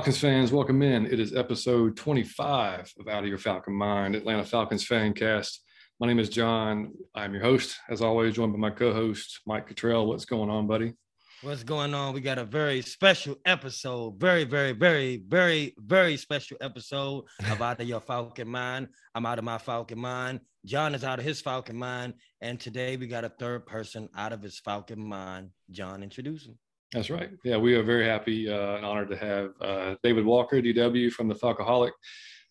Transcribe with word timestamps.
Falcons 0.00 0.18
fans, 0.18 0.50
welcome 0.50 0.80
in. 0.80 1.04
It 1.04 1.20
is 1.20 1.36
episode 1.36 1.94
25 1.94 2.94
of 3.00 3.06
Out 3.06 3.22
of 3.22 3.28
Your 3.28 3.36
Falcon 3.36 3.74
Mind, 3.74 4.14
Atlanta 4.14 4.46
Falcons 4.46 4.82
fan 4.82 5.12
cast. 5.12 5.62
My 6.00 6.06
name 6.06 6.18
is 6.18 6.30
John. 6.30 6.92
I'm 7.14 7.34
your 7.34 7.42
host, 7.42 7.76
as 7.90 8.00
always, 8.00 8.34
joined 8.34 8.54
by 8.54 8.58
my 8.58 8.70
co-host, 8.70 9.40
Mike 9.46 9.66
Cottrell. 9.66 10.06
What's 10.06 10.24
going 10.24 10.48
on, 10.48 10.66
buddy? 10.66 10.94
What's 11.42 11.64
going 11.64 11.92
on? 11.92 12.14
We 12.14 12.22
got 12.22 12.38
a 12.38 12.46
very 12.46 12.80
special 12.80 13.36
episode. 13.44 14.18
Very, 14.18 14.44
very, 14.44 14.72
very, 14.72 15.22
very, 15.28 15.74
very 15.76 16.16
special 16.16 16.56
episode 16.62 17.24
of 17.50 17.60
Out 17.60 17.82
of 17.82 17.86
Your 17.86 18.00
Falcon 18.00 18.48
Mind. 18.48 18.88
I'm 19.14 19.26
out 19.26 19.38
of 19.38 19.44
my 19.44 19.58
Falcon 19.58 19.98
Mind. 19.98 20.40
John 20.64 20.94
is 20.94 21.04
out 21.04 21.18
of 21.18 21.26
his 21.26 21.42
Falcon 21.42 21.76
Mind. 21.76 22.14
And 22.40 22.58
today 22.58 22.96
we 22.96 23.06
got 23.06 23.26
a 23.26 23.32
third 23.38 23.66
person 23.66 24.08
out 24.16 24.32
of 24.32 24.40
his 24.40 24.58
Falcon 24.60 25.06
Mind. 25.06 25.50
John, 25.70 26.02
introduce 26.02 26.46
him. 26.46 26.56
That's 26.92 27.08
right. 27.08 27.30
Yeah, 27.44 27.56
we 27.56 27.74
are 27.74 27.84
very 27.84 28.04
happy 28.04 28.50
uh, 28.50 28.76
and 28.76 28.84
honored 28.84 29.10
to 29.10 29.16
have 29.16 29.50
uh, 29.60 29.94
David 30.02 30.24
Walker, 30.24 30.60
DW 30.60 31.12
from 31.12 31.28
the 31.28 31.34
Falcoholic, 31.36 31.92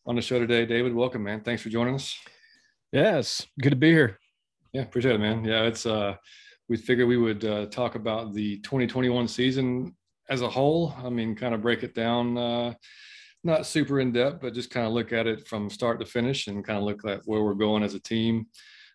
on 0.05 0.15
the 0.15 0.21
show 0.21 0.39
today. 0.39 0.65
David, 0.65 0.95
welcome, 0.95 1.23
man. 1.23 1.41
Thanks 1.41 1.61
for 1.61 1.67
joining 1.67 1.95
us. 1.95 2.17
Yes, 2.93 3.45
good 3.61 3.71
to 3.71 3.75
be 3.75 3.91
here. 3.91 4.17
Yeah, 4.71 4.83
appreciate 4.83 5.15
it, 5.15 5.19
man. 5.19 5.43
Yeah, 5.43 5.63
it's 5.63 5.85
uh, 5.85 6.15
we 6.69 6.77
figured 6.77 7.09
we 7.09 7.17
would 7.17 7.43
uh, 7.43 7.65
talk 7.65 7.95
about 7.95 8.33
the 8.33 8.59
2021 8.59 9.27
season 9.27 9.93
as 10.29 10.41
a 10.41 10.49
whole. 10.49 10.95
I 11.03 11.09
mean, 11.09 11.35
kind 11.35 11.53
of 11.53 11.61
break 11.61 11.83
it 11.83 11.93
down, 11.93 12.37
uh, 12.37 12.73
not 13.43 13.65
super 13.65 13.99
in 13.99 14.13
depth, 14.13 14.39
but 14.41 14.53
just 14.53 14.71
kind 14.71 14.87
of 14.87 14.93
look 14.93 15.11
at 15.11 15.27
it 15.27 15.49
from 15.49 15.69
start 15.69 15.99
to 15.99 16.05
finish 16.05 16.47
and 16.47 16.63
kind 16.63 16.77
of 16.77 16.85
look 16.85 17.05
at 17.05 17.23
where 17.25 17.43
we're 17.43 17.55
going 17.55 17.83
as 17.83 17.93
a 17.93 17.99
team. 17.99 18.47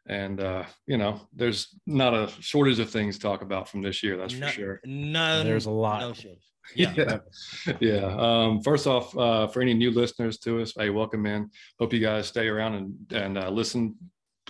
And 0.06 0.40
uh, 0.40 0.64
you 0.86 0.96
know, 0.98 1.20
there's 1.34 1.68
not 1.86 2.14
a 2.14 2.30
shortage 2.40 2.78
of 2.78 2.90
things 2.90 3.16
to 3.16 3.22
talk 3.22 3.42
about 3.42 3.68
from 3.68 3.82
this 3.82 4.02
year. 4.02 4.16
That's 4.16 4.34
no, 4.34 4.46
for 4.46 4.52
sure. 4.52 4.80
No, 4.84 5.42
there's 5.42 5.66
a 5.66 5.70
lot. 5.70 6.00
No 6.00 6.12
shows. 6.12 6.36
Yeah. 6.74 6.94
yeah. 6.96 7.18
yeah. 7.78 8.16
Um, 8.18 8.62
first 8.62 8.86
off, 8.86 9.14
uh, 9.18 9.46
for 9.48 9.60
any 9.60 9.74
new 9.74 9.90
listeners 9.90 10.38
to 10.38 10.62
us, 10.62 10.72
hey, 10.74 10.88
welcome 10.88 11.26
in. 11.26 11.50
Hope 11.78 11.92
you 11.92 12.00
guys 12.00 12.26
stay 12.26 12.48
around 12.48 12.74
and, 12.74 13.12
and 13.12 13.36
uh, 13.36 13.50
listen 13.50 13.96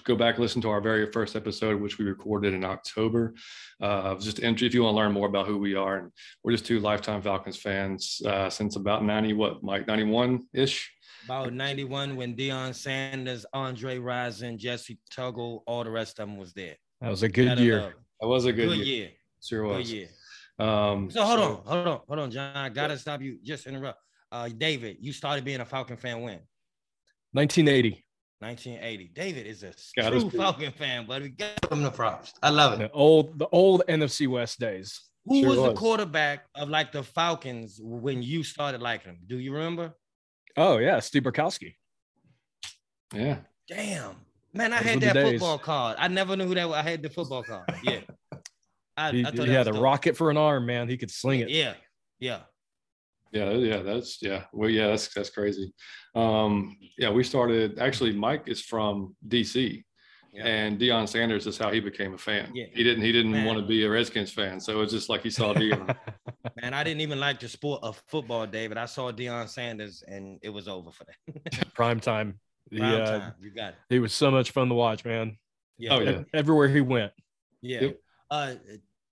go 0.05 0.14
back 0.14 0.38
listen 0.38 0.60
to 0.62 0.69
our 0.69 0.80
very 0.80 1.10
first 1.10 1.34
episode, 1.34 1.80
which 1.80 1.98
we 1.98 2.05
recorded 2.05 2.55
in 2.55 2.64
October. 2.64 3.34
Uh, 3.80 4.14
just 4.16 4.42
entry 4.42 4.66
if 4.66 4.75
you 4.75 4.82
want 4.82 4.94
to 4.94 4.97
learn 4.97 5.12
more 5.12 5.27
about 5.27 5.47
who 5.47 5.58
we 5.58 5.75
are, 5.75 5.98
and 5.98 6.12
we're 6.42 6.52
just 6.52 6.66
two 6.66 6.80
lifetime 6.80 7.22
Falcons 7.22 7.56
fans 7.56 8.20
uh, 8.27 8.48
since 8.48 8.77
about 8.77 9.05
ninety 9.05 9.32
what, 9.32 9.62
Mike 9.62 9.86
ninety 9.86 10.05
one 10.05 10.47
ish. 10.52 10.91
About 11.25 11.53
ninety 11.53 11.84
one 11.84 12.17
when 12.17 12.34
Deion 12.34 12.75
Sanders, 12.75 13.47
Andre 13.53 13.98
Rison, 13.98 14.58
Jessie 14.58 14.98
Tuggle, 15.17 15.62
all 15.66 15.84
the 15.84 15.91
rest 15.91 16.19
of 16.19 16.28
them 16.28 16.36
was 16.36 16.53
there. 16.53 16.77
That 17.00 17.11
was 17.11 17.22
a 17.22 17.28
good 17.28 17.58
year. 17.58 17.94
That 18.20 18.27
was 18.27 18.44
a 18.44 18.53
good, 18.53 18.69
good 18.69 18.78
year. 18.78 18.97
year. 18.97 19.11
Sure 19.42 19.64
was. 19.64 19.89
Good 19.89 19.97
year. 19.97 20.08
Um, 20.58 21.11
so 21.11 21.25
hold 21.25 21.39
so, 21.39 21.44
on, 21.44 21.62
hold 21.64 21.89
on, 21.89 22.00
hold 22.06 22.19
on, 22.20 22.31
John. 22.31 22.56
I 22.56 22.69
gotta 22.69 22.98
stop 22.98 23.20
you. 23.20 23.39
Just 23.42 23.66
interrupt. 23.66 23.98
Uh, 24.31 24.48
David, 24.48 24.97
you 25.00 25.12
started 25.12 25.44
being 25.44 25.61
a 25.61 25.64
Falcon 25.64 25.97
fan 25.97 26.16
when? 26.20 26.41
1980. 27.33 28.05
1980. 28.41 29.11
David 29.14 29.47
is 29.47 29.62
a 29.62 29.72
Got 29.97 30.11
true 30.11 30.31
Falcon 30.31 30.72
fan, 30.72 31.06
but 31.06 31.22
we 31.22 31.31
got 31.31 31.70
him 31.70 31.83
the 31.83 31.91
props. 31.91 32.34
I 32.42 32.50
love 32.50 32.75
it. 32.75 32.78
The 32.78 32.91
old, 32.91 33.38
the 33.38 33.48
old 33.48 33.83
NFC 33.88 34.28
West 34.28 34.61
days. 34.61 35.00
Who 35.27 35.41
sure 35.41 35.48
was, 35.50 35.59
was, 35.59 35.69
the 35.70 35.75
quarterback 35.77 36.44
of 36.55 36.69
like 36.69 36.92
the 36.92 37.03
Falcons 37.03 37.81
when 37.83 38.22
you 38.22 38.42
started 38.42 38.82
liking 38.82 39.12
them? 39.12 39.20
Do 39.26 39.38
you 39.38 39.53
remember? 39.53 39.94
Oh 40.56 40.78
yeah, 40.78 41.00
Steve 41.00 41.22
Bartkowski. 41.22 41.75
Yeah. 43.12 43.38
Damn, 43.69 44.16
man, 44.53 44.72
I 44.72 44.82
Those 44.82 44.87
had 44.87 45.00
that 45.03 45.15
football 45.15 45.59
card. 45.59 45.97
I 45.98 46.09
never 46.09 46.37
knew 46.37 46.47
who 46.47 46.54
that. 46.54 46.69
Was. 46.69 46.76
I 46.76 46.82
had 46.82 47.03
the 47.03 47.10
football 47.10 47.42
card. 47.42 47.69
Yeah. 47.82 48.00
I, 48.97 49.10
he, 49.10 49.25
I 49.25 49.31
he 49.31 49.50
had 49.50 49.66
a 49.66 49.72
dope. 49.72 49.82
rocket 49.82 50.16
for 50.16 50.31
an 50.31 50.37
arm, 50.37 50.66
man. 50.66 50.88
He 50.88 50.97
could 50.97 51.10
sling 51.10 51.41
it. 51.41 51.48
Yeah, 51.48 51.75
yeah. 52.20 52.41
Yeah, 53.32 53.50
yeah, 53.50 53.78
that's 53.78 54.22
yeah. 54.22 54.44
Well, 54.53 54.70
yeah, 54.70 54.88
that's 54.88 55.12
that's 55.12 55.31
crazy. 55.31 55.72
Um, 56.14 56.76
yeah, 56.97 57.10
we 57.10 57.25
started 57.25 57.81
actually. 57.81 58.12
Mike 58.12 58.44
is 58.47 58.60
from 58.60 59.16
DC, 59.26 59.82
yeah. 60.32 60.47
and 60.47 60.78
Deion 60.78 61.09
Sanders 61.09 61.48
is 61.48 61.59
how 61.59 61.72
he 61.72 61.81
became 61.81 62.14
a 62.14 62.19
fan. 62.19 62.53
Yeah. 62.54 62.66
He 62.72 62.84
didn't 62.84 63.03
he 63.03 63.10
didn't 63.10 63.32
Man. 63.32 63.44
want 63.44 63.59
to 63.59 63.66
be 63.66 63.84
a 63.84 63.91
Redskins 63.91 64.31
fan, 64.31 64.60
so 64.60 64.82
it's 64.82 64.93
just 64.93 65.09
like 65.09 65.22
he 65.22 65.31
saw 65.31 65.53
Deion. 65.53 65.97
Man, 66.60 66.72
I 66.72 66.84
didn't 66.84 67.00
even 67.00 67.19
like 67.19 67.41
the 67.41 67.48
sport 67.48 67.82
of 67.82 68.00
football, 68.09 68.47
David. 68.47 68.78
I 68.78 68.87
saw 68.87 69.10
Deion 69.10 69.48
Sanders, 69.48 70.04
and 70.06 70.38
it 70.42 70.50
was 70.50 70.69
over 70.69 70.91
for 70.92 71.04
that. 71.04 71.72
Prime 71.75 71.98
time. 72.00 72.38
Prime 72.70 73.00
uh, 73.00 73.04
time. 73.04 73.32
You 73.41 73.50
got 73.50 73.70
it. 73.70 73.75
He 73.88 73.98
was 73.98 74.12
so 74.12 74.31
much 74.31 74.53
fun 74.53 74.69
to 74.69 74.75
watch, 74.75 75.04
man. 75.04 75.37
Yeah. 75.78 75.94
Oh, 75.94 76.00
yeah. 76.00 76.22
Everywhere 76.32 76.69
he 76.69 76.81
went. 76.81 77.12
Yeah. 77.60 77.81
Yep. 77.81 78.00
Uh, 78.31 78.54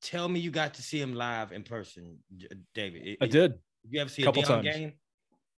tell 0.02 0.28
me 0.28 0.40
you 0.40 0.50
got 0.50 0.74
to 0.74 0.82
see 0.82 1.00
him 1.00 1.14
live 1.14 1.52
in 1.52 1.64
person, 1.64 2.18
David. 2.74 3.16
I 3.20 3.26
did. 3.26 3.54
You 3.88 4.00
ever 4.00 4.10
see 4.10 4.22
a 4.22 4.26
Couple 4.26 4.42
Deion 4.42 4.46
times. 4.46 4.64
game? 4.64 4.92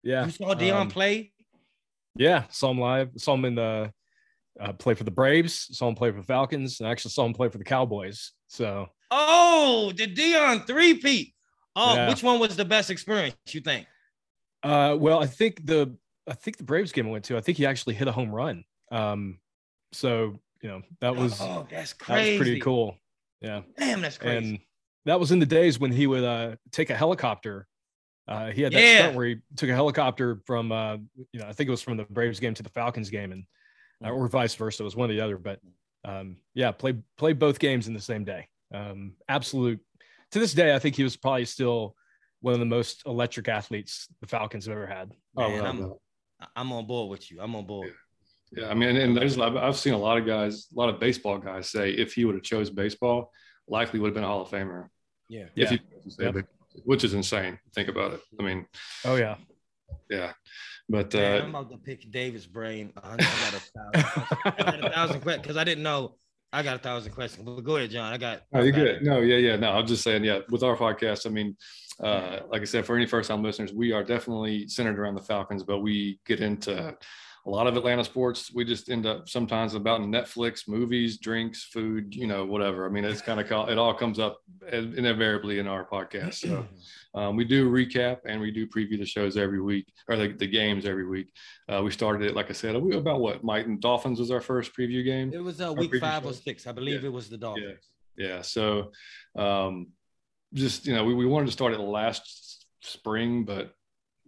Yeah. 0.03 0.25
You 0.25 0.31
saw 0.31 0.53
Deion 0.55 0.73
um, 0.73 0.89
play? 0.89 1.33
Yeah, 2.15 2.43
saw 2.49 2.71
him 2.71 2.79
live. 2.79 3.09
Saw 3.17 3.33
him 3.33 3.45
in 3.45 3.55
the 3.55 3.91
uh, 4.59 4.73
play 4.73 4.93
for 4.93 5.03
the 5.03 5.11
Braves. 5.11 5.67
Saw 5.77 5.87
him 5.87 5.95
play 5.95 6.11
for 6.11 6.17
the 6.17 6.23
Falcons, 6.23 6.79
and 6.79 6.89
actually 6.89 7.11
saw 7.11 7.25
him 7.25 7.33
play 7.33 7.49
for 7.49 7.57
the 7.57 7.63
Cowboys. 7.63 8.31
So. 8.47 8.87
Oh, 9.11 9.91
the 9.95 10.07
Deion 10.07 10.65
three 10.65 10.95
Pete. 10.95 11.33
Oh, 11.75 11.95
yeah. 11.95 12.09
which 12.09 12.23
one 12.23 12.39
was 12.39 12.55
the 12.55 12.65
best 12.65 12.89
experience? 12.89 13.35
You 13.47 13.61
think? 13.61 13.87
Uh, 14.61 14.95
well, 14.97 15.21
I 15.21 15.25
think 15.25 15.65
the 15.65 15.95
I 16.27 16.33
think 16.33 16.57
the 16.57 16.63
Braves 16.63 16.91
game 16.91 17.07
I 17.07 17.11
went 17.11 17.25
to. 17.25 17.37
I 17.37 17.41
think 17.41 17.57
he 17.57 17.65
actually 17.65 17.95
hit 17.95 18.07
a 18.07 18.11
home 18.11 18.31
run. 18.31 18.63
Um, 18.91 19.39
so 19.91 20.39
you 20.61 20.69
know 20.69 20.81
that 21.01 21.15
was 21.15 21.39
oh, 21.41 21.67
that's 21.69 21.93
crazy. 21.93 22.31
That 22.31 22.39
was 22.39 22.47
pretty 22.47 22.61
cool. 22.61 22.97
Yeah. 23.41 23.61
Damn, 23.77 24.01
that's 24.01 24.17
crazy. 24.17 24.37
And 24.37 24.59
that 25.05 25.19
was 25.19 25.31
in 25.31 25.39
the 25.39 25.45
days 25.45 25.79
when 25.79 25.91
he 25.91 26.07
would 26.07 26.23
uh, 26.23 26.55
take 26.71 26.89
a 26.89 26.95
helicopter 26.95 27.67
uh, 28.27 28.51
he 28.51 28.61
had 28.61 28.73
that 28.73 28.81
yeah. 28.81 28.99
stunt 28.99 29.15
where 29.15 29.27
he 29.27 29.37
took 29.57 29.69
a 29.69 29.73
helicopter 29.73 30.41
from, 30.45 30.71
uh, 30.71 30.97
you 31.31 31.39
know, 31.39 31.45
I 31.47 31.53
think 31.53 31.67
it 31.67 31.71
was 31.71 31.81
from 31.81 31.97
the 31.97 32.05
Braves 32.05 32.39
game 32.39 32.53
to 32.53 32.63
the 32.63 32.69
Falcons 32.69 33.09
game, 33.09 33.31
and 33.31 33.43
uh, 34.03 34.11
or 34.11 34.27
vice 34.27 34.55
versa. 34.55 34.83
It 34.83 34.85
was 34.85 34.95
one 34.95 35.09
or 35.09 35.13
the 35.13 35.21
other, 35.21 35.37
but 35.37 35.59
um, 36.05 36.37
yeah, 36.53 36.71
play 36.71 36.95
play 37.17 37.33
both 37.33 37.59
games 37.59 37.87
in 37.87 37.93
the 37.93 38.01
same 38.01 38.23
day. 38.23 38.47
Um, 38.73 39.13
absolute. 39.27 39.79
To 40.33 40.39
this 40.39 40.53
day, 40.53 40.73
I 40.73 40.79
think 40.79 40.95
he 40.95 41.03
was 41.03 41.15
probably 41.15 41.45
still 41.45 41.95
one 42.41 42.53
of 42.53 42.59
the 42.59 42.65
most 42.65 43.03
electric 43.05 43.47
athletes 43.47 44.07
the 44.19 44.27
Falcons 44.27 44.65
have 44.65 44.75
ever 44.75 44.87
had. 44.87 45.11
Oh, 45.37 45.49
Man, 45.49 45.65
I'm, 45.65 45.93
I'm 46.55 46.71
on 46.73 46.85
board 46.87 47.09
with 47.09 47.31
you. 47.31 47.39
I'm 47.39 47.55
on 47.55 47.65
board. 47.65 47.93
Yeah, 48.51 48.69
I 48.69 48.73
mean, 48.73 48.95
and 48.95 49.15
there's 49.15 49.37
I've 49.39 49.77
seen 49.77 49.93
a 49.93 49.97
lot 49.97 50.17
of 50.17 50.25
guys, 50.25 50.67
a 50.75 50.79
lot 50.79 50.89
of 50.89 50.99
baseball 50.99 51.37
guys 51.37 51.69
say 51.69 51.91
if 51.91 52.13
he 52.13 52.25
would 52.25 52.35
have 52.35 52.43
chose 52.43 52.69
baseball, 52.69 53.31
likely 53.67 53.99
would 53.99 54.07
have 54.07 54.13
been 54.13 54.23
a 54.23 54.27
Hall 54.27 54.41
of 54.41 54.49
Famer. 54.49 54.87
Yeah, 55.29 55.45
if 55.55 55.71
yeah. 55.71 55.77
he 55.77 56.23
yep 56.23 56.35
which 56.83 57.03
is 57.03 57.13
insane. 57.13 57.59
Think 57.75 57.89
about 57.89 58.13
it. 58.13 58.21
I 58.39 58.43
mean, 58.43 58.65
oh 59.05 59.15
yeah, 59.15 59.35
yeah. 60.09 60.33
But 60.89 61.15
uh, 61.15 61.41
I'm 61.43 61.49
about 61.49 61.69
to 61.71 61.77
pick 61.77 62.09
David's 62.11 62.45
brain. 62.45 62.91
I 63.01 63.15
got 63.17 63.53
a 63.53 64.89
thousand, 64.89 65.21
questions 65.21 65.41
because 65.41 65.57
I 65.57 65.63
didn't 65.63 65.83
know. 65.83 66.15
I 66.53 66.61
got 66.61 66.75
a 66.75 66.79
thousand 66.79 67.11
questions. 67.13 67.43
But 67.43 67.61
go 67.61 67.77
ahead, 67.77 67.89
John. 67.89 68.13
I 68.13 68.17
got. 68.17 68.43
Oh, 68.53 68.61
you 68.61 68.71
good? 68.71 69.01
No, 69.01 69.19
yeah, 69.19 69.37
yeah. 69.37 69.55
No, 69.55 69.71
I'm 69.71 69.87
just 69.87 70.03
saying, 70.03 70.23
yeah. 70.23 70.39
With 70.51 70.61
our 70.61 70.77
podcast, 70.77 71.25
I 71.25 71.29
mean, 71.29 71.57
uh, 71.99 72.41
like 72.47 72.61
I 72.61 72.65
said, 72.65 72.85
for 72.85 72.95
any 72.95 73.07
first-time 73.07 73.41
listeners, 73.41 73.73
we 73.73 73.91
are 73.91 74.03
definitely 74.03 74.67
centered 74.67 74.99
around 74.99 75.15
the 75.15 75.21
Falcons, 75.21 75.63
but 75.63 75.79
we 75.79 76.19
get 76.27 76.41
into 76.41 76.95
a 77.45 77.49
lot 77.49 77.67
of 77.67 77.75
Atlanta 77.75 78.05
sports, 78.05 78.53
we 78.53 78.63
just 78.63 78.89
end 78.89 79.05
up 79.05 79.27
sometimes 79.27 79.73
about 79.73 79.99
Netflix, 79.99 80.65
movies, 80.65 81.17
drinks, 81.17 81.65
food, 81.65 82.15
you 82.15 82.25
know, 82.25 82.45
whatever. 82.45 82.85
I 82.85 82.89
mean, 82.89 83.03
it's 83.03 83.21
kind 83.21 83.39
of 83.39 83.69
it 83.69 83.77
all 83.77 83.93
comes 83.93 84.17
up 84.17 84.39
invariably 84.71 85.59
in 85.59 85.67
our 85.67 85.85
podcast. 85.85 86.35
So 86.35 86.65
um, 87.19 87.35
we 87.35 87.43
do 87.43 87.69
recap 87.69 88.19
and 88.25 88.39
we 88.39 88.51
do 88.51 88.65
preview 88.65 88.97
the 88.97 89.05
shows 89.05 89.35
every 89.35 89.61
week 89.61 89.91
or 90.07 90.15
the, 90.15 90.29
the 90.29 90.47
games 90.47 90.85
every 90.85 91.05
week. 91.05 91.27
Uh, 91.67 91.81
we 91.83 91.91
started 91.91 92.25
it, 92.25 92.33
like 92.33 92.49
I 92.49 92.53
said, 92.53 92.77
we 92.77 92.95
about 92.95 93.19
what 93.19 93.43
Mike 93.43 93.65
and 93.65 93.81
Dolphins 93.81 94.19
was 94.19 94.31
our 94.31 94.41
first 94.41 94.71
preview 94.73 95.03
game. 95.03 95.33
It 95.33 95.43
was 95.43 95.59
uh, 95.59 95.73
week 95.73 95.99
five 95.99 96.23
show. 96.23 96.29
or 96.29 96.33
six, 96.33 96.65
I 96.65 96.71
believe 96.71 97.01
yeah. 97.01 97.09
it 97.09 97.13
was 97.13 97.27
the 97.29 97.37
Dolphins. 97.37 97.89
Yeah. 98.17 98.27
yeah. 98.27 98.41
So 98.41 98.91
um, 99.35 99.87
just 100.53 100.87
you 100.87 100.95
know, 100.95 101.03
we, 101.03 101.13
we 101.13 101.25
wanted 101.25 101.47
to 101.47 101.51
start 101.51 101.73
it 101.73 101.79
last 101.81 102.67
spring, 102.81 103.43
but 103.43 103.73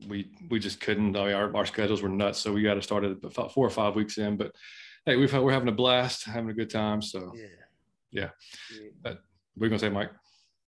we 0.08 0.32
we 0.50 0.60
just 0.60 0.80
couldn't. 0.80 1.16
I 1.16 1.26
mean, 1.26 1.34
our, 1.34 1.56
our 1.56 1.66
schedules 1.66 2.02
were 2.02 2.10
nuts, 2.10 2.40
so 2.40 2.52
we 2.52 2.62
got 2.62 2.76
to 2.76 2.82
start 2.82 3.04
it 3.04 3.18
about 3.24 3.54
four 3.54 3.66
or 3.66 3.70
five 3.70 3.96
weeks 3.96 4.18
in. 4.18 4.38
But 4.38 4.52
hey, 5.06 5.16
we've 5.16 5.34
we're 5.34 5.52
having 5.52 5.70
a 5.70 5.74
blast, 5.74 6.26
having 6.26 6.50
a 6.50 6.54
good 6.54 6.70
time. 6.70 7.02
So 7.02 7.32
yeah, 7.36 7.46
yeah. 8.12 8.30
yeah. 8.74 8.90
But 9.02 9.20
we're 9.58 9.70
gonna 9.70 9.80
say, 9.80 9.90
Mike. 9.90 10.12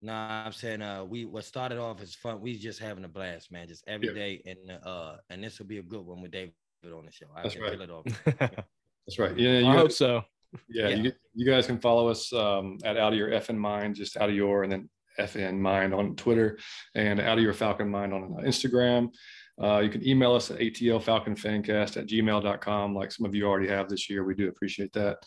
Nah, 0.01 0.45
I'm 0.45 0.51
saying 0.51 0.81
uh, 0.81 1.05
we 1.05 1.25
what 1.25 1.45
started 1.45 1.77
off 1.77 2.01
as 2.01 2.13
fun. 2.13 2.41
We 2.41 2.57
just 2.57 2.79
having 2.79 3.05
a 3.05 3.07
blast, 3.07 3.51
man, 3.51 3.67
just 3.67 3.85
every 3.87 4.09
yeah. 4.09 4.13
day, 4.13 4.41
and 4.45 4.79
uh, 4.85 5.15
and 5.29 5.43
this 5.43 5.59
will 5.59 5.67
be 5.67 5.77
a 5.77 5.83
good 5.83 6.05
one 6.05 6.21
with 6.21 6.31
David 6.31 6.53
on 6.85 7.05
the 7.05 7.11
show. 7.11 7.27
I 7.35 7.43
That's 7.43 7.57
right. 7.57 7.79
That's 9.05 9.19
right. 9.19 9.37
Yeah, 9.37 9.59
you 9.59 9.67
I 9.67 9.75
hope 9.75 9.91
so. 9.91 10.23
Yeah, 10.69 10.89
yeah. 10.89 10.95
You, 10.95 11.11
you, 11.33 11.45
guys 11.45 11.65
can 11.65 11.79
follow 11.79 12.09
us 12.09 12.31
um, 12.31 12.77
at 12.83 12.97
Out 12.97 13.13
of 13.13 13.17
Your 13.17 13.33
F 13.33 13.49
and 13.49 13.59
Mind, 13.59 13.95
just 13.95 14.17
Out 14.17 14.29
of 14.29 14.35
Your, 14.35 14.63
and 14.63 14.71
then 14.71 14.89
FN 15.19 15.57
Mind 15.59 15.93
on 15.93 16.15
Twitter 16.15 16.57
and 16.95 17.19
Out 17.19 17.37
of 17.37 17.43
Your 17.43 17.53
Falcon 17.53 17.89
Mind 17.89 18.13
on 18.13 18.35
Instagram. 18.43 19.09
Uh, 19.61 19.79
you 19.79 19.89
can 19.89 20.05
email 20.07 20.33
us 20.33 20.49
at 20.49 20.59
atlfalconfancast 20.59 21.97
at 21.97 22.07
gmail.com, 22.07 22.95
like 22.95 23.11
some 23.11 23.25
of 23.25 23.35
you 23.35 23.45
already 23.45 23.67
have 23.67 23.87
this 23.87 24.09
year. 24.09 24.23
We 24.23 24.33
do 24.33 24.47
appreciate 24.47 24.91
that. 24.93 25.17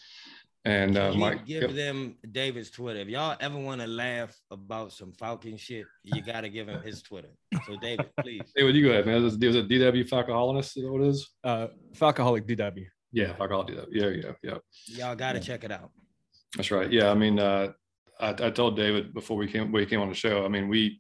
And 0.65 0.99
uh, 0.99 1.13
Mike, 1.13 1.47
give 1.47 1.63
yep. 1.63 1.71
them 1.75 2.17
David's 2.33 2.71
Twitter. 2.71 2.99
If 2.99 3.07
y'all 3.07 3.37
ever 3.39 3.57
want 3.57 3.81
to 3.83 3.87
laugh 3.87 4.37
about 4.51 4.93
some 4.93 5.13
Falcon 5.13 5.57
shit, 5.57 5.87
you 6.03 6.21
got 6.23 6.41
to 6.41 6.49
give 6.49 6.69
him 6.69 6.83
his 6.83 7.03
Twitter. 7.03 7.29
So, 7.69 7.77
David, 7.81 8.11
please. 8.21 8.43
David, 8.57 8.75
you 8.75 8.85
go 8.85 8.91
ahead, 8.91 9.07
man. 9.07 9.25
Is 9.25 9.35
it 9.35 9.41
DW 9.41 10.09
Falcoholic? 10.09 10.59
Is 10.59 10.75
that 10.75 10.91
what 10.91 11.03
it 11.03 11.07
is? 11.07 11.31
Uh, 11.45 11.69
Falcoholic 11.97 12.49
DW. 12.49 12.85
Yeah, 13.13 13.35
Falcoholic 13.35 13.71
DW. 13.71 13.87
Yeah, 13.93 14.09
yeah, 14.09 14.33
yeah. 14.43 14.59
Y'all 14.87 15.15
got 15.15 15.35
to 15.35 15.39
yeah. 15.39 15.45
check 15.45 15.63
it 15.63 15.71
out. 15.71 15.93
That's 16.57 16.73
right. 16.73 16.91
Yeah, 16.91 17.13
I 17.13 17.15
mean, 17.15 17.39
uh, 17.39 17.69
I, 18.21 18.31
I 18.31 18.51
told 18.51 18.77
David 18.77 19.13
before 19.15 19.37
we 19.37 19.47
came 19.47 19.73
we 19.73 19.87
came 19.87 20.01
on 20.01 20.09
the 20.09 20.15
show. 20.15 20.45
I 20.45 20.49
mean, 20.49 20.69
we 20.69 20.99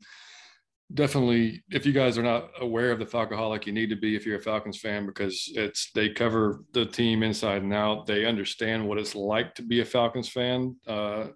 definitely 0.95 1.63
if 1.71 1.85
you 1.85 1.93
guys 1.93 2.17
are 2.17 2.23
not 2.23 2.51
aware 2.61 2.93
of 2.93 2.99
the 2.99 3.05
falcoholic 3.05 3.67
you 3.67 3.73
need 3.73 3.91
to 3.91 3.97
be 3.97 4.15
if 4.15 4.25
you're 4.25 4.39
a 4.39 4.43
falcons 4.43 4.79
fan 4.79 5.05
because 5.05 5.51
it's 5.57 5.91
they 5.95 6.09
cover 6.09 6.63
the 6.73 6.87
team 6.87 7.25
inside 7.25 7.63
and 7.63 7.75
out 7.75 8.07
they 8.07 8.25
understand 8.25 8.87
what 8.87 8.97
it's 8.97 9.17
like 9.17 9.53
to 9.55 9.63
be 9.63 9.81
a 9.81 9.85
falcons 9.85 10.29
fan 10.29 10.77
uh, 10.87 11.27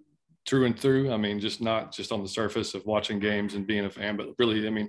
through 0.47 0.67
and 0.67 0.79
through 0.79 1.13
i 1.13 1.17
mean 1.17 1.41
just 1.41 1.61
not 1.61 1.93
just 1.93 2.13
on 2.13 2.23
the 2.23 2.29
surface 2.29 2.75
of 2.75 2.87
watching 2.87 3.19
games 3.19 3.55
and 3.55 3.67
being 3.67 3.87
a 3.87 3.91
fan 3.91 4.17
but 4.17 4.29
really 4.39 4.65
i 4.67 4.71
mean 4.71 4.89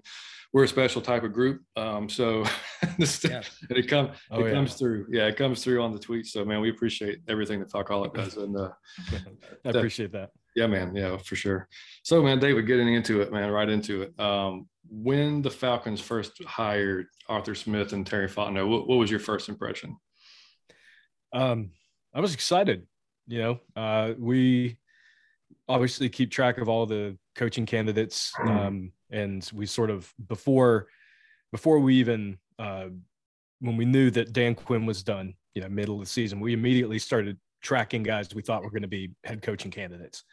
we're 0.53 0.65
a 0.65 0.67
special 0.67 1.01
type 1.01 1.23
of 1.23 1.33
group 1.33 1.61
um, 1.77 2.07
so 2.07 2.43
this, 2.99 3.23
yeah. 3.23 3.41
it, 3.69 3.87
come, 3.87 4.11
oh, 4.29 4.41
it 4.41 4.47
yeah. 4.47 4.53
comes 4.53 4.75
through 4.75 5.07
yeah 5.09 5.25
it 5.25 5.37
comes 5.37 5.63
through 5.63 5.81
on 5.81 5.91
the 5.91 5.99
tweets 5.99 6.27
so 6.27 6.45
man 6.45 6.61
we 6.61 6.69
appreciate 6.69 7.19
everything 7.27 7.59
that 7.59 7.71
falcoholic 7.71 8.13
does 8.13 8.37
and 8.37 8.55
uh, 8.55 8.69
i 9.65 9.69
appreciate 9.69 10.11
that 10.11 10.29
yeah, 10.55 10.67
man. 10.67 10.95
Yeah, 10.95 11.17
for 11.17 11.35
sure. 11.35 11.67
So, 12.03 12.21
man, 12.21 12.39
David, 12.39 12.67
getting 12.67 12.93
into 12.93 13.21
it, 13.21 13.31
man, 13.31 13.51
right 13.51 13.69
into 13.69 14.03
it. 14.03 14.19
Um, 14.19 14.67
when 14.89 15.41
the 15.41 15.49
Falcons 15.49 16.01
first 16.01 16.43
hired 16.45 17.07
Arthur 17.29 17.55
Smith 17.55 17.93
and 17.93 18.05
Terry 18.05 18.27
Fontenot, 18.27 18.67
what, 18.67 18.87
what 18.87 18.97
was 18.97 19.09
your 19.09 19.19
first 19.19 19.47
impression? 19.47 19.95
Um, 21.33 21.71
I 22.13 22.19
was 22.19 22.33
excited. 22.33 22.85
You 23.27 23.39
know, 23.39 23.59
uh, 23.75 24.13
we 24.17 24.77
obviously 25.69 26.09
keep 26.09 26.31
track 26.31 26.57
of 26.57 26.67
all 26.67 26.85
the 26.85 27.17
coaching 27.35 27.65
candidates, 27.65 28.33
mm-hmm. 28.37 28.49
um, 28.49 28.91
and 29.09 29.49
we 29.53 29.65
sort 29.65 29.89
of 29.89 30.11
before 30.27 30.87
before 31.51 31.79
we 31.79 31.95
even 31.95 32.37
uh, 32.59 32.87
when 33.59 33.77
we 33.77 33.85
knew 33.85 34.11
that 34.11 34.33
Dan 34.33 34.55
Quinn 34.55 34.85
was 34.85 35.03
done, 35.03 35.35
you 35.53 35.61
know, 35.61 35.69
middle 35.69 35.95
of 35.95 36.01
the 36.01 36.07
season, 36.07 36.39
we 36.39 36.53
immediately 36.53 36.99
started 36.99 37.37
tracking 37.61 38.03
guys 38.03 38.33
we 38.33 38.41
thought 38.41 38.63
were 38.63 38.69
going 38.69 38.81
to 38.81 38.87
be 38.87 39.11
head 39.23 39.41
coaching 39.41 39.71
candidates. 39.71 40.23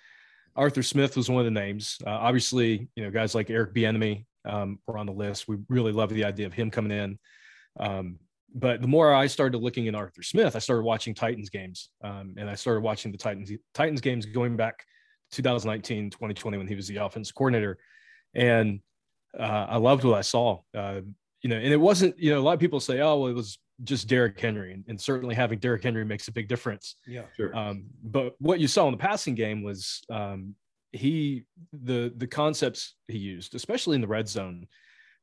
Arthur 0.56 0.82
Smith 0.82 1.16
was 1.16 1.30
one 1.30 1.40
of 1.40 1.44
the 1.44 1.60
names. 1.60 1.98
Uh, 2.06 2.10
obviously, 2.10 2.88
you 2.96 3.04
know, 3.04 3.10
guys 3.10 3.34
like 3.34 3.50
Eric 3.50 3.74
Bieniemy 3.74 4.24
um, 4.44 4.78
were 4.86 4.98
on 4.98 5.06
the 5.06 5.12
list. 5.12 5.46
We 5.46 5.58
really 5.68 5.92
love 5.92 6.10
the 6.10 6.24
idea 6.24 6.46
of 6.46 6.52
him 6.52 6.70
coming 6.70 6.90
in. 6.90 7.18
Um, 7.78 8.18
but 8.54 8.80
the 8.80 8.88
more 8.88 9.14
I 9.14 9.26
started 9.26 9.58
looking 9.58 9.88
at 9.88 9.94
Arthur 9.94 10.22
Smith, 10.22 10.56
I 10.56 10.58
started 10.58 10.82
watching 10.82 11.14
Titans 11.14 11.50
games, 11.50 11.90
um, 12.02 12.34
and 12.38 12.48
I 12.48 12.54
started 12.54 12.80
watching 12.80 13.12
the 13.12 13.18
Titans 13.18 13.52
Titans 13.74 14.00
games 14.00 14.26
going 14.26 14.56
back 14.56 14.84
2019, 15.32 16.10
2020 16.10 16.56
when 16.56 16.66
he 16.66 16.74
was 16.74 16.88
the 16.88 16.96
offense 16.96 17.30
coordinator, 17.30 17.78
and 18.34 18.80
uh, 19.38 19.66
I 19.68 19.76
loved 19.76 20.04
what 20.04 20.16
I 20.16 20.22
saw. 20.22 20.60
Uh, 20.76 21.02
you 21.42 21.50
know, 21.50 21.56
and 21.56 21.72
it 21.72 21.76
wasn't, 21.76 22.18
you 22.18 22.32
know, 22.32 22.40
a 22.40 22.42
lot 22.42 22.54
of 22.54 22.60
people 22.60 22.80
say, 22.80 23.00
oh, 23.00 23.20
well, 23.20 23.30
it 23.30 23.34
was 23.34 23.58
just 23.84 24.08
Derrick 24.08 24.38
Henry, 24.38 24.72
and, 24.72 24.84
and, 24.88 25.00
certainly 25.00 25.34
having 25.34 25.58
Derrick 25.58 25.82
Henry 25.82 26.04
makes 26.04 26.28
a 26.28 26.32
big 26.32 26.48
difference. 26.48 26.96
Yeah, 27.06 27.22
sure. 27.36 27.56
Um, 27.56 27.84
but 28.02 28.34
what 28.38 28.60
you 28.60 28.68
saw 28.68 28.86
in 28.86 28.92
the 28.92 28.98
passing 28.98 29.34
game 29.34 29.62
was 29.62 30.02
um, 30.10 30.54
he 30.92 31.44
the 31.72 32.12
the 32.16 32.26
concepts 32.26 32.94
he 33.06 33.18
used, 33.18 33.54
especially 33.54 33.94
in 33.94 34.00
the 34.00 34.08
red 34.08 34.28
zone. 34.28 34.66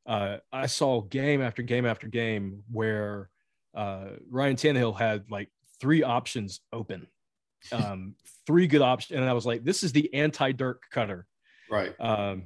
Uh, 0.06 0.38
I 0.54 0.68
saw 0.68 1.02
game 1.02 1.42
after 1.42 1.64
game 1.64 1.86
after 1.86 2.08
game 2.08 2.64
where 2.72 3.30
uh, 3.76 4.10
Ryan 4.30 4.56
Tannehill 4.56 4.98
had 4.98 5.26
like 5.30 5.50
three 5.82 6.04
options 6.04 6.62
open, 6.72 7.08
um, 7.72 8.16
three 8.48 8.68
good 8.68 8.82
options, 8.82 9.20
and 9.20 9.30
I 9.30 9.34
was 9.34 9.46
like, 9.46 9.64
"This 9.64 9.84
is 9.84 9.92
the 9.92 10.14
anti-Dirk 10.14 10.84
Koetter, 10.94 11.24
Right. 11.70 12.00
Um, 12.00 12.44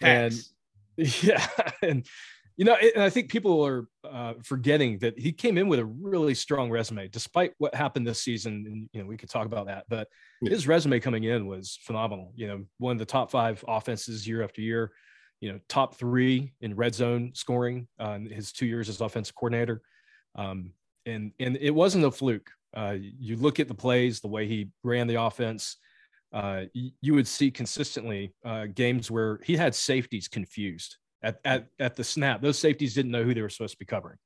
and 0.00 0.34
yeah, 0.96 1.46
and 1.82 2.06
you 2.58 2.64
know, 2.64 2.74
and 2.74 3.04
I 3.04 3.08
think 3.08 3.30
people 3.30 3.64
are 3.64 3.86
uh, 4.04 4.34
forgetting 4.42 4.98
that 4.98 5.16
he 5.16 5.30
came 5.30 5.56
in 5.58 5.68
with 5.68 5.78
a 5.78 5.84
really 5.84 6.34
strong 6.34 6.70
resume, 6.70 7.06
despite 7.06 7.52
what 7.58 7.72
happened 7.72 8.04
this 8.04 8.20
season. 8.20 8.64
And 8.66 8.90
you 8.92 9.00
know, 9.00 9.06
we 9.06 9.16
could 9.16 9.30
talk 9.30 9.46
about 9.46 9.66
that, 9.66 9.84
but 9.88 10.08
yeah. 10.42 10.50
his 10.50 10.66
resume 10.66 10.98
coming 10.98 11.22
in 11.22 11.46
was 11.46 11.78
phenomenal. 11.82 12.32
You 12.34 12.48
know, 12.48 12.64
one 12.78 12.92
of 12.92 12.98
the 12.98 13.04
top 13.04 13.30
five 13.30 13.64
offenses 13.68 14.26
year 14.26 14.42
after 14.42 14.60
year. 14.60 14.90
You 15.40 15.52
know, 15.52 15.60
top 15.68 15.94
three 15.94 16.52
in 16.60 16.74
red 16.74 16.96
zone 16.96 17.30
scoring 17.32 17.86
uh, 18.00 18.14
in 18.14 18.28
his 18.28 18.52
two 18.52 18.66
years 18.66 18.88
as 18.88 19.00
offensive 19.00 19.36
coordinator. 19.36 19.80
Um, 20.34 20.72
and 21.06 21.30
and 21.38 21.56
it 21.60 21.70
wasn't 21.70 22.06
a 22.06 22.10
fluke. 22.10 22.50
Uh, 22.76 22.96
you 22.98 23.36
look 23.36 23.60
at 23.60 23.68
the 23.68 23.74
plays, 23.74 24.18
the 24.20 24.26
way 24.26 24.48
he 24.48 24.70
ran 24.82 25.06
the 25.06 25.22
offense. 25.22 25.76
Uh, 26.32 26.62
you 26.74 27.14
would 27.14 27.28
see 27.28 27.52
consistently 27.52 28.34
uh, 28.44 28.66
games 28.66 29.12
where 29.12 29.38
he 29.44 29.56
had 29.56 29.76
safeties 29.76 30.26
confused 30.26 30.96
at, 31.22 31.40
at, 31.44 31.66
at 31.78 31.96
the 31.96 32.04
snap. 32.04 32.42
Those 32.42 32.58
safeties 32.58 32.94
didn't 32.94 33.10
know 33.10 33.24
who 33.24 33.34
they 33.34 33.42
were 33.42 33.48
supposed 33.48 33.72
to 33.74 33.78
be 33.78 33.84
covering. 33.84 34.18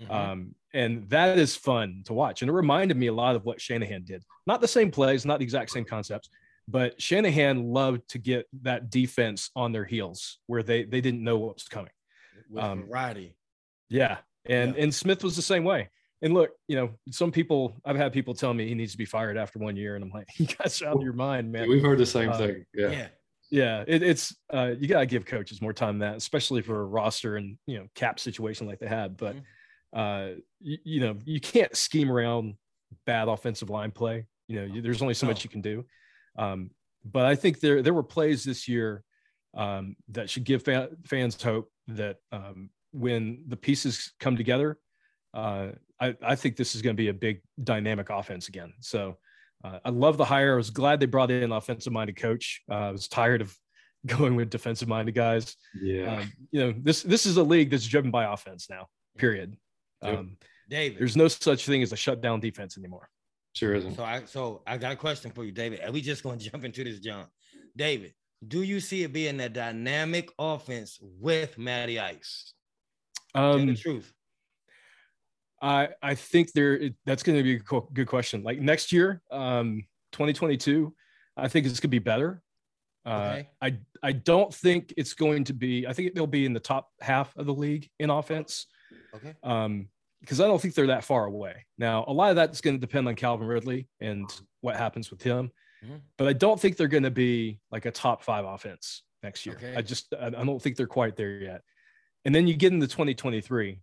Mm-hmm. 0.00 0.12
Um, 0.12 0.54
and 0.72 1.08
that 1.10 1.38
is 1.38 1.56
fun 1.56 2.02
to 2.06 2.12
watch. 2.12 2.42
And 2.42 2.48
it 2.48 2.54
reminded 2.54 2.96
me 2.96 3.08
a 3.08 3.12
lot 3.12 3.36
of 3.36 3.44
what 3.44 3.60
Shanahan 3.60 4.04
did. 4.04 4.22
Not 4.46 4.60
the 4.60 4.68
same 4.68 4.90
plays, 4.90 5.24
not 5.24 5.38
the 5.38 5.44
exact 5.44 5.70
same 5.70 5.84
concepts, 5.84 6.28
but 6.68 7.00
Shanahan 7.00 7.64
loved 7.64 8.08
to 8.10 8.18
get 8.18 8.46
that 8.62 8.90
defense 8.90 9.50
on 9.56 9.72
their 9.72 9.84
heels 9.84 10.38
where 10.46 10.62
they 10.62 10.84
they 10.84 11.00
didn't 11.00 11.24
know 11.24 11.38
what 11.38 11.54
was 11.54 11.64
coming. 11.64 11.90
With 12.50 12.62
um, 12.62 12.86
variety. 12.86 13.34
Yeah. 13.88 14.18
And 14.46 14.76
yeah. 14.76 14.82
and 14.84 14.94
Smith 14.94 15.24
was 15.24 15.36
the 15.36 15.42
same 15.42 15.64
way. 15.64 15.88
And 16.20 16.34
look, 16.34 16.50
you 16.66 16.76
know, 16.76 16.90
some 17.10 17.32
people 17.32 17.80
I've 17.84 17.96
had 17.96 18.12
people 18.12 18.34
tell 18.34 18.52
me 18.52 18.68
he 18.68 18.74
needs 18.74 18.92
to 18.92 18.98
be 18.98 19.04
fired 19.04 19.36
after 19.36 19.58
one 19.58 19.76
year, 19.76 19.94
and 19.94 20.04
I'm 20.04 20.10
like, 20.10 20.26
you 20.36 20.46
guys 20.46 20.82
out 20.82 20.96
of 20.96 21.02
your 21.02 21.12
mind, 21.12 21.50
man. 21.50 21.68
We've 21.68 21.82
heard 21.82 21.98
the 21.98 22.06
same 22.06 22.30
uh, 22.30 22.38
thing. 22.38 22.64
Yeah. 22.74 22.90
yeah 22.90 23.08
yeah 23.50 23.84
it, 23.86 24.02
it's 24.02 24.34
uh, 24.52 24.72
you 24.78 24.88
gotta 24.88 25.06
give 25.06 25.24
coaches 25.24 25.62
more 25.62 25.72
time 25.72 25.98
than 25.98 26.10
that 26.10 26.16
especially 26.16 26.62
for 26.62 26.80
a 26.80 26.84
roster 26.84 27.36
and 27.36 27.56
you 27.66 27.78
know 27.78 27.86
cap 27.94 28.20
situation 28.20 28.66
like 28.66 28.78
they 28.78 28.86
had 28.86 29.16
but 29.16 29.36
mm-hmm. 29.36 29.98
uh 29.98 30.34
you, 30.60 30.78
you, 30.84 31.00
know 31.00 31.16
you 31.24 31.40
can't 31.40 31.74
scheme 31.76 32.10
around 32.10 32.54
bad 33.06 33.28
offensive 33.28 33.70
line 33.70 33.90
play 33.90 34.26
you 34.48 34.60
know 34.60 34.66
you, 34.66 34.82
there's 34.82 35.02
only 35.02 35.14
so 35.14 35.26
much 35.26 35.44
you 35.44 35.50
can 35.50 35.60
do 35.60 35.84
um 36.38 36.70
but 37.04 37.24
i 37.24 37.34
think 37.34 37.60
there 37.60 37.82
there 37.82 37.94
were 37.94 38.02
plays 38.02 38.44
this 38.44 38.68
year 38.68 39.02
um 39.56 39.96
that 40.08 40.28
should 40.28 40.44
give 40.44 40.62
fa- 40.62 40.90
fans 41.06 41.40
hope 41.42 41.70
that 41.86 42.16
um 42.32 42.70
when 42.92 43.44
the 43.48 43.56
pieces 43.56 44.12
come 44.20 44.36
together 44.36 44.78
uh 45.34 45.68
i 46.00 46.14
i 46.22 46.34
think 46.34 46.56
this 46.56 46.74
is 46.74 46.82
going 46.82 46.94
to 46.94 47.00
be 47.00 47.08
a 47.08 47.14
big 47.14 47.40
dynamic 47.62 48.10
offense 48.10 48.48
again 48.48 48.72
so 48.80 49.16
uh, 49.64 49.78
I 49.84 49.90
love 49.90 50.16
the 50.16 50.24
hire. 50.24 50.54
I 50.54 50.56
was 50.56 50.70
glad 50.70 51.00
they 51.00 51.06
brought 51.06 51.30
in 51.30 51.42
an 51.42 51.52
offensive 51.52 51.92
minded 51.92 52.16
coach. 52.16 52.62
Uh, 52.70 52.74
I 52.74 52.90
was 52.90 53.08
tired 53.08 53.40
of 53.40 53.56
going 54.06 54.36
with 54.36 54.50
defensive 54.50 54.88
minded 54.88 55.14
guys. 55.14 55.56
Yeah. 55.80 56.18
Um, 56.18 56.32
you 56.50 56.60
know, 56.60 56.74
this 56.76 57.02
this 57.02 57.26
is 57.26 57.36
a 57.36 57.42
league 57.42 57.70
that's 57.70 57.86
driven 57.86 58.10
by 58.10 58.32
offense 58.32 58.68
now. 58.70 58.86
Period. 59.16 59.56
Um, 60.02 60.36
David, 60.70 60.98
there's 61.00 61.16
no 61.16 61.28
such 61.28 61.66
thing 61.66 61.82
as 61.82 61.92
a 61.92 61.96
shutdown 61.96 62.40
defense 62.40 62.78
anymore. 62.78 63.08
Sure 63.54 63.74
isn't. 63.74 63.96
So 63.96 64.04
I 64.04 64.22
so 64.24 64.62
I 64.66 64.76
got 64.76 64.92
a 64.92 64.96
question 64.96 65.32
for 65.32 65.44
you, 65.44 65.50
David. 65.50 65.80
Are 65.82 65.90
we 65.90 66.00
just 66.00 66.22
going 66.22 66.38
to 66.40 66.50
jump 66.50 66.64
into 66.64 66.84
this, 66.84 67.00
John? 67.00 67.26
David, 67.76 68.14
do 68.46 68.62
you 68.62 68.80
see 68.80 69.02
it 69.02 69.12
being 69.12 69.40
a 69.40 69.48
dynamic 69.48 70.30
offense 70.38 70.98
with 71.00 71.58
Matty 71.58 71.98
Ice? 71.98 72.52
Um, 73.34 73.66
the 73.66 73.74
truth. 73.74 74.12
I 75.60 75.88
I 76.02 76.14
think 76.14 76.52
there 76.52 76.90
that's 77.04 77.22
going 77.22 77.38
to 77.38 77.42
be 77.42 77.56
a 77.56 77.80
good 77.92 78.06
question. 78.06 78.42
Like 78.42 78.60
next 78.60 78.92
year, 78.92 79.22
um, 79.30 79.84
2022, 80.12 80.94
I 81.36 81.48
think 81.48 81.66
it's 81.66 81.80
going 81.80 81.82
to 81.82 81.88
be 81.88 81.98
better. 81.98 82.42
Uh, 83.04 83.10
okay. 83.10 83.48
I 83.60 83.78
I 84.02 84.12
don't 84.12 84.52
think 84.54 84.94
it's 84.96 85.14
going 85.14 85.44
to 85.44 85.54
be. 85.54 85.86
I 85.86 85.92
think 85.92 86.14
they'll 86.14 86.26
be 86.26 86.46
in 86.46 86.52
the 86.52 86.60
top 86.60 86.90
half 87.00 87.36
of 87.36 87.46
the 87.46 87.54
league 87.54 87.88
in 87.98 88.10
offense. 88.10 88.66
Okay. 89.14 89.34
Um, 89.42 89.88
because 90.20 90.40
I 90.40 90.46
don't 90.48 90.60
think 90.60 90.74
they're 90.74 90.88
that 90.88 91.04
far 91.04 91.26
away. 91.26 91.64
Now, 91.78 92.04
a 92.08 92.12
lot 92.12 92.30
of 92.30 92.36
that's 92.36 92.60
going 92.60 92.74
to 92.74 92.80
depend 92.80 93.06
on 93.06 93.14
Calvin 93.14 93.46
Ridley 93.46 93.86
and 94.00 94.28
what 94.62 94.76
happens 94.76 95.12
with 95.12 95.22
him. 95.22 95.52
Mm-hmm. 95.84 95.96
But 96.16 96.26
I 96.26 96.32
don't 96.32 96.60
think 96.60 96.76
they're 96.76 96.88
going 96.88 97.04
to 97.04 97.10
be 97.10 97.60
like 97.70 97.86
a 97.86 97.92
top 97.92 98.24
five 98.24 98.44
offense 98.44 99.04
next 99.22 99.46
year. 99.46 99.56
Okay. 99.56 99.76
I 99.76 99.82
just 99.82 100.12
I 100.20 100.30
don't 100.30 100.60
think 100.60 100.76
they're 100.76 100.86
quite 100.86 101.16
there 101.16 101.30
yet. 101.30 101.62
And 102.24 102.34
then 102.34 102.46
you 102.46 102.54
get 102.54 102.72
into 102.72 102.86
2023. 102.86 103.80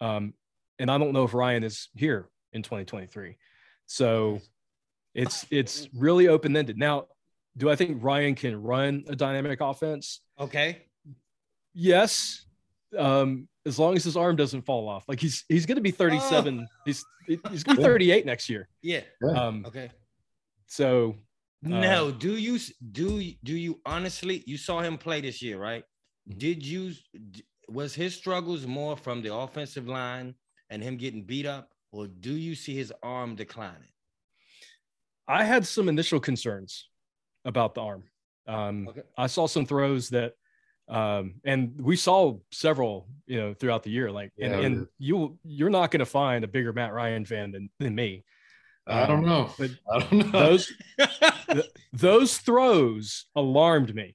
Um, 0.00 0.34
and 0.78 0.90
I 0.90 0.98
don't 0.98 1.12
know 1.12 1.24
if 1.24 1.34
Ryan 1.34 1.64
is 1.64 1.88
here 1.94 2.28
in 2.52 2.62
2023. 2.62 3.36
So 3.86 4.40
it's 5.14 5.46
it's 5.50 5.88
really 5.94 6.28
open 6.28 6.56
ended. 6.56 6.78
Now, 6.78 7.06
do 7.56 7.70
I 7.70 7.76
think 7.76 8.02
Ryan 8.02 8.34
can 8.34 8.60
run 8.60 9.04
a 9.08 9.16
dynamic 9.16 9.60
offense? 9.60 10.20
Okay. 10.38 10.82
Yes. 11.72 12.44
Um, 12.96 13.48
as 13.64 13.78
long 13.78 13.96
as 13.96 14.04
his 14.04 14.16
arm 14.16 14.36
doesn't 14.36 14.62
fall 14.62 14.88
off. 14.88 15.04
Like 15.08 15.20
he's 15.20 15.44
he's 15.48 15.66
gonna 15.66 15.80
be 15.80 15.90
37. 15.90 16.60
Oh. 16.60 16.66
He's 16.84 17.04
he's 17.50 17.64
gonna 17.64 17.78
be 17.78 17.82
38 17.82 18.26
next 18.26 18.48
year. 18.48 18.68
Yeah. 18.82 19.00
Um, 19.34 19.64
okay. 19.66 19.90
So 20.66 21.16
uh, 21.64 21.68
no, 21.68 22.10
do 22.10 22.36
you 22.36 22.58
do 22.92 23.22
do 23.42 23.56
you 23.56 23.80
honestly 23.86 24.44
you 24.46 24.56
saw 24.56 24.80
him 24.80 24.98
play 24.98 25.20
this 25.20 25.42
year, 25.42 25.58
right? 25.58 25.84
Mm-hmm. 26.28 26.38
Did 26.38 26.66
you 26.66 26.92
was 27.68 27.94
his 27.94 28.14
struggles 28.14 28.66
more 28.66 28.96
from 28.96 29.22
the 29.22 29.34
offensive 29.34 29.88
line 29.88 30.34
and 30.70 30.82
him 30.82 30.96
getting 30.96 31.22
beat 31.22 31.46
up, 31.46 31.70
or 31.92 32.06
do 32.06 32.32
you 32.32 32.54
see 32.54 32.74
his 32.74 32.92
arm 33.02 33.34
declining? 33.34 33.88
I 35.28 35.44
had 35.44 35.66
some 35.66 35.88
initial 35.88 36.20
concerns 36.20 36.88
about 37.44 37.74
the 37.74 37.82
arm. 37.82 38.04
Um, 38.46 38.88
okay. 38.88 39.02
I 39.16 39.26
saw 39.26 39.46
some 39.46 39.66
throws 39.66 40.10
that, 40.10 40.34
um, 40.88 41.36
and 41.44 41.80
we 41.80 41.96
saw 41.96 42.38
several, 42.52 43.08
you 43.26 43.40
know, 43.40 43.54
throughout 43.54 43.82
the 43.82 43.90
year. 43.90 44.10
Like, 44.10 44.32
yeah, 44.36 44.52
and, 44.52 44.64
and 44.64 44.86
you 44.98 45.38
you're 45.44 45.70
not 45.70 45.90
going 45.90 46.00
to 46.00 46.06
find 46.06 46.44
a 46.44 46.48
bigger 46.48 46.72
Matt 46.72 46.92
Ryan 46.92 47.24
fan 47.24 47.50
than 47.50 47.70
than 47.80 47.94
me. 47.94 48.24
I 48.86 49.06
don't 49.06 49.18
um, 49.18 49.26
know, 49.26 49.50
but 49.58 49.70
I 49.92 49.98
don't 49.98 50.32
know. 50.32 50.40
Those 50.40 50.72
th- 51.50 51.70
those 51.92 52.38
throws 52.38 53.26
alarmed 53.34 53.94
me. 53.94 54.14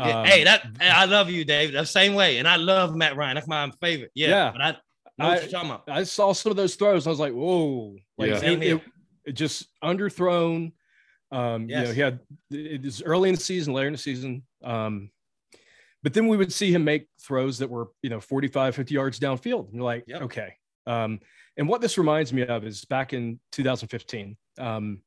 Um, 0.00 0.24
hey, 0.24 0.44
that 0.44 0.64
I 0.80 1.06
love 1.06 1.28
you, 1.30 1.44
Dave. 1.44 1.72
The 1.72 1.84
same 1.84 2.14
way, 2.14 2.38
and 2.38 2.48
I 2.48 2.56
love 2.56 2.94
Matt 2.96 3.16
Ryan. 3.16 3.34
That's 3.34 3.48
my 3.48 3.70
favorite. 3.80 4.10
Yeah, 4.14 4.28
yeah. 4.28 4.50
but 4.52 4.60
I 4.60 4.76
I, 5.18 5.48
I, 5.88 6.02
saw 6.04 6.32
some 6.32 6.50
of 6.50 6.56
those 6.56 6.76
throws. 6.76 7.06
I 7.06 7.10
was 7.10 7.18
like, 7.18 7.32
whoa, 7.32 7.96
like 8.16 8.30
yeah. 8.30 8.44
it, 8.44 8.62
it, 8.62 8.82
it, 9.24 9.32
just 9.32 9.66
underthrown. 9.82 10.72
Um, 11.30 11.68
yes. 11.68 11.80
you 11.80 11.86
know, 11.86 11.92
he 11.92 12.00
had 12.00 12.20
it 12.50 12.82
was 12.82 13.02
early 13.02 13.28
in 13.28 13.34
the 13.34 13.40
season, 13.40 13.72
later 13.72 13.88
in 13.88 13.92
the 13.92 13.98
season. 13.98 14.42
Um, 14.62 15.10
but 16.02 16.14
then 16.14 16.28
we 16.28 16.36
would 16.36 16.52
see 16.52 16.72
him 16.72 16.84
make 16.84 17.08
throws 17.20 17.58
that 17.58 17.68
were, 17.68 17.88
you 18.02 18.10
know, 18.10 18.20
45, 18.20 18.74
50 18.76 18.94
yards 18.94 19.18
downfield. 19.18 19.66
And 19.66 19.74
you're 19.74 19.84
like, 19.84 20.04
yep. 20.06 20.22
okay. 20.22 20.54
Um, 20.86 21.20
and 21.56 21.68
what 21.68 21.80
this 21.80 21.98
reminds 21.98 22.32
me 22.32 22.46
of 22.46 22.64
is 22.64 22.84
back 22.84 23.12
in 23.12 23.40
2015, 23.52 24.36
um, 24.58 25.00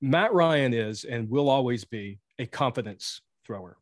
Matt 0.00 0.32
Ryan 0.34 0.74
is 0.74 1.04
and 1.04 1.30
will 1.30 1.48
always 1.48 1.84
be 1.84 2.18
a 2.38 2.46
confidence 2.46 3.22
thrower. 3.46 3.78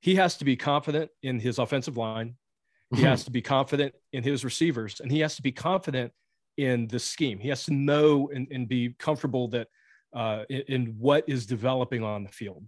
He 0.00 0.16
has 0.16 0.36
to 0.38 0.44
be 0.44 0.56
confident 0.56 1.10
in 1.22 1.38
his 1.38 1.58
offensive 1.58 1.96
line. 1.96 2.34
He 2.94 3.02
has 3.02 3.24
to 3.26 3.30
be 3.30 3.42
confident 3.42 3.94
in 4.12 4.22
his 4.22 4.44
receivers 4.44 5.00
and 5.00 5.10
he 5.10 5.20
has 5.20 5.36
to 5.36 5.42
be 5.42 5.52
confident 5.52 6.12
in 6.56 6.86
the 6.88 6.98
scheme. 6.98 7.38
He 7.38 7.48
has 7.48 7.64
to 7.64 7.72
know 7.72 8.30
and, 8.34 8.46
and 8.50 8.68
be 8.68 8.94
comfortable 8.98 9.48
that 9.48 9.68
uh, 10.14 10.44
in, 10.50 10.62
in, 10.68 10.86
what 10.98 11.24
is 11.26 11.46
developing 11.46 12.04
on 12.04 12.24
the 12.24 12.30
field. 12.30 12.64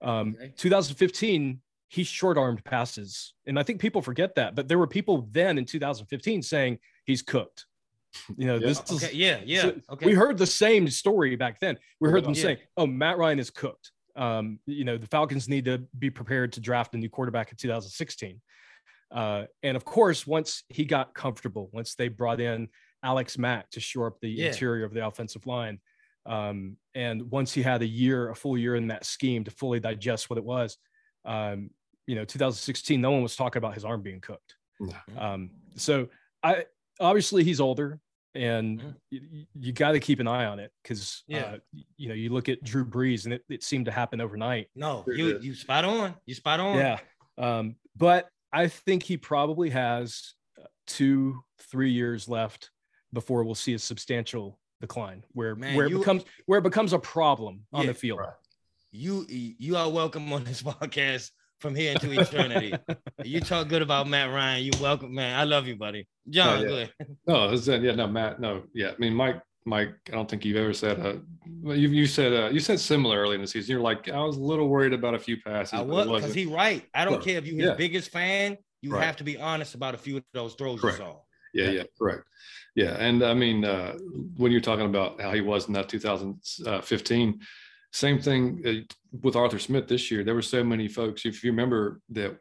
Um, 0.00 0.34
okay. 0.36 0.52
2015, 0.56 1.60
he 1.88 2.04
short 2.04 2.36
armed 2.36 2.64
passes. 2.64 3.34
And 3.46 3.58
I 3.58 3.62
think 3.62 3.80
people 3.80 4.02
forget 4.02 4.34
that, 4.34 4.56
but 4.56 4.66
there 4.66 4.78
were 4.78 4.86
people 4.88 5.28
then 5.30 5.58
in 5.58 5.64
2015 5.64 6.42
saying 6.42 6.78
he's 7.04 7.22
cooked. 7.22 7.66
You 8.36 8.46
know, 8.46 8.54
yeah. 8.56 8.66
this 8.66 8.80
okay. 8.80 9.06
is, 9.06 9.14
yeah, 9.14 9.40
yeah. 9.44 9.62
So 9.62 9.74
okay. 9.90 10.06
We 10.06 10.14
heard 10.14 10.38
the 10.38 10.46
same 10.46 10.88
story 10.88 11.36
back 11.36 11.60
then. 11.60 11.78
We 12.00 12.10
heard 12.10 12.24
them 12.24 12.34
yeah. 12.34 12.42
saying, 12.42 12.58
oh, 12.76 12.86
Matt 12.86 13.18
Ryan 13.18 13.38
is 13.38 13.50
cooked. 13.50 13.92
Um, 14.16 14.58
you 14.66 14.84
know, 14.84 14.98
the 14.98 15.06
Falcons 15.06 15.48
need 15.48 15.64
to 15.66 15.78
be 15.98 16.10
prepared 16.10 16.52
to 16.54 16.60
draft 16.60 16.94
a 16.94 16.98
new 16.98 17.08
quarterback 17.08 17.50
in 17.50 17.56
2016. 17.56 18.40
Uh, 19.12 19.44
and 19.62 19.76
of 19.76 19.84
course, 19.84 20.26
once 20.26 20.64
he 20.68 20.84
got 20.84 21.14
comfortable, 21.14 21.68
once 21.72 21.94
they 21.94 22.08
brought 22.08 22.40
in 22.40 22.68
Alex 23.04 23.36
Mack 23.36 23.70
to 23.70 23.80
shore 23.80 24.06
up 24.06 24.20
the 24.20 24.30
yeah. 24.30 24.48
interior 24.48 24.84
of 24.84 24.94
the 24.94 25.06
offensive 25.06 25.46
line, 25.46 25.80
um, 26.24 26.76
and 26.94 27.30
once 27.30 27.52
he 27.52 27.62
had 27.62 27.82
a 27.82 27.86
year, 27.86 28.30
a 28.30 28.34
full 28.34 28.56
year 28.56 28.76
in 28.76 28.88
that 28.88 29.04
scheme 29.04 29.44
to 29.44 29.50
fully 29.50 29.80
digest 29.80 30.30
what 30.30 30.38
it 30.38 30.44
was, 30.44 30.78
um, 31.24 31.70
you 32.06 32.14
know, 32.14 32.24
2016, 32.24 33.00
no 33.00 33.10
one 33.10 33.22
was 33.22 33.36
talking 33.36 33.58
about 33.58 33.74
his 33.74 33.84
arm 33.84 34.02
being 34.02 34.20
cooked. 34.20 34.54
Um, 35.16 35.50
so 35.76 36.08
I 36.42 36.64
obviously 37.00 37.44
he's 37.44 37.60
older, 37.60 38.00
and 38.34 38.80
mm-hmm. 38.80 38.90
you, 39.10 39.46
you 39.54 39.72
got 39.72 39.92
to 39.92 40.00
keep 40.00 40.20
an 40.20 40.26
eye 40.26 40.46
on 40.46 40.58
it 40.58 40.72
because 40.82 41.22
yeah. 41.26 41.40
uh, 41.40 41.56
you 41.96 42.08
know 42.08 42.14
you 42.14 42.30
look 42.30 42.48
at 42.48 42.62
Drew 42.64 42.84
Brees 42.84 43.24
and 43.24 43.34
it, 43.34 43.42
it 43.48 43.62
seemed 43.62 43.86
to 43.86 43.92
happen 43.92 44.20
overnight. 44.20 44.68
No, 44.74 45.04
you 45.06 45.38
you 45.40 45.54
spot 45.54 45.84
on. 45.84 46.14
You 46.26 46.34
spot 46.34 46.60
on. 46.60 46.76
Yeah. 46.76 46.98
Um, 47.38 47.76
but 47.96 48.28
I 48.52 48.68
think 48.68 49.02
he 49.02 49.16
probably 49.16 49.70
has 49.70 50.34
uh, 50.60 50.66
two, 50.86 51.40
three 51.70 51.90
years 51.90 52.28
left 52.28 52.70
before 53.12 53.44
we'll 53.44 53.54
see 53.54 53.74
a 53.74 53.78
substantial 53.78 54.58
decline 54.80 55.24
where 55.32 55.54
Man, 55.54 55.76
where 55.76 55.86
you, 55.88 55.96
it 55.96 55.98
becomes 56.00 56.24
where 56.46 56.58
it 56.58 56.62
becomes 56.62 56.92
a 56.92 56.98
problem 56.98 57.60
on 57.72 57.82
yeah, 57.82 57.88
the 57.88 57.94
field. 57.94 58.20
You 58.90 59.24
you 59.28 59.76
are 59.76 59.90
welcome 59.90 60.32
on 60.32 60.44
this 60.44 60.62
podcast 60.62 61.30
from 61.60 61.74
here 61.74 61.92
into 61.92 62.20
eternity. 62.20 62.74
you 63.24 63.40
talk 63.40 63.68
good 63.68 63.82
about 63.82 64.08
Matt 64.08 64.30
Ryan. 64.30 64.64
You 64.64 64.72
welcome, 64.80 65.14
man. 65.14 65.38
I 65.38 65.44
love 65.44 65.66
you, 65.66 65.76
buddy. 65.76 66.06
John, 66.28 66.66
oh, 66.66 66.78
yeah. 66.78 66.86
No, 67.26 67.50
it's, 67.50 67.68
uh, 67.68 67.78
yeah, 67.80 67.94
no, 67.94 68.08
Matt, 68.08 68.40
no, 68.40 68.64
yeah. 68.74 68.90
I 68.90 68.94
mean, 68.98 69.14
Mike 69.14 69.40
Mike, 69.64 69.94
I 70.08 70.12
don't 70.12 70.28
think 70.28 70.44
you've 70.44 70.56
ever 70.56 70.72
said 70.72 71.00
uh 71.00 71.14
you 71.72 71.88
you 71.88 72.06
said 72.06 72.32
uh 72.32 72.48
you 72.50 72.60
said 72.60 72.80
similar 72.80 73.18
early 73.18 73.36
in 73.36 73.40
the 73.40 73.46
season. 73.46 73.72
You're 73.72 73.80
like, 73.80 74.08
I 74.08 74.22
was 74.22 74.36
a 74.36 74.40
little 74.40 74.68
worried 74.68 74.92
about 74.92 75.14
a 75.14 75.18
few 75.18 75.40
passes. 75.40 75.74
I 75.74 75.82
was 75.82 76.06
because 76.06 76.34
he 76.34 76.46
right. 76.46 76.84
I 76.94 77.04
don't 77.04 77.22
care 77.22 77.38
if 77.38 77.46
you're 77.46 77.56
his 77.56 77.66
yeah. 77.66 77.74
biggest 77.74 78.10
fan, 78.10 78.58
you 78.80 78.92
right. 78.92 79.04
have 79.04 79.16
to 79.16 79.24
be 79.24 79.38
honest 79.38 79.74
about 79.74 79.94
a 79.94 79.98
few 79.98 80.18
of 80.18 80.24
those 80.32 80.54
throws 80.54 80.80
correct. 80.80 80.98
you 80.98 81.04
saw. 81.04 81.16
Yeah, 81.54 81.70
yeah, 81.70 81.82
correct. 81.98 82.24
Yeah. 82.74 82.96
And 82.98 83.22
I 83.22 83.34
mean, 83.34 83.64
uh 83.64 83.92
when 84.36 84.52
you're 84.52 84.60
talking 84.60 84.86
about 84.86 85.20
how 85.20 85.32
he 85.32 85.40
was 85.40 85.68
in 85.68 85.74
that 85.74 85.88
2015, 85.88 87.40
same 87.92 88.18
thing 88.18 88.62
uh, 88.66 88.94
with 89.22 89.36
Arthur 89.36 89.58
Smith 89.58 89.86
this 89.86 90.10
year. 90.10 90.24
There 90.24 90.34
were 90.34 90.42
so 90.42 90.64
many 90.64 90.88
folks, 90.88 91.26
if 91.26 91.44
you 91.44 91.50
remember, 91.50 92.00
that 92.10 92.38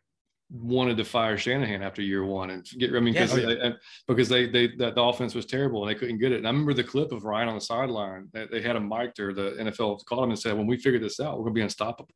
wanted 0.51 0.97
to 0.97 1.05
fire 1.05 1.37
Shanahan 1.37 1.81
after 1.81 2.01
year 2.01 2.25
one 2.25 2.49
and 2.49 2.65
get. 2.77 2.93
I 2.93 2.99
mean, 2.99 3.13
because 3.13 3.37
yeah. 3.37 3.45
they, 3.45 3.73
because 4.07 4.27
they 4.27 4.47
they 4.47 4.67
that 4.77 4.95
the 4.95 5.01
offense 5.01 5.33
was 5.33 5.45
terrible 5.45 5.81
and 5.81 5.89
they 5.89 5.97
couldn't 5.97 6.19
get 6.19 6.31
it. 6.31 6.39
And 6.39 6.47
I 6.47 6.51
remember 6.51 6.73
the 6.73 6.83
clip 6.83 7.11
of 7.11 7.23
Ryan 7.23 7.49
on 7.49 7.55
the 7.55 7.61
sideline. 7.61 8.27
They, 8.33 8.47
they 8.47 8.61
had 8.61 8.75
a 8.75 8.79
mic 8.79 9.15
there. 9.15 9.33
The 9.33 9.51
NFL 9.51 10.05
called 10.05 10.25
him 10.25 10.31
and 10.31 10.39
said, 10.39 10.57
"When 10.57 10.67
we 10.67 10.77
figure 10.77 10.99
this 10.99 11.19
out, 11.19 11.37
we're 11.37 11.45
going 11.45 11.55
to 11.55 11.59
be 11.59 11.63
unstoppable." 11.63 12.13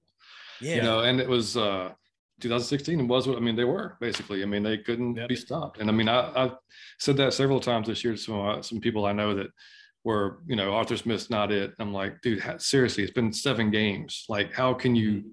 Yeah. 0.62 0.76
You 0.76 0.82
know, 0.82 1.00
and 1.02 1.20
it 1.20 1.30
was 1.30 1.56
uh 1.56 1.92
2016 2.42 3.00
and 3.00 3.10
was 3.10 3.28
what 3.28 3.38
I 3.38 3.42
mean. 3.42 3.56
They 3.56 3.64
were 3.64 3.98
basically. 4.02 4.44
I 4.44 4.46
mean, 4.46 4.64
they 4.64 4.80
couldn't 4.80 5.16
yep. 5.16 5.30
be 5.30 5.36
stopped. 5.36 5.80
And 5.80 5.90
I 5.90 5.94
mean, 5.94 6.10
I, 6.10 6.46
I 6.46 6.52
said 7.00 7.18
that 7.18 7.34
several 7.34 7.62
times 7.62 7.88
this 7.88 8.04
year 8.04 8.14
to 8.14 8.20
some 8.20 8.40
uh, 8.40 8.62
some 8.62 8.82
people 8.82 9.06
I 9.06 9.14
know 9.14 9.34
that 9.36 9.48
were 10.04 10.40
you 10.46 10.58
know 10.58 10.74
Arthur 10.74 10.98
Smith's 10.98 11.30
not 11.30 11.54
it. 11.54 11.72
I'm 11.80 11.94
like, 11.94 12.22
dude, 12.22 12.44
seriously, 12.58 13.04
it's 13.04 13.14
been 13.14 13.32
seven 13.32 13.72
games. 13.72 14.26
Like, 14.28 14.54
how 14.54 14.74
can 14.74 14.94
you 14.94 15.12
mm-hmm 15.12 15.30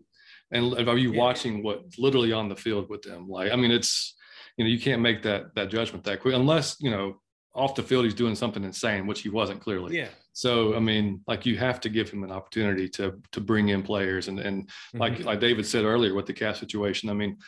and 0.53 0.89
are 0.89 0.99
you 0.99 1.13
yeah. 1.13 1.19
watching 1.19 1.63
what 1.63 1.85
literally 1.99 2.33
on 2.33 2.49
the 2.49 2.57
field 2.57 2.89
with 2.89 3.03
them? 3.03 3.29
Like, 3.29 3.53
I 3.53 3.57
mean, 3.57 3.71
it's 3.71 4.15
you 4.57 4.65
know, 4.65 4.71
you 4.71 4.79
can't 4.79 5.03
make 5.03 5.23
that 5.23 5.55
that 5.55 5.71
judgment 5.71 6.05
that 6.05 6.21
quick 6.21 6.35
unless 6.35 6.77
you 6.81 6.91
know 6.91 7.21
off 7.55 7.75
the 7.75 7.83
field 7.83 8.05
he's 8.05 8.15
doing 8.15 8.35
something 8.35 8.65
insane, 8.65 9.07
which 9.07 9.21
he 9.21 9.29
wasn't 9.29 9.61
clearly. 9.61 9.97
Yeah. 9.97 10.09
So 10.33 10.75
I 10.75 10.81
mean, 10.81 11.23
like 11.27 11.45
you 11.45 11.57
have 11.59 11.81
to 11.81 11.89
give 11.89 12.11
him 12.11 12.25
an 12.25 12.33
opportunity 12.33 12.89
to 12.91 13.21
to 13.33 13.41
bring 13.41 13.69
in 13.69 13.83
players, 13.83 14.29
and 14.29 14.39
and 14.41 14.71
like 14.95 15.15
mm-hmm. 15.15 15.25
like 15.25 15.41
David 15.41 15.67
said 15.67 15.85
earlier 15.85 16.15
with 16.15 16.27
the 16.27 16.33
cap 16.33 16.57
situation. 16.57 17.11
I 17.11 17.15
mean, 17.15 17.39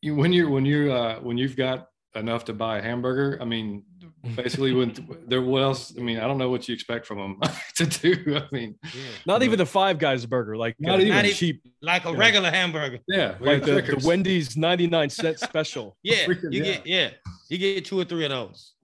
you, 0.00 0.14
when 0.14 0.32
you're 0.32 0.50
when 0.50 0.64
you're 0.64 0.90
uh, 0.90 1.20
when 1.20 1.36
you've 1.36 1.56
got 1.56 1.88
enough 2.14 2.44
to 2.46 2.52
buy 2.52 2.78
a 2.78 2.82
hamburger, 2.82 3.38
I 3.40 3.44
mean, 3.44 3.84
basically 4.34 4.72
when 4.72 4.92
there 5.26 5.40
what 5.40 5.62
else 5.62 5.94
i 5.96 6.00
mean 6.00 6.18
i 6.18 6.26
don't 6.26 6.38
know 6.38 6.50
what 6.50 6.68
you 6.68 6.74
expect 6.74 7.06
from 7.06 7.18
them 7.18 7.40
to 7.74 7.86
do 7.86 8.36
i 8.36 8.42
mean. 8.50 8.74
Yeah. 8.82 9.02
not 9.26 9.42
even 9.42 9.58
the 9.58 9.66
five 9.66 9.98
guys 9.98 10.26
burger 10.26 10.56
like 10.56 10.74
not, 10.78 10.98
uh, 10.98 11.02
even 11.02 11.14
not 11.14 11.24
cheap. 11.26 11.62
like 11.82 12.04
a 12.04 12.12
regular 12.12 12.50
hamburger. 12.50 12.98
Yeah 13.06 13.36
like 13.40 13.64
the, 13.64 13.80
the, 13.80 14.02
wendy's 14.06 14.56
99 14.56 15.10
cent 15.10 15.38
special. 15.38 15.96
Yeah 16.02 16.24
Freaking, 16.26 16.52
you 16.52 16.64
yeah. 16.64 16.72
get 16.72 16.86
yeah 16.86 17.10
you 17.48 17.58
get 17.58 17.84
two 17.84 17.98
or 18.00 18.04
three 18.04 18.24
of 18.24 18.30
those. 18.30 18.74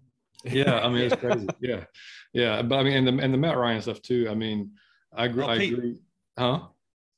Yeah 0.44 0.80
i 0.80 0.88
mean 0.88 1.02
it's 1.02 1.16
crazy. 1.20 1.48
Yeah. 1.60 1.84
Yeah 2.32 2.62
but 2.62 2.78
i 2.78 2.82
mean 2.84 2.92
and 2.94 3.06
the 3.18 3.24
and 3.24 3.34
the 3.34 3.38
matt 3.38 3.56
ryan 3.56 3.82
stuff 3.82 4.00
too 4.02 4.28
i 4.30 4.34
mean 4.34 4.70
i 5.16 5.24
agree, 5.24 5.44
oh, 5.44 5.48
I 5.48 5.54
agree. 5.56 5.98
huh? 6.38 6.60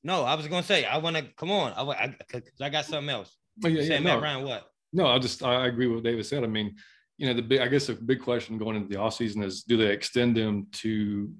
No 0.03 0.23
i 0.23 0.35
was 0.35 0.47
gonna 0.49 0.63
say 0.63 0.87
i 0.87 0.97
want 0.97 1.17
to 1.17 1.23
come 1.37 1.51
on 1.51 1.73
i 1.73 1.83
I, 1.83 2.43
I 2.63 2.69
got 2.71 2.87
something 2.87 3.11
else. 3.11 3.37
Oh, 3.65 3.69
yeah, 3.69 3.83
yeah, 3.83 4.01
matt 4.01 4.19
no. 4.19 4.23
ryan 4.23 4.45
what? 4.45 4.71
No 4.93 5.07
i 5.07 5.19
just 5.19 5.43
i 5.43 5.67
agree 5.67 5.87
with 5.87 5.97
what 5.97 6.05
david 6.05 6.25
said 6.25 6.43
i 6.43 6.47
mean 6.47 6.77
you 7.19 7.27
know, 7.27 7.35
the 7.35 7.43
big, 7.43 7.61
I 7.61 7.69
guess 7.69 7.89
a 7.89 7.95
big 7.95 8.21
question 8.21 8.59
going 8.59 8.77
into 8.77 8.89
the 8.89 9.01
off 9.01 9.15
season 9.15 9.43
is 9.43 9.63
do 9.63 9.77
they 9.77 9.93
extend 9.93 10.37
them 10.37 10.67
to 10.73 11.33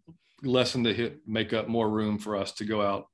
lessen 0.43 0.83
the 0.83 0.93
hit, 0.93 1.21
make 1.27 1.53
up 1.53 1.69
more 1.69 1.89
room 1.89 2.19
for 2.19 2.37
us 2.37 2.53
to 2.53 2.65
go 2.65 2.83
out, 2.83 3.07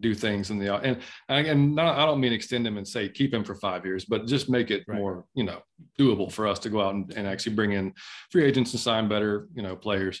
do 0.00 0.14
things 0.14 0.50
in 0.50 0.58
the, 0.58 0.74
and, 0.74 0.98
and 1.28 1.74
not, 1.74 1.98
I 1.98 2.06
don't 2.06 2.20
mean 2.20 2.32
extend 2.32 2.64
them 2.64 2.78
and 2.78 2.88
say, 2.88 3.08
keep 3.08 3.34
him 3.34 3.44
for 3.44 3.54
five 3.54 3.84
years, 3.84 4.04
but 4.04 4.26
just 4.26 4.48
make 4.48 4.70
it 4.70 4.82
right. 4.88 4.98
more, 4.98 5.26
you 5.34 5.44
know, 5.44 5.60
doable 5.98 6.32
for 6.32 6.46
us 6.46 6.58
to 6.60 6.70
go 6.70 6.80
out 6.80 6.94
and, 6.94 7.12
and 7.16 7.26
actually 7.26 7.54
bring 7.54 7.72
in 7.72 7.92
free 8.30 8.44
agents 8.44 8.72
and 8.72 8.80
sign 8.80 9.08
better, 9.08 9.48
you 9.54 9.62
know, 9.62 9.76
players. 9.76 10.20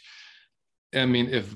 I 0.94 1.06
mean, 1.06 1.28
if 1.30 1.54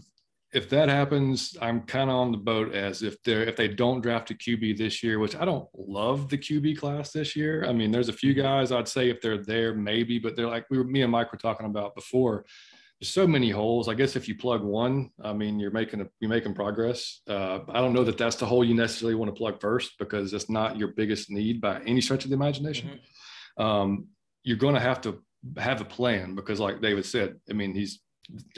if 0.55 0.69
that 0.71 0.89
happens, 0.89 1.57
I'm 1.61 1.83
kind 1.83 2.09
of 2.09 2.17
on 2.17 2.31
the 2.31 2.39
boat 2.39 2.73
as 2.73 3.03
if 3.03 3.21
they're 3.25 3.43
if 3.43 3.57
they 3.57 3.67
don't 3.67 4.01
draft 4.01 4.31
a 4.31 4.35
QB 4.35 4.79
this 4.79 5.03
year, 5.03 5.19
which 5.19 5.35
I 5.35 5.45
don't 5.45 5.69
love 5.77 6.31
the 6.31 6.39
QB 6.39 6.79
class 6.79 7.11
this 7.11 7.35
year. 7.35 7.65
I 7.67 7.73
mean, 7.73 7.91
there's 7.91 8.09
a 8.09 8.13
few 8.13 8.33
mm-hmm. 8.33 8.43
guys 8.43 8.71
I'd 8.71 8.87
say 8.87 9.11
if 9.11 9.21
they're 9.21 9.43
there, 9.43 9.75
maybe, 9.75 10.21
but 10.21 10.37
they're 10.37 10.47
like 10.47 10.67
we 10.71 10.79
were 10.79 10.85
me 10.85 11.03
and 11.03 11.11
Mike 11.11 11.33
were 11.33 11.39
talking 11.39 11.67
about 11.67 11.97
before. 11.97 12.45
There's 13.01 13.11
so 13.11 13.27
many 13.27 13.51
holes. 13.51 13.89
I 13.89 13.95
guess 13.95 14.15
if 14.15 14.29
you 14.29 14.37
plug 14.37 14.63
one, 14.63 15.11
I 15.23 15.33
mean, 15.33 15.59
you're 15.59 15.73
making 15.73 16.01
a, 16.01 16.07
you're 16.21 16.31
making 16.31 16.55
progress. 16.55 17.21
Uh, 17.29 17.59
I 17.69 17.81
don't 17.81 17.93
know 17.93 18.05
that 18.05 18.17
that's 18.17 18.37
the 18.37 18.47
hole 18.47 18.65
you 18.65 18.75
necessarily 18.75 19.17
want 19.17 19.35
to 19.35 19.37
plug 19.37 19.61
first 19.61 19.95
because 19.99 20.33
it's 20.33 20.49
not 20.49 20.79
your 20.79 20.89
biggest 20.89 21.31
need 21.31 21.61
by 21.61 21.81
any 21.81 22.01
stretch 22.01 22.23
of 22.23 22.31
the 22.31 22.37
imagination. 22.37 23.01
Mm-hmm. 23.59 23.63
Um, 23.63 24.07
you're 24.45 24.57
going 24.57 24.75
to 24.75 24.81
have 24.81 25.01
to 25.01 25.21
have 25.59 25.81
a 25.81 25.85
plan 25.85 26.37
because, 26.37 26.61
like 26.61 26.81
David 26.81 27.05
said, 27.05 27.41
I 27.51 27.55
mean, 27.55 27.75
he's 27.75 28.01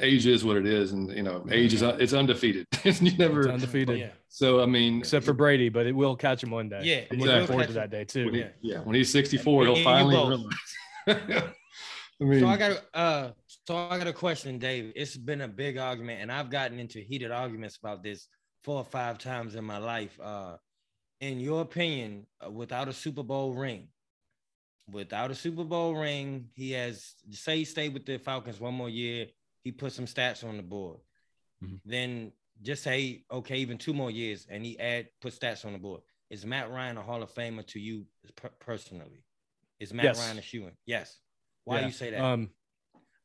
age 0.00 0.26
is 0.26 0.44
what 0.44 0.56
it 0.56 0.66
is, 0.66 0.92
and 0.92 1.10
you 1.10 1.22
know, 1.22 1.44
age 1.50 1.74
is 1.74 1.82
it's 1.82 2.12
undefeated. 2.12 2.66
you 2.84 3.16
never 3.16 3.40
it's 3.40 3.50
undefeated. 3.50 3.98
Yeah. 3.98 4.10
So 4.28 4.62
I 4.62 4.66
mean, 4.66 4.98
except 4.98 5.24
for 5.24 5.32
Brady, 5.32 5.68
but 5.68 5.86
it 5.86 5.92
will 5.92 6.16
catch 6.16 6.42
him 6.42 6.50
one 6.50 6.68
day. 6.68 6.80
Yeah, 6.82 7.00
I'm 7.10 7.18
looking 7.18 7.46
forward 7.46 7.66
to 7.68 7.72
that 7.74 7.90
day 7.90 8.04
too. 8.04 8.26
When 8.26 8.34
he, 8.34 8.40
yeah. 8.40 8.48
yeah, 8.60 8.78
when 8.78 8.94
he's 8.94 9.10
64, 9.10 9.64
he'll 9.64 9.84
finally 9.84 10.16
realize. 10.16 10.44
I 12.18 12.24
mean, 12.24 12.40
so 12.40 12.46
I 12.46 12.56
got 12.56 12.82
uh, 12.94 13.30
So 13.66 13.76
I 13.76 13.98
got 13.98 14.06
a 14.06 14.12
question, 14.12 14.58
Dave. 14.58 14.92
It's 14.96 15.16
been 15.16 15.42
a 15.42 15.48
big 15.48 15.78
argument, 15.78 16.22
and 16.22 16.32
I've 16.32 16.50
gotten 16.50 16.78
into 16.78 17.00
heated 17.00 17.30
arguments 17.30 17.76
about 17.76 18.02
this 18.02 18.28
four 18.64 18.78
or 18.78 18.84
five 18.84 19.18
times 19.18 19.54
in 19.54 19.64
my 19.64 19.78
life. 19.78 20.18
Uh, 20.22 20.56
in 21.20 21.40
your 21.40 21.62
opinion, 21.62 22.26
uh, 22.44 22.50
without 22.50 22.88
a 22.88 22.92
Super 22.92 23.22
Bowl 23.22 23.54
ring, 23.54 23.88
without 24.90 25.30
a 25.30 25.34
Super 25.34 25.64
Bowl 25.64 25.94
ring, 25.94 26.48
he 26.54 26.72
has 26.72 27.14
say 27.30 27.58
he 27.58 27.64
stayed 27.64 27.92
with 27.92 28.06
the 28.06 28.18
Falcons 28.18 28.60
one 28.60 28.74
more 28.74 28.88
year. 28.88 29.26
He 29.66 29.72
put 29.72 29.92
some 29.92 30.04
stats 30.04 30.44
on 30.44 30.56
the 30.56 30.62
board. 30.62 30.98
Mm-hmm. 31.60 31.74
Then 31.84 32.30
just 32.62 32.84
say 32.84 33.24
okay, 33.32 33.56
even 33.56 33.78
two 33.78 33.92
more 33.92 34.12
years, 34.12 34.46
and 34.48 34.64
he 34.64 34.78
add 34.78 35.08
put 35.20 35.34
stats 35.34 35.64
on 35.64 35.72
the 35.72 35.78
board. 35.80 36.02
Is 36.30 36.46
Matt 36.46 36.70
Ryan 36.70 36.98
a 36.98 37.02
Hall 37.02 37.20
of 37.20 37.34
Famer 37.34 37.66
to 37.66 37.80
you 37.80 38.06
personally? 38.60 39.24
Is 39.80 39.92
Matt 39.92 40.04
yes. 40.04 40.20
Ryan 40.20 40.38
a 40.38 40.42
shoe 40.42 40.70
Yes. 40.86 41.18
Why 41.64 41.80
yeah. 41.80 41.86
you 41.86 41.92
say 41.92 42.10
that? 42.10 42.20
Um, 42.20 42.50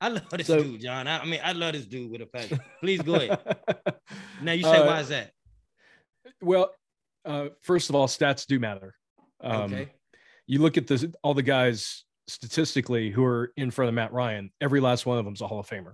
I 0.01 0.07
love 0.07 0.29
this 0.31 0.48
so, 0.48 0.63
dude, 0.63 0.81
John. 0.81 1.07
I, 1.07 1.19
I, 1.19 1.25
mean, 1.25 1.41
I 1.43 1.51
love 1.51 1.74
this 1.74 1.86
dude 1.86 2.10
with 2.10 2.24
a 2.24 2.25
passion. 2.25 2.60
Please 2.79 3.03
go 3.03 3.13
ahead. 3.13 3.38
now 4.41 4.53
you 4.53 4.63
say 4.63 4.77
uh, 4.77 4.88
why 4.88 5.00
is 5.01 5.10
that? 5.10 5.33
Well, 6.41 6.71
uh, 7.24 7.50
first 7.62 7.89
of 7.89 7.95
all, 7.95 8.07
stats 8.07 8.48
do 8.48 8.60
matter. 8.60 8.95
Um, 9.41 9.74
okay. 9.74 9.91
You 10.48 10.57
look 10.57 10.75
at 10.77 10.88
this, 10.88 11.05
all 11.21 11.36
the 11.36 11.43
guys 11.43 12.03
statistically 12.27 13.12
who 13.12 13.24
are 13.24 13.51
in 13.57 13.69
front 13.69 13.89
of 13.89 13.93
Matt 13.93 14.12
Ryan. 14.12 14.51
Every 14.60 14.79
last 14.79 15.05
one 15.05 15.19
of 15.19 15.25
them 15.25 15.36
is 15.36 15.41
a 15.41 15.48
Hall 15.48 15.60
of 15.60 15.69
Famer. 15.69 15.93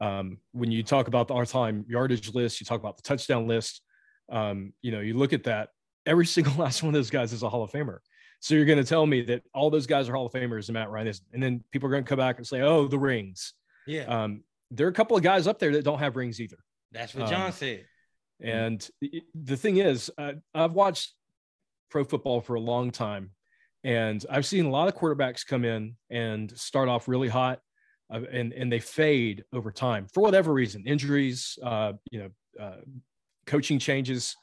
Um, 0.00 0.38
when 0.52 0.70
you 0.70 0.82
talk 0.82 1.08
about 1.08 1.28
the 1.28 1.34
all-time 1.34 1.84
yardage 1.88 2.34
list, 2.34 2.60
you 2.60 2.66
talk 2.66 2.80
about 2.80 2.96
the 2.96 3.02
touchdown 3.02 3.46
list. 3.46 3.82
Um, 4.30 4.72
you 4.82 4.92
know, 4.92 5.00
you 5.00 5.14
look 5.14 5.32
at 5.32 5.44
that. 5.44 5.70
Every 6.06 6.26
single 6.36 6.54
last 6.54 6.82
one 6.82 6.90
of 6.90 6.98
those 6.98 7.10
guys 7.10 7.32
is 7.32 7.42
a 7.42 7.48
Hall 7.48 7.62
of 7.62 7.70
Famer. 7.70 7.98
So 8.40 8.54
you're 8.54 8.64
going 8.64 8.78
to 8.78 8.84
tell 8.84 9.04
me 9.04 9.22
that 9.22 9.42
all 9.52 9.68
those 9.70 9.86
guys 9.86 10.08
are 10.08 10.12
Hall 10.12 10.26
of 10.26 10.32
Famers 10.32 10.68
and 10.68 10.74
Matt 10.74 10.90
Ryan 10.90 11.08
is, 11.08 11.20
and 11.32 11.42
then 11.42 11.64
people 11.72 11.88
are 11.88 11.90
going 11.90 12.04
to 12.04 12.08
come 12.08 12.18
back 12.18 12.36
and 12.38 12.46
say, 12.46 12.60
"Oh, 12.60 12.86
the 12.86 12.98
rings." 12.98 13.54
Yeah. 13.86 14.04
Um, 14.04 14.44
there 14.70 14.86
are 14.86 14.90
a 14.90 14.94
couple 14.94 15.16
of 15.16 15.22
guys 15.22 15.46
up 15.46 15.58
there 15.58 15.72
that 15.72 15.84
don't 15.84 15.98
have 15.98 16.14
rings 16.16 16.40
either. 16.40 16.58
That's 16.92 17.14
what 17.14 17.28
John 17.28 17.46
um, 17.46 17.52
said. 17.52 17.84
And 18.40 18.88
the 19.34 19.56
thing 19.56 19.78
is, 19.78 20.10
uh, 20.16 20.32
I've 20.54 20.72
watched 20.72 21.14
pro 21.90 22.04
football 22.04 22.40
for 22.40 22.54
a 22.54 22.60
long 22.60 22.90
time, 22.90 23.30
and 23.82 24.24
I've 24.30 24.46
seen 24.46 24.66
a 24.66 24.70
lot 24.70 24.88
of 24.88 24.94
quarterbacks 24.94 25.46
come 25.46 25.64
in 25.64 25.96
and 26.10 26.56
start 26.56 26.88
off 26.88 27.08
really 27.08 27.28
hot, 27.28 27.60
uh, 28.12 28.20
and 28.32 28.52
and 28.52 28.72
they 28.72 28.80
fade 28.80 29.44
over 29.52 29.70
time 29.70 30.06
for 30.12 30.22
whatever 30.22 30.52
reason, 30.52 30.84
injuries, 30.86 31.58
uh, 31.62 31.92
you 32.10 32.20
know, 32.20 32.62
uh, 32.62 32.80
coaching 33.46 33.78
changes. 33.78 34.36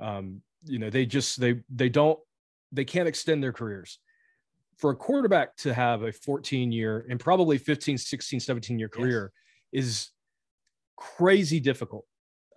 Um, 0.00 0.42
you 0.64 0.78
know, 0.78 0.90
they 0.90 1.06
just 1.06 1.40
they 1.40 1.60
they 1.70 1.88
don't 1.88 2.18
they 2.72 2.84
can't 2.84 3.08
extend 3.08 3.42
their 3.42 3.52
careers. 3.52 3.98
For 4.78 4.90
a 4.90 4.96
quarterback 4.96 5.56
to 5.58 5.72
have 5.72 6.02
a 6.02 6.12
14 6.12 6.70
year 6.70 7.06
and 7.08 7.18
probably 7.18 7.56
15, 7.56 7.96
16, 7.96 8.40
17 8.40 8.78
year 8.78 8.90
career 8.90 9.32
yes. 9.72 9.84
is 9.84 10.10
crazy 10.96 11.60
difficult. 11.60 12.04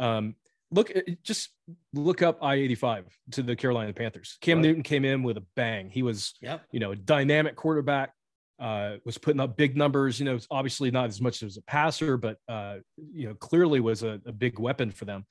Um, 0.01 0.35
look, 0.71 0.91
just 1.23 1.49
look 1.93 2.21
up 2.21 2.39
I 2.41 2.55
85 2.55 3.05
to 3.31 3.43
the 3.43 3.55
Carolina 3.55 3.93
Panthers. 3.93 4.37
Cam 4.41 4.57
right. 4.57 4.63
Newton 4.63 4.83
came 4.83 5.05
in 5.05 5.23
with 5.23 5.37
a 5.37 5.43
bang. 5.55 5.89
He 5.89 6.03
was, 6.03 6.33
yep. 6.41 6.61
you 6.71 6.79
know, 6.79 6.91
a 6.91 6.95
dynamic 6.95 7.55
quarterback, 7.55 8.13
uh, 8.59 8.97
was 9.05 9.17
putting 9.17 9.39
up 9.39 9.55
big 9.55 9.77
numbers. 9.77 10.19
You 10.19 10.25
know, 10.25 10.39
obviously 10.51 10.91
not 10.91 11.07
as 11.07 11.21
much 11.21 11.43
as 11.43 11.57
a 11.57 11.61
passer, 11.61 12.17
but, 12.17 12.37
uh, 12.47 12.77
you 13.13 13.27
know, 13.27 13.35
clearly 13.35 13.79
was 13.79 14.03
a, 14.03 14.19
a 14.25 14.31
big 14.31 14.59
weapon 14.59 14.91
for 14.91 15.05
them 15.05 15.25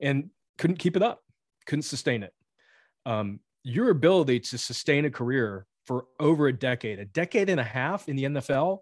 and 0.00 0.30
couldn't 0.58 0.76
keep 0.78 0.96
it 0.96 1.02
up, 1.02 1.20
couldn't 1.66 1.82
sustain 1.82 2.22
it. 2.22 2.32
Um, 3.06 3.40
your 3.64 3.90
ability 3.90 4.40
to 4.40 4.58
sustain 4.58 5.04
a 5.04 5.10
career 5.10 5.66
for 5.86 6.04
over 6.20 6.48
a 6.48 6.52
decade, 6.52 6.98
a 6.98 7.04
decade 7.06 7.48
and 7.48 7.58
a 7.58 7.64
half 7.64 8.08
in 8.08 8.16
the 8.16 8.24
NFL. 8.24 8.78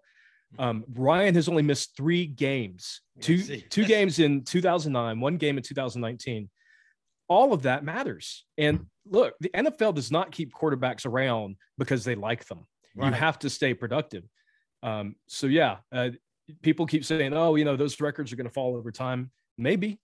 Um, 0.59 0.85
Ryan 0.93 1.35
has 1.35 1.49
only 1.49 1.63
missed 1.63 1.95
three 1.97 2.25
games, 2.25 3.01
two 3.21 3.41
two 3.69 3.85
games 3.95 4.19
in 4.19 4.43
2009, 4.43 5.19
one 5.19 5.37
game 5.37 5.57
in 5.57 5.63
2019. 5.63 6.49
All 7.29 7.51
of 7.51 7.63
that 7.63 7.83
matters. 7.83 8.45
And 8.57 8.85
look, 9.05 9.33
the 9.39 9.49
NFL 9.49 9.95
does 9.95 10.11
not 10.11 10.31
keep 10.31 10.53
quarterbacks 10.53 11.05
around 11.05 11.57
because 11.77 12.05
they 12.05 12.15
like 12.15 12.45
them. 12.45 12.65
Right. 12.97 13.09
You 13.09 13.13
have 13.13 13.39
to 13.39 13.49
stay 13.49 13.73
productive. 13.73 14.23
Um, 14.83 15.15
so 15.27 15.47
yeah, 15.47 15.77
uh, 15.91 16.09
people 16.61 16.85
keep 16.85 17.05
saying, 17.05 17.33
"Oh, 17.33 17.55
you 17.55 17.65
know, 17.65 17.75
those 17.75 17.99
records 18.01 18.31
are 18.31 18.35
going 18.35 18.47
to 18.47 18.53
fall 18.53 18.75
over 18.75 18.91
time." 18.91 19.31
Maybe, 19.57 19.99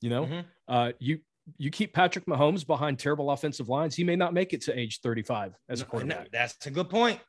you 0.00 0.10
know, 0.10 0.24
mm-hmm. 0.24 0.40
uh, 0.68 0.92
you 0.98 1.20
you 1.58 1.70
keep 1.70 1.92
Patrick 1.92 2.26
Mahomes 2.26 2.66
behind 2.66 2.98
terrible 2.98 3.30
offensive 3.30 3.68
lines, 3.68 3.94
he 3.94 4.04
may 4.04 4.16
not 4.16 4.34
make 4.34 4.52
it 4.52 4.62
to 4.62 4.78
age 4.78 5.00
35 5.00 5.54
as 5.68 5.80
a 5.80 5.84
quarterback. 5.84 6.30
that's 6.32 6.66
a 6.66 6.70
good 6.70 6.90
point. 6.90 7.20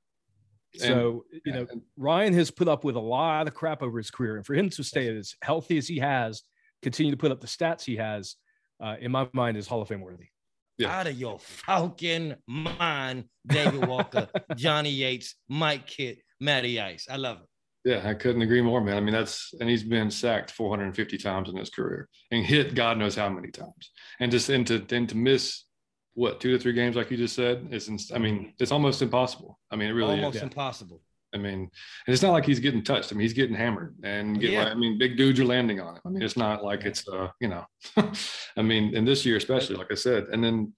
So, 0.75 1.23
and, 1.31 1.41
you 1.45 1.53
know, 1.53 1.67
and, 1.71 1.81
Ryan 1.97 2.33
has 2.33 2.51
put 2.51 2.67
up 2.67 2.83
with 2.83 2.95
a 2.95 3.01
lot 3.01 3.47
of 3.47 3.53
crap 3.53 3.81
over 3.81 3.97
his 3.97 4.11
career. 4.11 4.35
And 4.35 4.45
for 4.45 4.53
him 4.53 4.69
to 4.71 4.83
stay 4.83 5.15
as 5.15 5.35
healthy 5.41 5.77
as 5.77 5.87
he 5.87 5.99
has, 5.99 6.43
continue 6.81 7.11
to 7.11 7.17
put 7.17 7.31
up 7.31 7.41
the 7.41 7.47
stats 7.47 7.83
he 7.83 7.95
has, 7.97 8.35
uh, 8.83 8.95
in 8.99 9.11
my 9.11 9.27
mind, 9.33 9.57
is 9.57 9.67
Hall 9.67 9.81
of 9.81 9.87
Fame 9.87 10.01
worthy. 10.01 10.27
Yeah. 10.77 10.99
Out 10.99 11.07
of 11.07 11.17
your 11.17 11.39
Falcon 11.39 12.35
mind, 12.47 13.25
David 13.45 13.87
Walker, 13.87 14.27
Johnny 14.55 14.91
Yates, 14.91 15.35
Mike 15.49 15.87
Kitt, 15.87 16.19
Matty 16.39 16.79
Ice. 16.79 17.07
I 17.09 17.15
love 17.15 17.39
it. 17.39 17.47
Yeah, 17.89 18.07
I 18.07 18.13
couldn't 18.15 18.41
agree 18.41 18.61
more, 18.61 18.81
man. 18.81 18.97
I 18.97 18.99
mean, 18.99 19.13
that's 19.13 19.53
and 19.59 19.69
he's 19.69 19.83
been 19.83 20.11
sacked 20.11 20.51
450 20.51 21.17
times 21.17 21.49
in 21.49 21.55
his 21.55 21.69
career 21.69 22.09
and 22.31 22.45
hit 22.45 22.75
God 22.75 22.97
knows 22.97 23.15
how 23.15 23.29
many 23.29 23.49
times. 23.49 23.91
And 24.19 24.31
just 24.31 24.49
and 24.49 24.67
to 24.67 24.85
and 24.91 25.07
to 25.07 25.15
miss 25.15 25.63
what 26.13 26.41
two 26.41 26.51
to 26.51 26.59
three 26.59 26.73
games, 26.73 26.95
like 26.95 27.11
you 27.11 27.17
just 27.17 27.35
said, 27.35 27.69
is 27.71 28.11
I 28.13 28.17
mean, 28.17 28.53
it's 28.59 28.71
almost 28.71 29.01
impossible. 29.01 29.57
I 29.71 29.77
mean, 29.77 29.89
it 29.89 29.93
really 29.93 30.15
almost 30.15 30.37
is. 30.37 30.43
impossible. 30.43 31.01
I 31.33 31.37
mean, 31.37 31.59
and 31.59 32.13
it's 32.13 32.21
not 32.21 32.31
like 32.31 32.45
he's 32.45 32.59
getting 32.59 32.83
touched. 32.83 33.11
I 33.11 33.15
mean, 33.15 33.21
he's 33.21 33.33
getting 33.33 33.55
hammered 33.55 33.95
and 34.03 34.39
get, 34.39 34.51
yeah. 34.51 34.65
I 34.65 34.75
mean, 34.75 34.97
big 34.97 35.17
dudes 35.17 35.39
are 35.39 35.45
landing 35.45 35.79
on 35.79 35.95
him. 35.95 36.01
I 36.05 36.09
mean, 36.09 36.21
it's 36.23 36.37
not 36.37 36.63
like 36.63 36.85
it's 36.85 37.07
uh, 37.07 37.29
you 37.41 37.49
know, 37.49 37.65
I 38.57 38.61
mean, 38.61 38.95
in 38.95 39.05
this 39.05 39.25
year 39.25 39.37
especially, 39.37 39.75
like 39.75 39.91
I 39.91 39.95
said, 39.95 40.27
and 40.31 40.43
then, 40.43 40.73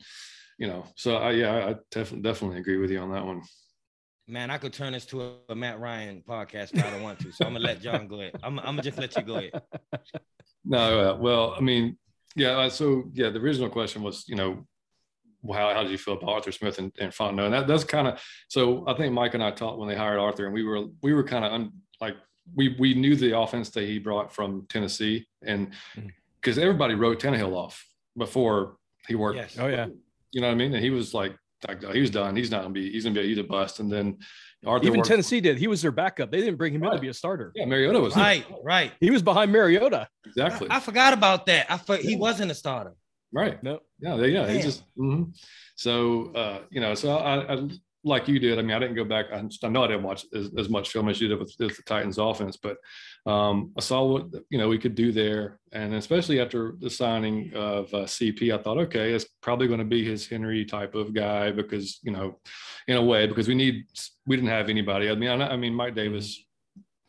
you 0.58 0.68
know, 0.68 0.86
so 0.96 1.18
I 1.18 1.32
yeah, 1.32 1.68
I 1.70 1.76
definitely 1.92 2.24
definitely 2.24 2.60
agree 2.60 2.78
with 2.78 2.92
you 2.92 3.00
on 3.00 3.12
that 3.12 3.26
one 3.26 3.42
man, 4.30 4.52
I 4.52 4.58
could 4.58 4.74
turn 4.74 4.94
this 4.94 5.06
to 5.08 5.22
a, 5.22 5.34
a, 5.50 5.56
Matt 5.56 5.80
Ryan 5.80 6.24
podcast 6.28 6.76
if 6.76 6.86
I 6.86 6.92
don't 6.92 7.02
want 7.02 7.20
to. 7.20 7.32
So 7.32 7.46
I'm 7.46 7.54
gonna 7.54 7.66
let 7.66 7.82
John 7.82 8.08
go 8.08 8.22
ahead. 8.22 8.40
I'm, 8.44 8.60
I'm 8.60 8.66
gonna 8.76 8.84
just 8.84 8.98
let 8.98 9.16
you 9.16 9.24
go 9.24 9.36
ahead. 9.36 9.62
No, 10.66 11.14
uh, 11.14 11.18
well, 11.18 11.56
I 11.58 11.62
mean, 11.62 11.98
yeah. 12.36 12.50
Uh, 12.50 12.70
so 12.70 13.06
yeah, 13.14 13.30
the 13.30 13.40
original 13.40 13.70
question 13.70 14.04
was, 14.04 14.26
you 14.28 14.36
know, 14.36 14.68
how, 15.48 15.74
how 15.74 15.84
did 15.84 15.92
you 15.92 15.98
feel 15.98 16.16
about 16.16 16.30
Arthur 16.30 16.52
Smith 16.52 16.80
and, 16.80 16.92
and 17.00 17.12
Fontenot? 17.12 17.46
And 17.46 17.54
that, 17.54 17.68
that's 17.68 17.84
kind 17.84 18.08
of 18.08 18.22
so. 18.48 18.86
I 18.88 18.94
think 18.94 19.14
Mike 19.14 19.34
and 19.34 19.44
I 19.44 19.52
talked 19.52 19.80
when 19.80 19.88
they 19.88 19.96
hired 19.96 20.20
Arthur, 20.20 20.46
and 20.46 20.54
we 20.54 20.64
were 20.64 20.86
we 21.02 21.14
were 21.14 21.24
kind 21.24 21.46
of 21.46 21.72
like 22.02 22.16
we 22.56 22.76
we 22.80 22.94
knew 22.94 23.16
the 23.16 23.38
offense 23.38 23.70
that 23.72 23.84
he 23.84 24.00
brought 24.00 24.34
from 24.34 24.66
Tennessee, 24.70 25.28
and 25.44 25.74
because 26.42 26.58
mm-hmm. 26.58 26.64
everybody 26.64 26.96
wrote 26.96 27.20
Tannehill 27.22 27.56
off 27.56 27.86
before 28.18 28.78
he 29.08 29.16
worked. 29.16 29.38
Yes. 29.38 29.58
Oh 29.60 29.68
yeah. 29.68 29.88
You 30.32 30.42
know 30.42 30.48
what 30.48 30.54
I 30.54 30.58
mean? 30.58 30.74
And 30.74 30.84
he 30.84 30.90
was 30.90 31.14
like 31.14 31.36
like, 31.68 31.84
he 31.94 32.02
was 32.02 32.10
done. 32.10 32.36
He's 32.36 32.52
not 32.52 32.62
gonna 32.62 32.74
be. 32.74 32.92
He's 32.92 33.04
gonna 33.04 33.16
be. 33.16 33.28
He's 33.28 33.38
a 33.38 33.44
bust. 33.44 33.80
And 33.80 33.92
then 33.92 34.18
Arthur 34.66 34.88
even 34.88 35.00
worked, 35.00 35.10
Tennessee 35.10 35.42
did. 35.42 35.58
He 35.58 35.68
was 35.68 35.82
their 35.82 35.92
backup. 35.92 36.32
They 36.32 36.40
didn't 36.40 36.58
bring 36.58 36.74
him 36.74 36.82
right. 36.82 36.92
in 36.92 36.98
to 36.98 37.02
be 37.02 37.10
a 37.10 37.14
starter. 37.14 37.52
Yeah, 37.56 37.66
Mariota 37.66 38.00
was 38.00 38.16
right. 38.16 38.46
Right. 38.64 38.92
He 39.00 39.10
was 39.10 39.22
behind 39.22 39.52
Mariota. 39.52 40.08
Exactly. 40.26 40.70
I, 40.70 40.78
I 40.78 40.80
forgot 40.80 41.14
about 41.14 41.46
that. 41.48 41.70
I 41.70 41.78
for, 41.78 41.98
he 41.98 42.16
wasn't 42.16 42.52
a 42.52 42.56
starter. 42.56 42.94
Right. 43.32 43.62
No. 43.64 43.80
Yeah. 44.00 44.16
Yeah. 44.16 44.50
He 44.50 44.62
just. 44.62 44.84
Mm-hmm. 44.98 45.32
So 45.76 46.32
uh, 46.34 46.60
you 46.70 46.82
know. 46.82 46.96
So 46.96 47.18
I, 47.18 47.54
I 47.54 47.70
like 48.04 48.28
you 48.28 48.40
did. 48.40 48.58
I 48.58 48.62
mean, 48.62 48.76
I 48.76 48.80
didn't 48.80 48.96
go 48.96 49.04
back. 49.04 49.26
I, 49.32 49.44
I 49.64 49.70
know 49.70 49.84
I 49.84 49.88
didn't 49.88 50.04
watch 50.04 50.26
as, 50.34 50.50
as, 50.58 50.70
much 50.70 50.90
film 50.90 51.10
as 51.10 51.20
you 51.20 51.28
did 51.28 51.40
with, 51.40 51.54
with 51.60 51.76
the 51.76 51.84
Titans 51.84 52.18
offense, 52.18 52.58
but 52.58 52.78
um, 53.26 53.72
I 53.78 53.82
saw 53.82 54.04
what 54.04 54.28
you 54.50 54.58
know 54.58 54.70
we 54.70 54.78
could 54.78 54.96
do 54.96 55.12
there, 55.12 55.60
and 55.72 55.94
especially 55.94 56.40
after 56.40 56.76
the 56.80 56.90
signing 56.90 57.52
of 57.54 57.94
uh, 57.94 58.06
CP, 58.06 58.54
I 58.58 58.62
thought, 58.62 58.78
okay, 58.78 59.12
it's 59.12 59.26
probably 59.42 59.68
going 59.68 59.80
to 59.80 59.86
be 59.86 60.04
his 60.04 60.28
Henry 60.28 60.66
type 60.66 60.96
of 60.96 61.14
guy 61.14 61.52
because 61.52 62.00
you 62.04 62.12
know, 62.12 62.40
in 62.88 62.98
a 62.98 63.04
way, 63.04 63.28
because 63.28 63.48
we 63.48 63.56
need 63.56 63.86
we 64.26 64.36
didn't 64.36 64.50
have 64.50 64.70
anybody. 64.70 65.10
I 65.10 65.16
mean, 65.16 65.30
I, 65.30 65.50
I 65.50 65.58
mean, 65.58 65.74
Mike 65.74 65.96
Davis, 65.96 66.42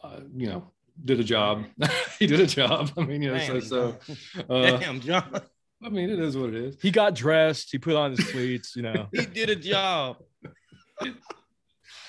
uh, 0.02 0.20
you 0.37 0.48
know, 0.48 0.70
did 1.04 1.20
a 1.20 1.24
job. 1.24 1.64
he 2.18 2.26
did 2.26 2.40
a 2.40 2.46
job. 2.46 2.90
I 2.96 3.04
mean, 3.04 3.22
you 3.22 3.30
know, 3.30 3.38
Damn. 3.38 3.61
so, 3.61 3.96
so 4.09 4.44
uh, 4.50 4.78
Damn, 4.78 5.00
John. 5.00 5.40
I 5.82 5.88
mean, 5.88 6.10
it 6.10 6.18
is 6.18 6.36
what 6.36 6.50
it 6.50 6.56
is. 6.56 6.76
He 6.80 6.90
got 6.90 7.14
dressed. 7.14 7.70
He 7.72 7.78
put 7.78 7.96
on 7.96 8.10
his 8.10 8.30
cleats. 8.30 8.76
You 8.76 8.82
know, 8.82 9.08
he 9.12 9.26
did 9.26 9.50
a 9.50 9.56
job 9.56 10.18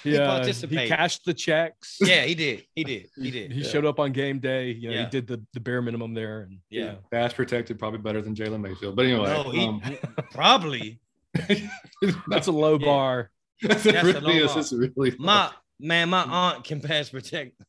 he, 0.04 0.18
uh. 0.18 0.44
He 0.46 0.88
cashed 0.88 1.26
the 1.26 1.34
checks. 1.34 1.98
Yeah, 2.02 2.24
he 2.24 2.36
did. 2.36 2.66
He 2.76 2.84
did. 2.84 3.10
He 3.16 3.32
did. 3.32 3.52
He 3.52 3.62
yeah. 3.62 3.70
showed 3.70 3.86
up 3.86 4.00
on 4.00 4.12
game 4.12 4.40
day. 4.40 4.72
You 4.72 4.90
know, 4.90 4.96
yeah. 4.96 5.04
he 5.04 5.10
did 5.10 5.28
the, 5.28 5.44
the 5.54 5.60
bare 5.60 5.82
minimum 5.82 6.14
there. 6.14 6.42
And 6.42 6.58
yeah, 6.70 6.84
yeah. 6.84 6.96
pass 7.12 7.34
protected, 7.34 7.78
probably 7.78 8.00
better 8.00 8.22
than 8.22 8.36
Jalen 8.36 8.62
Mayfield. 8.62 8.96
But 8.96 9.06
anyway, 9.06 9.26
no, 9.28 9.50
he, 9.52 9.66
um, 9.66 9.82
probably. 10.32 11.00
that's 12.28 12.48
a 12.48 12.52
low 12.52 12.78
bar. 12.78 13.32
That's, 13.62 13.84
that's 13.84 14.04
really 14.04 14.40
is. 14.40 14.56
It's 14.56 14.74
really 14.74 15.16
my 15.18 15.52
man, 15.80 16.10
my 16.10 16.24
aunt 16.24 16.64
can 16.64 16.82
pass 16.82 17.10
protect. 17.10 17.62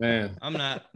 man, 0.00 0.36
I'm 0.42 0.54
not. 0.54 0.86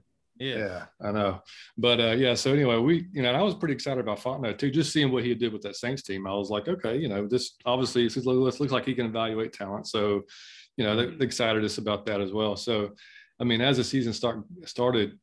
Yeah. 0.43 0.57
yeah, 0.57 0.85
I 1.01 1.13
know. 1.13 1.41
But 1.79 2.01
uh, 2.01 2.11
yeah, 2.13 2.35
so 2.35 2.53
anyway, 2.53 2.77
we, 2.79 3.07
you 3.13 3.23
know, 3.23 3.33
I 3.33 3.43
was 3.43 3.55
pretty 3.55 3.75
excited 3.75 4.01
about 4.01 4.19
Fontenot 4.19 4.59
too, 4.59 4.71
just 4.71 4.93
seeing 4.93 5.13
what 5.13 5.23
he 5.23 5.35
did 5.35 5.53
with 5.53 5.63
that 5.63 5.77
Saints 5.77 6.03
team. 6.03 6.27
I 6.27 6.35
was 6.35 6.51
like, 6.51 6.67
okay, 6.67 6.97
you 6.97 7.09
know, 7.09 7.29
this 7.29 7.55
obviously 7.65 8.09
this 8.09 8.27
looks 8.27 8.73
like 8.73 8.85
he 8.85 8.95
can 8.95 9.07
evaluate 9.07 9.53
talent. 9.53 9.87
So, 9.87 10.23
you 10.77 10.85
know, 10.85 10.97
they, 10.97 11.25
excited 11.25 11.65
us 11.65 11.79
about 11.79 12.07
that 12.07 12.21
as 12.21 12.33
well. 12.33 12.57
So, 12.57 12.91
I 13.41 13.45
mean, 13.45 13.61
as 13.61 13.77
the 13.77 13.85
season 13.85 14.13
start 14.13 14.43
started, 14.65 15.17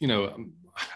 you 0.00 0.08
know, 0.08 0.34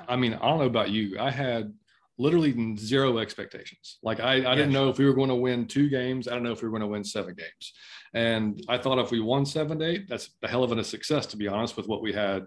I 0.08 0.16
mean, 0.16 0.34
I 0.34 0.48
don't 0.48 0.58
know 0.58 0.64
about 0.64 0.90
you. 0.90 1.18
I 1.20 1.30
had 1.30 1.72
literally 2.18 2.76
zero 2.76 3.18
expectations. 3.18 3.98
Like 4.02 4.18
I, 4.18 4.32
I 4.32 4.36
yes. 4.36 4.56
didn't 4.56 4.72
know 4.72 4.90
if 4.90 4.98
we 4.98 5.06
were 5.06 5.14
going 5.14 5.30
to 5.30 5.34
win 5.36 5.66
two 5.66 5.88
games. 5.88 6.26
I 6.26 6.32
don't 6.32 6.42
know 6.42 6.52
if 6.52 6.60
we 6.60 6.68
were 6.68 6.76
going 6.76 6.88
to 6.88 6.88
win 6.88 7.04
seven 7.04 7.34
games. 7.34 7.72
And 8.14 8.62
I 8.68 8.78
thought 8.78 8.98
if 8.98 9.12
we 9.12 9.20
won 9.20 9.46
seven 9.46 9.78
to 9.78 9.86
eight, 9.86 10.08
that's 10.08 10.30
a 10.42 10.48
hell 10.48 10.64
of 10.64 10.72
a 10.72 10.82
success, 10.82 11.24
to 11.26 11.36
be 11.36 11.46
honest, 11.46 11.76
with 11.76 11.86
what 11.86 12.02
we 12.02 12.12
had 12.12 12.46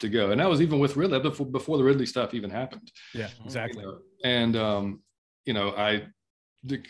to 0.00 0.08
go. 0.08 0.30
And 0.30 0.40
that 0.40 0.48
was 0.48 0.60
even 0.60 0.78
with 0.78 0.96
Ridley 0.96 1.20
before, 1.20 1.46
before 1.46 1.78
the 1.78 1.84
Ridley 1.84 2.06
stuff 2.06 2.34
even 2.34 2.50
happened. 2.50 2.90
Yeah, 3.14 3.28
exactly. 3.44 3.82
You 3.82 3.88
know, 3.88 3.98
and, 4.24 4.56
um, 4.56 5.02
you 5.44 5.52
know, 5.52 5.70
I, 5.70 6.06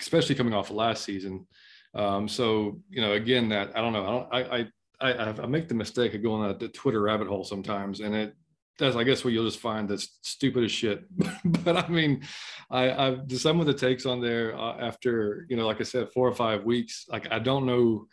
especially 0.01 0.35
coming 0.35 0.55
off 0.55 0.71
of 0.71 0.77
last 0.77 1.05
season. 1.05 1.47
Um, 1.95 2.29
so, 2.29 2.81
you 2.91 3.01
know, 3.01 3.13
again, 3.13 3.49
that 3.51 3.77
I 3.77 3.81
don't 3.81 3.93
know. 3.93 4.05
I 4.33 4.41
don't, 4.41 4.53
I, 4.53 4.59
I, 5.01 5.13
I, 5.13 5.43
I 5.43 5.47
make 5.47 5.69
the 5.69 5.75
mistake 5.75 6.15
of 6.15 6.23
going 6.23 6.43
on 6.43 6.59
the 6.59 6.69
Twitter 6.69 7.01
rabbit 7.01 7.29
hole 7.29 7.45
sometimes, 7.45 8.01
and 8.01 8.15
it 8.15 8.35
that's 8.79 8.97
I 8.97 9.05
guess 9.05 9.25
what 9.25 9.33
you'll 9.33 9.45
just 9.45 9.59
find 9.59 9.89
that's 9.89 10.19
stupid 10.23 10.65
as 10.65 10.73
shit. 10.73 11.05
but 11.45 11.77
I 11.77 11.89
mean, 11.89 12.23
I, 12.71 12.91
I 12.91 13.19
some 13.29 13.61
of 13.61 13.67
the 13.67 13.75
takes 13.75 14.07
on 14.07 14.21
there 14.21 14.57
uh, 14.57 14.77
after 14.79 15.47
you 15.49 15.57
know, 15.57 15.67
like 15.67 15.81
I 15.81 15.85
said, 15.85 16.11
four 16.11 16.29
or 16.29 16.35
five 16.35 16.65
weeks. 16.65 17.05
Like 17.09 17.31
I 17.33 17.39
don't 17.39 17.67
know 17.67 18.07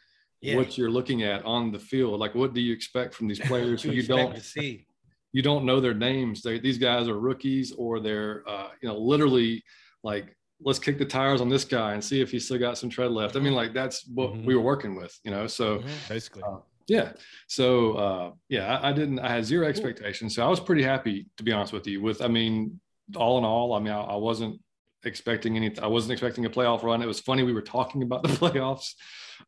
yeah. 0.45 0.55
what 0.55 0.77
you're 0.77 0.91
looking 0.91 1.23
at 1.23 1.43
on 1.45 1.71
the 1.71 1.79
field. 1.79 2.19
Like 2.19 2.35
what 2.35 2.53
do 2.53 2.61
you 2.61 2.73
expect 2.73 3.13
from 3.13 3.27
these 3.27 3.39
players 3.47 3.81
who 3.81 3.91
you 3.91 4.03
don't 4.03 4.37
see? 4.39 4.85
You 5.31 5.41
don't 5.41 5.65
know 5.65 5.79
their 5.79 5.93
names. 5.93 6.41
They, 6.41 6.59
these 6.59 6.77
guys 6.77 7.07
are 7.07 7.19
rookies, 7.19 7.73
or 7.73 7.99
they're 7.99 8.43
uh, 8.47 8.69
you 8.81 8.87
know 8.87 8.97
literally 8.97 9.63
like 10.03 10.35
let's 10.61 10.79
kick 10.79 10.97
the 10.97 11.05
tires 11.05 11.41
on 11.41 11.49
this 11.49 11.65
guy 11.65 11.93
and 11.93 12.03
see 12.03 12.21
if 12.21 12.31
he's 12.31 12.45
still 12.45 12.57
got 12.57 12.77
some 12.77 12.89
tread 12.89 13.11
left. 13.11 13.35
I 13.35 13.39
mean, 13.39 13.53
like 13.53 13.73
that's 13.73 14.07
what 14.07 14.31
mm-hmm. 14.31 14.45
we 14.45 14.55
were 14.55 14.61
working 14.61 14.95
with, 14.95 15.17
you 15.23 15.31
know. 15.31 15.47
So 15.47 15.79
mm-hmm. 15.79 15.89
basically. 16.07 16.43
Uh, 16.43 16.57
yeah. 16.87 17.13
So 17.47 17.93
uh, 17.93 18.31
yeah, 18.49 18.77
I, 18.77 18.89
I, 18.89 18.93
didn't. 18.93 19.19
I 19.19 19.29
had 19.29 19.45
zero 19.45 19.67
expectations, 19.67 20.35
so 20.35 20.45
I 20.45 20.49
was 20.49 20.59
pretty 20.59 20.83
happy 20.83 21.27
to 21.37 21.43
be 21.43 21.51
honest 21.51 21.73
with 21.73 21.87
you. 21.87 22.01
With 22.01 22.21
I 22.21 22.27
mean, 22.27 22.79
all 23.15 23.37
in 23.37 23.43
all, 23.43 23.73
I 23.73 23.79
mean, 23.79 23.93
I, 23.93 24.01
I 24.01 24.15
wasn't 24.15 24.61
expecting 25.03 25.55
any. 25.55 25.77
I 25.79 25.87
wasn't 25.87 26.13
expecting 26.13 26.45
a 26.45 26.49
playoff 26.49 26.83
run. 26.83 27.01
It 27.01 27.07
was 27.07 27.19
funny 27.19 27.43
we 27.43 27.53
were 27.53 27.61
talking 27.61 28.03
about 28.03 28.23
the 28.23 28.29
playoffs. 28.41 28.93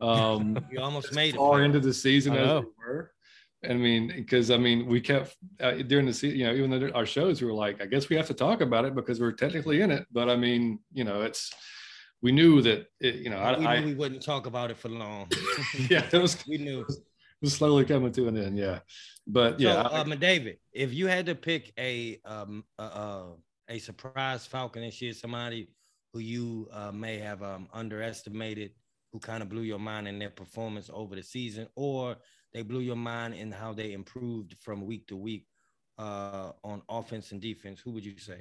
Um, 0.02 0.58
you 0.72 0.80
almost 0.80 1.14
made 1.14 1.36
it 1.36 1.38
far 1.38 1.64
into 1.64 1.80
the 1.80 1.94
season 1.94 2.36
as 2.36 2.62
we 2.62 2.68
were. 2.78 3.12
I 3.68 3.74
mean, 3.74 4.14
because 4.16 4.52
I 4.52 4.58
mean, 4.58 4.86
we 4.86 5.02
kept 5.02 5.36
uh, 5.60 5.72
during 5.72 6.06
the 6.06 6.14
season, 6.14 6.38
you 6.40 6.46
know, 6.46 6.54
even 6.54 6.70
though 6.70 6.90
our 6.94 7.06
shows, 7.06 7.42
we 7.42 7.48
were 7.48 7.54
like, 7.54 7.82
I 7.82 7.86
guess 7.86 8.08
we 8.08 8.16
have 8.16 8.28
to 8.28 8.34
talk 8.34 8.62
about 8.62 8.86
it 8.86 8.96
because 8.96 9.20
we're 9.20 9.32
technically 9.32 9.82
in 9.82 9.92
it. 9.92 10.06
But 10.12 10.30
I 10.30 10.36
mean, 10.36 10.80
you 10.94 11.04
know, 11.04 11.22
it's 11.22 11.52
we 12.22 12.32
knew 12.32 12.62
that 12.62 12.88
it, 13.00 13.16
you 13.16 13.30
know, 13.30 13.38
we 13.38 13.66
I, 13.66 13.80
knew 13.80 13.86
I, 13.86 13.86
we 13.86 13.94
wouldn't 13.96 14.22
talk 14.24 14.46
about 14.46 14.70
it 14.72 14.78
for 14.78 14.90
long. 14.90 15.28
yeah, 15.90 16.06
it 16.12 16.22
was. 16.22 16.38
we 16.48 16.58
knew 16.58 16.82
it 16.82 16.96
was 17.42 17.54
slowly 17.54 17.86
coming 17.86 18.12
to 18.12 18.28
an 18.28 18.38
end. 18.38 18.58
Yeah, 18.58 18.80
but 19.26 19.60
yeah. 19.60 19.90
So, 19.90 19.96
um, 19.96 20.20
David, 20.20 20.58
if 20.72 20.94
you 20.94 21.08
had 21.08 21.26
to 21.26 21.36
pick 21.36 21.74
a 21.80 22.20
um 22.26 22.64
uh, 22.78 23.24
a 23.70 23.80
surprise 23.80 24.46
Falcon 24.46 24.84
this 24.84 25.02
year, 25.02 25.14
somebody 25.14 25.68
who 26.14 26.20
you 26.20 26.70
uh, 26.72 26.92
may 26.92 27.18
have 27.18 27.44
um, 27.44 27.68
underestimated, 27.74 28.72
who 29.12 29.20
kind 29.20 29.42
of 29.42 29.50
blew 29.50 29.62
your 29.62 29.80
mind 29.80 30.08
in 30.08 30.20
their 30.20 30.30
performance 30.30 30.90
over 30.94 31.16
the 31.16 31.24
season, 31.24 31.68
or 31.76 32.18
they 32.54 32.62
blew 32.62 32.82
your 32.82 32.96
mind 32.96 33.34
in 33.34 33.52
how 33.52 33.74
they 33.74 33.94
improved 33.94 34.56
from 34.62 34.86
week 34.86 35.08
to 35.08 35.16
week 35.16 35.46
uh, 35.98 36.52
on 36.64 36.82
offense 36.90 37.32
and 37.32 37.42
defense, 37.42 37.80
who 37.80 37.92
would 37.92 38.06
you 38.06 38.18
say? 38.18 38.34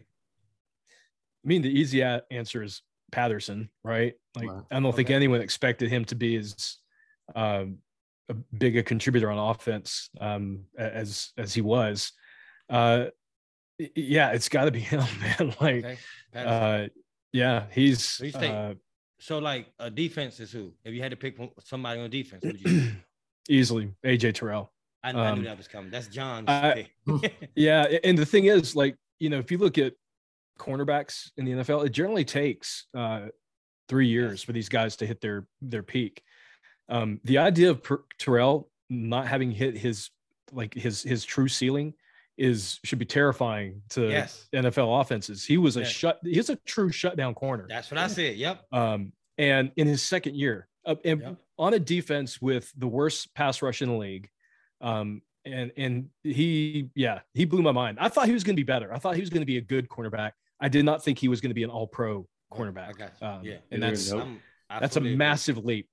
I 1.45 1.49
mean, 1.49 1.63
the 1.63 1.71
easy 1.71 2.03
answer 2.03 2.63
is 2.63 2.83
Patterson, 3.13 3.71
right? 3.85 4.15
Like, 4.35 4.49
wow. 4.49 4.67
I 4.71 4.75
don't 4.75 4.87
okay. 4.87 4.97
think 4.97 5.11
anyone 5.11 5.41
expected 5.41 5.91
him 5.91 6.05
to 6.07 6.15
be 6.15 6.37
as 6.37 6.77
um, 7.35 7.79
a 8.29 8.35
big 8.35 8.77
a 8.77 8.83
contributor 8.83 9.31
on 9.31 9.39
offense 9.39 10.11
um, 10.21 10.65
as 10.77 11.31
as 11.39 11.55
he 11.55 11.61
was. 11.61 12.13
Uh, 12.69 13.07
yeah, 13.95 14.31
it's 14.31 14.49
got 14.49 14.65
to 14.65 14.71
be 14.71 14.81
him, 14.81 15.05
man. 15.21 15.55
Like, 15.61 15.85
okay. 15.85 15.99
uh, 16.35 16.89
yeah, 17.33 17.65
he's. 17.71 18.05
So, 18.05 18.39
uh, 18.39 18.75
so 19.19 19.39
like 19.39 19.67
a 19.79 19.91
defense 19.91 20.41
is 20.41 20.53
who? 20.53 20.73
If 20.85 20.95
you 20.95 21.03
had 21.03 21.11
to 21.11 21.17
pick 21.17 21.39
somebody 21.65 22.01
on 22.01 22.11
defense, 22.11 22.45
would 22.45 22.61
you? 22.61 22.91
easily 23.49 23.93
AJ 24.05 24.35
Terrell. 24.35 24.73
I, 25.03 25.11
um, 25.11 25.17
I, 25.17 25.31
knew 25.33 25.39
um, 25.39 25.45
that 25.45 25.57
was 25.57 25.69
coming. 25.69 25.91
That's 25.91 26.09
John's. 26.09 26.49
yeah, 27.55 27.87
and 28.03 28.19
the 28.19 28.27
thing 28.27 28.47
is, 28.47 28.75
like, 28.75 28.97
you 29.19 29.31
know, 29.31 29.39
if 29.39 29.51
you 29.51 29.59
look 29.59 29.79
at 29.79 29.95
cornerbacks 30.59 31.31
in 31.37 31.45
the 31.45 31.53
NFL, 31.53 31.87
it 31.87 31.91
generally 31.91 32.25
takes 32.25 32.87
uh, 32.97 33.27
three 33.89 34.09
years 34.09 34.43
for 34.43 34.53
these 34.53 34.69
guys 34.69 34.97
to 34.97 35.07
hit 35.07 35.21
their 35.21 35.47
their 35.61 35.83
peak. 35.83 36.23
Um, 36.89 37.21
the 37.25 37.39
idea 37.39 37.71
of 37.71 37.83
per- 37.83 38.05
Terrell 38.19 38.69
not 38.89 39.27
having 39.27 39.51
hit 39.51 39.77
his 39.77 40.11
like 40.53 40.75
his 40.75 41.03
his 41.03 41.25
true 41.25 41.49
ceiling 41.49 41.95
is 42.39 42.79
should 42.85 42.99
be 42.99 43.05
terrifying 43.05 43.83
to 43.91 44.09
yes. 44.09 44.49
NFL 44.55 45.01
offenses. 45.01 45.45
He 45.45 45.57
was 45.57 45.77
a 45.77 45.81
yes. 45.81 45.91
shut. 45.91 46.19
He's 46.23 46.51
a 46.51 46.57
true 46.57 46.91
shutdown 46.91 47.35
corner. 47.35 47.67
That's 47.69 47.91
what 47.91 47.99
I 47.99 48.07
said. 48.09 48.37
Yep. 48.37 48.65
Um, 48.73 49.13
and 49.39 49.73
in 49.77 49.87
his 49.87 50.03
second 50.03 50.37
year, 50.37 50.69
uh, 50.85 50.97
and 51.05 51.21
yep. 51.21 51.37
on 51.59 51.75
a 51.75 51.79
defense 51.79 52.41
with 52.41 52.73
the 52.77 52.87
worst 52.87 53.35
pass 53.35 53.63
rush 53.63 53.83
in 53.83 53.89
the 53.89 53.97
league, 53.97 54.29
um, 54.81 55.23
and 55.45 55.73
and 55.77 56.09
he, 56.23 56.91
yeah, 56.95 57.21
he 57.35 57.45
blew 57.45 57.63
my 57.63 57.73
mind. 57.73 57.99
I 58.01 58.09
thought 58.09 58.27
he 58.27 58.33
was 58.33 58.45
going 58.45 58.57
to 58.57 58.61
be 58.61 58.67
better. 58.67 58.93
I 58.93 58.99
thought 58.99 59.15
he 59.15 59.21
was 59.21 59.31
going 59.31 59.43
to 59.43 59.47
be 59.47 59.59
a 59.59 59.63
good 59.63 59.89
cornerback. 59.89 60.33
I 60.61 60.69
did 60.69 60.85
not 60.85 61.05
think 61.05 61.19
he 61.19 61.29
was 61.29 61.41
going 61.41 61.51
to 61.51 61.55
be 61.55 61.63
an 61.63 61.71
All 61.71 61.87
Pro 61.87 62.27
cornerback. 62.53 63.01
Um, 63.23 63.45
yeah, 63.45 63.57
and 63.71 63.83
that's 63.83 64.13
that's 64.69 64.97
a 64.97 65.01
massive 65.01 65.65
leap. 65.65 65.89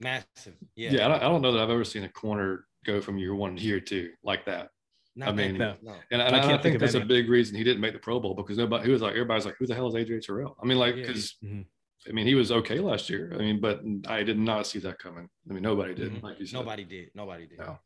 Massive. 0.00 0.54
Yeah. 0.76 0.90
Yeah. 0.92 1.06
I 1.06 1.08
don't, 1.08 1.22
I 1.22 1.28
don't, 1.28 1.42
know 1.42 1.52
that 1.52 1.62
I've 1.62 1.70
ever 1.70 1.84
seen 1.84 2.04
a 2.04 2.08
corner 2.08 2.66
go 2.84 3.00
from 3.00 3.18
year 3.18 3.34
one 3.34 3.56
to 3.56 3.62
year 3.62 3.80
two 3.80 4.10
like 4.22 4.44
that. 4.46 4.70
Not 5.18 5.30
I 5.30 5.32
mean, 5.32 5.58
no. 5.58 5.74
and, 6.12 6.22
and 6.22 6.36
I, 6.36 6.54
I, 6.54 6.62
think 6.62 6.78
that's 6.78 6.94
a 6.94 7.00
big 7.00 7.28
reason 7.28 7.56
he 7.56 7.64
didn't 7.64 7.80
make 7.80 7.92
the 7.92 7.98
Pro 7.98 8.20
Bowl 8.20 8.34
because 8.34 8.56
nobody, 8.56 8.84
he 8.86 8.92
was 8.92 9.02
like, 9.02 9.14
everybody's 9.14 9.44
like, 9.44 9.56
who 9.58 9.66
the 9.66 9.74
hell 9.74 9.88
is 9.88 9.94
AJ 9.94 10.22
Terrell? 10.22 10.56
I 10.62 10.64
mean, 10.64 10.78
like, 10.78 10.94
because 10.94 11.34
yeah. 11.42 11.50
mm-hmm. 11.50 11.62
I 12.08 12.12
mean, 12.12 12.24
he 12.24 12.36
was 12.36 12.52
okay 12.52 12.78
last 12.78 13.10
year. 13.10 13.32
I 13.34 13.38
mean, 13.38 13.60
but 13.60 13.80
I 14.06 14.22
did 14.22 14.38
not 14.38 14.68
see 14.68 14.78
that 14.78 15.00
coming. 15.00 15.28
I 15.50 15.52
mean, 15.52 15.64
nobody 15.64 15.92
did. 15.92 16.12
Mm-hmm. 16.12 16.24
Like 16.24 16.38
you 16.38 16.46
said. 16.46 16.60
Nobody 16.60 16.84
did. 16.84 17.08
Nobody 17.16 17.48
did. 17.48 17.58
No. 17.58 17.78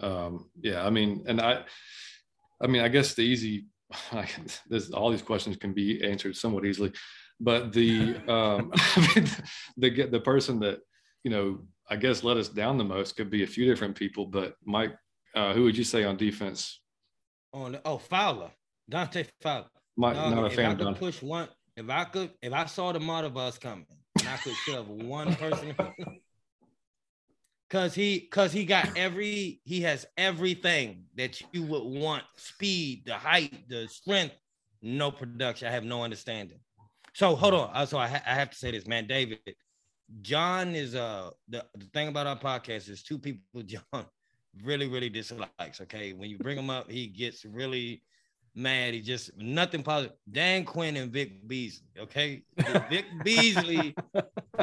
Um, 0.00 0.50
yeah. 0.62 0.82
I 0.82 0.88
mean, 0.88 1.24
and 1.26 1.42
I, 1.42 1.62
I 2.62 2.68
mean, 2.68 2.80
I 2.80 2.88
guess 2.88 3.12
the 3.12 3.20
easy, 3.20 3.66
this, 4.70 4.90
all 4.92 5.10
these 5.10 5.20
questions 5.20 5.58
can 5.58 5.74
be 5.74 6.02
answered 6.02 6.36
somewhat 6.36 6.64
easily, 6.64 6.90
but 7.38 7.70
the, 7.74 8.16
um, 8.28 8.72
I 8.74 9.12
mean, 9.14 9.28
the, 9.76 10.06
the 10.06 10.20
person 10.20 10.58
that, 10.60 10.78
you 11.22 11.30
know, 11.30 11.58
I 11.90 11.96
guess 11.96 12.24
let 12.24 12.38
us 12.38 12.48
down 12.48 12.78
the 12.78 12.84
most 12.84 13.16
could 13.16 13.28
be 13.28 13.42
a 13.42 13.46
few 13.46 13.66
different 13.66 13.94
people, 13.94 14.24
but 14.24 14.54
Mike, 14.64 14.94
uh, 15.34 15.52
who 15.52 15.64
would 15.64 15.76
you 15.76 15.84
say 15.84 16.04
on 16.04 16.16
defense? 16.16 16.80
On 17.52 17.78
oh 17.84 17.98
Fowler, 17.98 18.50
Dante 18.88 19.24
Fowler. 19.40 19.66
Mike, 19.96 20.16
no, 20.16 20.30
not 20.30 20.46
a 20.46 20.50
fan 20.50 20.72
If 20.72 20.80
I 20.80 20.84
could 20.84 20.96
push 20.96 21.22
one, 21.22 21.48
if 21.76 21.88
I 21.90 22.04
could, 22.04 22.30
if 22.40 22.52
I 22.52 22.64
saw 22.66 22.92
the 22.92 23.00
motor 23.00 23.28
bus 23.28 23.58
coming, 23.58 23.86
and 24.18 24.28
I 24.28 24.36
could 24.38 24.54
shove 24.66 24.88
one 24.88 25.34
person, 25.36 25.74
cause 27.70 27.94
he, 27.94 28.20
cause 28.20 28.52
he 28.52 28.64
got 28.64 28.96
every, 28.96 29.60
he 29.64 29.82
has 29.82 30.06
everything 30.16 31.04
that 31.16 31.42
you 31.52 31.62
would 31.64 32.00
want: 32.00 32.24
speed, 32.36 33.02
the 33.06 33.14
height, 33.14 33.68
the 33.68 33.88
strength. 33.88 34.34
No 34.84 35.12
production. 35.12 35.68
I 35.68 35.70
have 35.70 35.84
no 35.84 36.02
understanding. 36.02 36.58
So 37.14 37.36
hold 37.36 37.54
on. 37.54 37.86
So 37.86 37.98
I, 37.98 38.08
ha- 38.08 38.22
I 38.26 38.34
have 38.34 38.50
to 38.50 38.56
say 38.56 38.72
this, 38.72 38.86
man, 38.86 39.06
David. 39.06 39.38
John 40.20 40.74
is 40.74 40.94
uh 40.94 41.30
the, 41.48 41.64
the 41.74 41.86
thing 41.94 42.08
about 42.08 42.26
our 42.26 42.38
podcast 42.38 42.90
is 42.90 43.02
two 43.02 43.18
people 43.18 43.62
John 43.66 44.06
really 44.62 44.88
really 44.88 45.08
dislikes. 45.08 45.80
Okay, 45.80 46.12
when 46.12 46.30
you 46.30 46.38
bring 46.38 46.58
him 46.58 46.70
up, 46.70 46.90
he 46.90 47.06
gets 47.06 47.44
really 47.44 48.02
mad. 48.54 48.94
He 48.94 49.00
just 49.00 49.36
nothing 49.36 49.82
positive. 49.82 50.16
Dan 50.30 50.64
Quinn 50.64 50.96
and 50.96 51.12
Vic 51.12 51.46
Beasley. 51.48 51.86
Okay, 51.98 52.42
Vic 52.90 53.06
Beasley 53.24 53.94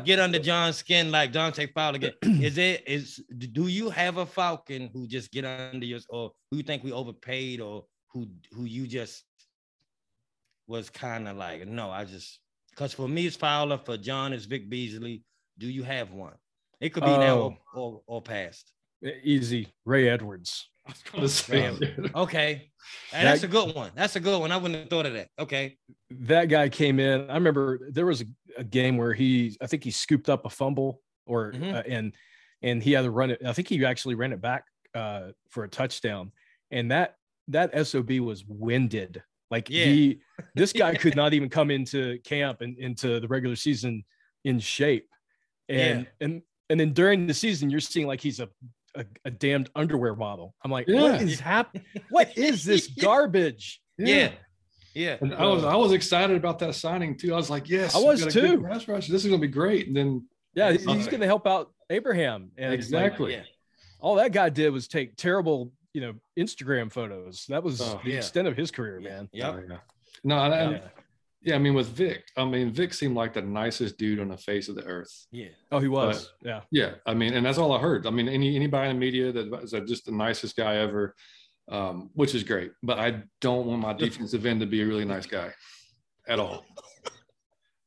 get 0.06 0.20
under 0.20 0.40
John's 0.40 0.78
skin 0.78 1.12
like 1.12 1.32
Dante 1.32 1.68
Fowler. 1.68 1.98
Get 1.98 2.16
is 2.24 2.58
it 2.58 2.84
is 2.88 3.24
do 3.38 3.68
you 3.68 3.90
have 3.90 4.18
a 4.18 4.26
Falcon 4.26 4.90
who 4.94 5.08
just 5.08 5.32
get 5.32 5.46
under 5.46 5.86
yours 5.86 6.06
or 6.10 6.32
who 6.52 6.58
you 6.58 6.64
think 6.64 6.84
we 6.84 6.92
overpaid 6.92 7.62
or 7.62 7.86
who 8.12 8.28
who 8.52 8.66
you 8.66 8.88
just 8.88 9.24
was 10.68 10.90
kind 10.90 11.28
of 11.28 11.38
like 11.38 11.68
no, 11.68 11.90
I 11.90 12.06
just 12.06 12.40
because 12.70 12.94
for 12.94 13.08
me 13.08 13.26
it's 13.26 13.36
Fowler, 13.36 13.78
for 13.78 13.98
John 13.98 14.34
it's 14.34 14.46
Vic 14.46 14.70
Beasley, 14.70 15.24
do 15.58 15.68
you 15.68 15.84
have 15.84 16.12
one? 16.12 16.34
It 16.80 16.90
could 16.90 17.04
be 17.04 17.18
now 17.18 17.38
or, 17.38 17.58
oh. 17.76 17.80
or, 17.82 18.02
or 18.08 18.22
past. 18.22 18.72
Easy. 19.24 19.68
Ray 19.86 20.10
Edwards. 20.10 20.70
okay. 22.16 22.72
that's 23.12 23.44
a 23.44 23.48
good 23.48 23.76
one. 23.76 23.92
That's 23.96 24.16
a 24.16 24.20
good 24.20 24.40
one. 24.40 24.52
I 24.52 24.58
wouldn't 24.58 24.80
have 24.80 24.90
thought 24.90 25.06
of 25.06 25.14
that. 25.14 25.28
Okay. 25.38 25.78
That 26.12 26.46
guy 26.46 26.70
came 26.70 27.00
in. 27.00 27.30
I 27.30 27.36
remember 27.36 27.80
there 27.92 28.06
was 28.06 28.22
a, 28.22 28.26
a 28.58 28.64
game 28.64 28.98
where 28.98 29.14
he, 29.14 29.58
I 29.62 29.68
think 29.68 29.84
he 29.84 29.92
scooped 29.92 30.30
up 30.30 30.46
a 30.46 30.50
fumble 30.50 31.02
or, 31.26 31.52
mm-hmm. 31.52 31.76
uh, 31.76 31.84
and, 31.88 32.14
and 32.62 32.82
he 32.82 32.92
had 32.94 33.04
to 33.04 33.12
run 33.12 33.30
it. 33.30 33.42
I 33.46 33.54
think 33.54 33.68
he 33.68 33.86
actually 33.86 34.16
ran 34.16 34.34
it 34.34 34.42
back 34.42 34.64
uh, 34.96 35.30
for 35.50 35.64
a 35.64 35.70
touchdown. 35.70 36.32
And 36.72 36.92
that, 36.92 37.16
that 37.50 37.88
SOB 37.88 38.12
was 38.20 38.44
winded. 38.48 39.22
Like 39.52 39.70
yeah. 39.70 39.86
he, 39.86 40.22
this 40.56 40.74
guy 40.74 40.96
could 40.96 41.16
not 41.16 41.34
even 41.34 41.50
come 41.50 41.70
into 41.72 42.20
camp 42.24 42.62
and 42.62 42.78
into 42.78 43.20
the 43.20 43.28
regular 43.28 43.56
season 43.56 44.04
in 44.46 44.60
shape 44.60 45.08
and 45.70 46.02
yeah. 46.02 46.26
and 46.26 46.42
and 46.70 46.80
then 46.80 46.94
during 46.94 47.28
the 47.28 47.34
season 47.34 47.70
you're 47.70 47.80
seeing 47.80 48.08
like 48.08 48.20
he's 48.20 48.40
a 48.40 48.50
a, 48.96 49.06
a 49.26 49.32
damned 49.32 49.70
underwear 49.76 50.16
model. 50.16 50.56
I'm 50.64 50.72
like, 50.72 50.88
yeah. 50.88 51.02
what 51.12 51.22
is 51.22 51.40
happening? 51.40 51.86
What 52.10 52.38
is 52.38 52.64
this 52.64 52.88
garbage? 53.00 53.82
Yeah. 53.98 54.32
Yeah. 54.94 55.18
And 55.22 55.34
I 55.34 55.46
was 55.46 55.64
I 55.64 55.76
was 55.76 55.92
excited 55.92 56.36
about 56.36 56.60
that 56.60 56.76
signing 56.76 57.18
too. 57.18 57.34
I 57.34 57.38
was 57.38 57.50
like, 57.50 57.70
yes, 57.70 57.96
I 57.96 58.00
was 58.00 58.26
too. 58.26 58.64
Pass 58.64 58.88
rush. 58.88 59.08
This 59.08 59.24
is 59.24 59.30
gonna 59.30 59.42
be 59.42 59.48
great. 59.48 59.88
And 59.88 59.96
then 59.96 60.28
yeah, 60.56 60.72
he's, 60.72 60.86
he's 60.86 61.08
gonna 61.08 61.26
help 61.26 61.48
out 61.48 61.72
Abraham. 61.90 62.52
And 62.58 62.74
exactly. 62.74 63.36
Like, 63.36 63.46
yeah. 63.46 63.50
All 64.02 64.16
that 64.16 64.32
guy 64.32 64.50
did 64.50 64.72
was 64.72 64.88
take 64.88 65.16
terrible, 65.16 65.72
you 65.94 66.02
know, 66.02 66.14
Instagram 66.38 66.92
photos. 66.92 67.46
That 67.50 67.64
was 67.64 67.82
oh, 67.82 68.00
the 68.04 68.12
yeah. 68.12 68.18
extent 68.18 68.48
of 68.48 68.56
his 68.56 68.72
career, 68.72 69.00
man. 69.00 69.30
Yep. 69.34 69.54
Oh, 69.54 69.64
yeah. 69.70 69.78
No, 70.24 70.38
and, 70.38 70.72
yeah. 70.74 70.80
Yeah, 71.42 71.56
I 71.56 71.60
mean 71.60 71.74
with 71.74 71.90
Vic, 71.90 72.24
I 72.36 72.46
mean 72.46 72.72
Vic 72.72 72.94
seemed 72.94 73.16
like 73.16 73.34
the 73.34 73.42
nicest 73.42 73.98
dude 73.98 74.20
on 74.20 74.30
the 74.30 74.38
face 74.38 74.70
of 74.70 74.76
the 74.76 74.84
earth. 74.84 75.28
Yeah. 75.32 75.50
Oh, 75.72 75.80
he 75.80 75.88
was. 75.88 76.32
Yeah. 76.42 76.62
Yeah. 76.72 76.96
I 77.06 77.14
mean, 77.14 77.34
and 77.34 77.46
that's 77.46 77.58
all 77.58 77.72
I 77.72 77.80
heard. 77.80 78.06
I 78.06 78.10
mean, 78.10 78.28
any 78.28 78.56
anybody 78.56 78.90
in 78.90 78.96
the 78.96 79.00
media 79.00 79.32
that 79.32 79.50
was 79.50 79.72
just 79.88 80.06
the 80.06 80.12
nicest 80.12 80.56
guy 80.56 80.78
ever 80.78 81.16
um, 81.70 82.10
which 82.14 82.36
is 82.36 82.44
great. 82.44 82.72
But 82.84 83.00
I 83.00 83.24
don't 83.42 83.68
want 83.68 83.82
my 83.82 83.94
defensive 83.94 84.46
end 84.46 84.60
to 84.62 84.66
be 84.66 84.82
a 84.82 84.86
really 84.86 85.06
nice 85.06 85.26
guy 85.26 85.52
at 86.28 86.40
all. 86.40 86.66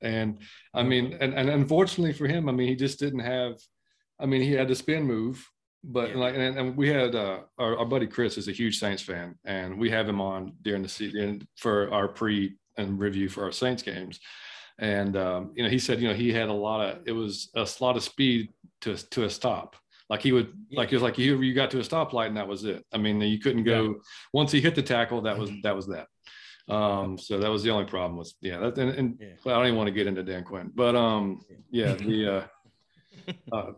And 0.01 0.39
I 0.75 0.83
mean, 0.83 1.17
and, 1.21 1.35
and 1.35 1.49
unfortunately 1.49 2.13
for 2.13 2.27
him, 2.27 2.49
I 2.49 2.53
mean, 2.53 2.69
he 2.69 2.75
just 2.75 2.99
didn't 2.99 3.21
have, 3.21 3.55
I 4.19 4.27
mean, 4.27 4.43
he 4.43 4.53
had 4.53 4.69
the 4.69 4.75
spin 4.75 5.05
move, 5.05 5.47
but 5.85 6.11
yeah. 6.11 6.17
like, 6.17 6.35
and, 6.35 6.59
and, 6.59 6.77
we 6.77 6.89
had 6.89 7.15
uh, 7.15 7.41
our, 7.59 7.79
our 7.79 7.87
buddy 7.87 8.09
Chris 8.09 8.37
is 8.37 8.49
a 8.49 8.53
huge 8.53 8.79
Saints 8.79 9.03
fan, 9.03 9.37
and 9.45 9.79
we 9.79 9.91
have 9.91 10.09
him 10.09 10.21
on 10.21 10.55
during 10.63 10.83
the 10.83 10.89
season 10.89 11.47
for 11.57 11.93
our 11.93 12.09
pre 12.09 12.57
and 12.77 12.99
review 12.99 13.29
for 13.29 13.45
our 13.45 13.53
Saints 13.53 13.83
games. 13.83 14.21
And 14.79 15.17
um, 15.17 15.53
you 15.55 15.63
know, 15.63 15.69
he 15.69 15.79
said, 15.79 16.01
you 16.01 16.09
know, 16.09 16.15
he 16.15 16.33
had 16.33 16.49
a 16.49 16.53
lot 16.53 16.81
of 16.81 17.03
it 17.07 17.13
was 17.13 17.51
a 17.55 17.67
lot 17.81 17.97
of 17.97 18.03
speed 18.03 18.53
to 18.83 18.97
to 19.11 19.25
a 19.25 19.31
stop. 19.31 19.77
Like 20.09 20.21
he 20.21 20.33
would, 20.33 20.53
yeah. 20.69 20.79
like 20.79 20.91
he 20.91 20.97
was 20.97 21.03
like 21.03 21.17
you, 21.17 21.41
you 21.41 21.55
got 21.55 21.71
to 21.71 21.79
a 21.79 21.83
stoplight 21.83 22.27
and 22.27 22.37
that 22.37 22.47
was 22.47 22.65
it. 22.65 22.85
I 22.93 22.99
mean, 22.99 23.21
you 23.21 23.39
couldn't 23.39 23.65
go 23.65 23.83
yeah. 23.83 23.93
once 24.33 24.53
he 24.53 24.61
hit 24.61 24.75
the 24.75 24.83
tackle. 24.83 25.23
That 25.23 25.39
was 25.39 25.51
that 25.63 25.75
was 25.75 25.87
that. 25.87 26.09
Um, 26.69 27.19
so 27.19 27.39
that 27.39 27.51
was 27.51 27.63
the 27.63 27.71
only 27.71 27.87
problem 27.87 28.17
was 28.17 28.35
yeah. 28.41 28.59
That, 28.59 28.79
and, 28.79 28.91
and 28.91 29.19
yeah. 29.21 29.29
well, 29.45 29.55
I 29.55 29.59
don't 29.59 29.69
even 29.69 29.79
want 29.79 29.89
to 29.89 29.95
get 29.95 30.07
into 30.07 30.23
Dan 30.23 30.45
Quinn, 30.45 30.71
but 30.75 30.95
um, 30.95 31.41
yeah, 31.71 31.95
the 31.95 32.37
uh, 32.37 32.47
uh, 33.53 33.73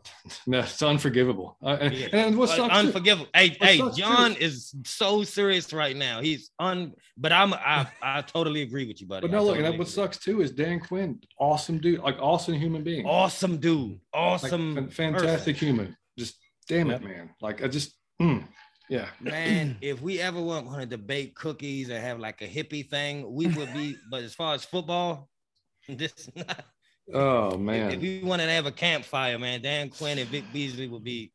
no, 0.47 0.61
it's 0.61 0.83
unforgivable. 0.83 1.57
Uh, 1.63 1.79
and, 1.81 1.95
yeah. 1.95 2.09
and 2.13 2.37
what's 2.37 2.59
uh, 2.59 2.65
unforgivable? 2.65 3.29
Hey, 3.35 3.57
hey, 3.61 3.81
John 3.95 4.35
too. 4.35 4.41
is 4.41 4.75
so 4.85 5.23
serious 5.23 5.73
right 5.73 5.97
now. 5.97 6.21
He's 6.21 6.51
un, 6.59 6.95
but 7.17 7.33
I'm 7.33 7.55
I, 7.55 7.87
I 8.03 8.23
totally 8.23 8.63
agree 8.63 8.87
with 8.87 9.01
you, 9.01 9.07
buddy. 9.07 9.27
But 9.27 9.31
no, 9.35 9.45
look, 9.45 9.59
and 9.59 9.79
what 9.79 9.89
sucks 9.89 10.19
too 10.19 10.43
is 10.43 10.51
Dan 10.51 10.81
Quinn, 10.81 11.21
awesome 11.39 11.79
dude, 11.79 12.01
like 12.01 12.17
awesome 12.21 12.55
human 12.55 12.83
being, 12.83 13.07
awesome 13.07 13.59
dude, 13.59 14.01
awesome, 14.13 14.75
like, 14.75 14.93
fantastic 14.93 15.57
person. 15.57 15.67
human. 15.67 15.97
Just 16.19 16.37
damn 16.69 16.91
it, 16.91 17.03
man. 17.03 17.31
Like 17.41 17.63
I 17.63 17.69
just, 17.69 17.95
mm, 18.21 18.45
yeah. 18.89 19.09
Man, 19.21 19.77
if 19.81 20.01
we 20.01 20.21
ever 20.21 20.41
want 20.41 20.73
to 20.81 20.87
debate 20.87 21.35
cookies 21.35 21.89
and 21.89 22.03
have 22.03 22.19
like 22.19 22.43
a 22.43 22.49
hippie 22.49 22.89
thing, 22.89 23.33
we 23.33 23.47
would 23.49 23.73
be. 23.73 23.97
but 24.11 24.23
as 24.23 24.35
far 24.35 24.55
as 24.55 24.65
football, 24.65 25.29
this 25.89 26.31
not. 26.35 26.65
Oh 27.13 27.57
man! 27.59 27.91
If, 27.91 27.95
if 27.95 28.01
we 28.01 28.21
wanted 28.23 28.47
to 28.47 28.53
have 28.53 28.67
a 28.67 28.73
campfire, 28.73 29.39
man, 29.39 29.61
Dan 29.61 29.91
Quinn 29.91 30.19
and 30.19 30.29
Vic 30.29 30.45
Beasley 30.53 30.89
would 30.89 31.05
be 31.05 31.33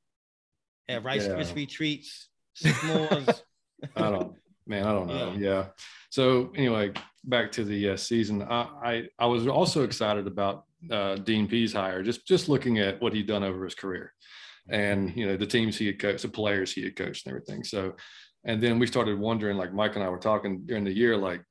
have 0.88 1.06
Rice 1.06 1.28
yeah. 1.28 1.34
Krispie 1.34 1.70
treats, 1.70 2.30
s'mores. 2.58 3.42
I 3.96 4.10
don't, 4.10 4.36
man, 4.66 4.86
I 4.86 4.92
don't 4.92 5.08
know. 5.08 5.34
Yeah. 5.38 5.50
yeah. 5.50 5.66
So 6.10 6.52
anyway, 6.56 6.94
back 7.24 7.52
to 7.54 7.64
the 7.64 7.92
uh, 7.92 7.98
season. 7.98 8.42
I, 8.42 8.68
I 8.84 9.04
I 9.20 9.26
was 9.28 9.48
also 9.48 9.84
excited 9.84 10.26
about 10.26 10.64
uh, 10.90 11.16
Dean 11.18 11.48
Pees 11.48 11.74
hire. 11.74 12.02
Just 12.02 12.26
just 12.26 12.50
looking 12.50 12.80
at 12.80 13.00
what 13.02 13.14
he'd 13.14 13.28
done 13.28 13.44
over 13.44 13.64
his 13.64 13.76
career 13.76 14.14
and 14.70 15.16
you 15.16 15.26
know 15.26 15.36
the 15.36 15.46
teams 15.46 15.78
he 15.78 15.88
had 15.88 16.00
coached, 16.00 16.22
the 16.22 16.30
players 16.30 16.72
he 16.72 16.84
had 16.84 16.96
coached, 16.96 17.26
and 17.26 17.32
everything. 17.32 17.64
So, 17.64 17.96
and 18.44 18.62
then 18.62 18.80
we 18.80 18.88
started 18.88 19.20
wondering, 19.20 19.58
like 19.58 19.74
Mike 19.74 19.96
and 19.96 20.04
I 20.04 20.10
were 20.10 20.20
talking 20.20 20.62
during 20.66 20.84
the 20.84 20.96
year, 20.96 21.18
like, 21.18 21.44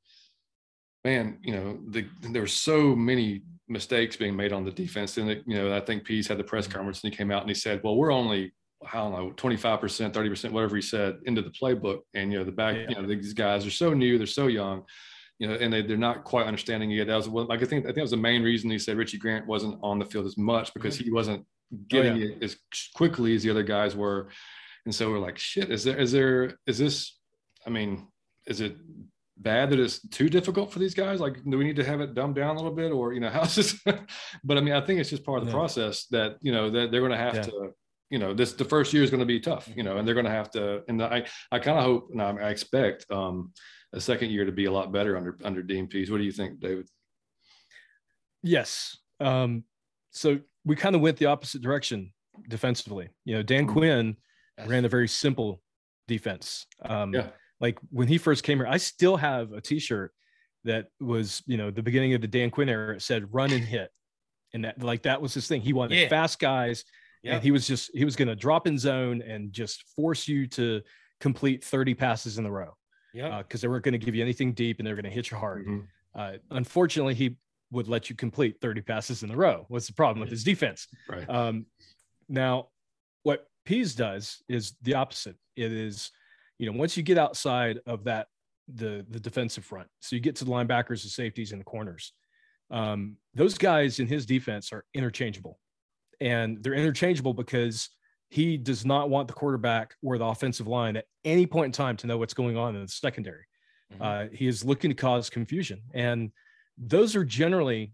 man, 1.05 1.39
you 1.43 1.55
know, 1.55 1.79
the, 1.89 2.07
there 2.33 2.43
were 2.43 2.49
so 2.49 2.95
many 2.95 3.43
mistakes 3.69 4.17
being 4.17 4.37
made 4.37 4.53
on 4.53 4.65
the 4.65 4.71
defense, 4.71 5.17
and 5.19 5.31
it, 5.31 5.45
you 5.47 5.57
know, 5.57 5.77
I 5.77 5.81
think 5.81 6.05
Pees 6.05 6.27
had 6.27 6.39
the 6.39 6.45
press 6.45 6.67
mm-hmm. 6.67 6.77
conference 6.77 7.03
and 7.03 7.13
he 7.13 7.17
came 7.17 7.31
out 7.31 7.43
and 7.43 7.51
he 7.51 7.55
said, 7.55 7.81
well, 7.83 7.97
we're 7.97 8.13
only 8.13 8.53
I 8.87 8.99
don't 8.99 9.13
know, 9.13 9.33
25%, 9.33 10.13
30%, 10.13 10.53
whatever 10.53 10.77
he 10.77 10.83
said 10.83 11.19
into 11.25 11.43
the 11.43 11.51
playbook. 11.51 12.01
And, 12.15 12.33
you 12.33 12.39
know, 12.39 12.45
the 12.45 12.53
back, 12.53 12.77
yeah. 12.77 12.87
you 12.89 12.95
know, 12.95 13.07
these 13.07 13.33
guys 13.33 13.67
are 13.67 13.71
so 13.71 13.93
new, 13.93 14.19
they're 14.19 14.27
so 14.27 14.47
young, 14.47 14.85
you 15.39 15.49
know, 15.49 15.55
and 15.55 15.73
they, 15.73 15.83
they're 15.83 15.97
not 15.97 16.25
quite 16.25 16.47
understanding 16.47 16.91
yet. 16.91 17.09
That 17.09 17.17
was 17.17 17.29
like, 17.29 17.63
I 17.63 17.65
think, 17.65 17.85
I 17.85 17.89
think 17.89 17.97
that 17.97 18.03
was 18.03 18.13
the 18.13 18.17
main 18.17 18.43
reason 18.43 18.71
he 18.71 18.79
said 18.79 18.97
Richie 18.97 19.19
Grant 19.19 19.47
wasn't 19.47 19.79
on 19.83 19.99
the 19.99 20.05
field 20.05 20.27
as 20.27 20.39
much 20.39 20.73
because 20.75 20.97
mm-hmm. 20.97 21.05
he 21.05 21.11
wasn't 21.11 21.45
getting 21.89 22.13
oh, 22.13 22.17
yeah. 22.17 22.35
it 22.37 22.43
as 22.43 22.57
quickly 22.95 23.35
as 23.35 23.43
the 23.43 23.51
other 23.51 23.65
guys 23.65 23.97
were. 23.97 24.29
And 24.85 24.95
so 24.95 25.11
we're 25.11 25.19
like, 25.19 25.39
shit, 25.39 25.71
is 25.71 25.83
there, 25.85 25.99
is 25.99 26.13
there, 26.13 26.59
is 26.67 26.79
this, 26.79 27.19
I 27.67 27.71
mean, 27.71 28.07
is 28.47 28.61
it 28.61 28.77
bad 29.41 29.71
that 29.71 29.81
it's 29.81 30.01
too 30.09 30.29
difficult 30.29 30.73
for 30.73 30.79
these 30.79 30.95
guys? 30.95 31.21
Like, 31.21 31.43
do 31.45 31.59
we 31.59 31.65
need 31.65 31.77
to 31.77 31.85
have 31.85 32.01
it 32.01 32.15
dumbed 32.15 32.37
down 32.37 32.57
a 32.57 32.59
little 32.59 32.75
bit 32.75 32.93
or, 32.93 33.13
you 33.13 33.21
know, 33.21 33.31
how's 33.31 33.55
this? 33.55 33.81
but 34.45 34.59
I 34.59 34.61
mean, 34.61 34.75
I 34.75 34.81
think 34.81 35.01
it's 35.01 35.11
just 35.11 35.25
part 35.25 35.39
of 35.39 35.45
the 35.45 35.51
yeah. 35.51 35.59
process 35.59 36.07
that, 36.07 36.37
you 36.41 36.53
know, 36.53 36.71
that 36.71 36.91
they're 36.91 37.01
going 37.01 37.13
to 37.13 37.19
have 37.19 37.35
yeah. 37.35 37.43
to, 37.43 37.71
you 38.11 38.19
know, 38.19 38.35
this, 38.35 38.53
the 38.53 38.65
first 38.65 38.93
year 38.93 39.03
is 39.03 39.11
going 39.11 39.21
to 39.21 39.27
be 39.27 39.41
tough, 39.41 39.69
you 39.75 39.83
know, 39.83 39.99
and 39.99 40.07
they're 40.07 40.15
going 40.15 40.27
to 40.27 40.33
have 40.33 40.51
to, 40.53 40.83
and 40.89 41.03
I, 41.03 41.27
I 41.53 41.59
kind 41.59 41.79
of 41.79 41.85
hope, 41.85 42.09
and 42.13 42.23
I, 42.23 42.31
I 42.31 42.51
expect 42.51 43.07
um, 43.11 43.53
a 43.93 44.01
second 44.01 44.31
year 44.31 44.45
to 44.45 44.53
be 44.53 44.65
a 44.65 44.73
lot 44.73 44.93
better 44.93 45.17
under, 45.17 45.37
under 45.45 45.63
Dean 45.63 45.87
Pees. 45.87 46.11
What 46.11 46.19
do 46.19 46.25
you 46.25 46.33
think, 46.33 46.61
David? 46.61 46.89
Yes. 48.43 48.97
Um, 49.21 49.65
so 50.11 50.41
we 50.65 50.77
kind 50.77 50.95
of 50.95 51.01
went 51.01 51.19
the 51.19 51.27
opposite 51.27 51.61
direction 51.61 52.13
defensively. 52.49 53.09
You 53.25 53.37
know, 53.37 53.43
Dan 53.43 53.65
mm-hmm. 53.65 53.73
Quinn 53.73 54.17
ran 54.67 54.85
a 54.85 54.89
very 54.89 55.09
simple 55.09 55.63
defense. 56.07 56.67
Um, 56.85 57.15
yeah. 57.15 57.29
Like 57.61 57.79
when 57.91 58.09
he 58.09 58.19
first 58.19 58.45
came 58.45 58.59
here, 58.59 58.67
I 58.67 58.77
still 58.77 59.17
have 59.17 59.53
a 59.53 59.61
T-shirt 59.61 60.13
that 60.65 60.89
was, 61.01 61.43
you 61.47 61.57
know, 61.57 61.71
the 61.71 61.83
beginning 61.83 62.15
of 62.15 62.21
the 62.21 62.29
Dan 62.29 62.51
Quinn 62.51 62.69
era. 62.69 62.95
It 62.95 63.03
said 63.03 63.33
"run 63.33 63.53
and 63.53 63.65
hit," 63.65 63.91
and 64.55 64.65
that 64.65 64.83
like 64.83 65.03
that 65.03 65.21
was 65.21 65.35
his 65.35 65.49
thing. 65.49 65.61
He 65.61 65.73
wanted 65.73 65.99
yeah. 65.99 66.09
fast 66.09 66.39
guys, 66.39 66.85
yeah. 67.23 67.35
and 67.35 67.43
he 67.43 67.51
was 67.51 67.67
just 67.67 67.91
he 67.95 68.05
was 68.05 68.17
going 68.17 68.29
to 68.29 68.37
drop 68.37 68.67
in 68.67 68.79
zone 68.79 69.23
and 69.23 69.53
just 69.53 69.85
force 69.97 70.29
you 70.29 70.47
to 70.49 70.83
complete 71.21 71.65
30 71.65 71.95
passes 71.95 72.39
in 72.39 72.45
the 72.45 72.51
row. 72.51 72.77
Yeah, 73.13 73.39
because 73.39 73.61
uh, 73.61 73.63
they 73.63 73.69
weren't 73.69 73.85
going 73.85 73.99
to 73.99 73.99
give 73.99 74.15
you 74.15 74.23
anything 74.23 74.53
deep, 74.53 74.79
and 74.79 74.87
they're 74.87 74.95
going 74.95 75.05
to 75.05 75.11
hit 75.11 75.31
you 75.31 75.37
hard. 75.37 75.67
Mm-hmm. 75.67 75.81
Uh, 76.15 76.33
unfortunately, 76.51 77.15
he 77.15 77.37
would 77.71 77.89
let 77.89 78.09
you 78.09 78.17
complete 78.17 78.61
30 78.61 78.81
passes 78.83 79.23
in 79.23 79.31
a 79.31 79.37
row. 79.37 79.67
What's 79.69 79.87
the 79.87 79.93
problem 79.93 80.21
with 80.21 80.31
his 80.31 80.45
defense? 80.45 80.89
Right. 81.09 81.29
Um, 81.29 81.67
now, 82.29 82.69
what 83.23 83.47
Pees 83.65 83.95
does 83.95 84.43
is 84.49 84.75
the 84.83 84.95
opposite. 84.95 85.37
It 85.57 85.73
is, 85.73 86.11
you 86.59 86.71
know, 86.71 86.77
once 86.77 86.97
you 86.97 87.03
get 87.03 87.19
outside 87.19 87.81
of 87.87 88.05
that, 88.05 88.27
the 88.75 89.07
the 89.09 89.21
defensive 89.21 89.65
front, 89.65 89.89
so 90.01 90.15
you 90.15 90.21
get 90.21 90.37
to 90.37 90.45
the 90.45 90.51
linebackers, 90.51 91.03
the 91.03 91.09
safeties, 91.09 91.53
and 91.53 91.61
the 91.61 91.65
corners. 91.65 92.13
Um, 92.71 93.17
those 93.35 93.57
guys 93.57 93.99
in 93.99 94.07
his 94.07 94.27
defense 94.27 94.73
are 94.73 94.85
interchangeable, 94.93 95.59
and 96.21 96.63
they're 96.63 96.75
interchangeable 96.75 97.33
because 97.33 97.89
he 98.29 98.59
does 98.59 98.85
not 98.85 99.09
want 99.09 99.27
the 99.27 99.35
quarterback 99.35 99.95
or 100.03 100.19
the 100.19 100.25
offensive 100.25 100.67
line 100.67 100.97
at 100.97 101.07
any 101.25 101.47
point 101.47 101.67
in 101.67 101.73
time 101.73 101.97
to 101.97 102.07
know 102.07 102.19
what's 102.19 102.35
going 102.35 102.59
on 102.59 102.77
in 102.77 102.83
the 102.83 102.89
secondary. 102.89 103.45
Mm-hmm. 103.95 104.03
Uh, 104.03 104.25
he 104.37 104.47
is 104.47 104.67
looking 104.67 104.91
to 104.91 104.95
cause 104.95 105.31
confusion, 105.31 105.81
and 105.95 106.31
those 106.77 107.17
are 107.17 107.25
generally 107.25 107.93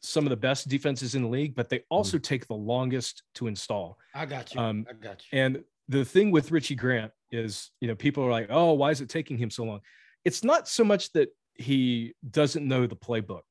some 0.00 0.24
of 0.24 0.30
the 0.30 0.36
best 0.36 0.68
defenses 0.68 1.14
in 1.14 1.22
the 1.22 1.28
league, 1.28 1.54
but 1.54 1.68
they 1.68 1.82
also 1.88 2.18
mm. 2.18 2.22
take 2.22 2.46
the 2.46 2.54
longest 2.54 3.22
to 3.34 3.46
install. 3.46 3.98
I 4.14 4.26
got 4.26 4.54
you. 4.54 4.60
Um, 4.60 4.86
I 4.88 4.92
got 4.92 5.22
you. 5.30 5.38
And 5.38 5.64
the 5.88 6.04
thing 6.04 6.30
with 6.30 6.50
Richie 6.50 6.74
Grant 6.74 7.12
is, 7.30 7.70
you 7.80 7.88
know, 7.88 7.94
people 7.94 8.24
are 8.24 8.30
like, 8.30 8.48
oh, 8.50 8.72
why 8.72 8.90
is 8.90 9.00
it 9.00 9.08
taking 9.08 9.38
him 9.38 9.50
so 9.50 9.64
long? 9.64 9.80
It's 10.24 10.44
not 10.44 10.68
so 10.68 10.84
much 10.84 11.12
that 11.12 11.28
he 11.54 12.14
doesn't 12.28 12.66
know 12.66 12.86
the 12.86 12.96
playbook. 12.96 13.42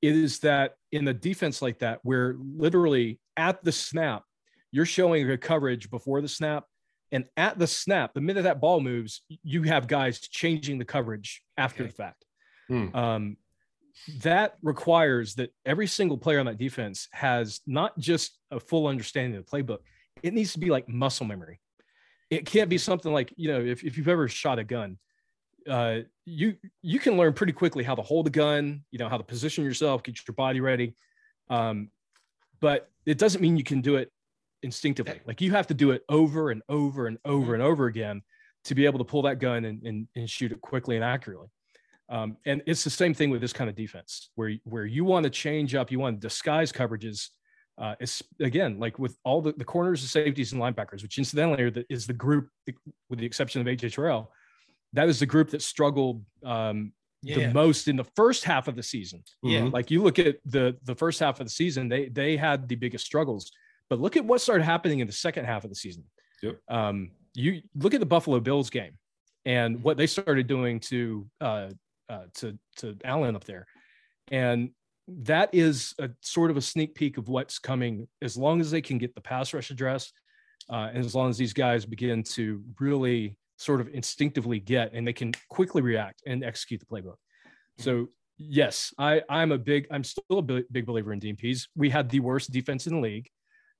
It 0.00 0.16
is 0.16 0.40
that 0.40 0.74
in 0.90 1.06
a 1.08 1.14
defense 1.14 1.62
like 1.62 1.78
that, 1.78 2.00
where 2.02 2.36
literally 2.38 3.20
at 3.36 3.62
the 3.62 3.72
snap, 3.72 4.24
you're 4.72 4.86
showing 4.86 5.30
a 5.30 5.38
coverage 5.38 5.90
before 5.90 6.20
the 6.20 6.28
snap. 6.28 6.64
And 7.12 7.26
at 7.36 7.58
the 7.58 7.66
snap, 7.66 8.14
the 8.14 8.20
minute 8.20 8.44
that 8.44 8.60
ball 8.60 8.80
moves, 8.80 9.22
you 9.44 9.62
have 9.64 9.86
guys 9.86 10.18
changing 10.18 10.78
the 10.78 10.84
coverage 10.84 11.42
after 11.56 11.82
okay. 11.82 11.90
the 11.90 11.94
fact. 11.94 12.24
Hmm. 12.68 12.96
Um, 12.96 13.36
that 14.22 14.56
requires 14.62 15.34
that 15.34 15.52
every 15.66 15.86
single 15.86 16.16
player 16.16 16.40
on 16.40 16.46
that 16.46 16.58
defense 16.58 17.08
has 17.12 17.60
not 17.66 17.96
just 17.98 18.38
a 18.50 18.58
full 18.58 18.86
understanding 18.86 19.38
of 19.38 19.44
the 19.44 19.50
playbook, 19.50 19.78
it 20.22 20.32
needs 20.32 20.54
to 20.54 20.58
be 20.58 20.70
like 20.70 20.88
muscle 20.88 21.26
memory. 21.26 21.60
It 22.32 22.46
can't 22.46 22.70
be 22.70 22.78
something 22.78 23.12
like, 23.12 23.30
you 23.36 23.48
know, 23.52 23.60
if, 23.60 23.84
if 23.84 23.98
you've 23.98 24.08
ever 24.08 24.26
shot 24.26 24.58
a 24.58 24.64
gun, 24.64 24.96
uh, 25.68 25.98
you 26.24 26.56
you 26.80 26.98
can 26.98 27.18
learn 27.18 27.34
pretty 27.34 27.52
quickly 27.52 27.84
how 27.84 27.94
to 27.94 28.00
hold 28.00 28.26
a 28.26 28.30
gun, 28.30 28.84
you 28.90 28.98
know, 28.98 29.08
how 29.12 29.18
to 29.18 29.22
position 29.34 29.64
yourself, 29.64 30.02
get 30.02 30.16
your 30.26 30.34
body 30.34 30.60
ready. 30.60 30.94
Um, 31.50 31.90
but 32.60 32.90
it 33.04 33.18
doesn't 33.18 33.42
mean 33.42 33.58
you 33.58 33.64
can 33.64 33.82
do 33.82 33.96
it 33.96 34.10
instinctively. 34.62 35.20
Like 35.26 35.42
you 35.42 35.50
have 35.52 35.66
to 35.66 35.74
do 35.74 35.90
it 35.90 36.04
over 36.08 36.50
and 36.50 36.62
over 36.70 37.06
and 37.06 37.18
over 37.26 37.42
mm-hmm. 37.42 37.54
and 37.54 37.62
over 37.62 37.84
again 37.86 38.22
to 38.64 38.74
be 38.74 38.86
able 38.86 39.00
to 39.00 39.04
pull 39.04 39.22
that 39.22 39.38
gun 39.38 39.66
and, 39.66 39.82
and, 39.82 40.08
and 40.16 40.30
shoot 40.30 40.52
it 40.52 40.60
quickly 40.62 40.96
and 40.96 41.04
accurately. 41.04 41.48
Um, 42.08 42.38
and 42.46 42.62
it's 42.66 42.84
the 42.84 42.90
same 43.02 43.12
thing 43.12 43.28
with 43.30 43.42
this 43.42 43.52
kind 43.52 43.68
of 43.68 43.76
defense, 43.76 44.30
where 44.36 44.54
where 44.64 44.86
you 44.86 45.04
want 45.04 45.24
to 45.24 45.30
change 45.30 45.74
up, 45.74 45.92
you 45.92 45.98
want 45.98 46.18
to 46.18 46.26
disguise 46.26 46.72
coverages 46.72 47.28
uh, 47.78 47.94
it's 48.00 48.22
again 48.40 48.78
like 48.78 48.98
with 48.98 49.16
all 49.24 49.40
the, 49.40 49.52
the 49.52 49.64
corners, 49.64 50.02
the 50.02 50.08
safeties, 50.08 50.52
and 50.52 50.60
linebackers, 50.60 51.02
which 51.02 51.18
incidentally 51.18 51.70
the, 51.70 51.84
is 51.88 52.06
the 52.06 52.12
group, 52.12 52.48
with 53.08 53.18
the 53.18 53.26
exception 53.26 53.60
of 53.60 53.66
AJ 53.66 53.94
Terrell, 53.94 54.30
that 54.92 55.08
is 55.08 55.18
the 55.18 55.26
group 55.26 55.50
that 55.50 55.62
struggled 55.62 56.22
um, 56.44 56.92
yeah. 57.22 57.36
the 57.36 57.54
most 57.54 57.88
in 57.88 57.96
the 57.96 58.04
first 58.04 58.44
half 58.44 58.68
of 58.68 58.76
the 58.76 58.82
season. 58.82 59.22
Yeah, 59.42 59.60
mm-hmm. 59.60 59.74
like 59.74 59.90
you 59.90 60.02
look 60.02 60.18
at 60.18 60.36
the 60.44 60.76
the 60.84 60.94
first 60.94 61.18
half 61.20 61.40
of 61.40 61.46
the 61.46 61.52
season, 61.52 61.88
they 61.88 62.08
they 62.08 62.36
had 62.36 62.68
the 62.68 62.76
biggest 62.76 63.06
struggles. 63.06 63.50
But 63.88 64.00
look 64.00 64.16
at 64.16 64.24
what 64.24 64.40
started 64.40 64.64
happening 64.64 65.00
in 65.00 65.06
the 65.06 65.12
second 65.12 65.44
half 65.44 65.64
of 65.64 65.70
the 65.70 65.76
season. 65.76 66.04
Yep. 66.42 66.58
Um, 66.68 67.10
you 67.34 67.62
look 67.74 67.94
at 67.94 68.00
the 68.00 68.06
Buffalo 68.06 68.40
Bills 68.40 68.70
game 68.70 68.98
and 69.44 69.82
what 69.82 69.96
they 69.96 70.06
started 70.06 70.46
doing 70.46 70.80
to 70.80 71.26
uh, 71.40 71.68
uh, 72.08 72.24
to 72.34 72.58
to 72.76 72.96
Allen 73.04 73.36
up 73.36 73.44
there, 73.44 73.66
and 74.30 74.70
that 75.08 75.50
is 75.52 75.94
a 75.98 76.10
sort 76.20 76.50
of 76.50 76.56
a 76.56 76.60
sneak 76.60 76.94
peek 76.94 77.18
of 77.18 77.28
what's 77.28 77.58
coming. 77.58 78.06
As 78.20 78.36
long 78.36 78.60
as 78.60 78.70
they 78.70 78.80
can 78.80 78.98
get 78.98 79.14
the 79.14 79.20
pass 79.20 79.52
rush 79.52 79.70
addressed, 79.70 80.12
uh, 80.70 80.90
and 80.92 81.04
as 81.04 81.14
long 81.14 81.28
as 81.30 81.36
these 81.36 81.52
guys 81.52 81.84
begin 81.84 82.22
to 82.22 82.62
really 82.78 83.36
sort 83.58 83.80
of 83.80 83.88
instinctively 83.88 84.58
get 84.58 84.92
and 84.92 85.06
they 85.06 85.12
can 85.12 85.32
quickly 85.48 85.82
react 85.82 86.22
and 86.26 86.44
execute 86.44 86.80
the 86.80 86.86
playbook. 86.86 87.16
So 87.78 88.08
yes, 88.38 88.92
I 88.98 89.22
I'm 89.28 89.52
a 89.52 89.58
big 89.58 89.86
I'm 89.90 90.04
still 90.04 90.38
a 90.38 90.42
big 90.42 90.86
believer 90.86 91.12
in 91.12 91.18
Dean 91.18 91.36
Pees. 91.36 91.68
We 91.76 91.90
had 91.90 92.08
the 92.08 92.20
worst 92.20 92.50
defense 92.50 92.86
in 92.86 92.94
the 92.94 93.00
league. 93.00 93.28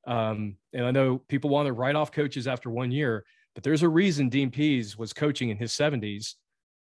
Um, 0.06 0.56
and 0.72 0.84
I 0.84 0.90
know 0.90 1.18
people 1.28 1.50
want 1.50 1.66
to 1.66 1.72
write 1.72 1.94
off 1.94 2.10
coaches 2.10 2.48
after 2.48 2.70
one 2.70 2.90
year, 2.90 3.24
but 3.54 3.62
there's 3.62 3.82
a 3.82 3.88
reason 3.88 4.28
Dean 4.28 4.50
Pees 4.50 4.98
was 4.98 5.12
coaching 5.12 5.50
in 5.50 5.56
his 5.56 5.72
70s. 5.72 6.34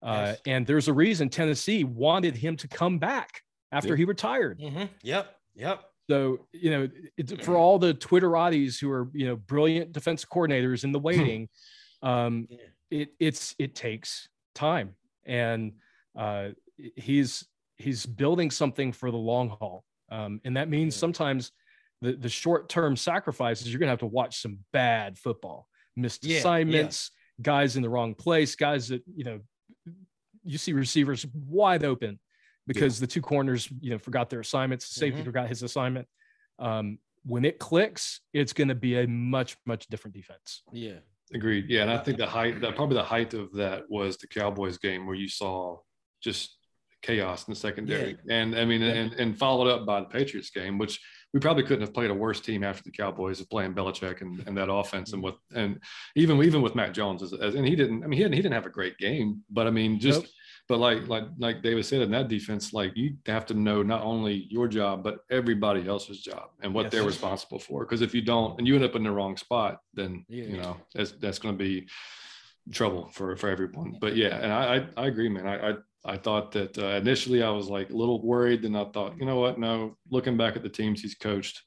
Uh, 0.00 0.26
yes. 0.26 0.40
And 0.46 0.66
there's 0.66 0.86
a 0.86 0.92
reason 0.92 1.28
Tennessee 1.28 1.82
wanted 1.82 2.36
him 2.36 2.56
to 2.58 2.68
come 2.68 2.98
back 2.98 3.42
after 3.72 3.90
yep. 3.90 3.98
he 3.98 4.04
retired. 4.04 4.60
Mm-hmm. 4.60 4.84
Yep. 5.02 5.36
Yep. 5.54 5.84
So, 6.10 6.46
you 6.52 6.70
know, 6.70 6.88
it, 7.16 7.44
for 7.44 7.56
all 7.56 7.78
the 7.78 7.92
Twitterati's 7.92 8.78
who 8.78 8.90
are, 8.90 9.08
you 9.12 9.26
know, 9.26 9.36
brilliant 9.36 9.92
defense 9.92 10.24
coordinators 10.24 10.84
in 10.84 10.92
the 10.92 10.98
waiting, 10.98 11.48
um, 12.02 12.46
yeah. 12.48 12.58
it, 12.90 13.08
it's, 13.20 13.54
it 13.58 13.74
takes 13.74 14.28
time. 14.54 14.94
And 15.26 15.74
uh, 16.16 16.50
he's, 16.96 17.44
he's 17.76 18.06
building 18.06 18.50
something 18.50 18.92
for 18.92 19.10
the 19.10 19.18
long 19.18 19.50
haul. 19.50 19.84
Um, 20.10 20.40
and 20.44 20.56
that 20.56 20.70
means 20.70 20.96
yeah. 20.96 21.00
sometimes 21.00 21.52
the, 22.00 22.12
the 22.12 22.30
short-term 22.30 22.96
sacrifices, 22.96 23.68
you're 23.70 23.78
going 23.78 23.88
to 23.88 23.92
have 23.92 23.98
to 23.98 24.06
watch 24.06 24.40
some 24.40 24.60
bad 24.72 25.18
football, 25.18 25.68
missed 25.94 26.24
yeah, 26.24 26.38
assignments, 26.38 27.10
guys 27.42 27.76
in 27.76 27.82
the 27.82 27.90
wrong 27.90 28.14
place, 28.14 28.56
guys 28.56 28.88
that, 28.88 29.02
you 29.14 29.24
know, 29.24 29.40
you 30.42 30.56
see 30.56 30.72
receivers 30.72 31.26
wide 31.34 31.84
open 31.84 32.18
because 32.68 32.98
yeah. 32.98 33.06
the 33.06 33.06
two 33.08 33.20
corners, 33.20 33.68
you 33.80 33.90
know, 33.90 33.98
forgot 33.98 34.30
their 34.30 34.38
assignments. 34.38 34.86
Safety 34.86 35.16
mm-hmm. 35.16 35.24
forgot 35.24 35.48
his 35.48 35.64
assignment. 35.64 36.06
Um, 36.60 36.98
when 37.24 37.44
it 37.44 37.58
clicks, 37.58 38.20
it's 38.32 38.52
going 38.52 38.68
to 38.68 38.76
be 38.76 39.00
a 39.00 39.08
much, 39.08 39.56
much 39.66 39.88
different 39.88 40.14
defense. 40.14 40.62
Yeah. 40.72 40.98
Agreed. 41.34 41.66
Yeah. 41.68 41.82
And 41.82 41.90
I 41.90 41.98
think 41.98 42.16
the 42.18 42.26
height, 42.26 42.60
that 42.60 42.76
probably 42.76 42.96
the 42.96 43.02
height 43.02 43.34
of 43.34 43.52
that 43.54 43.82
was 43.88 44.16
the 44.16 44.28
Cowboys 44.28 44.78
game 44.78 45.06
where 45.06 45.16
you 45.16 45.28
saw 45.28 45.78
just 46.22 46.56
chaos 47.02 47.46
in 47.46 47.52
the 47.52 47.60
secondary. 47.60 48.16
Yeah. 48.24 48.36
And 48.36 48.56
I 48.56 48.64
mean, 48.64 48.80
yeah. 48.80 48.92
and, 48.92 49.12
and 49.14 49.38
followed 49.38 49.68
up 49.68 49.84
by 49.84 50.00
the 50.00 50.06
Patriots 50.06 50.50
game, 50.50 50.78
which 50.78 51.00
we 51.34 51.40
probably 51.40 51.64
couldn't 51.64 51.82
have 51.82 51.92
played 51.92 52.10
a 52.10 52.14
worse 52.14 52.40
team 52.40 52.64
after 52.64 52.82
the 52.82 52.90
Cowboys 52.90 53.40
of 53.40 53.50
playing 53.50 53.74
Belichick 53.74 54.22
and, 54.22 54.42
and 54.46 54.56
that 54.56 54.72
offense. 54.72 55.12
And 55.12 55.22
with, 55.22 55.34
and 55.54 55.78
even, 56.16 56.42
even 56.42 56.62
with 56.62 56.74
Mac 56.74 56.94
Jones, 56.94 57.22
as, 57.22 57.34
as, 57.34 57.54
and 57.54 57.66
he 57.66 57.76
didn't, 57.76 58.02
I 58.02 58.06
mean, 58.06 58.16
he 58.16 58.22
didn't, 58.24 58.34
he 58.36 58.42
didn't 58.42 58.54
have 58.54 58.66
a 58.66 58.70
great 58.70 58.96
game, 58.96 59.42
but 59.50 59.66
I 59.66 59.70
mean, 59.70 60.00
just, 60.00 60.22
nope. 60.22 60.30
But 60.68 60.78
like, 60.78 61.08
like, 61.08 61.24
like 61.38 61.62
David 61.62 61.84
said 61.86 62.02
in 62.02 62.10
that 62.12 62.28
defense, 62.28 62.72
like 62.72 62.92
you 62.94 63.16
have 63.26 63.46
to 63.46 63.54
know 63.54 63.82
not 63.82 64.02
only 64.02 64.46
your 64.50 64.68
job, 64.68 65.02
but 65.02 65.20
everybody 65.30 65.88
else's 65.88 66.20
job 66.20 66.50
and 66.62 66.72
what 66.74 66.84
yes. 66.84 66.92
they're 66.92 67.04
responsible 67.04 67.58
for. 67.58 67.84
Cause 67.86 68.02
if 68.02 68.14
you 68.14 68.22
don't, 68.22 68.58
and 68.58 68.66
you 68.66 68.74
end 68.74 68.84
up 68.84 68.96
in 68.96 69.04
the 69.04 69.10
wrong 69.10 69.36
spot, 69.36 69.80
then, 69.94 70.24
yeah. 70.28 70.44
you 70.44 70.56
know, 70.58 70.76
that's, 70.94 71.12
that's 71.12 71.38
going 71.38 71.56
to 71.56 71.64
be, 71.64 71.88
trouble 72.72 73.08
for 73.12 73.36
for 73.36 73.48
everyone. 73.48 73.96
But 74.00 74.16
yeah, 74.16 74.36
and 74.36 74.52
I 74.52 74.76
I, 74.76 75.04
I 75.04 75.06
agree, 75.06 75.28
man. 75.28 75.46
I, 75.46 75.70
I 75.70 75.74
I 76.04 76.16
thought 76.16 76.52
that 76.52 76.76
uh, 76.78 76.96
initially 76.96 77.42
I 77.42 77.50
was 77.50 77.68
like 77.68 77.90
a 77.90 77.96
little 77.96 78.22
worried, 78.22 78.64
and 78.64 78.76
I 78.76 78.84
thought, 78.92 79.18
you 79.18 79.26
know 79.26 79.38
what? 79.38 79.58
No, 79.58 79.96
looking 80.10 80.36
back 80.36 80.56
at 80.56 80.62
the 80.62 80.68
teams 80.68 81.00
he's 81.00 81.14
coached, 81.14 81.62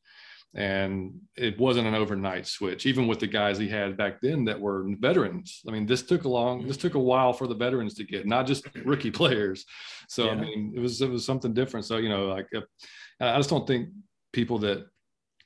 and 0.53 1.13
it 1.37 1.57
wasn't 1.59 1.87
an 1.87 1.95
overnight 1.95 2.45
switch. 2.45 2.85
Even 2.85 3.07
with 3.07 3.19
the 3.19 3.27
guys 3.27 3.57
he 3.57 3.69
had 3.69 3.95
back 3.95 4.19
then 4.21 4.43
that 4.45 4.59
were 4.59 4.85
veterans, 4.99 5.61
I 5.67 5.71
mean, 5.71 5.85
this 5.85 6.01
took 6.03 6.25
a 6.25 6.29
long, 6.29 6.67
this 6.67 6.77
took 6.77 6.95
a 6.95 6.99
while 6.99 7.31
for 7.31 7.47
the 7.47 7.55
veterans 7.55 7.93
to 7.95 8.03
get, 8.03 8.25
not 8.25 8.47
just 8.47 8.65
rookie 8.85 9.11
players. 9.11 9.65
So 10.09 10.25
yeah. 10.25 10.31
I 10.31 10.35
mean, 10.35 10.73
it 10.75 10.79
was 10.79 11.01
it 11.01 11.09
was 11.09 11.25
something 11.25 11.53
different. 11.53 11.85
So 11.85 11.97
you 11.97 12.09
know, 12.09 12.27
like 12.27 12.47
uh, 12.55 12.61
I 13.19 13.37
just 13.37 13.49
don't 13.49 13.65
think 13.65 13.89
people 14.33 14.57
that 14.59 14.85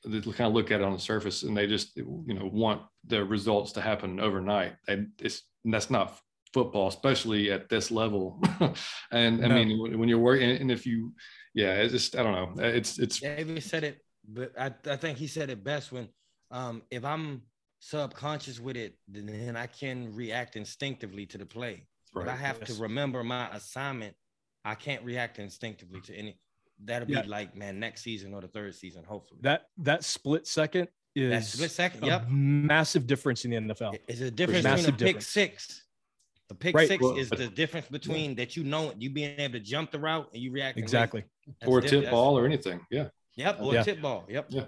that 0.04 0.24
kind 0.24 0.48
of 0.48 0.54
look 0.54 0.70
at 0.70 0.80
it 0.80 0.84
on 0.84 0.92
the 0.92 0.98
surface 0.98 1.42
and 1.42 1.56
they 1.56 1.66
just 1.66 1.96
you 1.96 2.24
know 2.26 2.46
want 2.52 2.82
the 3.06 3.24
results 3.24 3.72
to 3.72 3.80
happen 3.80 4.20
overnight. 4.20 4.74
And 4.88 5.10
it's 5.20 5.42
that's 5.64 5.90
not 5.90 6.18
football, 6.52 6.88
especially 6.88 7.50
at 7.52 7.68
this 7.68 7.90
level. 7.90 8.42
and 9.12 9.44
I 9.44 9.48
mean, 9.48 9.98
when 9.98 10.08
you're 10.08 10.18
working, 10.18 10.50
and 10.50 10.70
if 10.70 10.86
you, 10.86 11.12
yeah, 11.54 11.74
it's 11.74 11.92
just 11.92 12.16
I 12.16 12.22
don't 12.22 12.56
know. 12.56 12.64
It's 12.64 12.98
it's. 12.98 13.20
David 13.20 13.62
said 13.62 13.84
it, 13.84 13.98
but 14.28 14.52
I, 14.58 14.72
I 14.90 14.96
think 14.96 15.18
he 15.18 15.26
said 15.26 15.50
it 15.50 15.62
best 15.62 15.92
when, 15.92 16.08
um, 16.50 16.82
if 16.90 17.04
I'm 17.04 17.42
subconscious 17.80 18.60
with 18.60 18.76
it, 18.76 18.94
then 19.08 19.56
I 19.56 19.66
can 19.66 20.14
react 20.14 20.56
instinctively 20.56 21.26
to 21.26 21.38
the 21.38 21.46
play. 21.46 21.86
Right. 22.14 22.26
If 22.26 22.32
I 22.32 22.36
have 22.36 22.58
yes. 22.60 22.76
to 22.76 22.82
remember 22.82 23.22
my 23.22 23.48
assignment, 23.50 24.14
I 24.64 24.74
can't 24.74 25.04
react 25.04 25.38
instinctively 25.38 26.00
to 26.02 26.14
any. 26.14 26.38
That'll 26.84 27.06
be 27.06 27.14
yeah. 27.14 27.22
like 27.26 27.56
man 27.56 27.80
next 27.80 28.02
season 28.02 28.34
or 28.34 28.40
the 28.40 28.48
third 28.48 28.74
season, 28.74 29.04
hopefully. 29.04 29.40
That 29.42 29.68
that 29.78 30.04
split 30.04 30.46
second 30.46 30.88
is 31.14 31.30
that 31.30 31.44
split 31.44 31.70
second. 31.70 32.04
Yep, 32.04 32.28
massive 32.28 33.06
difference 33.06 33.44
in 33.44 33.50
the 33.50 33.56
NFL. 33.74 33.98
It's 34.08 34.20
a 34.20 34.30
difference 34.30 34.64
between 34.64 34.84
a 34.86 34.88
pick 34.88 34.98
difference. 34.98 35.26
six 35.26 35.86
the 36.48 36.54
pick 36.54 36.74
right. 36.74 36.88
six 36.88 37.02
well, 37.02 37.16
is 37.16 37.28
the 37.28 37.48
difference 37.48 37.88
between 37.88 38.30
yeah. 38.30 38.36
that 38.36 38.56
you 38.56 38.64
know 38.64 38.92
you 38.98 39.10
being 39.10 39.38
able 39.40 39.54
to 39.54 39.60
jump 39.60 39.90
the 39.90 39.98
route 39.98 40.28
and 40.32 40.42
you 40.42 40.52
react 40.52 40.78
exactly 40.78 41.24
or 41.66 41.80
tip 41.80 42.10
ball 42.10 42.38
or 42.38 42.46
anything. 42.46 42.80
Yeah. 42.90 43.08
Yep. 43.36 43.58
Or 43.60 43.74
yeah. 43.74 43.82
tip 43.82 44.00
ball. 44.00 44.24
Yep. 44.28 44.46
Yeah. 44.48 44.64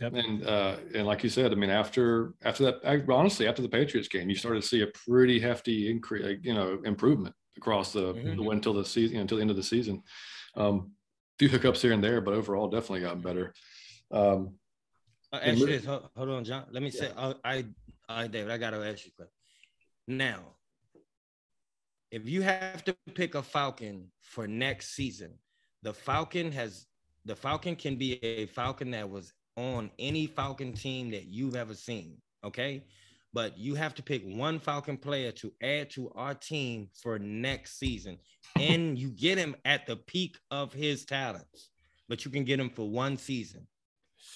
Yep. 0.00 0.14
And 0.14 0.46
uh, 0.46 0.76
and 0.94 1.06
like 1.06 1.22
you 1.24 1.30
said, 1.30 1.52
I 1.52 1.54
mean, 1.54 1.70
after 1.70 2.34
after 2.44 2.64
that, 2.64 2.80
I, 2.84 3.00
honestly, 3.12 3.48
after 3.48 3.62
the 3.62 3.68
Patriots 3.68 4.08
game, 4.08 4.28
you 4.28 4.36
started 4.36 4.62
to 4.62 4.68
see 4.68 4.82
a 4.82 4.88
pretty 4.88 5.40
hefty 5.40 5.90
increase, 5.90 6.38
you 6.42 6.54
know, 6.54 6.80
improvement 6.84 7.34
across 7.56 7.92
the, 7.92 8.14
mm-hmm. 8.14 8.42
the 8.42 8.50
until 8.50 8.74
the 8.74 8.84
season 8.84 9.18
until 9.18 9.38
the 9.38 9.42
end 9.42 9.50
of 9.50 9.56
the 9.56 9.62
season. 9.62 10.02
Um, 10.56 10.92
a 11.34 11.38
few 11.38 11.48
hiccups 11.48 11.82
here 11.82 11.92
and 11.92 12.02
there, 12.02 12.20
but 12.20 12.34
overall, 12.34 12.68
definitely 12.68 13.00
gotten 13.00 13.20
better. 13.20 13.54
Um, 14.10 14.54
uh, 15.32 15.40
actually, 15.42 15.78
hold, 15.78 16.08
hold, 16.16 16.28
on, 16.30 16.44
John. 16.44 16.64
Let 16.70 16.82
me 16.82 16.90
yeah. 16.92 17.00
say, 17.00 17.10
uh, 17.16 17.34
I, 17.44 17.66
I, 18.08 18.26
David, 18.26 18.50
I 18.50 18.58
got 18.58 18.70
to 18.70 18.78
ask 18.78 19.04
you 19.04 19.12
a 19.14 19.22
question. 19.22 19.34
Now, 20.08 20.40
if 22.10 22.28
you 22.28 22.42
have 22.42 22.82
to 22.84 22.96
pick 23.14 23.34
a 23.34 23.42
Falcon 23.42 24.10
for 24.20 24.48
next 24.48 24.94
season, 24.94 25.34
the 25.82 25.92
Falcon 25.92 26.50
has 26.52 26.86
the 27.28 27.36
Falcon 27.36 27.76
can 27.76 27.96
be 27.96 28.22
a 28.24 28.46
Falcon 28.46 28.90
that 28.92 29.08
was 29.08 29.32
on 29.56 29.90
any 29.98 30.26
Falcon 30.26 30.72
team 30.72 31.10
that 31.10 31.26
you've 31.26 31.56
ever 31.56 31.74
seen. 31.74 32.16
Okay. 32.44 32.82
But 33.34 33.58
you 33.58 33.74
have 33.74 33.94
to 33.96 34.02
pick 34.02 34.22
one 34.24 34.58
Falcon 34.58 34.96
player 34.96 35.30
to 35.32 35.52
add 35.62 35.90
to 35.90 36.10
our 36.14 36.34
team 36.34 36.88
for 37.00 37.18
next 37.18 37.78
season. 37.78 38.18
and 38.58 38.98
you 38.98 39.10
get 39.10 39.36
him 39.36 39.54
at 39.66 39.86
the 39.86 39.96
peak 39.96 40.38
of 40.50 40.72
his 40.72 41.04
talents, 41.04 41.70
but 42.08 42.24
you 42.24 42.30
can 42.30 42.44
get 42.44 42.58
him 42.58 42.70
for 42.70 42.88
one 42.88 43.16
season. 43.16 43.66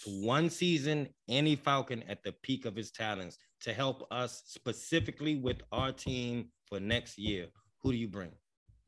For 0.04 0.10
one 0.10 0.50
season, 0.50 1.08
any 1.28 1.56
Falcon 1.56 2.04
at 2.08 2.22
the 2.22 2.32
peak 2.42 2.66
of 2.66 2.76
his 2.76 2.90
talents 2.90 3.38
to 3.62 3.72
help 3.72 4.06
us 4.10 4.42
specifically 4.46 5.36
with 5.36 5.62
our 5.72 5.92
team 5.92 6.50
for 6.68 6.78
next 6.78 7.18
year 7.18 7.48
who 7.82 7.92
do 7.92 7.98
you 7.98 8.08
bring? 8.08 8.30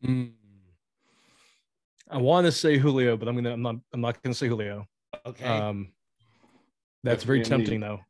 Mm. 0.05 0.33
I 2.11 2.19
want 2.19 2.47
to 2.47 2.53
say 2.53 2.79
Julio, 2.79 3.17
but 3.17 3.29
I'm 3.29 3.35
gonna 3.35 3.53
I'm 3.53 3.63
not 3.63 3.77
I'm 3.93 4.01
not 4.01 4.23
gonna 4.23 4.35
say 4.35 4.49
Julio. 4.49 4.87
Okay. 5.27 5.45
Um, 5.45 5.93
that's 7.03 7.25
very 7.25 7.43
tempting 7.43 7.81
though. 7.81 8.01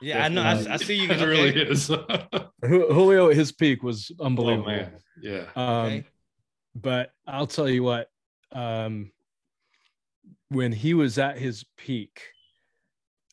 Yeah, 0.00 0.24
I 0.24 0.28
know. 0.28 0.42
I, 0.42 0.74
I, 0.74 0.76
see 0.76 0.94
you. 0.94 1.10
it 1.10 1.24
really 1.24 1.58
is. 1.58 1.90
Julio 2.64 3.30
at 3.30 3.36
his 3.36 3.52
peak 3.52 3.82
was 3.82 4.10
unbelievable. 4.20 4.70
Oh, 4.70 4.88
yeah. 5.22 5.44
Um, 5.56 5.66
okay. 5.86 6.04
But 6.74 7.10
I'll 7.26 7.46
tell 7.46 7.68
you 7.68 7.82
what. 7.82 8.08
Um, 8.52 9.10
when 10.48 10.72
he 10.72 10.94
was 10.94 11.18
at 11.18 11.38
his 11.38 11.64
peak, 11.76 12.20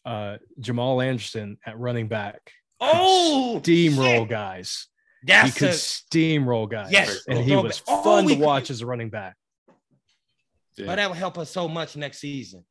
uh, 0.06 0.38
Jamal 0.60 1.02
Anderson 1.02 1.58
at 1.66 1.78
running 1.78 2.08
back. 2.08 2.52
Oh, 2.80 3.62
steamroll 3.64 4.22
shit. 4.22 4.30
guys. 4.30 4.88
That's 5.26 5.54
he 5.54 5.60
could 5.60 5.70
a, 5.70 5.74
steamroll 5.74 6.70
guys. 6.70 6.92
Yes, 6.92 7.24
and 7.28 7.40
he 7.40 7.56
was 7.56 7.82
oh, 7.88 8.04
fun 8.04 8.28
to 8.28 8.36
watch 8.36 8.64
could, 8.64 8.72
as 8.72 8.82
a 8.82 8.86
running 8.86 9.10
back. 9.10 9.36
Yeah. 10.78 10.88
But 10.88 10.96
that 10.96 11.10
would 11.10 11.18
help 11.18 11.38
us 11.38 11.50
so 11.50 11.68
much 11.68 11.96
next 11.96 12.20
season. 12.20 12.64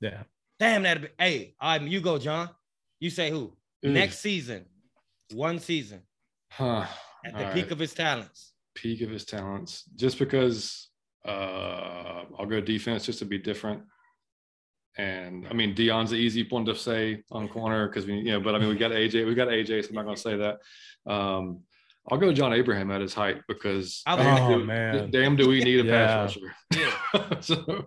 Yeah. 0.00 0.22
Damn 0.58 0.82
that. 0.82 1.02
Be, 1.02 1.08
hey, 1.18 1.54
right, 1.62 1.82
you 1.82 2.00
go, 2.00 2.18
John. 2.18 2.50
You 3.00 3.10
say 3.10 3.30
who? 3.30 3.52
Mm. 3.84 3.92
Next 3.92 4.20
season, 4.20 4.66
one 5.32 5.58
season. 5.58 6.02
Huh. 6.50 6.86
At 7.24 7.36
the 7.36 7.46
all 7.46 7.52
peak 7.52 7.64
right. 7.64 7.72
of 7.72 7.78
his 7.78 7.94
talents. 7.94 8.52
Peak 8.74 9.00
of 9.02 9.10
his 9.10 9.24
talents. 9.24 9.84
Just 9.96 10.18
because 10.18 10.88
uh 11.26 12.24
I'll 12.38 12.46
go 12.46 12.60
defense 12.60 13.04
just 13.04 13.18
to 13.18 13.24
be 13.24 13.38
different. 13.38 13.82
And 14.96 15.46
I 15.48 15.54
mean, 15.54 15.74
Deion's 15.74 16.10
the 16.10 16.16
easy 16.16 16.46
one 16.48 16.64
to 16.66 16.74
say 16.74 17.22
on 17.30 17.48
corner 17.48 17.88
because 17.88 18.06
we, 18.06 18.14
you 18.14 18.32
know, 18.32 18.40
but 18.40 18.54
I 18.54 18.58
mean, 18.58 18.68
we 18.68 18.76
got 18.76 18.90
AJ, 18.90 19.26
we 19.26 19.34
got 19.34 19.48
AJ, 19.48 19.84
so 19.84 19.90
I'm 19.90 19.94
not 19.94 20.04
going 20.04 20.16
to 20.16 20.22
say 20.22 20.36
that. 20.36 20.58
Um, 21.10 21.60
I'll 22.08 22.18
go 22.18 22.32
John 22.32 22.52
Abraham 22.52 22.90
at 22.90 23.00
his 23.00 23.14
height 23.14 23.42
because 23.48 24.02
oh, 24.06 24.16
damn, 24.16 24.66
man. 24.66 25.10
damn, 25.10 25.36
do 25.36 25.48
we 25.48 25.62
need 25.62 25.80
a 25.80 25.84
Yeah. 25.84 26.06
pass 26.06 26.36
rusher? 26.36 26.54
Yeah. 26.74 27.40
so, 27.40 27.86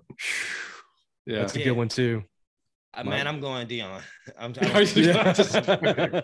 yeah. 1.26 1.40
That's 1.40 1.56
a 1.56 1.64
good 1.64 1.72
one 1.72 1.88
too. 1.90 2.24
Uh, 2.96 3.04
man, 3.04 3.28
I'm 3.28 3.40
going 3.40 3.68
Deion. 3.68 4.02
I'm, 4.38 4.54
I'm 4.62 4.86
Yeah. 4.96 6.22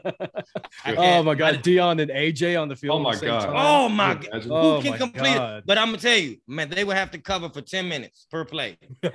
I 0.86 0.96
oh 0.96 1.24
my 1.24 1.34
God, 1.36 1.56
I- 1.56 1.58
Deion 1.58 2.00
and 2.02 2.12
AJ 2.12 2.62
on 2.62 2.68
the 2.70 2.76
field. 2.76 2.98
Oh 2.98 3.00
at 3.00 3.04
my 3.04 3.12
the 3.14 3.18
same 3.18 3.30
God. 3.30 3.46
time. 3.46 3.54
Oh 3.56 3.90
my 3.90 4.14
Can 4.16 4.22
you 4.24 4.30
god. 4.30 4.34
imagine? 4.34 4.52
Oh 4.54 4.76
Who 4.76 4.82
can 4.90 4.98
complete 4.98 5.34
God. 5.36 5.58
it? 5.58 5.64
But 5.66 5.78
I'm 5.80 5.88
gonna 5.88 5.98
tell 5.98 6.18
you, 6.18 6.38
man, 6.48 6.70
they 6.70 6.84
would 6.84 6.96
have 6.96 7.10
to 7.12 7.18
cover 7.18 7.50
for 7.50 7.62
10 7.62 7.90
minutes 7.90 8.28
per 8.32 8.46
play. 8.46 8.78
You 9.04 9.10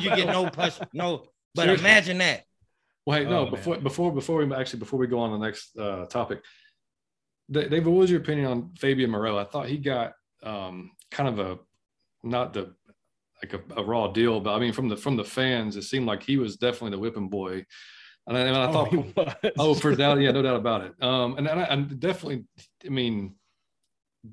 get 0.00 0.26
no 0.26 0.50
push, 0.50 0.78
no. 0.92 1.26
But 1.54 1.62
Seriously. 1.62 1.84
imagine 1.86 2.18
that. 2.18 2.42
Wait, 3.06 3.28
no, 3.28 3.46
Oh, 3.46 3.50
before 3.50 3.74
man. 3.74 3.82
before 3.84 4.12
before 4.12 4.44
we 4.44 4.52
actually 4.54 4.80
before 4.80 4.98
we 4.98 5.06
go 5.06 5.20
on 5.20 5.30
the 5.38 5.46
next 5.46 5.78
uh, 5.78 6.06
topic, 6.06 6.40
Da- 6.40 6.42
David, 7.50 7.86
what 7.86 7.96
was 8.00 8.10
your 8.10 8.20
opinion 8.20 8.46
on 8.46 8.70
Fabian 8.78 9.10
Moreau? 9.10 9.38
I 9.38 9.44
thought 9.44 9.68
he 9.68 9.78
got 9.78 10.14
um, 10.42 10.90
kind 11.10 11.28
of 11.28 11.38
a 11.38 11.58
not 12.22 12.52
the 12.52 12.74
like 13.42 13.52
a, 13.54 13.80
a 13.80 13.84
raw 13.84 14.08
deal, 14.08 14.40
but 14.40 14.54
I 14.54 14.58
mean 14.58 14.72
from 14.72 14.88
the 14.88 14.96
from 14.96 15.16
the 15.16 15.24
fans, 15.24 15.76
it 15.76 15.82
seemed 15.82 16.06
like 16.06 16.22
he 16.22 16.36
was 16.38 16.56
definitely 16.56 16.90
the 16.90 16.98
whipping 16.98 17.28
boy. 17.28 17.64
And 18.26 18.36
I, 18.36 18.40
and 18.40 18.56
I 18.56 18.66
Oh, 18.66 18.72
thought, 18.72 18.88
he 18.88 18.96
was. 18.96 19.52
oh, 19.58 19.74
for 19.74 19.94
doubt, 19.94 20.20
yeah, 20.20 20.32
no 20.32 20.42
doubt 20.42 20.56
about 20.56 20.80
it. 20.82 20.94
Um, 21.02 21.38
and, 21.38 21.46
and 21.46 21.60
I, 21.60 21.76
definitely, 21.94 22.44
I 22.84 22.88
mean, 22.88 23.36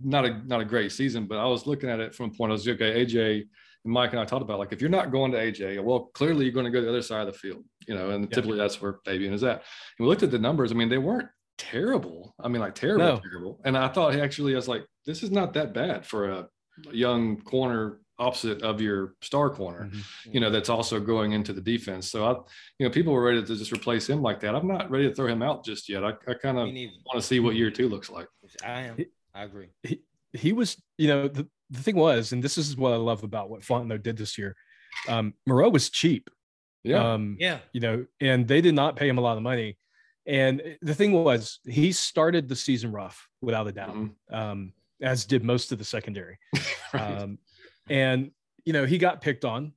not 0.03 0.25
a 0.25 0.41
not 0.47 0.61
a 0.61 0.65
great 0.65 0.91
season, 0.91 1.27
but 1.27 1.37
I 1.37 1.45
was 1.45 1.67
looking 1.67 1.89
at 1.89 1.99
it 1.99 2.15
from 2.15 2.31
a 2.31 2.33
point. 2.33 2.51
I 2.51 2.53
was 2.53 2.67
okay, 2.67 3.05
AJ 3.05 3.43
and 3.85 3.93
Mike 3.93 4.11
and 4.11 4.19
I 4.19 4.25
talked 4.25 4.41
about 4.41 4.57
like 4.59 4.71
if 4.71 4.81
you're 4.81 4.89
not 4.89 5.11
going 5.11 5.31
to 5.33 5.37
AJ, 5.37 5.83
well, 5.83 6.05
clearly 6.15 6.45
you're 6.45 6.53
going 6.53 6.65
to 6.65 6.71
go 6.71 6.79
to 6.79 6.85
the 6.85 6.89
other 6.91 7.01
side 7.01 7.27
of 7.27 7.33
the 7.33 7.39
field, 7.39 7.63
you 7.87 7.93
know, 7.93 8.09
and 8.11 8.23
Yeah. 8.23 8.35
typically 8.35 8.57
that's 8.57 8.81
where 8.81 8.99
Fabian 9.05 9.33
is 9.33 9.43
at. 9.43 9.57
And 9.99 10.05
we 10.05 10.07
looked 10.07 10.23
at 10.23 10.31
the 10.31 10.39
numbers. 10.39 10.71
I 10.71 10.75
mean, 10.75 10.89
they 10.89 10.97
weren't 10.97 11.27
terrible. 11.57 12.33
I 12.39 12.47
mean, 12.47 12.61
like 12.61 12.75
terrible, 12.75 13.05
No. 13.05 13.19
terrible. 13.19 13.61
And 13.65 13.77
I 13.77 13.87
thought 13.87 14.13
he 14.13 14.21
actually 14.21 14.53
I 14.53 14.55
was 14.55 14.67
like, 14.67 14.85
this 15.05 15.23
is 15.23 15.31
not 15.31 15.53
that 15.53 15.73
bad 15.73 16.05
for 16.05 16.29
a 16.29 16.47
young 16.91 17.41
corner 17.41 17.99
opposite 18.19 18.61
of 18.61 18.79
your 18.79 19.15
star 19.21 19.49
corner 19.49 19.89
Mhm. 19.91 20.33
you 20.33 20.39
know, 20.39 20.49
that's 20.51 20.69
also 20.69 20.99
going 20.99 21.31
into 21.31 21.51
the 21.51 21.59
defense. 21.61 22.09
So 22.11 22.25
I, 22.25 22.31
you 22.77 22.85
know, 22.87 22.89
people 22.91 23.11
were 23.11 23.23
ready 23.23 23.41
to 23.43 23.55
just 23.55 23.71
replace 23.71 24.07
him 24.07 24.21
like 24.21 24.39
that. 24.41 24.53
I'm 24.55 24.67
not 24.67 24.89
ready 24.91 25.09
to 25.09 25.15
throw 25.15 25.27
him 25.27 25.41
out 25.41 25.65
just 25.65 25.89
yet. 25.89 26.03
I, 26.03 26.09
I 26.27 26.33
kind 26.35 26.57
of 26.59 26.67
want 26.67 27.15
to 27.15 27.21
see 27.21 27.39
what 27.39 27.55
year 27.55 27.71
two 27.71 27.89
looks 27.89 28.09
like. 28.11 28.27
I 28.63 28.81
am. 28.81 28.97
I 29.33 29.43
agree. 29.43 29.69
he 30.33 30.53
was, 30.53 30.81
you 30.97 31.07
know, 31.07 31.27
the, 31.27 31.47
the 31.71 31.79
thing 31.79 31.95
was, 31.95 32.33
and 32.33 32.43
this 32.43 32.57
is 32.57 32.77
what 32.77 32.93
I 32.93 32.97
love 32.97 33.23
about 33.23 33.49
what 33.49 33.61
Fontenot 33.61 34.03
did 34.03 34.15
this 34.17 34.37
year. 34.37 34.55
Um, 35.07 35.33
Moreau 35.47 35.69
was 35.69 35.89
cheap. 35.89 36.29
Yeah. 36.83 37.13
Um, 37.13 37.35
Yeah. 37.39 37.59
you 37.73 37.79
know, 37.81 38.05
and 38.21 38.47
they 38.47 38.61
did 38.61 38.75
not 38.75 38.95
pay 38.95 39.07
him 39.09 39.17
a 39.17 39.21
lot 39.21 39.37
of 39.37 39.43
money. 39.43 39.77
And 40.25 40.77
the 40.81 40.95
thing 40.95 41.11
was, 41.11 41.59
he 41.65 41.91
started 41.91 42.47
the 42.47 42.55
season 42.55 42.91
rough 42.91 43.27
without 43.41 43.67
a 43.67 43.71
doubt, 43.71 43.95
Mhm. 43.95 44.11
um, 44.31 44.73
as 45.01 45.25
did 45.25 45.43
most 45.43 45.71
of 45.71 45.77
the 45.79 45.85
secondary. 45.85 46.37
Right. 46.93 47.21
Um, 47.21 47.39
and 47.89 48.31
you 48.65 48.71
know, 48.71 48.85
he 48.85 48.97
got 48.99 49.19
picked 49.21 49.43
on, 49.45 49.73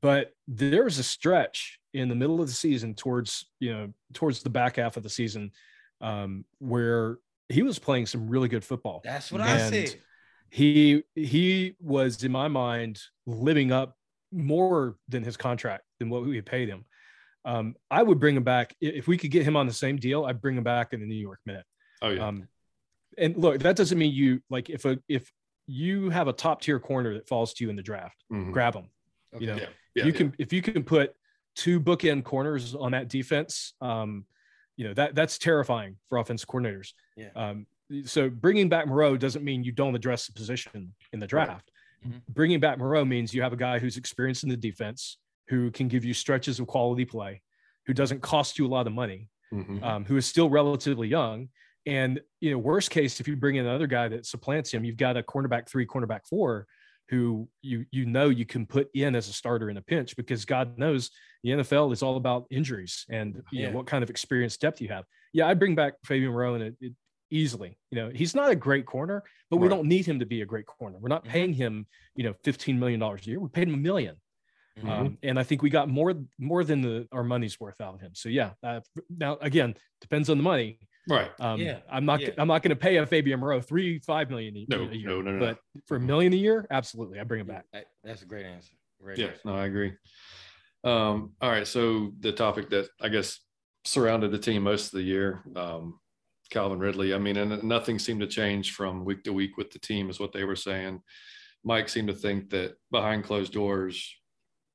but 0.00 0.32
there 0.48 0.84
was 0.84 0.98
a 0.98 1.02
stretch 1.02 1.78
in 1.92 2.08
the 2.08 2.14
middle 2.14 2.40
of 2.40 2.46
the 2.48 2.54
season 2.54 2.94
towards 2.94 3.44
you 3.60 3.72
know 3.72 3.92
towards 4.14 4.42
the 4.42 4.48
back 4.50 4.76
half 4.76 4.96
of 4.96 5.02
the 5.02 5.10
season 5.10 5.52
um, 6.00 6.44
where 6.60 7.18
he 7.50 7.62
was 7.62 7.78
playing 7.78 8.06
some 8.06 8.26
really 8.28 8.48
good 8.48 8.64
football. 8.64 9.02
That's 9.04 9.30
what 9.30 9.42
I 9.42 9.68
see. 9.68 9.88
He 10.48 11.02
he 11.14 11.76
was 11.78 12.24
in 12.24 12.32
my 12.32 12.48
mind 12.48 13.00
living 13.26 13.70
up 13.70 13.98
more 14.32 14.96
than 15.08 15.22
his 15.22 15.36
contract 15.36 15.84
than 15.98 16.08
what 16.08 16.24
we 16.24 16.36
had 16.36 16.46
paid 16.46 16.68
him. 16.70 16.86
Um, 17.44 17.74
I 17.90 18.02
would 18.02 18.20
bring 18.20 18.36
him 18.36 18.44
back 18.44 18.74
if 18.80 19.08
we 19.08 19.16
could 19.16 19.30
get 19.30 19.44
him 19.44 19.56
on 19.56 19.66
the 19.66 19.72
same 19.72 19.96
deal. 19.96 20.24
I'd 20.26 20.40
bring 20.40 20.56
him 20.56 20.64
back 20.64 20.92
in 20.92 21.00
the 21.00 21.06
New 21.06 21.14
York 21.14 21.40
minute. 21.46 21.64
oh 22.02 22.10
yeah. 22.10 22.26
Um, 22.26 22.48
and 23.18 23.36
look, 23.36 23.60
that 23.60 23.76
doesn't 23.76 23.98
mean 23.98 24.12
you 24.12 24.40
like 24.50 24.70
if 24.70 24.84
a 24.84 24.98
if 25.08 25.30
you 25.66 26.10
have 26.10 26.28
a 26.28 26.32
top 26.32 26.60
tier 26.62 26.78
corner 26.80 27.14
that 27.14 27.28
falls 27.28 27.52
to 27.54 27.64
you 27.64 27.70
in 27.70 27.76
the 27.76 27.82
draft, 27.82 28.16
Mhm. 28.32 28.52
grab 28.52 28.74
him. 28.74 28.88
You 29.38 29.46
know, 29.48 29.56
Yeah. 29.56 29.66
Yeah, 29.94 30.04
you 30.04 30.12
yeah. 30.12 30.16
can 30.18 30.34
if 30.38 30.52
you 30.52 30.62
can 30.62 30.82
put 30.84 31.14
two 31.56 31.80
bookend 31.80 32.24
corners 32.24 32.74
on 32.74 32.92
that 32.92 33.08
defense, 33.08 33.74
um, 33.80 34.26
you 34.76 34.86
know 34.86 34.94
that 34.94 35.14
that's 35.14 35.38
terrifying 35.38 35.96
for 36.08 36.18
offensive 36.18 36.48
coordinators. 36.48 36.92
Yeah. 37.16 37.30
Um, 37.34 37.66
so 38.04 38.30
bringing 38.30 38.68
back 38.68 38.86
Moreau 38.86 39.16
doesn't 39.16 39.44
mean 39.44 39.64
you 39.64 39.72
don't 39.72 39.94
address 39.96 40.26
the 40.26 40.32
position 40.32 40.94
in 41.12 41.18
the 41.20 41.26
draft. 41.26 41.70
Mhm. 42.06 42.22
Bringing 42.28 42.60
back 42.60 42.78
Moreau 42.78 43.04
means 43.04 43.34
you 43.34 43.42
have 43.42 43.52
a 43.52 43.56
guy 43.56 43.78
who's 43.80 43.96
experienced 43.96 44.44
in 44.44 44.48
the 44.48 44.56
defense, 44.56 45.18
who 45.50 45.70
can 45.70 45.88
give 45.88 46.04
you 46.04 46.14
stretches 46.14 46.60
of 46.60 46.66
quality 46.66 47.04
play, 47.04 47.42
who 47.86 47.92
doesn't 47.92 48.20
cost 48.20 48.58
you 48.58 48.66
a 48.66 48.72
lot 48.76 48.86
of 48.86 48.92
money, 48.92 49.28
Mhm. 49.52 49.82
um, 49.82 50.04
who 50.04 50.16
is 50.16 50.26
still 50.26 50.48
relatively 50.48 51.08
young. 51.08 51.48
And 51.86 52.20
you 52.40 52.50
know, 52.52 52.58
worst 52.58 52.90
case, 52.90 53.20
if 53.20 53.26
you 53.28 53.36
bring 53.36 53.56
in 53.56 53.66
another 53.66 53.86
guy 53.88 54.08
that 54.08 54.26
supplants 54.26 54.70
him, 54.72 54.84
you've 54.84 54.96
got 54.96 55.16
a 55.16 55.22
cornerback 55.22 55.68
three, 55.68 55.86
cornerback 55.86 56.26
four, 56.28 56.66
who 57.08 57.48
you 57.62 57.84
you 57.90 58.06
know 58.06 58.28
you 58.28 58.46
can 58.46 58.64
put 58.66 58.88
in 58.94 59.16
as 59.16 59.28
a 59.28 59.32
starter 59.32 59.68
in 59.70 59.76
a 59.76 59.82
pinch 59.82 60.14
because 60.16 60.44
God 60.44 60.78
knows 60.78 61.10
the 61.42 61.50
NFL 61.50 61.92
is 61.92 62.02
all 62.02 62.16
about 62.16 62.46
injuries 62.50 63.04
and 63.10 63.42
you 63.50 63.62
Yeah. 63.62 63.70
know 63.70 63.76
what 63.76 63.86
kind 63.86 64.04
of 64.04 64.10
experience 64.10 64.56
depth 64.56 64.80
you 64.80 64.88
have. 64.88 65.04
Yeah, 65.32 65.48
I 65.48 65.54
bring 65.54 65.74
back 65.74 65.94
Fabian 66.04 66.30
Moreau 66.30 66.54
and 66.54 66.62
it, 66.62 66.76
it 66.80 66.92
easily. 67.32 67.76
You 67.90 67.96
know, 67.98 68.10
he's 68.10 68.34
not 68.34 68.50
a 68.50 68.54
great 68.56 68.86
corner, 68.86 69.24
but 69.50 69.56
we 69.56 69.68
don't 69.68 69.88
need 69.88 70.06
him 70.06 70.18
to 70.20 70.26
be 70.26 70.42
a 70.42 70.46
great 70.46 70.66
corner. 70.66 70.98
We're 70.98 71.08
not 71.08 71.24
Mhm. 71.24 71.30
paying 71.30 71.52
him, 71.54 71.86
you 72.14 72.22
know, 72.24 72.34
fifteen 72.44 72.78
million 72.78 73.00
dollars 73.00 73.26
a 73.26 73.30
year. 73.30 73.40
We 73.40 73.48
paid 73.48 73.66
him 73.68 73.74
a 73.74 73.78
1000000 73.78 74.16
Mhm. 74.78 74.88
um, 74.88 75.18
and 75.22 75.38
I 75.38 75.42
think 75.42 75.62
we 75.62 75.70
got 75.70 75.88
more 75.88 76.14
more 76.38 76.64
than 76.64 76.80
the 76.80 77.08
our 77.12 77.24
money's 77.24 77.58
worth 77.58 77.80
out 77.80 77.94
of 77.94 78.00
him. 78.00 78.14
So 78.14 78.28
yeah, 78.28 78.52
uh, 78.62 78.80
now 79.08 79.36
again 79.40 79.74
depends 80.00 80.30
on 80.30 80.36
the 80.38 80.42
money. 80.44 80.78
right. 81.08 81.30
Um, 81.40 81.60
Yeah, 81.60 81.80
I'm 81.90 82.04
not 82.04 82.20
yeah. 82.20 82.30
I'm 82.38 82.48
not 82.48 82.62
going 82.62 82.70
to 82.70 82.76
pay 82.76 82.96
a 82.96 83.06
Fabian 83.06 83.40
Moreau 83.40 83.60
three 83.60 83.98
five 83.98 84.30
million 84.30 84.56
a, 84.56 84.66
No, 84.68 84.82
a 84.88 84.94
year, 84.94 85.08
no, 85.08 85.20
no, 85.22 85.32
no, 85.32 85.38
no. 85.38 85.46
but 85.54 85.58
for 85.86 85.96
a 85.96 86.00
million 86.00 86.32
a 86.32 86.36
year, 86.36 86.66
absolutely, 86.70 87.18
I 87.18 87.24
bring 87.24 87.40
him 87.40 87.46
back. 87.48 87.66
That- 87.72 87.86
That's 88.04 88.22
a 88.22 88.26
great 88.26 88.46
answer. 88.46 88.72
Great 89.02 89.18
Yeah. 89.18 89.26
answer. 89.28 89.40
No, 89.44 89.54
I 89.56 89.66
agree. 89.66 89.92
Um, 90.84 91.34
all 91.40 91.50
right. 91.50 91.66
So 91.66 92.12
the 92.20 92.32
topic 92.32 92.70
that 92.70 92.88
I 93.00 93.08
guess 93.08 93.40
surrounded 93.84 94.30
the 94.30 94.38
team 94.38 94.62
most 94.62 94.86
of 94.86 94.92
the 94.92 95.02
year, 95.02 95.42
um, 95.56 95.98
Calvin 96.50 96.78
Ridley. 96.78 97.12
I 97.14 97.18
mean, 97.18 97.36
and 97.36 97.62
nothing 97.62 97.98
seemed 97.98 98.20
to 98.20 98.26
change 98.26 98.72
from 98.74 99.04
week 99.04 99.22
to 99.24 99.32
week 99.32 99.56
with 99.56 99.70
the 99.70 99.78
team, 99.78 100.10
is 100.10 100.18
what 100.20 100.32
they 100.32 100.44
were 100.44 100.56
saying. 100.56 101.00
Mike 101.64 101.88
seemed 101.88 102.08
to 102.08 102.14
think 102.14 102.50
that 102.50 102.74
behind 102.90 103.24
closed 103.24 103.52
doors, 103.52 104.16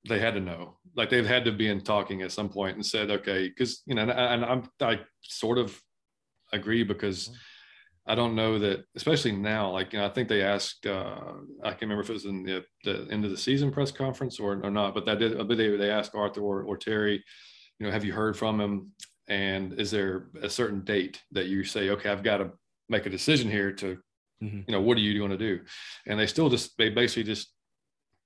they 0.08 0.20
had 0.20 0.34
to 0.36 0.40
know, 0.40 0.78
like 0.96 1.10
they've 1.10 1.26
had 1.28 1.46
to 1.46 1.52
be 1.52 1.68
in 1.68 1.82
talking 1.82 2.22
at 2.22 2.32
some 2.32 2.50
point 2.50 2.76
and 2.76 2.86
said, 2.86 3.10
okay, 3.12 3.48
because 3.50 3.82
you 3.86 3.96
know, 3.96 4.04
and, 4.04 4.12
I- 4.12 4.34
and 4.34 4.46
I'm 4.46 4.64
I 4.82 5.00
sort 5.22 5.58
of 5.58 5.80
agree 6.54 6.84
because 6.84 7.30
I 8.08 8.14
don't 8.14 8.36
know 8.36 8.60
that, 8.60 8.86
especially 8.96 9.32
now. 9.32 9.72
Like 9.72 9.92
you 9.94 10.00
know, 10.00 10.06
I 10.06 10.10
think 10.10 10.30
they 10.30 10.44
asked. 10.44 10.86
Uh, 10.86 11.34
I 11.64 11.70
can't 11.72 11.82
remember 11.82 12.04
if 12.04 12.10
it 12.10 12.14
was 12.14 12.26
in 12.26 12.44
the, 12.44 12.64
the 12.84 13.08
end 13.10 13.26
of 13.26 13.32
the 13.32 13.38
season 13.38 13.72
press 13.72 13.92
conference 13.92 14.40
or, 14.40 14.62
or 14.64 14.70
not, 14.70 14.94
but 14.94 15.06
that 15.08 15.18
did. 15.20 15.36
But 15.48 15.58
they 15.58 15.76
they 15.76 15.90
asked 15.90 16.14
Arthur 16.14 16.42
or, 16.42 16.62
or 16.64 16.78
Terry, 16.78 17.24
you 17.80 17.86
know, 17.86 17.92
have 17.92 18.06
you 18.06 18.14
heard 18.14 18.38
from 18.38 18.62
him? 18.62 18.92
And 19.28 19.74
is 19.80 19.90
there 19.90 20.28
a 20.40 20.50
certain 20.50 20.82
date 20.84 21.20
that 21.32 21.48
you 21.48 21.64
say, 21.64 21.90
okay, 21.90 22.10
I've 22.10 22.22
got 22.22 22.38
to 22.38 22.52
make 22.90 23.08
a 23.08 23.10
decision 23.10 23.50
here 23.50 23.72
to, 23.72 23.98
Mhm. 24.44 24.66
you 24.68 24.72
know, 24.72 24.82
what 24.82 24.98
are 24.98 25.02
you 25.02 25.18
going 25.18 25.32
to 25.32 25.38
do? 25.38 25.62
And 26.06 26.20
they 26.20 26.28
still 26.28 26.50
just 26.50 26.78
they 26.78 26.90
basically 26.90 27.24
just. 27.24 27.55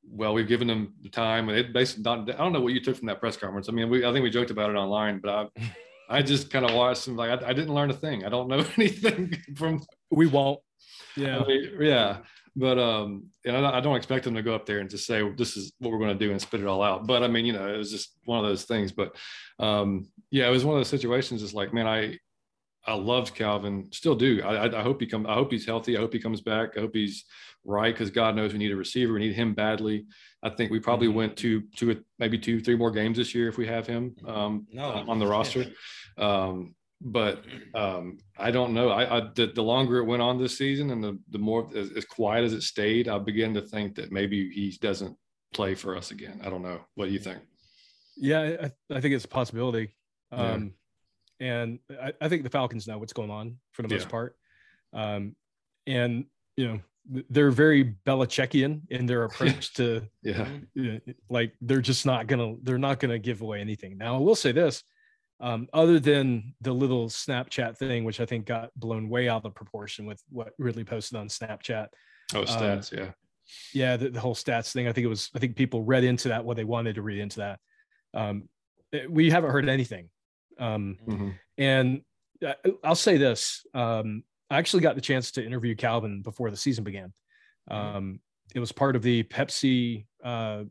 Well, 0.07 0.33
we've 0.33 0.47
given 0.47 0.67
them 0.67 0.93
the 1.01 1.09
time, 1.09 1.49
and 1.49 1.57
it 1.57 1.73
basically. 1.73 2.03
Not, 2.03 2.29
I 2.29 2.37
don't 2.37 2.53
know 2.53 2.61
what 2.61 2.73
you 2.73 2.81
took 2.81 2.97
from 2.97 3.07
that 3.07 3.19
press 3.19 3.37
conference. 3.37 3.69
I 3.69 3.71
mean, 3.71 3.89
we 3.89 4.05
I 4.05 4.11
think 4.11 4.23
we 4.23 4.29
joked 4.29 4.51
about 4.51 4.69
it 4.69 4.75
online, 4.75 5.19
but 5.19 5.29
I, 5.29 5.63
I 6.17 6.21
just 6.21 6.49
kind 6.49 6.65
of 6.65 6.73
watched 6.73 7.07
and 7.07 7.17
like 7.17 7.29
I, 7.29 7.49
I 7.49 7.53
didn't 7.53 7.73
learn 7.73 7.91
a 7.91 7.93
thing. 7.93 8.25
I 8.25 8.29
don't 8.29 8.47
know 8.47 8.65
anything 8.77 9.37
from 9.55 9.81
We 10.09 10.27
won't. 10.27 10.59
Yeah. 11.15 11.39
I 11.39 11.47
mean, 11.47 11.71
yeah. 11.79 12.17
But 12.55 12.79
um, 12.79 13.27
and 13.45 13.55
I, 13.55 13.77
I 13.77 13.79
don't 13.79 13.95
expect 13.95 14.25
them 14.25 14.35
to 14.35 14.41
go 14.41 14.55
up 14.55 14.65
there 14.65 14.79
and 14.79 14.89
just 14.89 15.05
say 15.05 15.27
this 15.37 15.55
is 15.55 15.71
what 15.79 15.91
we're 15.91 15.99
going 15.99 16.17
to 16.17 16.25
do 16.25 16.31
and 16.31 16.41
spit 16.41 16.61
it 16.61 16.67
all 16.67 16.81
out. 16.81 17.07
But 17.07 17.23
I 17.23 17.27
mean, 17.27 17.45
you 17.45 17.53
know, 17.53 17.73
it 17.73 17.77
was 17.77 17.91
just 17.91 18.17
one 18.25 18.39
of 18.39 18.45
those 18.45 18.65
things. 18.65 18.91
But 18.91 19.15
um, 19.59 20.09
yeah, 20.31 20.47
it 20.47 20.51
was 20.51 20.65
one 20.65 20.75
of 20.75 20.79
those 20.79 20.89
situations. 20.89 21.43
It's 21.43 21.53
like, 21.53 21.73
man, 21.73 21.87
I 21.87 22.17
I 22.89 22.93
loved 22.93 23.35
Calvin, 23.35 23.87
still 23.91 24.15
do. 24.15 24.41
I, 24.43 24.65
I, 24.65 24.79
I 24.79 24.81
hope 24.81 24.99
he 24.99 25.05
comes. 25.05 25.27
I 25.29 25.35
hope 25.35 25.51
he's 25.51 25.65
healthy. 25.65 25.95
I 25.95 25.99
hope 25.99 26.11
he 26.11 26.19
comes 26.19 26.41
back. 26.41 26.75
I 26.75 26.79
hope 26.81 26.95
he's 26.95 27.23
right 27.63 27.93
because 27.93 28.09
God 28.09 28.35
knows 28.35 28.51
we 28.51 28.57
need 28.59 28.71
a 28.71 28.75
receiver. 28.75 29.13
We 29.13 29.19
need 29.19 29.35
him 29.35 29.53
badly. 29.53 30.05
I 30.41 30.49
think 30.49 30.71
we 30.71 30.79
probably 30.79 31.07
went 31.07 31.37
to 31.37 31.61
two, 31.75 32.03
maybe 32.17 32.39
two, 32.39 32.61
three 32.61 32.75
more 32.75 32.89
games 32.89 33.17
this 33.17 33.35
year 33.35 33.47
if 33.47 33.57
we 33.57 33.67
have 33.67 33.85
him 33.85 34.15
um, 34.25 34.65
No. 34.71 34.85
on 35.07 35.19
the 35.19 35.27
roster. 35.27 35.65
Um, 36.17 36.73
but 37.01 37.45
um, 37.75 38.17
I 38.37 38.49
don't 38.51 38.73
know. 38.73 38.89
I, 38.89 39.17
I 39.17 39.29
the, 39.35 39.47
the 39.47 39.61
longer 39.61 39.99
it 39.99 40.05
went 40.05 40.21
on 40.21 40.37
this 40.41 40.57
season 40.57 40.89
and 40.91 41.01
the 41.03 41.17
the 41.29 41.37
more 41.37 41.69
as, 41.75 41.91
as 41.91 42.05
quiet 42.05 42.43
as 42.43 42.53
it 42.53 42.63
stayed, 42.63 43.07
I 43.07 43.19
begin 43.19 43.53
to 43.53 43.61
think 43.61 43.95
that 43.95 44.11
maybe 44.11 44.49
he 44.49 44.75
doesn't 44.81 45.15
play 45.53 45.75
for 45.75 45.95
us 45.95 46.11
again. 46.11 46.41
I 46.43 46.49
don't 46.49 46.63
know. 46.63 46.81
What 46.95 47.05
do 47.05 47.11
you 47.11 47.19
think? 47.19 47.39
Yeah, 48.17 48.41
I, 48.63 48.95
I 48.95 48.99
think 48.99 49.13
it's 49.13 49.25
a 49.25 49.29
possibility. 49.29 49.95
Yeah. 50.31 50.53
Um, 50.53 50.73
and 51.39 51.79
I, 52.01 52.13
I 52.21 52.29
think 52.29 52.43
the 52.43 52.49
Falcons 52.49 52.87
know 52.87 52.97
what's 52.97 53.13
going 53.13 53.29
on 53.31 53.57
for 53.71 53.81
the 53.81 53.87
most 53.87 54.05
Yeah. 54.05 54.09
part. 54.09 54.35
Um, 54.93 55.35
and 55.87 56.25
you 56.57 56.67
know, 56.67 56.79
they're 57.29 57.51
very 57.51 57.95
Belichickian 58.05 58.81
in 58.89 59.05
their 59.05 59.23
approach 59.29 59.73
to 59.75 60.07
yeah, 60.21 60.47
like 61.29 61.53
they're 61.61 61.81
just 61.81 62.05
not 62.05 62.27
gonna 62.27 62.55
they're 62.63 62.77
not 62.77 62.99
gonna 62.99 63.19
give 63.19 63.41
away 63.41 63.61
anything. 63.61 63.97
Now 63.97 64.15
I 64.15 64.19
will 64.19 64.35
say 64.35 64.51
this, 64.51 64.83
um, 65.39 65.67
other 65.73 65.99
than 65.99 66.53
the 66.61 66.73
little 66.73 67.07
Snapchat 67.07 67.77
thing, 67.77 68.03
which 68.03 68.19
I 68.19 68.25
think 68.25 68.45
got 68.45 68.71
blown 68.75 69.09
way 69.09 69.29
out 69.29 69.45
of 69.45 69.55
proportion 69.55 70.05
with 70.05 70.21
what 70.29 70.53
Ridley 70.57 70.83
posted 70.83 71.17
on 71.17 71.27
Snapchat. 71.27 71.87
Oh, 72.35 72.43
stats, 72.43 72.93
um, 72.93 72.99
yeah, 72.99 73.11
yeah, 73.73 73.97
the, 73.97 74.09
the, 74.09 74.19
whole 74.19 74.35
stats 74.35 74.71
thing. 74.71 74.87
I 74.87 74.91
think 74.91 75.05
it 75.05 75.09
was 75.09 75.29
I 75.35 75.39
think 75.39 75.55
people 75.55 75.83
read 75.83 76.03
into 76.03 76.29
that 76.29 76.43
what 76.45 76.57
they 76.57 76.65
wanted 76.65 76.95
to 76.95 77.01
read 77.01 77.19
into 77.19 77.39
that. 77.39 77.59
Um, 78.13 78.49
we 79.09 79.29
haven't 79.29 79.51
heard 79.51 79.69
anything, 79.69 80.09
um, 80.59 80.97
mm-hmm. 81.07 81.29
and 81.57 82.01
uh, 82.45 82.53
I'll 82.83 82.95
say 82.95 83.17
this. 83.17 83.65
Um, 83.73 84.23
I 84.49 84.57
actually 84.57 84.81
got 84.81 84.95
the 84.95 85.01
chance 85.01 85.31
to 85.31 85.45
interview 85.45 85.75
Calvin 85.75 86.21
before 86.21 86.49
the 86.49 86.57
season 86.57 86.83
began. 86.83 87.13
Um, 87.69 88.19
it 88.55 88.59
was 88.59 88.71
part 88.71 88.95
of 88.95 89.03
the 89.03 89.23
Pepsi, 89.23 90.05
uh, 90.23 90.63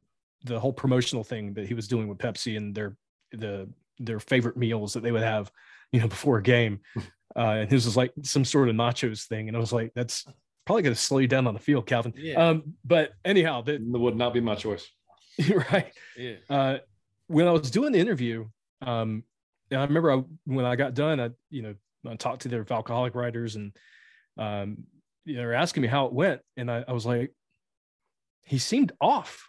the 0.45 0.59
whole 0.59 0.73
promotional 0.73 1.25
thing 1.25 1.55
that 1.55 1.67
he 1.67 1.75
was 1.75 1.87
doing 1.87 2.09
with 2.09 2.19
Pepsi 2.19 2.57
and 2.57 2.75
their 2.75 2.97
the 3.33 3.69
their 3.99 4.21
favorite 4.21 4.57
meals 4.57 4.93
that 4.95 5.03
they 5.03 5.13
would 5.13 5.23
have, 5.23 5.51
you 5.93 6.01
know, 6.01 6.09
before 6.09 6.39
a 6.39 6.43
game. 6.43 6.81
Uh, 7.37 7.59
and 7.61 7.71
this 7.71 7.85
was 7.85 7.97
like 7.97 8.11
some 8.23 8.45
sort 8.45 8.69
of 8.71 8.75
nachos 8.75 9.27
thing, 9.27 9.47
and 9.47 9.57
I 9.57 9.61
was 9.61 9.73
like, 9.73 9.93
that's 9.95 10.27
probably 10.65 10.83
going 10.83 10.95
to 10.95 11.01
slow 11.01 11.19
you 11.19 11.29
down 11.29 11.47
on 11.47 11.55
the 11.55 11.61
field, 11.61 11.87
Calvin. 11.87 12.13
Yeah. 12.17 12.49
Um, 12.49 12.75
but 12.85 13.13
anyhow, 13.25 13.61
that 13.63 13.81
would 13.81 14.17
not 14.17 14.35
be 14.35 14.41
my 14.41 14.55
choice. 14.55 14.91
right. 15.71 15.93
Yeah. 16.17 16.37
Uh, 16.51 16.79
when 17.27 17.47
I 17.47 17.53
was 17.53 17.71
doing 17.71 17.93
the 17.93 17.99
interview, 17.99 18.49
um, 18.83 19.23
I 19.73 19.85
remember 19.85 20.13
I, 20.13 20.23
when 20.45 20.65
I 20.65 20.77
got 20.77 20.95
done, 20.95 21.21
I 21.21 21.31
you 21.51 21.63
know 21.63 21.75
I 22.09 22.17
talked 22.17 22.43
to 22.43 22.49
their 22.49 22.65
alcoholic 22.71 23.15
writers 23.15 23.57
and 23.57 23.73
um, 24.39 24.85
you 25.25 25.35
know, 25.35 25.41
they 25.41 25.47
were 25.47 25.55
asking 25.55 25.83
me 25.83 25.89
how 25.89 26.07
it 26.07 26.13
went, 26.13 26.41
and 26.57 26.71
I, 26.71 26.85
I 26.89 26.93
was 26.93 27.05
like, 27.05 27.33
he 28.45 28.59
seemed 28.59 28.93
off. 29.01 29.47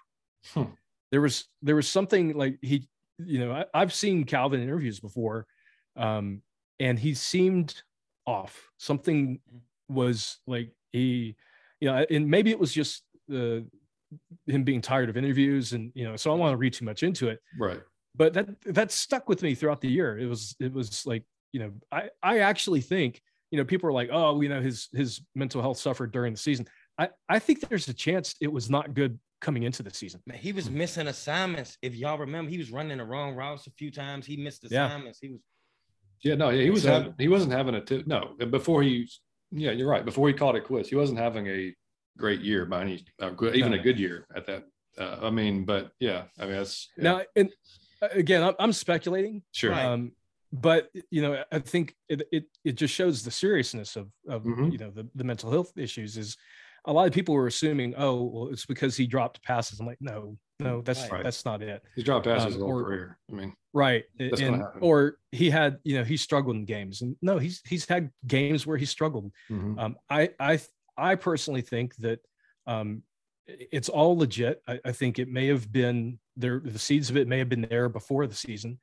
Hmm. 0.53 0.63
There 1.11 1.21
was 1.21 1.47
there 1.61 1.75
was 1.75 1.87
something 1.87 2.37
like 2.37 2.59
he, 2.61 2.87
you 3.17 3.39
know, 3.39 3.65
I, 3.73 3.79
have 3.79 3.93
seen 3.93 4.25
Calvin 4.25 4.61
interviews 4.61 4.99
before, 4.99 5.47
um, 5.95 6.41
and 6.79 6.99
he 6.99 7.13
seemed 7.13 7.81
off. 8.27 8.69
Something 8.77 9.39
was 9.87 10.37
like 10.45 10.71
he, 10.91 11.35
you 11.79 11.89
know, 11.89 12.05
and 12.09 12.29
maybe 12.29 12.51
it 12.51 12.59
was 12.59 12.73
just 12.73 13.03
the 13.27 13.65
him 14.47 14.63
being 14.63 14.81
tired 14.81 15.09
of 15.09 15.17
interviews, 15.17 15.73
and 15.73 15.91
you 15.95 16.03
know, 16.03 16.15
so 16.15 16.29
I 16.29 16.33
don't 16.33 16.39
want 16.41 16.53
to 16.53 16.57
read 16.57 16.73
too 16.73 16.85
much 16.85 17.03
into 17.03 17.29
it. 17.29 17.39
Right. 17.57 17.81
But 18.15 18.33
that 18.33 18.61
that 18.65 18.91
stuck 18.91 19.29
with 19.29 19.41
me 19.43 19.55
throughout 19.55 19.81
the 19.81 19.89
year. 19.89 20.17
It 20.17 20.27
was 20.27 20.55
it 20.59 20.73
was 20.73 21.05
like 21.05 21.23
you 21.51 21.59
know, 21.59 21.71
I 21.91 22.09
I 22.21 22.39
actually 22.39 22.81
think 22.81 23.21
you 23.51 23.57
know 23.57 23.65
people 23.65 23.89
are 23.89 23.93
like, 23.93 24.09
oh, 24.11 24.41
you 24.41 24.49
know, 24.49 24.61
his 24.61 24.89
his 24.93 25.21
mental 25.35 25.61
health 25.61 25.77
suffered 25.77 26.11
during 26.11 26.33
the 26.33 26.39
season. 26.39 26.67
I 26.97 27.09
I 27.27 27.39
think 27.39 27.61
there's 27.61 27.87
a 27.87 27.93
chance 27.93 28.35
it 28.41 28.51
was 28.51 28.69
not 28.69 28.93
good 28.93 29.19
coming 29.41 29.63
into 29.63 29.83
the 29.83 29.93
season. 29.93 30.21
Man, 30.25 30.37
he 30.37 30.51
was 30.51 30.69
missing 30.69 31.07
assignments. 31.07 31.77
If 31.81 31.95
y'all 31.95 32.17
remember, 32.17 32.51
he 32.51 32.57
was 32.57 32.71
running 32.71 32.97
the 32.97 33.05
wrong 33.05 33.35
routes 33.35 33.67
a 33.67 33.71
few 33.71 33.91
times. 33.91 34.25
He 34.25 34.37
missed 34.37 34.63
assignments. 34.65 35.19
Yeah. 35.21 35.27
He 35.27 35.33
was. 35.33 35.41
Yeah, 36.21 36.35
no, 36.35 36.49
he 36.49 36.69
was 36.69 36.83
so, 36.83 36.91
having. 36.91 37.13
He 37.17 37.29
wasn't 37.29 37.53
having 37.53 37.75
a 37.75 37.81
t- 37.81 38.03
no 38.05 38.35
before 38.49 38.83
he. 38.83 39.09
Yeah, 39.51 39.71
you're 39.71 39.89
right. 39.89 40.03
Before 40.03 40.27
he 40.27 40.33
called 40.33 40.57
it 40.57 40.65
quits, 40.65 40.89
he 40.89 40.95
wasn't 40.95 41.17
having 41.17 41.47
a 41.47 41.73
great 42.17 42.41
year 42.41 42.65
by 42.65 42.81
any, 42.81 43.05
uh, 43.21 43.31
even 43.53 43.73
a 43.73 43.79
good 43.79 43.97
year 43.97 44.27
at 44.35 44.45
that. 44.45 44.65
Uh, 44.97 45.17
I 45.23 45.29
mean, 45.29 45.63
but 45.63 45.91
yeah, 45.99 46.23
I 46.37 46.43
mean 46.43 46.55
that's 46.55 46.89
yeah. 46.97 47.03
now 47.03 47.21
and 47.37 47.49
again, 48.01 48.43
I'm, 48.43 48.55
I'm 48.59 48.73
speculating. 48.73 49.43
Sure. 49.51 49.73
Um, 49.73 50.11
but 50.51 50.89
you 51.11 51.21
know 51.21 51.43
i 51.51 51.59
think 51.59 51.95
it 52.07 52.23
it, 52.31 52.45
it 52.63 52.75
just 52.75 52.93
shows 52.93 53.23
the 53.23 53.31
seriousness 53.31 53.95
of 53.95 54.09
of 54.27 54.43
mm-hmm. 54.43 54.69
you 54.69 54.77
know 54.77 54.89
the, 54.89 55.07
the 55.15 55.23
mental 55.23 55.51
health 55.51 55.71
issues 55.77 56.17
is 56.17 56.37
a 56.85 56.93
lot 56.93 57.07
of 57.07 57.13
people 57.13 57.35
were 57.35 57.47
assuming 57.47 57.93
oh 57.97 58.23
well 58.23 58.47
it's 58.47 58.65
because 58.65 58.95
he 58.95 59.05
dropped 59.05 59.41
passes 59.43 59.79
i'm 59.79 59.85
like 59.85 59.99
no 60.01 60.37
no 60.59 60.81
that's 60.81 61.09
right. 61.11 61.23
that's 61.23 61.45
not 61.45 61.61
it 61.61 61.83
he 61.95 62.03
dropped 62.03 62.25
passes 62.25 62.55
um, 62.55 62.63
or, 62.63 62.83
career 62.83 63.19
i 63.31 63.35
mean 63.35 63.53
right 63.73 64.05
and, 64.19 64.63
or 64.81 65.17
he 65.31 65.49
had 65.49 65.77
you 65.83 65.95
know 65.95 66.03
he 66.03 66.17
struggled 66.17 66.55
in 66.55 66.65
games 66.65 67.01
and 67.01 67.15
no 67.21 67.37
he's 67.37 67.61
he's 67.67 67.85
had 67.87 68.09
games 68.25 68.65
where 68.65 68.77
he 68.77 68.85
struggled 68.85 69.31
mm-hmm. 69.51 69.77
um 69.77 69.95
i 70.09 70.29
i 70.39 70.59
i 70.97 71.15
personally 71.15 71.61
think 71.61 71.95
that 71.97 72.19
um 72.65 73.03
it's 73.71 73.89
all 73.89 74.17
legit 74.17 74.61
I, 74.67 74.79
I 74.85 74.91
think 74.91 75.19
it 75.19 75.27
may 75.27 75.47
have 75.47 75.71
been 75.71 76.19
there 76.37 76.61
the 76.63 76.79
seeds 76.79 77.09
of 77.09 77.17
it 77.17 77.27
may 77.27 77.39
have 77.39 77.49
been 77.49 77.67
there 77.69 77.89
before 77.89 78.27
the 78.27 78.35
season 78.35 78.79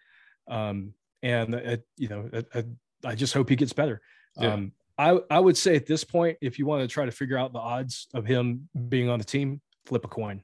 um 0.49 0.95
and 1.23 1.55
it, 1.55 1.87
you 1.97 2.09
know, 2.09 2.31
it, 2.33 2.67
I 3.05 3.15
just 3.15 3.35
hope 3.35 3.49
he 3.49 3.57
gets 3.57 3.73
better. 3.73 4.01
Yeah. 4.39 4.53
Um, 4.53 4.73
I 4.99 5.19
I 5.31 5.41
would 5.41 5.57
say 5.57 5.77
at 5.77 5.87
this 5.87 6.05
point, 6.05 6.39
if 6.41 6.59
you 6.59 6.67
want 6.67 6.83
to 6.83 6.89
try 6.89 7.05
to 7.05 7.11
figure 7.11 7.37
out 7.37 7.53
the 7.53 7.59
odds 7.59 8.07
of 8.15 8.25
him 8.25 8.69
being 8.89 9.09
on 9.09 9.19
the 9.19 9.25
team, 9.25 9.61
flip 9.85 10.05
a 10.05 10.09
coin. 10.09 10.43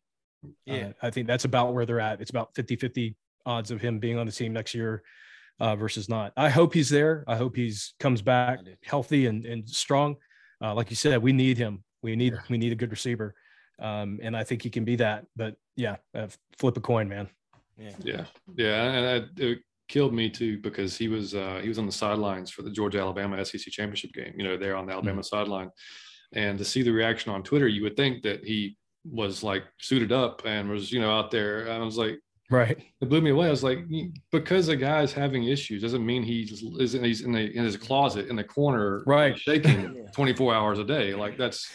Yeah, 0.67 0.89
uh, 0.89 0.93
I 1.07 1.11
think 1.11 1.27
that's 1.27 1.45
about 1.45 1.73
where 1.73 1.87
they're 1.87 2.01
at. 2.01 2.21
It's 2.21 2.31
about 2.31 2.55
50 2.55 2.77
50 2.77 3.17
odds 3.47 3.71
of 3.71 3.81
him 3.81 3.99
being 3.99 4.19
on 4.19 4.27
the 4.27 4.33
team 4.33 4.53
next 4.53 4.75
year 4.75 5.03
uh, 5.61 5.77
versus 5.77 6.09
not. 6.09 6.33
I 6.37 6.49
hope 6.49 6.75
he's 6.75 6.91
there. 6.91 7.25
I 7.27 7.37
hope 7.37 7.57
he's 7.57 7.95
comes 8.01 8.23
back 8.23 8.61
healthy 8.83 9.27
and, 9.27 9.47
and 9.47 9.69
strong. 9.69 10.17
Uh, 10.61 10.75
like 10.75 10.91
you 10.91 10.97
said, 10.97 11.23
we 11.23 11.33
need 11.33 11.59
him. 11.59 11.85
We 12.03 12.17
need 12.17 12.35
we 12.51 12.59
need 12.59 12.73
a 12.73 12.77
good 12.77 12.91
receiver, 12.91 13.35
um, 13.79 14.19
and 14.23 14.37
I 14.37 14.45
think 14.45 14.63
he 14.63 14.71
can 14.71 14.85
be 14.85 14.97
that. 14.97 15.27
But 15.37 15.57
yeah, 15.77 15.97
uh, 16.15 16.29
flip 16.59 16.77
a 16.77 16.81
coin, 16.81 17.09
man. 17.09 17.29
Yeah, 17.79 17.91
yeah, 18.03 18.25
yeah. 18.57 18.93
And 18.93 19.31
I, 19.41 19.55
killed 19.93 20.15
me 20.15 20.31
too 20.31 20.59
because 20.59 20.97
he 20.97 21.07
was 21.07 21.35
uh, 21.35 21.61
he 21.63 21.69
was 21.69 21.79
on 21.79 21.85
the 21.85 21.93
sidelines 21.93 22.51
for 22.51 22.63
the 22.63 22.71
Georgia 22.71 22.99
Alabama 22.99 23.45
SEC 23.45 23.61
championship 23.61 24.13
game. 24.15 24.33
You 24.37 24.45
know, 24.45 24.57
there 24.57 24.75
on 24.75 24.87
the 24.87 24.93
Alabama 24.93 25.21
mm-hmm. 25.21 25.37
sideline, 25.37 25.71
and 26.33 26.59
to 26.59 26.65
see 26.65 26.83
the 26.83 26.91
reaction 26.91 27.31
on 27.31 27.43
Twitter, 27.43 27.69
you 27.69 27.83
would 27.83 27.97
think 27.97 28.23
that 28.23 28.43
he 28.43 28.77
was 29.05 29.43
like 29.43 29.65
suited 29.79 30.11
up 30.11 30.43
and 30.47 30.71
was 30.71 30.91
you 30.91 31.01
know 31.01 31.13
out 31.13 31.31
there. 31.31 31.71
I 31.71 31.79
was 31.79 31.99
like, 31.99 32.19
right. 32.51 32.79
It 33.01 33.09
blew 33.09 33.21
me 33.21 33.31
away. 33.31 33.49
I 33.49 33.51
was 33.51 33.63
like, 33.63 33.81
because 34.31 34.69
a 34.69 34.77
guy's 34.77 35.13
having 35.13 35.45
issues 35.45 35.83
doesn't 35.83 36.05
mean 36.05 36.23
he's 36.23 36.63
is 36.79 36.95
in, 36.95 37.05
he's 37.05 37.21
in 37.21 37.33
the 37.33 37.55
in 37.55 37.65
his 37.65 37.77
closet 37.77 38.29
in 38.29 38.37
the 38.37 38.45
corner, 38.45 39.03
right, 39.07 39.39
shaking 39.39 40.07
twenty 40.15 40.33
four 40.33 40.55
hours 40.55 40.79
a 40.79 40.85
day. 40.85 41.15
Like 41.15 41.37
that's 41.37 41.71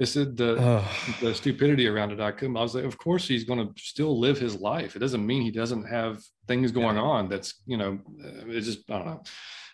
it's 0.00 0.14
the 0.14 0.84
the 1.20 1.34
stupidity 1.34 1.86
around 1.88 2.12
it. 2.12 2.20
I 2.20 2.30
couldn't. 2.30 2.56
I 2.56 2.62
was 2.62 2.74
like, 2.74 2.84
of 2.84 2.98
course 2.98 3.26
he's 3.26 3.44
going 3.44 3.58
to 3.58 3.82
still 3.82 4.18
live 4.18 4.38
his 4.38 4.56
life. 4.56 4.94
It 4.94 5.00
doesn't 5.00 5.26
mean 5.26 5.42
he 5.42 5.50
doesn't 5.50 5.84
have 5.84 6.22
things 6.46 6.72
going 6.72 6.96
yeah. 6.96 7.02
on. 7.02 7.28
That's 7.28 7.62
you 7.66 7.76
know, 7.76 7.98
uh, 8.24 8.46
it's 8.46 8.66
just 8.66 8.90
I 8.90 8.98
don't 8.98 9.06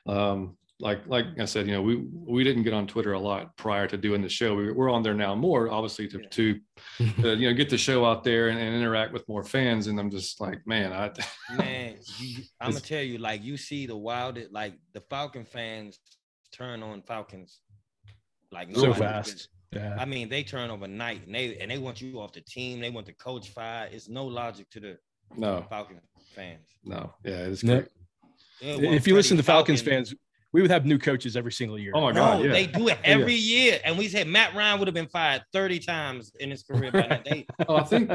know. 0.07 0.13
Um, 0.13 0.57
like 0.81 1.07
like 1.07 1.27
I 1.39 1.45
said, 1.45 1.67
you 1.67 1.73
know, 1.73 1.83
we 1.83 2.05
we 2.13 2.43
didn't 2.43 2.63
get 2.63 2.73
on 2.73 2.87
Twitter 2.87 3.13
a 3.13 3.19
lot 3.19 3.57
prior 3.57 3.87
to 3.87 3.97
doing 3.97 4.23
the 4.23 4.29
show. 4.29 4.55
We, 4.55 4.69
are 4.69 4.89
on 4.89 5.03
there 5.03 5.15
now 5.15 5.35
more, 5.35 5.71
obviously, 5.71 6.09
to 6.09 6.21
yeah. 6.21 6.29
to 7.23 7.37
you 7.37 7.49
know 7.49 7.55
get 7.55 7.71
the 7.71 7.79
show 7.79 8.05
out 8.05 8.25
there 8.25 8.49
and, 8.49 8.59
and, 8.59 8.75
interact 8.75 9.13
with 9.13 9.29
more 9.29 9.45
fans. 9.45 9.87
And 9.87 10.01
I'm 10.01 10.11
just 10.11 10.41
like, 10.41 10.67
man, 10.67 10.93
I 10.93 11.13
man, 11.57 11.97
you, 12.19 12.43
I'm 12.61 12.71
gonna 12.71 12.81
tell 12.81 13.03
you, 13.03 13.19
like 13.19 13.43
you 13.45 13.57
see 13.57 13.87
the 13.87 13.97
wild, 13.97 14.39
like 14.51 14.75
the 14.95 15.01
Falcon 15.11 15.45
fans 15.45 15.99
turn 16.51 16.83
on 16.83 17.03
Falcons 17.03 17.61
like 18.55 18.75
so 18.75 18.95
fast. 18.95 19.49
Yeah. 19.75 19.97
I 19.99 20.05
mean, 20.05 20.29
they 20.29 20.43
turn 20.43 20.71
overnight 20.71 21.27
and 21.27 21.35
they 21.35 21.57
and 21.59 21.71
they 21.71 21.79
want 21.79 22.01
you 22.01 22.21
off 22.21 22.33
the 22.33 22.41
team. 22.41 22.81
They 22.81 22.91
want 22.91 23.07
the 23.07 23.13
coach 23.13 23.49
fired. 23.51 23.93
It's 23.93 24.09
no 24.09 24.25
logic 24.25 24.71
to 24.71 24.81
the 24.81 24.99
no 25.37 25.65
Falcon 25.69 26.01
fans. 26.35 26.67
No, 26.85 27.13
yeah, 27.25 27.33
it's 27.33 27.63
great. 27.63 27.87
Yeah, 28.61 28.77
well, 28.77 28.93
if 28.93 29.07
you 29.07 29.15
listen 29.15 29.37
to 29.37 29.43
Falcons 29.43 29.81
Falcon, 29.81 30.05
fans, 30.05 30.15
we 30.53 30.63
would 30.63 30.71
have 30.71 30.87
new 30.87 30.99
coaches 30.99 31.37
every 31.37 31.53
single 31.53 31.79
year. 31.79 31.93
Oh 31.95 32.01
my 32.01 32.13
god, 32.13 32.39
no, 32.39 32.45
yeah. 32.45 32.53
they 32.53 32.67
do 32.67 32.89
it 32.89 32.99
every 33.05 33.35
yeah. 33.35 33.65
year. 33.65 33.81
And 33.85 33.99
we 33.99 34.09
said 34.09 34.29
Matt 34.29 34.55
Ryan 34.55 34.79
would 34.79 34.89
have 34.89 34.95
been 34.95 35.09
fired 35.09 35.43
30 35.53 35.81
times 35.81 36.33
in 36.39 36.51
his 36.51 36.63
career 36.63 36.93
by 36.93 37.07
that 37.09 37.25
date. 37.25 37.51
oh, 37.69 37.77
I 37.77 37.83
think 37.83 38.11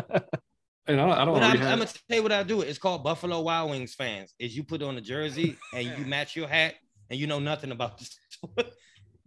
and 0.89 0.99
I 0.99 1.05
don't, 1.05 1.17
I 1.17 1.25
don't 1.25 1.37
I'm, 1.37 1.61
I'm, 1.61 1.79
gonna 1.79 1.85
tell 1.85 2.17
you 2.17 2.23
what 2.23 2.31
I 2.31 2.43
do. 2.43 2.61
It's 2.61 2.79
called 2.79 3.03
Buffalo 3.03 3.41
Wild 3.41 3.69
Wings 3.69 3.93
fans. 3.93 4.33
Is 4.39 4.57
you 4.57 4.63
put 4.63 4.81
on 4.81 4.97
a 4.97 5.01
jersey 5.01 5.55
and 5.73 5.85
you 5.85 6.05
match 6.05 6.35
your 6.35 6.47
hat 6.47 6.75
and 7.09 7.19
you 7.19 7.27
know 7.27 7.39
nothing 7.39 7.71
about 7.71 7.99
the 7.99 8.09
sport 8.29 8.67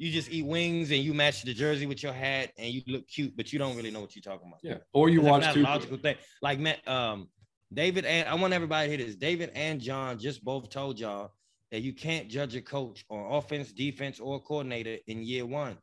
you 0.03 0.11
just 0.11 0.32
eat 0.32 0.44
wings 0.44 0.90
and 0.90 1.00
you 1.00 1.14
match 1.14 1.42
the 1.42 1.55
jersey 1.55 1.86
with 1.86 2.03
your 2.03 2.12
hat 2.12 2.50
and 2.59 2.72
you 2.72 2.82
look 2.88 3.07
cute, 3.07 3.36
but 3.36 3.53
you 3.53 3.59
don't 3.59 3.76
really 3.76 3.92
know 3.92 4.00
what 4.00 4.16
you're 4.16 4.22
talking 4.22 4.48
about. 4.48 4.59
Yeah. 4.62 4.78
Or 4.92 5.09
you 5.09 5.20
watch 5.20 5.55
two 5.55 5.62
logical 5.62 5.96
thing. 5.96 6.16
Like 6.42 6.59
Matt, 6.59 6.86
um, 6.88 7.28
David 7.72 8.05
and 8.05 8.28
I 8.28 8.34
want 8.34 8.53
everybody 8.53 8.88
to 8.88 8.96
hear 8.96 9.07
this. 9.07 9.14
David 9.14 9.53
and 9.55 9.80
John 9.80 10.18
just 10.18 10.44
both 10.44 10.70
told 10.70 10.98
y'all 10.98 11.32
that 11.70 11.82
you 11.82 11.92
can't 11.92 12.28
judge 12.28 12.57
a 12.57 12.61
coach 12.61 13.05
on 13.11 13.32
offense, 13.32 13.72
defense, 13.72 14.18
or 14.18 14.40
coordinator 14.40 14.98
in 15.07 15.22
year 15.22 15.46
one. 15.46 15.78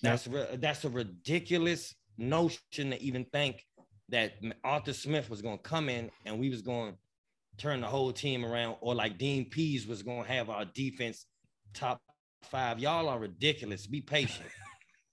That's 0.00 0.28
re- 0.28 0.56
that's 0.58 0.84
a 0.84 0.88
ridiculous 0.88 1.94
notion 2.16 2.60
to 2.90 3.02
even 3.02 3.24
think 3.26 3.66
that 4.10 4.34
Arthur 4.62 4.92
Smith 4.92 5.28
was 5.28 5.42
going 5.42 5.58
to 5.58 5.62
come 5.62 5.88
in 5.88 6.08
and 6.24 6.38
we 6.38 6.50
was 6.50 6.62
going 6.62 6.92
to 6.92 6.98
turn 7.58 7.80
the 7.80 7.86
whole 7.88 8.12
team 8.12 8.44
around, 8.44 8.76
or 8.80 8.94
like 8.94 9.18
Dean 9.18 9.50
Pees 9.50 9.88
was 9.88 10.02
going 10.02 10.22
to 10.22 10.32
have 10.32 10.48
our 10.48 10.64
defense 10.64 11.26
top 11.74 12.00
five. 12.42 12.78
Y'all 12.78 13.08
are 13.08 13.18
ridiculous. 13.18 13.86
Be 13.86 14.00
patient. 14.00 14.48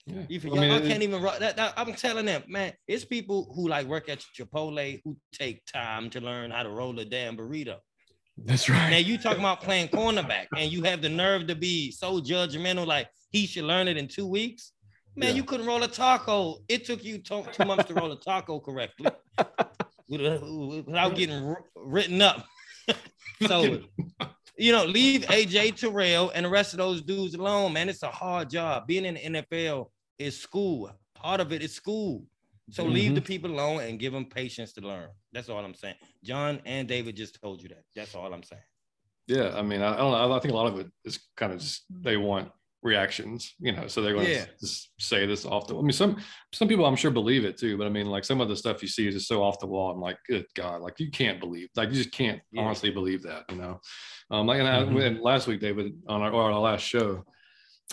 Yeah. 0.10 0.22
You, 0.30 0.40
I, 0.56 0.60
mean, 0.62 0.72
I 0.72 0.80
can't 0.80 1.04
even. 1.04 1.22
That, 1.22 1.58
that, 1.58 1.74
I'm 1.76 1.94
telling 1.94 2.28
them, 2.28 2.42
man. 2.48 2.72
It's 2.88 3.04
people 3.04 3.52
who 3.54 3.68
like 3.68 3.88
work 3.88 4.08
at 4.08 4.24
Chipotle 4.40 5.02
who 5.04 5.18
take 5.34 5.66
time 5.66 6.10
to 6.12 6.22
learn 6.22 6.50
how 6.50 6.64
to 6.64 6.70
roll 6.70 6.98
a 7.00 7.04
damn 7.04 7.36
burrito. 7.36 7.76
That's 8.38 8.70
right. 8.70 8.90
Now 8.90 9.00
you 9.00 9.18
talking 9.18 9.42
about 9.42 9.62
playing 9.62 9.90
cornerback, 9.90 10.48
and 10.56 10.72
you 10.72 10.84
have 10.84 11.02
the 11.02 11.10
nerve 11.10 11.48
to 11.48 11.56
be 11.56 11.92
so 11.92 12.22
judgmental, 12.22 12.88
like 12.88 13.10
he 13.32 13.46
should 13.46 13.66
learn 13.66 13.88
it 13.88 13.98
in 13.98 14.08
two 14.08 14.28
weeks. 14.28 14.72
Man, 15.16 15.32
yeah. 15.32 15.36
you 15.36 15.44
couldn't 15.44 15.66
roll 15.66 15.82
a 15.84 15.88
taco. 15.88 16.60
It 16.70 16.86
took 16.86 17.04
you 17.04 17.18
two, 17.18 17.44
two 17.52 17.66
months 17.66 17.86
to 17.86 17.96
roll 17.96 18.12
a 18.12 18.20
taco 18.20 18.60
correctly 18.60 19.10
without 20.08 21.16
getting 21.16 21.56
written 21.76 22.22
up. 22.22 22.46
so, 23.48 23.82
you 24.58 24.72
know, 24.72 24.86
leave 24.86 25.22
AJ 25.24 25.76
Terrell 25.76 26.32
and 26.34 26.46
the 26.46 26.50
rest 26.50 26.74
of 26.74 26.80
those 26.80 27.02
dudes 27.02 27.36
alone, 27.36 27.74
man. 27.74 27.90
It's 27.90 28.04
a 28.04 28.10
hard 28.10 28.50
job. 28.50 28.88
Being 28.88 29.06
in 29.06 29.14
the 29.34 29.42
NFL 29.42 29.90
is 30.18 30.40
school. 30.40 30.92
Part 31.16 31.40
of 31.40 31.52
it 31.52 31.62
is 31.62 31.74
school. 31.74 32.24
So 32.72 32.84
mm-hmm. 32.84 32.94
leave 32.94 33.16
the 33.16 33.22
people 33.22 33.52
alone 33.52 33.82
and 33.82 34.00
give 34.00 34.14
them 34.14 34.26
patience 34.26 34.74
to 34.74 34.82
learn. 34.82 35.08
That's 35.32 35.50
all 35.50 35.64
I'm 35.64 35.74
saying. 35.74 35.96
John 36.24 36.60
and 36.66 36.88
David 36.88 37.16
just 37.16 37.40
told 37.42 37.62
you 37.62 37.70
that. 37.70 37.84
That's 37.96 38.14
all 38.14 38.34
I'm 38.34 38.44
saying. 38.44 38.62
Yeah, 39.28 39.54
I 39.56 39.62
mean, 39.62 39.82
I, 39.82 39.94
I 39.94 39.98
don't 39.98 40.12
know. 40.12 40.34
I 40.34 40.40
think 40.40 40.54
a 40.54 40.58
lot 40.58 40.68
of 40.68 40.80
it 40.80 40.88
is 41.06 41.20
kind 41.36 41.54
of 41.54 41.60
just 41.60 41.84
they 41.90 42.18
want 42.18 42.50
reactions, 42.88 43.54
you 43.60 43.72
know, 43.72 43.88
so 43.88 44.02
they're 44.02 44.14
going 44.14 44.28
yeah. 44.28 44.46
to 44.46 44.52
just 44.60 44.92
say 45.00 45.26
this 45.26 45.46
off 45.46 45.68
the. 45.68 45.78
I 45.78 45.82
mean, 45.82 45.92
some 45.92 46.18
some 46.54 46.68
people 46.68 46.86
I'm 46.86 46.96
sure 46.96 47.12
believe 47.12 47.46
it 47.46 47.58
too, 47.58 47.78
but 47.78 47.86
I 47.86 47.90
mean, 47.90 48.08
like 48.08 48.26
some 48.26 48.42
of 48.42 48.50
the 48.50 48.56
stuff 48.56 48.82
you 48.82 48.88
see 48.88 49.08
is 49.08 49.14
just 49.14 49.28
so 49.28 49.44
off 49.44 49.60
the 49.60 49.68
wall. 49.68 49.92
I'm 49.92 50.02
like, 50.02 50.18
good 50.28 50.46
God, 50.56 50.82
like 50.82 51.00
you 51.00 51.12
can't 51.12 51.40
believe, 51.40 51.70
like 51.76 51.90
you 51.90 51.96
just 51.96 52.12
can't 52.12 52.42
yeah. 52.52 52.64
honestly 52.64 52.90
believe 52.90 53.22
that, 53.24 53.44
you 53.50 53.58
know. 53.58 53.80
Um, 54.32 54.48
like 54.48 54.60
and, 54.60 54.68
I, 54.68 54.80
mm-hmm. 54.80 54.98
and 54.98 55.20
last 55.20 55.48
week, 55.48 55.60
David, 55.60 55.94
on 56.08 56.22
our, 56.22 56.34
our 56.34 56.60
last 56.60 56.82
show, 56.82 57.24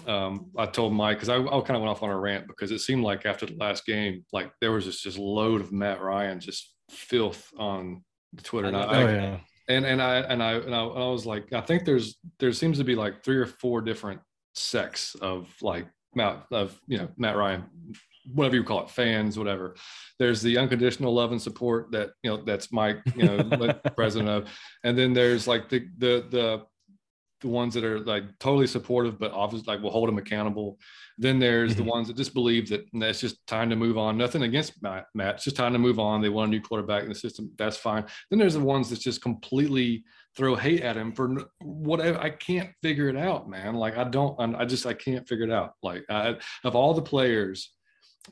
um, 0.06 0.50
I 0.56 0.66
told 0.66 0.92
Mike 0.92 1.18
because 1.18 1.28
I, 1.28 1.36
I 1.36 1.60
kind 1.60 1.76
of 1.76 1.82
went 1.82 1.88
off 1.88 2.02
on 2.02 2.10
a 2.10 2.18
rant 2.18 2.46
because 2.46 2.70
it 2.70 2.80
seemed 2.80 3.04
like 3.04 3.26
after 3.26 3.46
the 3.46 3.56
last 3.56 3.86
game, 3.86 4.24
like 4.32 4.50
there 4.60 4.72
was 4.72 4.86
this 4.86 5.00
just 5.00 5.18
load 5.18 5.60
of 5.60 5.72
Matt 5.72 6.00
Ryan 6.00 6.40
just 6.40 6.74
filth 6.90 7.48
on 7.58 8.02
Twitter. 8.42 8.68
And 8.68 8.76
I, 8.76 9.02
oh, 9.02 9.08
yeah. 9.08 9.38
and 9.68 9.84
and 9.86 10.02
I 10.02 10.16
and 10.16 10.42
I 10.42 10.52
and 10.54 10.74
I, 10.74 10.84
I 10.84 11.08
was 11.08 11.26
like, 11.26 11.52
I 11.52 11.60
think 11.60 11.84
there's 11.84 12.16
there 12.40 12.52
seems 12.52 12.78
to 12.78 12.84
be 12.84 12.96
like 12.96 13.22
three 13.24 13.36
or 13.36 13.46
four 13.46 13.80
different 13.80 14.20
sects 14.54 15.14
of 15.16 15.48
like 15.62 15.86
Matt 16.14 16.46
of 16.50 16.78
you 16.86 16.98
know 16.98 17.08
Matt 17.16 17.36
Ryan, 17.36 17.64
whatever 18.32 18.56
you 18.56 18.64
call 18.64 18.84
it, 18.84 18.90
fans, 18.90 19.38
whatever. 19.38 19.74
There's 20.18 20.42
the 20.42 20.58
unconditional 20.58 21.12
love 21.12 21.32
and 21.32 21.42
support 21.42 21.90
that 21.92 22.10
you 22.22 22.30
know 22.30 22.42
that's 22.44 22.72
Mike, 22.72 23.00
you 23.16 23.24
know, 23.24 23.74
president 23.96 24.30
of, 24.30 24.48
and 24.84 24.96
then 24.96 25.12
there's 25.12 25.46
like 25.46 25.68
the 25.68 25.86
the 25.98 26.26
the 26.30 26.62
the 27.44 27.48
ones 27.48 27.74
that 27.74 27.84
are 27.84 28.00
like 28.00 28.24
totally 28.40 28.66
supportive, 28.66 29.18
but 29.18 29.30
obviously 29.32 29.72
like 29.72 29.82
will 29.82 29.90
hold 29.90 30.08
him 30.08 30.18
accountable. 30.18 30.78
Then 31.18 31.38
there's 31.38 31.72
mm-hmm. 31.74 31.84
the 31.84 31.90
ones 31.90 32.08
that 32.08 32.16
just 32.16 32.32
believe 32.32 32.68
that 32.70 32.86
it's 32.94 33.20
just 33.20 33.46
time 33.46 33.68
to 33.70 33.76
move 33.76 33.98
on. 33.98 34.16
Nothing 34.16 34.42
against 34.42 34.82
Matt, 34.82 35.06
Matt. 35.14 35.36
It's 35.36 35.44
just 35.44 35.56
time 35.56 35.74
to 35.74 35.78
move 35.78 35.98
on. 35.98 36.22
They 36.22 36.30
want 36.30 36.48
a 36.48 36.50
new 36.50 36.62
quarterback 36.62 37.02
in 37.02 37.10
the 37.10 37.14
system. 37.14 37.52
That's 37.58 37.76
fine. 37.76 38.04
Then 38.30 38.38
there's 38.38 38.54
the 38.54 38.60
ones 38.60 38.88
that 38.90 39.00
just 39.00 39.20
completely 39.20 40.04
throw 40.36 40.54
hate 40.54 40.82
at 40.82 40.96
him 40.96 41.12
for 41.12 41.36
whatever. 41.60 42.18
I 42.18 42.30
can't 42.30 42.70
figure 42.82 43.08
it 43.08 43.16
out, 43.16 43.48
man. 43.48 43.74
Like 43.74 43.96
I 43.96 44.04
don't. 44.04 44.38
I 44.56 44.64
just 44.64 44.86
I 44.86 44.94
can't 44.94 45.26
figure 45.28 45.44
it 45.44 45.52
out. 45.52 45.74
Like 45.82 46.04
I, 46.08 46.36
of 46.64 46.74
all 46.74 46.94
the 46.94 47.02
players, 47.02 47.72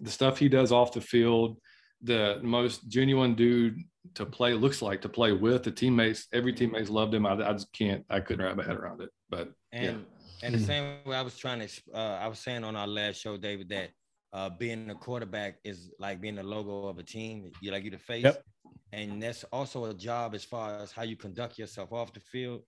the 0.00 0.10
stuff 0.10 0.38
he 0.38 0.48
does 0.48 0.72
off 0.72 0.92
the 0.92 1.00
field, 1.00 1.58
the 2.02 2.40
most 2.42 2.88
genuine 2.88 3.34
dude 3.34 3.78
to 4.14 4.26
play 4.26 4.54
looks 4.54 4.82
like 4.82 5.00
to 5.02 5.08
play 5.08 5.32
with 5.32 5.62
the 5.62 5.70
teammates. 5.70 6.26
Every 6.32 6.52
teammates 6.52 6.90
loved 6.90 7.14
him. 7.14 7.26
I, 7.26 7.34
I 7.34 7.52
just 7.52 7.72
can't. 7.72 8.04
I 8.10 8.20
couldn't 8.20 8.44
wrap 8.44 8.56
my 8.56 8.64
head 8.64 8.76
around 8.76 9.00
it. 9.00 9.10
But 9.30 9.52
and 9.72 9.84
yeah. 9.84 10.46
and 10.46 10.54
the 10.54 10.58
same 10.58 10.98
way 11.04 11.16
I 11.16 11.22
was 11.22 11.38
trying 11.38 11.66
to. 11.66 11.68
Uh, 11.94 12.18
I 12.20 12.26
was 12.26 12.38
saying 12.38 12.64
on 12.64 12.76
our 12.76 12.88
last 12.88 13.20
show, 13.20 13.36
David, 13.36 13.68
that 13.68 13.90
uh, 14.32 14.50
being 14.50 14.90
a 14.90 14.94
quarterback 14.94 15.58
is 15.64 15.90
like 15.98 16.20
being 16.20 16.34
the 16.34 16.42
logo 16.42 16.86
of 16.88 16.98
a 16.98 17.02
team. 17.02 17.50
You 17.60 17.70
like 17.70 17.84
you 17.84 17.90
the 17.90 17.98
face, 17.98 18.24
yep. 18.24 18.42
And 18.92 19.22
that's 19.22 19.44
also 19.44 19.86
a 19.86 19.94
job 19.94 20.34
as 20.34 20.44
far 20.44 20.76
as 20.76 20.92
how 20.92 21.02
you 21.02 21.16
conduct 21.16 21.58
yourself 21.58 21.92
off 21.92 22.12
the 22.12 22.20
field. 22.20 22.62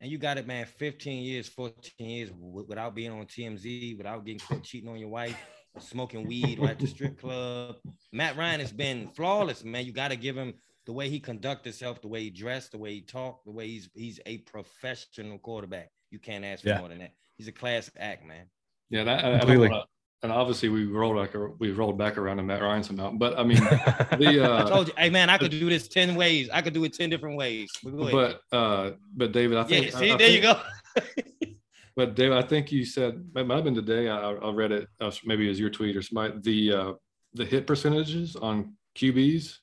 And 0.00 0.10
you 0.10 0.18
got 0.18 0.38
it, 0.38 0.46
man. 0.46 0.64
15 0.64 1.22
years, 1.22 1.48
14 1.48 2.08
years 2.08 2.30
w- 2.30 2.66
without 2.68 2.94
being 2.94 3.10
on 3.10 3.26
TMZ, 3.26 3.96
without 3.96 4.24
getting 4.24 4.38
caught 4.38 4.62
cheating 4.62 4.88
on 4.88 4.98
your 4.98 5.08
wife 5.08 5.36
smoking 5.78 6.26
weed 6.26 6.58
or 6.58 6.68
at 6.68 6.78
the 6.78 6.86
strip 6.86 7.20
club. 7.20 7.76
Matt 8.12 8.36
Ryan 8.36 8.60
has 8.60 8.72
been 8.72 9.08
flawless, 9.08 9.64
man. 9.64 9.84
You 9.84 9.92
got 9.92 10.08
to 10.08 10.16
give 10.16 10.36
him 10.36 10.54
the 10.86 10.92
way 10.92 11.08
he 11.08 11.20
conduct 11.20 11.64
himself, 11.64 12.00
the 12.00 12.08
way 12.08 12.22
he 12.22 12.30
dressed, 12.30 12.72
the 12.72 12.78
way 12.78 12.94
he 12.94 13.00
talked, 13.00 13.44
the 13.44 13.52
way 13.52 13.68
he's 13.68 13.88
he's 13.94 14.20
a 14.26 14.38
professional 14.38 15.38
quarterback. 15.38 15.90
You 16.10 16.18
can't 16.18 16.44
ask 16.44 16.62
for 16.62 16.70
yeah. 16.70 16.78
more 16.78 16.88
than 16.88 16.98
that. 16.98 17.12
He's 17.36 17.48
a 17.48 17.52
class 17.52 17.90
act, 17.98 18.26
man. 18.26 18.46
Yeah, 18.90 19.04
that, 19.04 19.24
I, 19.24 19.38
Completely. 19.38 19.68
I 19.68 19.82
and 20.22 20.32
obviously 20.32 20.68
we 20.68 20.84
rolled 20.84 21.16
back 21.16 21.40
we 21.58 21.70
rolled 21.70 21.96
back 21.96 22.18
around 22.18 22.38
to 22.38 22.42
Matt 22.42 22.62
Ryan 22.62 22.82
somehow. 22.82 23.12
But 23.12 23.38
I 23.38 23.44
mean, 23.44 23.58
the 24.18 24.44
uh, 24.44 24.64
I 24.64 24.68
told 24.68 24.88
you, 24.88 24.94
hey 24.96 25.10
man, 25.10 25.30
I 25.30 25.38
could 25.38 25.50
do 25.50 25.68
this 25.68 25.88
ten 25.88 26.14
ways. 26.14 26.48
I 26.52 26.62
could 26.62 26.74
do 26.74 26.84
it 26.84 26.92
ten 26.92 27.10
different 27.10 27.36
ways. 27.36 27.70
But 27.84 28.40
uh, 28.52 28.92
but 29.14 29.32
David, 29.32 29.58
I 29.58 29.64
think 29.64 29.86
yeah, 29.86 29.98
see, 29.98 30.10
I, 30.10 30.14
I 30.14 30.16
there 30.16 30.28
think, 30.28 30.36
you 30.36 30.42
go. 30.42 31.54
But 31.98 32.14
Dave, 32.14 32.30
I 32.30 32.42
think 32.42 32.70
you 32.70 32.84
said 32.84 33.26
it 33.34 33.44
might 33.44 33.56
have 33.56 33.64
been 33.64 33.74
today. 33.74 34.08
I, 34.08 34.30
I 34.30 34.52
read 34.52 34.70
it. 34.70 34.88
Uh, 35.00 35.10
maybe 35.24 35.50
as 35.50 35.58
your 35.58 35.68
tweet 35.68 35.96
or 35.96 36.02
somebody. 36.02 36.38
The 36.42 36.76
uh, 36.76 36.92
the 37.34 37.44
hit 37.44 37.66
percentages 37.66 38.36
on 38.36 38.74
QBs. 38.96 39.56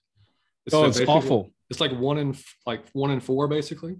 It's 0.65 0.73
oh, 0.73 0.83
it's 0.83 0.99
awful. 1.07 1.53
It's 1.69 1.79
like 1.79 1.93
one 1.93 2.17
in 2.17 2.35
like 2.65 2.89
one 2.91 3.11
in 3.11 3.21
four, 3.21 3.47
basically. 3.47 3.95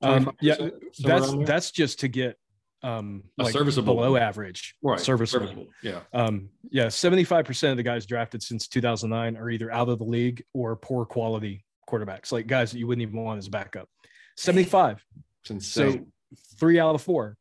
Um, 0.00 0.34
yeah, 0.40 0.54
that's 1.00 1.34
that's 1.44 1.70
just 1.70 2.00
to 2.00 2.08
get 2.08 2.38
um 2.82 3.22
a 3.38 3.44
like 3.44 3.52
serviceable 3.52 3.94
below 3.94 4.16
average, 4.16 4.74
right? 4.82 4.98
Serviceable. 4.98 5.46
serviceable. 5.46 5.72
Yeah. 5.82 6.00
Um, 6.12 6.48
yeah. 6.70 6.88
Seventy 6.88 7.24
five 7.24 7.44
percent 7.44 7.72
of 7.72 7.76
the 7.76 7.82
guys 7.82 8.06
drafted 8.06 8.42
since 8.42 8.68
two 8.68 8.80
thousand 8.80 9.10
nine 9.10 9.36
are 9.36 9.50
either 9.50 9.70
out 9.70 9.88
of 9.88 9.98
the 9.98 10.04
league 10.04 10.42
or 10.52 10.76
poor 10.76 11.04
quality 11.04 11.64
quarterbacks, 11.88 12.32
like 12.32 12.46
guys 12.46 12.72
that 12.72 12.78
you 12.78 12.86
wouldn't 12.86 13.02
even 13.02 13.22
want 13.22 13.38
as 13.38 13.48
backup. 13.48 13.88
Seventy 14.36 14.64
five. 14.64 15.04
So 15.60 16.06
three 16.58 16.78
out 16.78 16.94
of 16.94 17.02
four. 17.02 17.36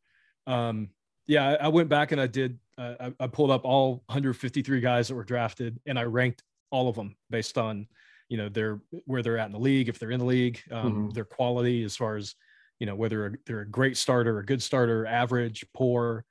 Um, 0.48 0.90
yeah, 1.28 1.50
I, 1.50 1.66
I, 1.66 1.68
went 1.68 1.90
back 1.90 2.12
and 2.12 2.20
I 2.20 2.28
did. 2.28 2.60
Uh, 2.78 2.96
I, 3.00 3.14
I, 3.20 3.28
pulled 3.28 3.52
up 3.52 3.64
all 3.64 4.04
153 4.08 4.82
guys 4.82 5.08
that 5.08 5.16
were 5.16 5.24
drafted, 5.24 5.80
and 5.86 6.00
I 6.00 6.04
ranked 6.04 6.44
all 6.72 6.90
of 6.90 6.96
them 6.96 7.16
based 7.30 7.58
on, 7.58 7.88
you 8.28 8.38
know, 8.38 8.50
their 8.50 8.82
where 9.06 9.22
they're 9.22 9.38
at 9.38 9.46
in 9.46 9.52
the 9.52 9.60
league, 9.60 9.88
if 9.88 10.00
they're 10.00 10.12
in 10.12 10.20
the 10.20 10.26
league, 10.26 10.62
um, 10.72 10.92
mm-hmm. 10.92 11.10
their 11.10 11.26
quality 11.26 11.84
as 11.84 11.96
far 11.96 12.16
as, 12.16 12.36
you 12.82 12.88
know, 12.88 12.96
whether 12.96 13.40
they're 13.46 13.62
a 13.62 13.70
great 13.70 13.96
starter, 13.96 14.40
a 14.40 14.44
good 14.44 14.64
starter, 14.64 15.06
average, 15.06 15.64
poor, 15.72 16.26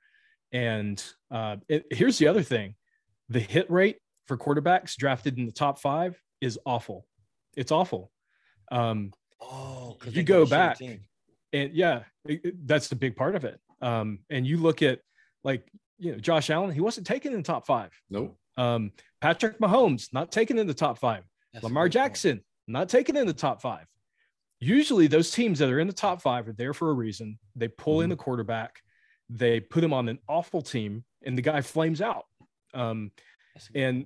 and 0.51 1.01
uh, 1.33 1.55
it, 1.69 1.85
here's 1.91 2.17
the 2.17 2.27
other 2.27 2.43
thing: 2.43 2.75
the 3.29 3.39
hit 3.39 3.71
rate 3.71 3.99
for 4.27 4.37
quarterbacks 4.37 4.97
drafted 4.97 5.37
in 5.37 5.45
the 5.45 5.53
top 5.53 5.79
five 5.79 6.21
is 6.41 6.59
awful. 6.65 7.07
It's 7.55 7.71
awful. 7.71 8.11
Um, 8.69 9.13
oh, 9.39 9.95
you 10.05 10.23
go 10.23 10.45
back 10.45 10.77
and 10.81 11.73
yeah, 11.73 12.03
it, 12.25 12.41
it, 12.43 12.67
that's 12.67 12.89
the 12.89 12.97
big 12.97 13.15
part 13.15 13.35
of 13.35 13.45
it. 13.45 13.57
Um, 13.81 14.19
and 14.29 14.45
you 14.45 14.57
look 14.57 14.81
at 14.81 14.99
like 15.45 15.65
you 15.99 16.11
know 16.11 16.17
Josh 16.17 16.49
Allen, 16.49 16.71
he 16.71 16.81
wasn't 16.81 17.07
taken 17.07 17.31
in 17.31 17.37
the 17.37 17.43
top 17.43 17.65
five. 17.65 17.91
Nope. 18.09 18.35
Um, 18.57 18.91
Patrick 19.21 19.57
Mahomes 19.59 20.11
not 20.11 20.33
taken 20.33 20.59
in 20.59 20.67
the 20.67 20.73
top 20.73 20.99
five. 20.99 21.23
That's 21.53 21.63
Lamar 21.63 21.87
Jackson 21.87 22.39
point. 22.39 22.45
not 22.67 22.89
taken 22.89 23.15
in 23.15 23.25
the 23.25 23.33
top 23.33 23.61
five. 23.61 23.85
Usually, 24.61 25.07
those 25.07 25.31
teams 25.31 25.59
that 25.59 25.69
are 25.69 25.79
in 25.79 25.87
the 25.87 25.93
top 25.93 26.21
five 26.21 26.47
are 26.47 26.53
there 26.53 26.73
for 26.73 26.91
a 26.91 26.93
reason. 26.93 27.39
They 27.55 27.67
pull 27.67 27.95
mm-hmm. 27.95 28.03
in 28.03 28.09
the 28.11 28.15
quarterback, 28.15 28.81
they 29.29 29.59
put 29.59 29.83
him 29.83 29.91
on 29.91 30.07
an 30.07 30.19
awful 30.29 30.61
team, 30.61 31.03
and 31.25 31.37
the 31.37 31.41
guy 31.41 31.61
flames 31.61 32.01
out. 32.01 32.25
Um, 32.73 33.11
and 33.73 34.05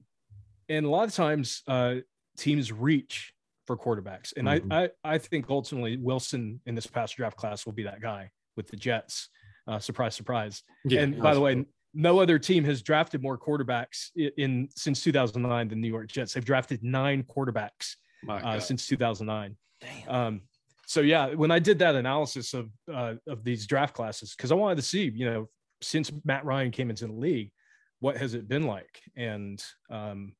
and 0.70 0.86
a 0.86 0.90
lot 0.90 1.08
of 1.08 1.14
times, 1.14 1.62
uh, 1.68 1.96
teams 2.38 2.72
reach 2.72 3.34
for 3.68 3.78
quarterbacks. 3.78 4.34
And 4.36 4.48
mm-hmm. 4.48 4.72
I, 4.72 4.84
I, 4.84 4.90
I 5.04 5.18
think 5.18 5.50
ultimately 5.50 5.98
Wilson 5.98 6.62
in 6.66 6.76
this 6.76 6.88
past 6.88 7.18
draft 7.18 7.38
class 7.38 7.66
will 7.66 7.74
be 7.74 7.84
that 7.84 8.02
guy 8.02 8.30
with 8.56 8.68
the 8.68 8.78
Jets. 8.78 9.30
Uh, 9.68 9.80
surprise, 9.80 10.16
surprise. 10.16 10.64
Yeah, 10.84 11.02
and 11.02 11.22
by 11.22 11.34
the 11.34 11.42
way, 11.42 11.66
no 11.94 12.20
other 12.20 12.38
team 12.38 12.64
has 12.66 12.82
drafted 12.82 13.24
more 13.24 13.38
quarterbacks 13.38 14.10
in, 14.16 14.32
in, 14.38 14.70
since 14.76 15.04
2009 15.04 15.70
than 15.70 15.82
New 15.82 15.88
York 15.88 16.08
Jets. 16.08 16.34
They've 16.34 16.46
drafted 16.46 16.84
nine 16.84 17.24
quarterbacks 17.24 17.96
uh, 18.30 18.60
since 18.60 18.88
2009. 18.88 19.56
Damn. 19.86 20.16
Um, 20.16 20.42
so 20.88 21.02
yeah, 21.02 21.34
when 21.34 21.52
I 21.52 21.60
did 21.60 21.80
that 21.80 21.96
analysis 21.96 22.54
of 22.54 22.70
uh, 22.94 23.16
of 23.28 23.44
these 23.44 23.66
draft 23.66 23.96
classes, 23.96 24.36
because 24.36 24.52
I 24.52 24.56
wanted 24.56 24.76
to 24.76 24.82
see, 24.82 25.12
you 25.14 25.26
know, 25.26 25.50
since 25.82 26.12
Matt 26.24 26.46
Ryan 26.46 26.72
came 26.72 26.90
into 26.90 27.08
the 27.08 27.14
league, 27.14 27.52
what 28.00 28.18
has 28.18 28.34
it 28.34 28.48
been 28.48 28.68
like? 28.68 29.02
And 29.16 29.64
um, 29.90 30.34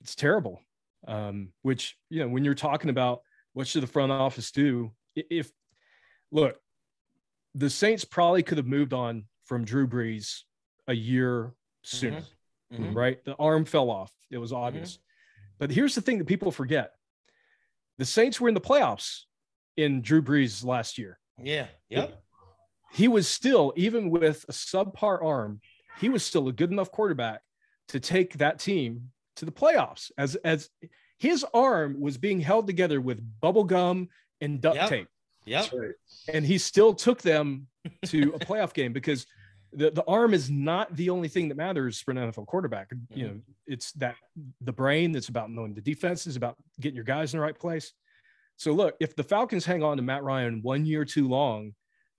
it's 0.00 0.14
terrible 0.14 0.60
um, 1.06 1.48
which 1.62 1.96
you 2.10 2.20
know 2.20 2.28
when 2.28 2.44
you're 2.44 2.54
talking 2.54 2.90
about 2.90 3.20
what 3.52 3.66
should 3.66 3.82
the 3.82 3.88
front 3.88 4.12
office 4.12 4.50
do 4.50 4.92
if 5.14 5.50
look 6.30 6.58
the 7.54 7.70
saints 7.70 8.04
probably 8.04 8.42
could 8.42 8.58
have 8.58 8.66
moved 8.66 8.92
on 8.92 9.24
from 9.44 9.64
drew 9.64 9.86
brees 9.86 10.40
a 10.88 10.94
year 10.94 11.52
sooner 11.82 12.20
mm-hmm. 12.20 12.84
Mm-hmm. 12.84 12.96
right 12.96 13.24
the 13.24 13.34
arm 13.36 13.64
fell 13.64 13.90
off 13.90 14.12
it 14.30 14.38
was 14.38 14.52
obvious. 14.52 14.94
mm-hmm. 14.94 15.54
but 15.58 15.70
here's 15.70 15.94
the 15.94 16.00
thing 16.00 16.18
that 16.18 16.26
people 16.26 16.50
forget 16.50 16.92
the 17.98 18.04
saints 18.04 18.40
were 18.40 18.48
in 18.48 18.54
the 18.54 18.60
playoffs 18.60 19.22
in 19.76 20.02
drew 20.02 20.22
brees 20.22 20.64
last 20.64 20.98
year 20.98 21.18
yeah 21.42 21.66
yep 21.88 22.22
he 22.92 23.08
was 23.08 23.28
still 23.28 23.72
even 23.76 24.10
with 24.10 24.44
a 24.48 24.52
subpar 24.52 25.22
arm 25.22 25.60
he 26.00 26.08
was 26.08 26.24
still 26.24 26.48
a 26.48 26.52
good 26.52 26.70
enough 26.70 26.90
quarterback 26.90 27.40
to 27.88 28.00
take 28.00 28.34
that 28.38 28.58
team 28.58 29.10
to 29.36 29.44
the 29.44 29.52
playoffs 29.52 30.10
as 30.18 30.34
as 30.36 30.70
his 31.18 31.44
arm 31.54 32.00
was 32.00 32.18
being 32.18 32.40
held 32.40 32.66
together 32.66 33.00
with 33.00 33.24
bubble 33.40 33.64
gum 33.64 34.08
and 34.40 34.60
duct 34.60 34.76
yep. 34.76 34.88
tape. 34.88 35.08
Yep. 35.46 35.70
And 36.32 36.44
he 36.44 36.58
still 36.58 36.92
took 36.92 37.22
them 37.22 37.68
to 38.06 38.32
a 38.34 38.38
playoff 38.38 38.74
game 38.74 38.92
because 38.92 39.26
the, 39.72 39.90
the 39.90 40.04
arm 40.06 40.34
is 40.34 40.50
not 40.50 40.94
the 40.96 41.10
only 41.10 41.28
thing 41.28 41.48
that 41.48 41.56
matters 41.56 42.00
for 42.00 42.10
an 42.12 42.16
NFL 42.16 42.46
quarterback. 42.46 42.90
Mm-hmm. 42.90 43.18
You 43.18 43.26
know, 43.26 43.40
it's 43.66 43.92
that 43.92 44.16
the 44.60 44.72
brain 44.72 45.12
that's 45.12 45.28
about 45.28 45.50
knowing 45.50 45.74
the 45.74 45.80
defense 45.80 46.26
is 46.26 46.36
about 46.36 46.56
getting 46.80 46.96
your 46.96 47.04
guys 47.04 47.34
in 47.34 47.38
the 47.38 47.44
right 47.44 47.58
place. 47.58 47.92
So 48.56 48.72
look, 48.72 48.94
if 49.00 49.14
the 49.14 49.24
Falcons 49.24 49.66
hang 49.66 49.82
on 49.82 49.96
to 49.98 50.02
Matt 50.02 50.22
Ryan 50.22 50.60
one 50.62 50.86
year 50.86 51.04
too 51.04 51.28
long, 51.28 51.74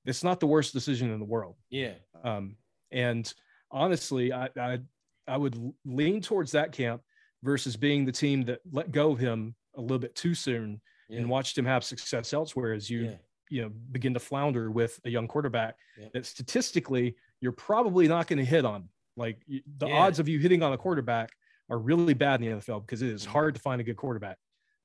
it's 0.05 0.23
not 0.23 0.39
the 0.39 0.47
worst 0.47 0.73
decision 0.73 1.11
in 1.11 1.19
the 1.19 1.25
world. 1.25 1.55
Yeah. 1.69 1.93
Um, 2.23 2.55
and 2.91 3.31
honestly, 3.71 4.31
I, 4.31 4.49
I 4.57 4.79
I 5.27 5.37
would 5.37 5.73
lean 5.85 6.21
towards 6.21 6.51
that 6.53 6.71
camp 6.71 7.01
versus 7.43 7.75
being 7.75 8.05
the 8.05 8.11
team 8.11 8.43
that 8.43 8.59
let 8.71 8.91
go 8.91 9.11
of 9.11 9.19
him 9.19 9.55
a 9.75 9.81
little 9.81 9.99
bit 9.99 10.15
too 10.15 10.33
soon 10.33 10.81
yeah. 11.09 11.19
and 11.19 11.29
watched 11.29 11.57
him 11.57 11.65
have 11.65 11.83
success 11.83 12.33
elsewhere 12.33 12.73
as 12.73 12.89
you 12.89 13.03
yeah. 13.03 13.15
you 13.49 13.61
know 13.61 13.69
begin 13.91 14.13
to 14.13 14.19
flounder 14.19 14.71
with 14.71 14.99
a 15.05 15.09
young 15.09 15.27
quarterback 15.27 15.75
yeah. 15.99 16.07
that 16.13 16.25
statistically 16.25 17.15
you're 17.41 17.51
probably 17.51 18.07
not 18.07 18.27
going 18.27 18.39
to 18.39 18.45
hit 18.45 18.65
on. 18.65 18.89
Like 19.15 19.41
the 19.77 19.87
odds 19.87 20.19
of 20.19 20.27
you 20.27 20.39
hitting 20.39 20.61
on 20.63 20.73
a 20.73 20.77
quarterback 20.77 21.31
are 21.69 21.77
really 21.77 22.13
bad 22.13 22.41
in 22.41 22.49
the 22.49 22.57
NFL 22.57 22.81
because 22.81 23.01
it 23.01 23.09
is 23.09 23.23
mm-hmm. 23.23 23.31
hard 23.31 23.55
to 23.55 23.61
find 23.61 23.81
a 23.81 23.83
good 23.83 23.97
quarterback. 23.97 24.37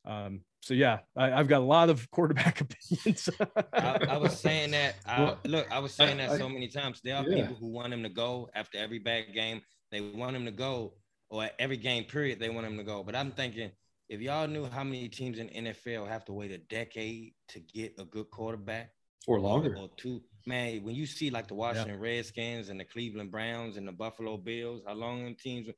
Um, 0.05 0.41
so 0.61 0.75
yeah, 0.75 1.01
I, 1.17 1.29
have 1.31 1.49
got 1.49 1.61
a 1.61 1.65
lot 1.65 1.91
of 1.91 2.11
quarterback 2.13 2.61
opinions. 2.61 3.29
I, 3.73 3.99
I, 4.11 4.17
was 4.17 4.39
saying 4.39 4.71
that. 4.73 4.97
I, 5.07 5.37
look, 5.45 5.71
I 5.71 5.79
was 5.79 5.93
saying 5.93 6.19
that 6.19 6.39
so 6.39 6.49
many 6.49 6.69
times. 6.69 7.01
There 7.03 7.17
are 7.17 7.29
yeah. 7.29 7.43
people 7.43 7.57
who 7.57 7.69
want 7.69 7.93
him 7.93 8.03
to 8.03 8.09
go 8.09 8.49
after 8.55 8.79
every 8.79 8.99
bad 8.99 9.35
game. 9.35 9.61
They 9.91 10.01
want 10.01 10.35
him 10.35 10.45
to 10.47 10.51
go, 10.51 10.95
or 11.29 11.45
at 11.45 11.55
every 11.59 11.77
game 11.77 12.05
period, 12.05 12.41
they 12.41 12.49
want 12.49 12.67
him 12.67 12.79
to 12.79 12.85
go. 12.85 13.03
But 13.03 13.15
I'm 13.15 13.31
thinking, 13.33 13.71
if 14.09 14.21
y'all 14.21 14.47
knew 14.47 14.67
how 14.67 14.85
many 14.85 15.09
teams 15.09 15.39
in 15.39 15.49
NFL 15.49 16.09
have 16.09 16.25
to 16.27 16.33
wait 16.33 16.51
a 16.51 16.59
decade 16.59 17.35
to 17.49 17.61
get 17.61 17.95
a 17.99 18.05
good 18.05 18.31
quarterback, 18.31 18.91
or 19.27 19.41
longer, 19.41 19.77
or 19.79 19.91
two, 19.97 20.23
man. 20.47 20.83
When 20.83 20.95
you 20.95 21.07
see 21.07 21.31
like 21.31 21.49
the 21.49 21.55
Washington 21.55 21.99
yeah. 22.01 22.09
Redskins 22.09 22.69
and 22.69 22.79
the 22.79 22.85
Cleveland 22.85 23.31
Browns 23.31 23.77
and 23.77 23.87
the 23.87 23.93
Buffalo 23.93 24.37
Bills, 24.37 24.83
how 24.87 24.95
long 24.95 25.25
them 25.25 25.35
teams 25.35 25.69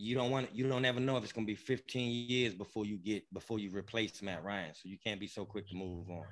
you 0.00 0.14
don't 0.14 0.30
want 0.30 0.48
you 0.54 0.68
don't 0.68 0.84
ever 0.84 1.00
know 1.00 1.16
if 1.16 1.24
it's 1.24 1.32
going 1.32 1.44
to 1.44 1.50
be 1.50 1.56
15 1.56 2.28
years 2.28 2.54
before 2.54 2.86
you 2.86 2.98
get 2.98 3.24
before 3.32 3.58
you 3.58 3.70
replace 3.70 4.22
Matt 4.22 4.44
Ryan. 4.44 4.72
So 4.74 4.82
you 4.88 4.96
can't 5.04 5.18
be 5.18 5.26
so 5.26 5.44
quick 5.44 5.68
to 5.68 5.74
move 5.74 6.08
on. 6.08 6.24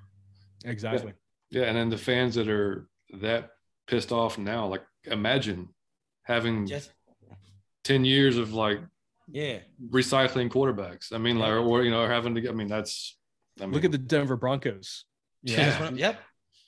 Exactly. 0.65 1.15
Yeah, 1.51 1.63
yeah 1.63 1.69
and 1.69 1.77
then 1.77 1.91
the 1.91 1.99
fans 1.99 2.37
that 2.37 2.49
are 2.49 2.89
that 3.21 3.51
pissed 3.89 4.13
off 4.13 4.39
now, 4.39 4.67
like 4.67 4.83
imagine 5.05 5.69
having 6.23 6.67
just 6.67 6.93
10 7.85 8.05
years 8.05 8.37
of 8.37 8.53
like 8.53 8.81
yeah 9.29 9.59
recycling 9.91 10.49
quarterbacks. 10.49 11.13
I 11.13 11.19
mean, 11.19 11.41
like 11.41 11.53
or 11.53 11.83
you 11.83 11.91
know, 11.91 12.07
having 12.07 12.37
to 12.37 12.41
get 12.41 12.53
I 12.53 12.55
mean, 12.55 12.69
that's 12.69 13.19
I 13.61 13.67
mean, 13.67 13.75
look 13.75 13.85
at 13.85 13.93
the 13.93 13.99
Denver 13.99 14.37
Broncos. 14.37 15.05
Yeah. 15.43 15.91
Yep. 15.91 16.21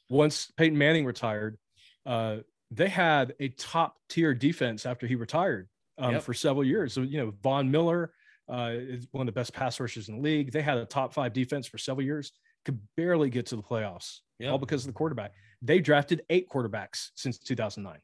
Once 0.08 0.50
Peyton 0.56 0.76
Manning 0.76 1.04
retired, 1.04 1.58
uh, 2.06 2.38
they 2.70 2.88
had 2.88 3.34
a 3.40 3.48
top 3.48 3.96
tier 4.08 4.34
defense 4.34 4.86
after 4.86 5.06
he 5.06 5.14
retired 5.14 5.68
um, 5.98 6.14
yep. 6.14 6.22
for 6.22 6.34
several 6.34 6.64
years. 6.64 6.92
So, 6.92 7.02
you 7.02 7.18
know, 7.18 7.32
Von 7.42 7.70
Miller 7.70 8.12
uh, 8.50 8.70
is 8.72 9.06
one 9.12 9.26
of 9.28 9.34
the 9.34 9.38
best 9.38 9.52
pass 9.52 9.78
rushers 9.80 10.08
in 10.08 10.16
the 10.16 10.22
league. 10.22 10.52
They 10.52 10.62
had 10.62 10.78
a 10.78 10.84
top 10.84 11.12
five 11.12 11.32
defense 11.32 11.66
for 11.66 11.78
several 11.78 12.04
years, 12.04 12.32
could 12.64 12.78
barely 12.96 13.30
get 13.30 13.46
to 13.46 13.56
the 13.56 13.62
playoffs, 13.62 14.20
yep. 14.38 14.52
all 14.52 14.58
because 14.58 14.82
of 14.82 14.88
the 14.88 14.94
quarterback. 14.94 15.32
They 15.62 15.80
drafted 15.80 16.22
eight 16.30 16.48
quarterbacks 16.48 17.10
since 17.14 17.38
2009. 17.38 17.98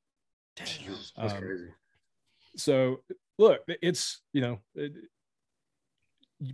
That's 1.17 1.33
um, 1.35 1.41
crazy. 1.41 1.69
So, 2.57 3.01
look, 3.39 3.61
it's, 3.69 4.23
you 4.33 4.41
know, 4.41 4.61
it, 4.75 4.93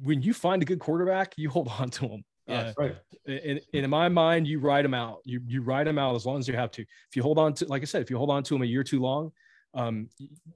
when 0.03 0.22
you 0.22 0.34
find 0.34 0.62
a 0.62 0.64
good 0.64 0.78
quarterback, 0.78 1.34
you 1.36 1.51
hold 1.51 1.68
on 1.78 1.90
to 1.90 2.09
them. 2.09 2.24
Yeah, 2.51 2.59
uh, 2.61 2.72
right. 2.78 2.96
And, 3.26 3.61
in 3.72 3.88
my 3.88 4.09
mind, 4.09 4.46
you 4.46 4.59
write 4.59 4.82
them 4.82 4.94
out. 4.94 5.18
You 5.24 5.40
you 5.46 5.62
ride 5.62 5.86
them 5.86 5.98
out 5.98 6.16
as 6.16 6.26
long 6.26 6.38
as 6.38 6.48
you 6.48 6.55
have 6.55 6.70
to. 6.72 6.82
If 6.82 7.16
you 7.16 7.22
hold 7.22 7.38
on 7.38 7.55
to, 7.55 7.66
like 7.66 7.82
I 7.82 7.84
said, 7.84 8.03
if 8.03 8.11
you 8.11 8.18
hold 8.18 8.30
on 8.30 8.42
to 8.42 8.55
them 8.55 8.62
a 8.62 8.66
year 8.66 8.82
too 8.82 9.01
long, 9.01 9.32
um, 9.74 10.09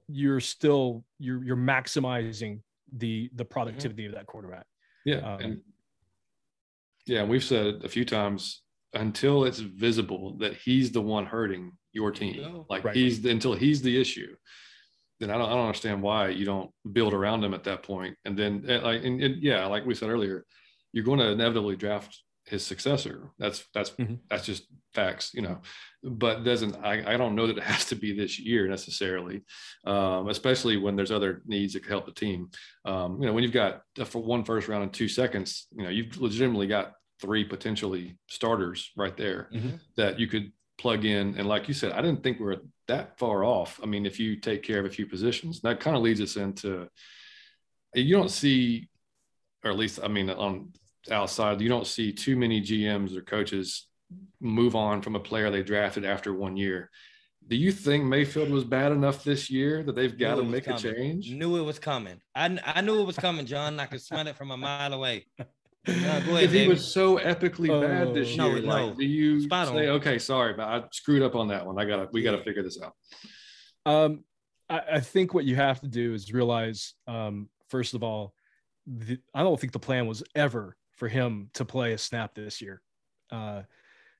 you're 0.07 0.39
still 0.39 1.03
you're 1.19 1.43
you're 1.43 1.57
maximizing 1.57 2.59
the 2.91 3.29
the 3.35 3.45
productivity 3.45 4.03
mm-hmm. 4.03 4.13
of 4.13 4.19
that 4.19 4.25
quarterback. 4.25 4.65
Yeah, 5.05 5.17
um, 5.17 5.39
and 5.41 5.61
yeah, 7.05 7.23
we've 7.23 7.43
said 7.43 7.81
a 7.83 7.89
few 7.89 8.05
times 8.05 8.61
until 8.93 9.45
it's 9.45 9.59
visible 9.59 10.37
that 10.39 10.55
he's 10.55 10.91
the 10.91 11.01
one 11.01 11.25
hurting 11.25 11.71
your 11.91 12.11
team, 12.11 12.65
like 12.69 12.83
right. 12.83 12.95
he's 12.95 13.21
the, 13.21 13.29
until 13.29 13.53
he's 13.53 13.81
the 13.81 13.99
issue. 13.99 14.35
Then 15.19 15.29
I 15.29 15.37
don't, 15.37 15.47
I 15.47 15.53
don't 15.53 15.67
understand 15.67 16.01
why 16.01 16.29
you 16.29 16.45
don't 16.45 16.71
build 16.91 17.13
around 17.13 17.43
him 17.43 17.53
at 17.53 17.63
that 17.65 17.83
point. 17.83 18.17
And 18.25 18.37
then, 18.37 18.63
like, 18.65 19.03
and, 19.03 19.21
and 19.21 19.41
yeah, 19.41 19.65
like 19.65 19.85
we 19.85 19.95
said 19.95 20.09
earlier, 20.09 20.45
you're 20.95 21.03
going 21.03 21.19
to 21.19 21.27
inevitably 21.27 21.75
draft 21.75 22.17
his 22.45 22.65
successor. 22.65 23.31
That's 23.37 23.65
that's 23.73 23.89
mm-hmm. 23.91 24.15
that's 24.29 24.45
just 24.45 24.63
facts, 24.93 25.31
you 25.33 25.41
know. 25.41 25.59
But 26.01 26.45
doesn't 26.45 26.77
I, 26.77 27.13
I 27.13 27.17
don't 27.17 27.35
know 27.35 27.47
that 27.47 27.57
it 27.57 27.63
has 27.63 27.85
to 27.85 27.95
be 27.95 28.13
this 28.13 28.39
year 28.39 28.67
necessarily, 28.67 29.43
um, 29.85 30.29
especially 30.29 30.77
when 30.77 30.95
there's 30.95 31.11
other 31.11 31.41
needs 31.45 31.73
that 31.73 31.81
could 31.81 31.91
help 31.91 32.05
the 32.05 32.13
team. 32.13 32.49
Um, 32.85 33.19
you 33.19 33.27
know, 33.27 33.33
when 33.33 33.43
you've 33.43 33.51
got 33.51 33.81
for 34.05 34.23
one 34.23 34.45
first 34.45 34.69
round 34.69 34.83
and 34.83 34.93
two 34.93 35.09
seconds, 35.09 35.67
you 35.75 35.83
know, 35.83 35.89
you've 35.89 36.17
legitimately 36.17 36.67
got 36.67 36.93
three 37.19 37.43
potentially 37.43 38.17
starters 38.27 38.89
right 38.95 39.17
there 39.17 39.49
mm-hmm. 39.53 39.75
that 39.97 40.17
you 40.17 40.27
could 40.27 40.53
plug 40.77 41.03
in. 41.03 41.35
And 41.37 41.47
like 41.47 41.67
you 41.67 41.73
said, 41.73 41.91
I 41.91 42.01
didn't 42.01 42.23
think 42.23 42.39
we 42.39 42.47
are 42.47 42.61
that 42.87 43.19
far 43.19 43.43
off. 43.43 43.81
I 43.83 43.85
mean, 43.85 44.05
if 44.05 44.17
you 44.17 44.37
take 44.37 44.63
care 44.63 44.79
of 44.79 44.85
a 44.85 44.89
few 44.89 45.07
positions, 45.07 45.59
that 45.61 45.81
kind 45.81 45.97
of 45.97 46.03
leads 46.03 46.21
us 46.21 46.37
into 46.37 46.87
you 47.95 48.15
don't 48.15 48.31
see, 48.31 48.87
or 49.63 49.71
at 49.71 49.77
least 49.77 49.99
I 50.01 50.07
mean 50.07 50.29
on 50.29 50.71
outside, 51.11 51.61
you 51.61 51.69
don't 51.69 51.87
see 51.87 52.11
too 52.11 52.35
many 52.35 52.61
GMs 52.61 53.15
or 53.15 53.21
coaches 53.21 53.87
move 54.39 54.75
on 54.75 55.01
from 55.01 55.15
a 55.15 55.19
player 55.19 55.49
they 55.49 55.63
drafted 55.63 56.05
after 56.05 56.33
one 56.33 56.57
year. 56.57 56.89
Do 57.47 57.55
you 57.55 57.71
think 57.71 58.03
Mayfield 58.05 58.49
was 58.49 58.63
bad 58.63 58.91
enough 58.91 59.23
this 59.23 59.51
year 59.51 59.83
that 59.83 59.95
they've 59.95 60.17
got 60.17 60.35
to 60.35 60.43
make 60.43 60.65
coming. 60.65 60.85
a 60.85 60.93
change? 60.95 61.31
Knew 61.31 61.57
it 61.57 61.61
was 61.61 61.77
coming. 61.77 62.19
I, 62.33 62.57
I 62.65 62.81
knew 62.81 62.99
it 63.01 63.05
was 63.05 63.17
coming, 63.17 63.45
John. 63.45 63.79
I 63.79 63.85
could 63.85 64.01
smell 64.01 64.25
it 64.25 64.35
from 64.35 64.49
a 64.51 64.57
mile 64.57 64.93
away. 64.93 65.27
No, 65.87 66.21
go 66.25 66.37
ahead, 66.37 66.49
he 66.49 66.67
was 66.67 66.91
so 66.91 67.19
epically 67.19 67.69
oh, 67.69 67.81
bad 67.81 68.13
this 68.15 68.29
year. 68.29 68.37
No, 68.37 68.49
like, 68.49 68.63
no. 68.63 68.93
Do 68.95 69.05
you 69.05 69.41
Spot 69.41 69.67
say, 69.67 69.87
on. 69.87 69.97
okay, 69.97 70.17
sorry, 70.17 70.53
but 70.53 70.63
I 70.67 70.83
screwed 70.91 71.21
up 71.21 71.35
on 71.35 71.49
that 71.49 71.63
one. 71.63 71.77
I 71.77 71.85
gotta, 71.85 72.09
we 72.11 72.23
gotta 72.23 72.43
figure 72.43 72.63
this 72.63 72.79
out. 72.81 72.93
Um, 73.85 74.23
I, 74.67 74.81
I 74.93 74.99
think 74.99 75.35
what 75.35 75.45
you 75.45 75.55
have 75.55 75.81
to 75.81 75.87
do 75.87 76.15
is 76.15 76.33
realize, 76.33 76.95
um, 77.07 77.49
first 77.69 77.93
of 77.93 78.01
all, 78.01 78.33
the, 78.87 79.19
I 79.35 79.43
don't 79.43 79.59
think 79.59 79.73
the 79.73 79.79
plan 79.79 80.07
was 80.07 80.23
ever 80.33 80.75
for 80.95 81.07
him 81.07 81.49
to 81.53 81.65
play 81.65 81.93
a 81.93 81.97
snap 81.97 82.33
this 82.35 82.61
year. 82.61 82.81
Uh, 83.31 83.63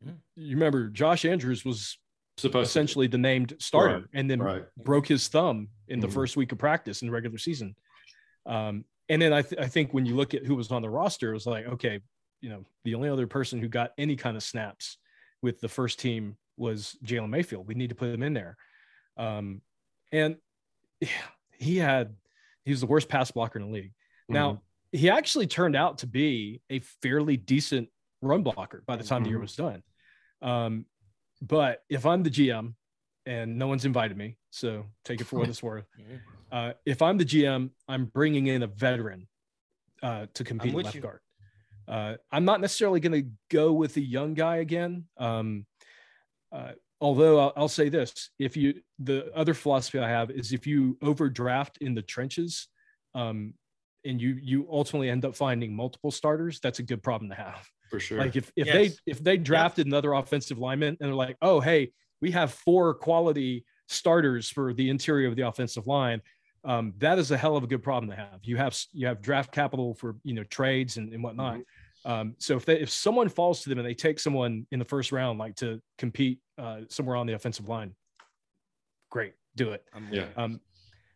mm. 0.05 0.15
You 0.35 0.55
remember 0.55 0.89
Josh 0.89 1.25
Andrews 1.25 1.63
was 1.65 1.97
Supposed 2.37 2.69
essentially 2.69 3.07
the 3.07 3.17
named 3.17 3.55
starter 3.59 3.95
right. 3.95 4.03
and 4.13 4.29
then 4.29 4.41
right. 4.41 4.65
broke 4.77 5.07
his 5.07 5.29
thumb 5.29 5.69
in 5.87 6.01
the 6.01 6.07
mm. 6.07 6.13
first 6.13 6.35
week 6.35 6.51
of 6.51 6.57
practice 6.57 7.01
in 7.01 7.07
the 7.07 7.13
regular 7.13 7.37
season. 7.37 7.75
Um, 8.45 8.83
and 9.07 9.21
then 9.21 9.31
I, 9.31 9.41
th- 9.41 9.61
I 9.61 9.67
think 9.67 9.93
when 9.93 10.05
you 10.05 10.15
look 10.15 10.33
at 10.33 10.45
who 10.45 10.55
was 10.55 10.69
on 10.69 10.81
the 10.81 10.89
roster, 10.89 11.31
it 11.31 11.33
was 11.33 11.45
like, 11.45 11.65
okay, 11.65 12.01
you 12.41 12.49
know, 12.49 12.65
the 12.83 12.95
only 12.95 13.07
other 13.07 13.25
person 13.25 13.59
who 13.59 13.69
got 13.69 13.91
any 13.97 14.17
kind 14.17 14.35
of 14.35 14.43
snaps 14.43 14.97
with 15.41 15.61
the 15.61 15.69
first 15.69 15.99
team 15.99 16.35
was 16.57 16.97
Jalen 17.05 17.29
Mayfield. 17.29 17.67
We 17.67 17.75
need 17.75 17.89
to 17.89 17.95
put 17.95 18.09
him 18.09 18.23
in 18.23 18.33
there. 18.33 18.57
Um, 19.15 19.61
and 20.11 20.35
he 21.57 21.77
had, 21.77 22.15
he 22.65 22.71
was 22.71 22.81
the 22.81 22.87
worst 22.87 23.07
pass 23.07 23.31
blocker 23.31 23.59
in 23.59 23.67
the 23.67 23.71
league. 23.71 23.93
Mm-hmm. 24.23 24.33
Now, 24.33 24.61
he 24.95 25.09
actually 25.09 25.47
turned 25.47 25.75
out 25.75 25.99
to 25.99 26.07
be 26.07 26.61
a 26.69 26.79
fairly 27.01 27.37
decent 27.37 27.89
run 28.21 28.43
blocker 28.43 28.83
by 28.87 28.95
the 28.95 29.03
time 29.03 29.17
mm-hmm. 29.17 29.23
the 29.23 29.29
year 29.29 29.37
mm-hmm. 29.37 29.43
was 29.43 29.55
done. 29.55 29.83
Um, 30.41 30.85
but 31.41 31.83
if 31.89 32.05
I'm 32.05 32.23
the 32.23 32.29
GM 32.29 32.73
and 33.25 33.57
no 33.57 33.67
one's 33.67 33.85
invited 33.85 34.17
me, 34.17 34.37
so 34.51 34.85
take 35.03 35.21
it 35.21 35.25
for 35.25 35.37
what 35.37 35.49
it's 35.49 35.63
worth. 35.71 35.85
Uh, 36.51 36.73
if 36.85 37.01
I'm 37.01 37.17
the 37.17 37.25
GM, 37.25 37.71
I'm 37.87 38.05
bringing 38.05 38.47
in 38.47 38.63
a 38.63 38.67
veteran 38.67 39.27
uh, 40.01 40.27
to 40.33 40.43
compete 40.43 40.73
left 40.73 40.95
you. 40.95 41.01
guard. 41.01 41.19
Uh, 41.87 42.15
I'm 42.31 42.45
not 42.45 42.61
necessarily 42.61 42.99
going 42.99 43.23
to 43.23 43.29
go 43.51 43.73
with 43.73 43.93
the 43.93 44.01
young 44.01 44.33
guy 44.33 44.57
again. 44.57 45.05
Um, 45.17 45.65
uh, 46.51 46.71
although 47.01 47.39
I'll, 47.39 47.53
I'll, 47.55 47.67
say 47.67 47.89
this: 47.89 48.31
if 48.39 48.57
you, 48.57 48.75
the 48.99 49.31
other 49.35 49.53
philosophy 49.53 49.99
I 49.99 50.09
have 50.09 50.31
is 50.31 50.51
if 50.51 50.65
you 50.65 50.97
overdraft 51.01 51.77
in 51.79 51.93
the 51.93 52.01
trenches, 52.01 52.67
um, 53.13 53.53
and 54.05 54.21
you 54.21 54.37
you 54.41 54.67
ultimately 54.71 55.09
end 55.09 55.25
up 55.25 55.35
finding 55.35 55.75
multiple 55.75 56.11
starters, 56.11 56.59
that's 56.59 56.79
a 56.79 56.83
good 56.83 57.01
problem 57.03 57.29
to 57.29 57.35
have. 57.35 57.67
For 57.89 57.99
sure. 57.99 58.19
Like 58.19 58.35
if 58.35 58.51
if 58.55 58.67
yes. 58.67 58.75
they 58.75 59.11
if 59.11 59.23
they 59.23 59.37
drafted 59.37 59.87
another 59.87 60.13
offensive 60.13 60.57
lineman 60.57 60.97
and 60.99 61.09
they're 61.09 61.15
like, 61.15 61.37
oh 61.41 61.59
hey, 61.59 61.91
we 62.21 62.31
have 62.31 62.53
four 62.53 62.93
quality 62.93 63.65
starters 63.87 64.49
for 64.49 64.73
the 64.73 64.89
interior 64.89 65.27
of 65.27 65.35
the 65.35 65.43
offensive 65.43 65.87
line. 65.87 66.21
Um, 66.63 66.93
that 66.97 67.19
is 67.19 67.29
a 67.29 67.37
hell 67.37 67.55
of 67.55 67.63
a 67.63 67.67
good 67.67 67.83
problem 67.83 68.09
to 68.09 68.15
have. 68.15 68.39
You 68.43 68.57
have 68.57 68.77
you 68.93 69.07
have 69.07 69.21
draft 69.21 69.51
capital 69.51 69.93
for 69.93 70.15
you 70.23 70.33
know 70.33 70.43
trades 70.43 70.97
and, 70.97 71.13
and 71.13 71.23
whatnot. 71.23 71.55
Mm-hmm. 71.55 72.11
Um, 72.11 72.35
so 72.37 72.55
if 72.55 72.65
they, 72.65 72.79
if 72.79 72.91
someone 72.91 73.29
falls 73.29 73.63
to 73.63 73.69
them 73.69 73.79
and 73.79 73.87
they 73.87 73.95
take 73.95 74.19
someone 74.19 74.67
in 74.71 74.77
the 74.77 74.85
first 74.85 75.11
round 75.11 75.39
like 75.39 75.55
to 75.55 75.81
compete 75.97 76.39
uh, 76.57 76.81
somewhere 76.87 77.15
on 77.15 77.25
the 77.25 77.33
offensive 77.33 77.67
line, 77.67 77.95
great, 79.09 79.33
do 79.55 79.71
it. 79.71 79.83
yeah. 80.11 80.25
Um, 80.37 80.59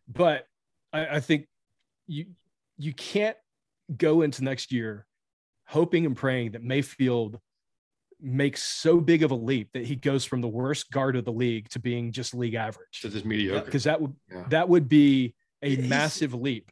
but 0.08 0.48
I, 0.92 1.18
I 1.18 1.20
think 1.20 1.48
you 2.08 2.26
you 2.80 2.94
can't 2.94 3.38
go 3.96 4.22
into 4.22 4.44
next 4.44 4.72
year 4.72 5.06
hoping 5.68 6.06
and 6.08 6.18
praying 6.18 6.52
that 6.52 6.64
Mayfield 6.64 7.40
makes 8.20 8.64
so 8.64 9.00
big 9.00 9.22
of 9.22 9.32
a 9.32 9.36
leap 9.36 9.70
that 9.74 9.86
he 9.86 9.96
goes 9.96 10.26
from 10.26 10.42
the 10.42 10.48
worst 10.48 10.90
guard 10.92 11.16
of 11.16 11.26
the 11.26 11.32
league 11.32 11.70
to 11.70 11.80
being 11.80 12.12
just 12.12 12.34
league 12.34 12.56
average. 12.56 13.02
To 13.02 13.10
just 13.10 13.26
mediocre. 13.26 13.66
Because 13.66 13.84
that 13.84 14.02
would 14.02 14.16
yeah. 14.32 14.46
that 14.50 14.68
would 14.68 14.90
be 14.90 15.36
a 15.62 15.76
He's, 15.76 15.88
massive 15.88 16.34
leap. 16.34 16.72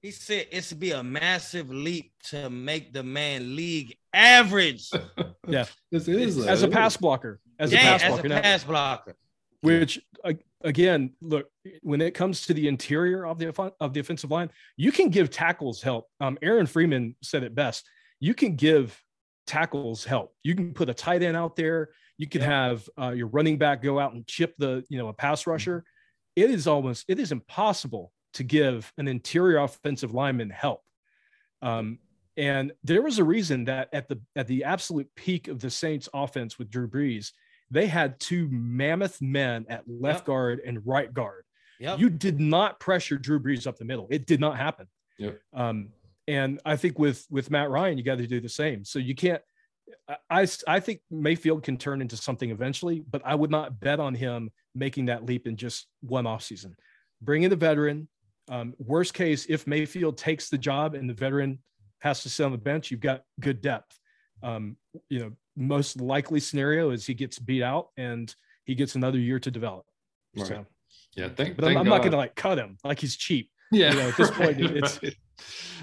He 0.00 0.12
said 0.12 0.46
it's 0.50 0.70
to 0.70 0.76
be 0.76 0.92
a 0.92 1.02
massive 1.02 1.70
leap 1.70 2.12
to 2.24 2.48
make 2.48 2.92
the 2.92 3.02
man 3.02 3.54
league 3.54 3.96
average. 4.12 4.90
yeah, 5.48 5.66
this 5.90 6.08
is 6.08 6.46
as 6.46 6.62
a 6.62 6.68
pass 6.68 6.96
blocker. 6.96 7.40
As 7.58 7.72
yeah, 7.72 7.80
a 7.80 7.82
pass 7.82 8.02
as 8.02 8.08
blocker. 8.08 8.26
A 8.26 8.40
pass 8.40 8.64
blocker. 8.64 9.16
Which 9.60 10.00
uh, 10.24 10.32
again, 10.62 11.12
look 11.20 11.46
when 11.82 12.00
it 12.00 12.14
comes 12.14 12.46
to 12.46 12.54
the 12.54 12.68
interior 12.68 13.26
of 13.26 13.38
the 13.38 13.72
of 13.80 13.92
the 13.92 14.00
offensive 14.00 14.30
line, 14.30 14.50
you 14.76 14.92
can 14.92 15.10
give 15.10 15.30
tackles 15.30 15.82
help. 15.82 16.06
Um, 16.20 16.38
Aaron 16.42 16.66
Freeman 16.66 17.16
said 17.22 17.42
it 17.42 17.54
best. 17.54 17.88
You 18.20 18.34
can 18.34 18.56
give 18.56 19.00
tackles 19.46 20.04
help. 20.04 20.34
You 20.42 20.54
can 20.54 20.74
put 20.74 20.90
a 20.90 20.94
tight 20.94 21.22
end 21.22 21.36
out 21.36 21.56
there. 21.56 21.90
You 22.18 22.26
can 22.26 22.42
have 22.42 22.88
uh, 23.00 23.10
your 23.10 23.28
running 23.28 23.58
back 23.58 23.82
go 23.82 23.98
out 23.98 24.12
and 24.14 24.26
chip 24.26 24.54
the 24.58 24.84
you 24.88 24.98
know 24.98 25.08
a 25.08 25.12
pass 25.12 25.42
mm-hmm. 25.42 25.50
rusher. 25.50 25.84
It 26.36 26.50
is 26.50 26.66
almost 26.66 27.04
it 27.08 27.18
is 27.18 27.32
impossible 27.32 28.12
to 28.34 28.44
give 28.44 28.92
an 28.98 29.08
interior 29.08 29.58
offensive 29.58 30.14
lineman 30.14 30.50
help. 30.50 30.82
Um, 31.62 31.98
and 32.36 32.72
there 32.84 33.02
was 33.02 33.18
a 33.18 33.24
reason 33.24 33.64
that 33.64 33.88
at 33.92 34.08
the 34.08 34.20
at 34.36 34.46
the 34.46 34.64
absolute 34.64 35.08
peak 35.16 35.48
of 35.48 35.58
the 35.60 35.70
Saints 35.70 36.08
offense 36.14 36.58
with 36.58 36.70
Drew 36.70 36.88
Brees, 36.88 37.32
they 37.70 37.86
had 37.86 38.18
two 38.18 38.48
mammoth 38.50 39.20
men 39.20 39.66
at 39.68 39.84
left 39.86 40.20
yep. 40.20 40.26
guard 40.26 40.60
and 40.64 40.86
right 40.86 41.12
guard. 41.12 41.44
Yep. 41.80 41.98
You 41.98 42.10
did 42.10 42.40
not 42.40 42.80
pressure 42.80 43.18
Drew 43.18 43.38
Brees 43.38 43.66
up 43.66 43.78
the 43.78 43.84
middle. 43.84 44.08
It 44.10 44.26
did 44.26 44.40
not 44.40 44.56
happen. 44.56 44.86
Yep. 45.18 45.38
Um, 45.52 45.90
and 46.26 46.60
I 46.64 46.76
think 46.76 46.98
with 46.98 47.26
with 47.30 47.50
Matt 47.50 47.70
Ryan, 47.70 47.98
you 47.98 48.04
got 48.04 48.18
to 48.18 48.26
do 48.26 48.40
the 48.40 48.48
same. 48.48 48.84
So 48.84 48.98
you 48.98 49.14
can't. 49.14 49.42
I 50.28 50.46
I 50.66 50.80
think 50.80 51.00
Mayfield 51.10 51.62
can 51.62 51.76
turn 51.78 52.02
into 52.02 52.16
something 52.16 52.50
eventually, 52.50 53.02
but 53.10 53.22
I 53.24 53.34
would 53.34 53.50
not 53.50 53.80
bet 53.80 54.00
on 54.00 54.14
him 54.14 54.50
making 54.74 55.06
that 55.06 55.24
leap 55.24 55.46
in 55.46 55.56
just 55.56 55.86
one 56.00 56.26
off 56.26 56.42
season. 56.42 56.76
Bring 57.22 57.42
in 57.42 57.50
the 57.50 57.56
veteran. 57.56 58.08
Um, 58.50 58.74
worst 58.78 59.14
case, 59.14 59.46
if 59.48 59.66
Mayfield 59.66 60.16
takes 60.16 60.48
the 60.48 60.58
job 60.58 60.94
and 60.94 61.08
the 61.08 61.14
veteran 61.14 61.58
has 62.00 62.22
to 62.22 62.28
sit 62.28 62.44
on 62.44 62.52
the 62.52 62.58
bench, 62.58 62.90
you've 62.90 63.00
got 63.00 63.22
good 63.40 63.60
depth. 63.60 63.98
Um, 64.42 64.76
you 65.08 65.18
know, 65.20 65.32
most 65.58 66.00
likely 66.00 66.40
scenario 66.40 66.90
is 66.90 67.06
he 67.06 67.14
gets 67.14 67.38
beat 67.38 67.62
out 67.62 67.88
and 67.96 68.34
he 68.64 68.74
gets 68.74 68.94
another 68.94 69.18
year 69.18 69.38
to 69.40 69.50
develop. 69.50 69.86
Right. 70.36 70.46
So, 70.46 70.66
yeah, 71.16 71.28
thank, 71.28 71.56
but 71.56 71.64
thank 71.64 71.76
I'm, 71.76 71.82
I'm 71.82 71.88
not 71.88 71.98
going 71.98 72.12
to 72.12 72.16
like 72.16 72.36
cut 72.36 72.58
him 72.58 72.78
like 72.84 73.00
he's 73.00 73.16
cheap. 73.16 73.50
Yeah, 73.70 73.92
you 73.92 73.98
know, 73.98 74.08
at 74.08 74.16
this 74.16 74.30
point, 74.30 74.60
it's 74.60 75.02
right. 75.02 75.16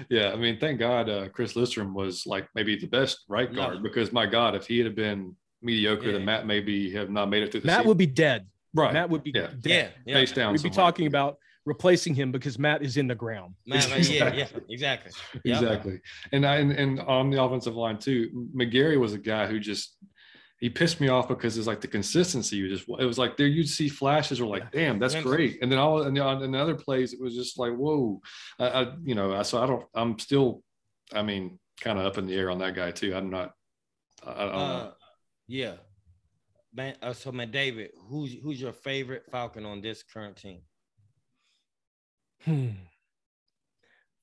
yeah. 0.08 0.32
I 0.32 0.36
mean, 0.36 0.58
thank 0.58 0.78
God 0.78 1.08
uh, 1.08 1.28
Chris 1.28 1.54
Lindstrom 1.54 1.94
was 1.94 2.26
like 2.26 2.48
maybe 2.54 2.76
the 2.76 2.86
best 2.86 3.24
right 3.28 3.52
guard 3.54 3.82
because 3.82 4.12
my 4.12 4.26
God, 4.26 4.54
if 4.54 4.66
he 4.66 4.78
had 4.78 4.94
been 4.96 5.36
mediocre, 5.62 6.06
yeah. 6.06 6.12
then 6.12 6.24
Matt 6.24 6.46
maybe 6.46 6.90
have 6.92 7.10
not 7.10 7.28
made 7.28 7.42
it 7.42 7.52
through 7.52 7.60
the. 7.60 7.66
Matt 7.66 7.78
season. 7.78 7.88
would 7.88 7.98
be 7.98 8.06
dead. 8.06 8.46
Right. 8.74 8.92
Matt 8.92 9.10
would 9.10 9.22
be 9.22 9.32
yeah. 9.34 9.48
dead. 9.60 9.92
Yeah. 10.04 10.14
Face 10.14 10.32
down. 10.32 10.52
We'd 10.52 10.62
be 10.62 10.70
talking 10.70 11.06
about 11.06 11.38
replacing 11.66 12.14
him 12.14 12.32
because 12.32 12.58
Matt 12.58 12.82
is 12.82 12.96
in 12.96 13.08
the 13.08 13.14
ground. 13.14 13.54
Matt, 13.66 13.88
yeah, 14.08 14.32
yeah, 14.32 14.46
exactly. 14.70 15.12
Exactly. 15.44 16.00
And 16.32 16.46
I 16.46 16.56
and, 16.56 16.72
and 16.72 17.00
on 17.00 17.30
the 17.30 17.42
offensive 17.42 17.74
line 17.74 17.98
too, 17.98 18.48
McGary 18.56 18.98
was 18.98 19.12
a 19.12 19.18
guy 19.18 19.46
who 19.46 19.60
just 19.60 19.96
he 20.58 20.70
pissed 20.70 21.00
me 21.00 21.08
off 21.08 21.28
because 21.28 21.58
it's 21.58 21.66
like 21.66 21.82
the 21.82 21.88
consistency. 21.88 22.56
You 22.56 22.68
just 22.68 22.88
it 22.98 23.04
was 23.04 23.18
like 23.18 23.36
there 23.36 23.46
you'd 23.46 23.68
see 23.68 23.88
flashes 23.88 24.40
were 24.40 24.46
like, 24.46 24.72
damn, 24.72 24.98
that's 24.98 25.14
great. 25.16 25.58
And 25.60 25.70
then 25.70 25.78
all 25.78 26.02
and 26.02 26.18
on 26.18 26.42
in 26.42 26.54
other 26.54 26.74
plays, 26.74 27.12
it 27.12 27.20
was 27.20 27.34
just 27.34 27.58
like, 27.58 27.74
whoa. 27.74 28.20
I, 28.58 28.68
I 28.68 28.92
you 29.04 29.14
know, 29.14 29.42
so 29.42 29.62
I 29.62 29.66
don't 29.66 29.84
I'm 29.94 30.18
still, 30.18 30.62
I 31.12 31.22
mean, 31.22 31.58
kind 31.80 31.98
of 31.98 32.06
up 32.06 32.16
in 32.16 32.26
the 32.26 32.34
air 32.34 32.50
on 32.50 32.58
that 32.58 32.74
guy 32.74 32.92
too. 32.92 33.14
I'm 33.14 33.28
not 33.28 33.52
I, 34.24 34.30
I 34.30 34.44
don't 34.44 34.54
uh, 34.54 34.58
know. 34.58 34.92
Yeah. 35.48 35.74
Man, 36.72 36.94
uh, 37.02 37.12
so 37.12 37.32
man, 37.32 37.50
David, 37.50 37.90
who's 38.08 38.34
who's 38.42 38.60
your 38.60 38.72
favorite 38.72 39.24
Falcon 39.30 39.64
on 39.66 39.80
this 39.80 40.02
current 40.02 40.36
team? 40.36 40.60
Hmm. 42.46 42.68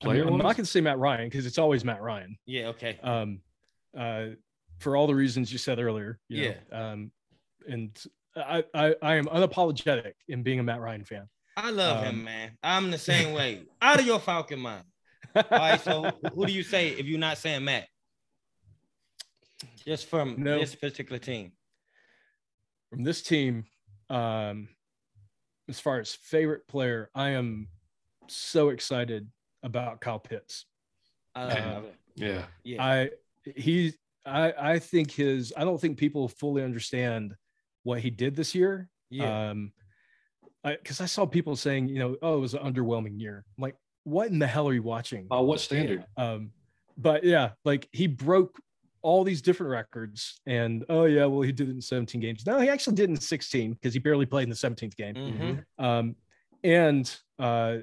Player 0.00 0.24
I 0.24 0.28
am 0.28 0.38
not 0.38 0.56
going 0.56 0.56
to 0.56 0.66
say 0.66 0.80
Matt 0.80 0.98
Ryan 0.98 1.28
because 1.28 1.46
it's 1.46 1.58
always 1.58 1.84
Matt 1.84 2.02
Ryan. 2.02 2.36
Yeah. 2.46 2.68
Okay. 2.68 2.98
Um, 3.02 3.40
uh, 3.96 4.26
for 4.78 4.96
all 4.96 5.06
the 5.06 5.14
reasons 5.14 5.52
you 5.52 5.58
said 5.58 5.78
earlier. 5.78 6.18
You 6.28 6.42
yeah. 6.42 6.54
Know, 6.72 6.92
um, 6.92 7.12
and 7.68 8.04
I, 8.36 8.64
I, 8.74 8.94
I 9.00 9.14
am 9.16 9.26
unapologetic 9.26 10.14
in 10.28 10.42
being 10.42 10.58
a 10.58 10.62
Matt 10.62 10.80
Ryan 10.80 11.04
fan. 11.04 11.28
I 11.56 11.70
love 11.70 11.98
um, 11.98 12.04
him, 12.04 12.24
man. 12.24 12.58
I'm 12.62 12.90
the 12.90 12.98
same 12.98 13.34
way. 13.34 13.62
Out 13.82 14.00
of 14.00 14.06
your 14.06 14.18
Falcon 14.18 14.58
mind. 14.58 14.84
All 15.36 15.44
right. 15.52 15.80
So 15.80 16.10
who 16.34 16.46
do 16.46 16.52
you 16.52 16.62
say 16.62 16.88
if 16.88 17.06
you're 17.06 17.18
not 17.18 17.38
saying 17.38 17.64
Matt? 17.64 17.86
Just 19.84 20.06
from 20.06 20.36
no, 20.38 20.58
this 20.58 20.74
particular 20.74 21.18
team. 21.18 21.52
From 22.90 23.04
this 23.04 23.22
team, 23.22 23.64
um, 24.10 24.68
as 25.68 25.78
far 25.78 26.00
as 26.00 26.14
favorite 26.14 26.66
player, 26.68 27.10
I 27.14 27.30
am 27.30 27.68
so 28.28 28.68
excited 28.70 29.28
about 29.62 30.00
Kyle 30.00 30.18
Pitts. 30.18 30.66
Uh, 31.34 31.82
yeah. 32.14 32.42
Yeah. 32.62 32.84
I 32.84 33.10
he 33.56 33.94
I 34.24 34.52
I 34.58 34.78
think 34.78 35.10
his 35.10 35.52
I 35.56 35.64
don't 35.64 35.80
think 35.80 35.98
people 35.98 36.28
fully 36.28 36.62
understand 36.62 37.34
what 37.82 38.00
he 38.00 38.10
did 38.10 38.36
this 38.36 38.54
year. 38.54 38.88
Yeah. 39.10 39.50
Um 39.50 39.72
because 40.64 41.00
I, 41.00 41.04
I, 41.04 41.06
saw 41.06 41.26
people 41.26 41.56
saying, 41.56 41.88
you 41.88 41.98
know, 41.98 42.16
oh, 42.22 42.38
it 42.38 42.40
was 42.40 42.54
an 42.54 42.60
underwhelming 42.60 43.20
year. 43.20 43.44
I'm 43.58 43.62
like, 43.62 43.76
what 44.04 44.28
in 44.28 44.38
the 44.38 44.46
hell 44.46 44.66
are 44.66 44.72
you 44.72 44.82
watching? 44.82 45.26
Oh, 45.30 45.42
what 45.42 45.60
standard? 45.60 46.06
Um, 46.16 46.52
but 46.96 47.24
yeah, 47.24 47.50
like 47.64 47.88
he 47.92 48.06
broke 48.06 48.58
all 49.02 49.24
these 49.24 49.42
different 49.42 49.72
records, 49.72 50.40
and 50.46 50.84
oh 50.88 51.04
yeah, 51.04 51.26
well 51.26 51.42
he 51.42 51.52
did 51.52 51.68
it 51.68 51.72
in 51.72 51.82
17 51.82 52.20
games. 52.20 52.46
No, 52.46 52.60
he 52.60 52.68
actually 52.68 52.96
did 52.96 53.10
in 53.10 53.16
16 53.16 53.72
because 53.72 53.92
he 53.92 53.98
barely 53.98 54.26
played 54.26 54.44
in 54.44 54.50
the 54.50 54.54
17th 54.54 54.96
game. 54.96 55.14
Mm-hmm. 55.14 55.84
Um, 55.84 56.16
and 56.62 57.14
uh, 57.38 57.78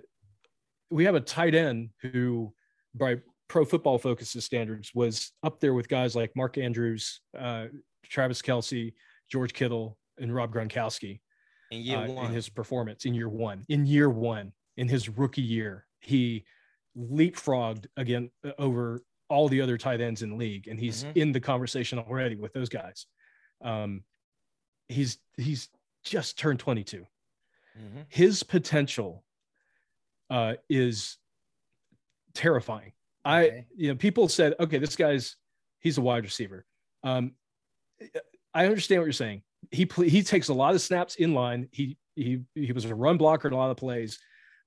we 0.91 1.05
have 1.05 1.15
a 1.15 1.21
tight 1.21 1.55
end 1.55 1.89
who, 2.01 2.53
by 2.93 3.17
pro 3.47 3.65
football 3.65 3.97
focuses 3.97 4.45
standards, 4.45 4.91
was 4.93 5.31
up 5.43 5.59
there 5.59 5.73
with 5.73 5.87
guys 5.87 6.15
like 6.15 6.31
Mark 6.35 6.57
Andrews, 6.57 7.21
uh, 7.37 7.65
Travis 8.03 8.41
Kelce, 8.41 8.93
George 9.29 9.53
Kittle, 9.53 9.97
and 10.19 10.33
Rob 10.35 10.53
Gronkowski. 10.53 11.21
In 11.71 11.81
year 11.81 11.97
uh, 11.97 12.07
one. 12.07 12.25
In 12.27 12.33
his 12.33 12.49
performance 12.49 13.05
in 13.05 13.13
year 13.13 13.29
one. 13.29 13.65
In 13.69 13.85
year 13.85 14.09
one, 14.09 14.51
in 14.77 14.89
his 14.89 15.09
rookie 15.09 15.41
year, 15.41 15.85
he 16.01 16.43
leapfrogged 16.97 17.85
again 17.95 18.29
uh, 18.45 18.51
over 18.59 19.01
all 19.29 19.47
the 19.47 19.61
other 19.61 19.77
tight 19.77 20.01
ends 20.01 20.21
in 20.21 20.31
the 20.31 20.35
league, 20.35 20.67
and 20.67 20.77
he's 20.77 21.05
mm-hmm. 21.05 21.17
in 21.17 21.31
the 21.31 21.39
conversation 21.39 21.97
already 21.97 22.35
with 22.35 22.51
those 22.51 22.67
guys. 22.67 23.05
Um, 23.63 24.03
he's 24.89 25.17
he's 25.37 25.69
just 26.03 26.37
turned 26.37 26.59
22. 26.59 27.05
Mm-hmm. 27.77 28.01
His 28.09 28.43
potential 28.43 29.23
uh, 30.31 30.53
is 30.69 31.17
terrifying. 32.33 32.93
Okay. 33.25 33.59
I, 33.59 33.65
you 33.75 33.89
know, 33.89 33.95
people 33.95 34.27
said, 34.27 34.55
okay, 34.59 34.79
this 34.79 34.95
guy's 34.95 35.35
he's 35.79 35.99
a 35.99 36.01
wide 36.01 36.23
receiver. 36.23 36.65
Um, 37.03 37.33
I 38.53 38.65
understand 38.65 39.01
what 39.01 39.05
you're 39.05 39.13
saying. 39.13 39.43
He 39.69 39.87
he 40.05 40.23
takes 40.23 40.47
a 40.47 40.53
lot 40.53 40.73
of 40.73 40.81
snaps 40.81 41.15
in 41.15 41.35
line. 41.35 41.67
He 41.71 41.97
he 42.15 42.41
he 42.55 42.71
was 42.71 42.85
a 42.85 42.95
run 42.95 43.17
blocker 43.17 43.47
in 43.47 43.53
a 43.53 43.57
lot 43.57 43.69
of 43.69 43.77
plays, 43.77 44.17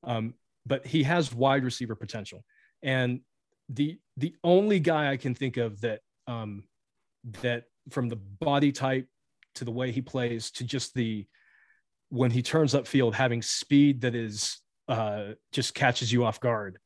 um, 0.04 0.34
but 0.66 0.86
he 0.86 1.02
has 1.02 1.34
wide 1.34 1.64
receiver 1.64 1.96
potential. 1.96 2.44
And 2.82 3.20
the 3.68 3.98
the 4.18 4.36
only 4.44 4.78
guy 4.78 5.10
I 5.10 5.16
can 5.16 5.34
think 5.34 5.56
of 5.56 5.80
that 5.80 6.00
um, 6.28 6.64
that 7.42 7.64
from 7.90 8.08
the 8.08 8.16
body 8.16 8.70
type 8.70 9.08
to 9.56 9.64
the 9.64 9.72
way 9.72 9.90
he 9.90 10.02
plays 10.02 10.50
to 10.52 10.64
just 10.64 10.94
the 10.94 11.26
when 12.10 12.30
he 12.30 12.42
turns 12.42 12.74
up 12.74 12.86
field 12.86 13.14
having 13.14 13.42
speed 13.42 14.02
that 14.02 14.14
is 14.14 14.60
uh, 14.88 15.32
just 15.52 15.74
catches 15.74 16.12
you 16.12 16.24
off 16.24 16.40
guard. 16.40 16.78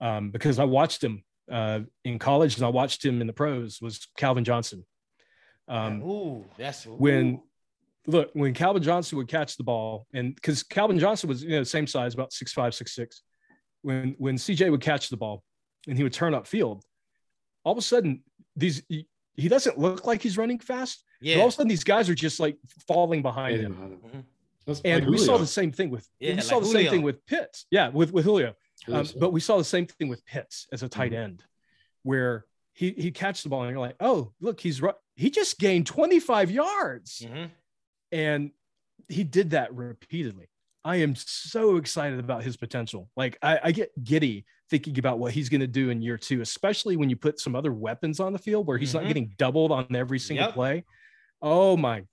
Um, 0.00 0.30
because 0.30 0.58
I 0.58 0.64
watched 0.64 1.02
him 1.02 1.24
uh, 1.50 1.80
in 2.04 2.18
college 2.18 2.56
and 2.56 2.66
I 2.66 2.68
watched 2.68 3.04
him 3.04 3.20
in 3.20 3.26
the 3.26 3.32
pros 3.32 3.80
was 3.80 4.06
Calvin 4.16 4.44
Johnson. 4.44 4.84
Um, 5.68 6.02
ooh, 6.02 6.44
that's 6.58 6.86
ooh. 6.86 6.96
when 6.96 7.40
look 8.06 8.30
when 8.34 8.54
Calvin 8.54 8.82
Johnson 8.82 9.18
would 9.18 9.28
catch 9.28 9.56
the 9.56 9.64
ball, 9.64 10.06
and 10.12 10.34
because 10.34 10.62
Calvin 10.62 10.98
Johnson 10.98 11.28
was 11.28 11.42
you 11.42 11.50
know 11.50 11.64
same 11.64 11.86
size, 11.86 12.14
about 12.14 12.32
six 12.32 12.52
five, 12.52 12.74
six 12.74 12.94
six. 12.94 13.22
When 13.82 14.14
when 14.18 14.36
CJ 14.36 14.70
would 14.70 14.80
catch 14.80 15.08
the 15.08 15.16
ball 15.16 15.42
and 15.88 15.96
he 15.96 16.02
would 16.02 16.12
turn 16.12 16.34
up 16.34 16.46
field, 16.46 16.84
all 17.64 17.72
of 17.72 17.78
a 17.78 17.82
sudden 17.82 18.22
these 18.54 18.82
he, 18.88 19.06
he 19.34 19.48
doesn't 19.48 19.78
look 19.78 20.06
like 20.06 20.22
he's 20.22 20.38
running 20.38 20.58
fast. 20.58 21.04
Yeah. 21.20 21.36
all 21.36 21.46
of 21.46 21.54
a 21.54 21.56
sudden 21.56 21.68
these 21.68 21.84
guys 21.84 22.10
are 22.10 22.14
just 22.14 22.40
like 22.40 22.58
falling 22.86 23.22
behind 23.22 23.56
yeah. 23.56 23.62
him. 23.62 24.00
Mm-hmm. 24.04 24.20
That's 24.66 24.80
and 24.80 25.04
like 25.04 25.10
we 25.10 25.18
saw 25.18 25.38
the 25.38 25.46
same 25.46 25.70
thing 25.70 25.90
with 25.90 26.08
yeah, 26.18 26.34
we 26.34 26.40
saw 26.40 26.58
the 26.58 26.66
Julio. 26.66 26.82
same 26.82 26.90
thing 26.90 27.02
with 27.02 27.24
Pitts. 27.26 27.66
Yeah, 27.70 27.88
with 27.88 28.12
with 28.12 28.24
Julio. 28.24 28.54
Um, 28.92 29.06
but 29.18 29.32
we 29.32 29.40
saw 29.40 29.58
the 29.58 29.64
same 29.64 29.86
thing 29.86 30.08
with 30.08 30.24
Pitts 30.26 30.66
as 30.72 30.82
a 30.82 30.88
tight 30.88 31.12
mm-hmm. 31.12 31.22
end, 31.22 31.44
where 32.02 32.46
he 32.72 32.90
he 32.90 33.10
catches 33.10 33.44
the 33.44 33.48
ball 33.48 33.62
and 33.62 33.70
you're 33.70 33.80
like, 33.80 33.96
oh 34.00 34.32
look, 34.40 34.60
he's 34.60 34.82
he 35.14 35.30
just 35.30 35.58
gained 35.58 35.86
25 35.86 36.50
yards, 36.50 37.20
mm-hmm. 37.24 37.46
and 38.12 38.50
he 39.08 39.24
did 39.24 39.50
that 39.50 39.72
repeatedly. 39.74 40.48
I 40.84 40.96
am 40.96 41.14
so 41.16 41.76
excited 41.76 42.20
about 42.20 42.44
his 42.44 42.56
potential. 42.56 43.08
Like 43.16 43.38
I, 43.42 43.58
I 43.64 43.72
get 43.72 43.90
giddy 44.04 44.46
thinking 44.70 44.98
about 44.98 45.18
what 45.18 45.32
he's 45.32 45.48
going 45.48 45.60
to 45.60 45.66
do 45.66 45.90
in 45.90 46.02
year 46.02 46.16
two, 46.16 46.40
especially 46.40 46.96
when 46.96 47.10
you 47.10 47.16
put 47.16 47.40
some 47.40 47.56
other 47.56 47.72
weapons 47.72 48.20
on 48.20 48.32
the 48.32 48.38
field 48.38 48.66
where 48.66 48.78
he's 48.78 48.90
mm-hmm. 48.90 48.98
not 48.98 49.08
getting 49.08 49.32
doubled 49.36 49.72
on 49.72 49.94
every 49.94 50.18
single 50.18 50.46
yep. 50.46 50.54
play. 50.54 50.84
Oh 51.42 51.76
my 51.76 52.04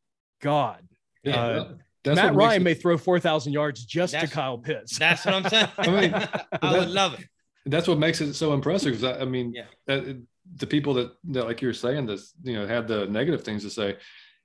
God. 0.41 0.87
Yeah, 1.23 1.35
uh, 1.35 1.67
Matt 2.05 2.35
Ryan 2.35 2.61
it, 2.61 2.65
may 2.65 2.73
throw 2.73 2.97
4,000 2.97 3.53
yards 3.53 3.85
just 3.85 4.17
to 4.17 4.27
Kyle 4.27 4.57
Pitts. 4.57 4.99
That's 4.99 5.25
what 5.25 5.33
I'm 5.35 5.49
saying. 5.49 5.67
I 5.77 5.87
mean, 5.87 6.13
I 6.61 6.79
would 6.79 6.89
love 6.89 7.19
it. 7.19 7.27
That's 7.65 7.87
what 7.87 7.97
makes 7.97 8.19
it 8.19 8.33
so 8.33 8.53
impressive. 8.53 8.93
Because 8.93 9.17
I, 9.17 9.21
I, 9.21 9.25
mean, 9.25 9.53
yeah. 9.53 9.65
that, 9.87 10.21
the 10.57 10.67
people 10.67 10.93
that, 10.95 11.11
that, 11.29 11.45
like 11.45 11.61
you 11.61 11.69
were 11.69 11.73
saying, 11.73 12.07
this, 12.07 12.33
you 12.43 12.53
know, 12.53 12.67
had 12.67 12.87
the 12.87 13.07
negative 13.07 13.43
things 13.43 13.63
to 13.63 13.69
say, 13.69 13.97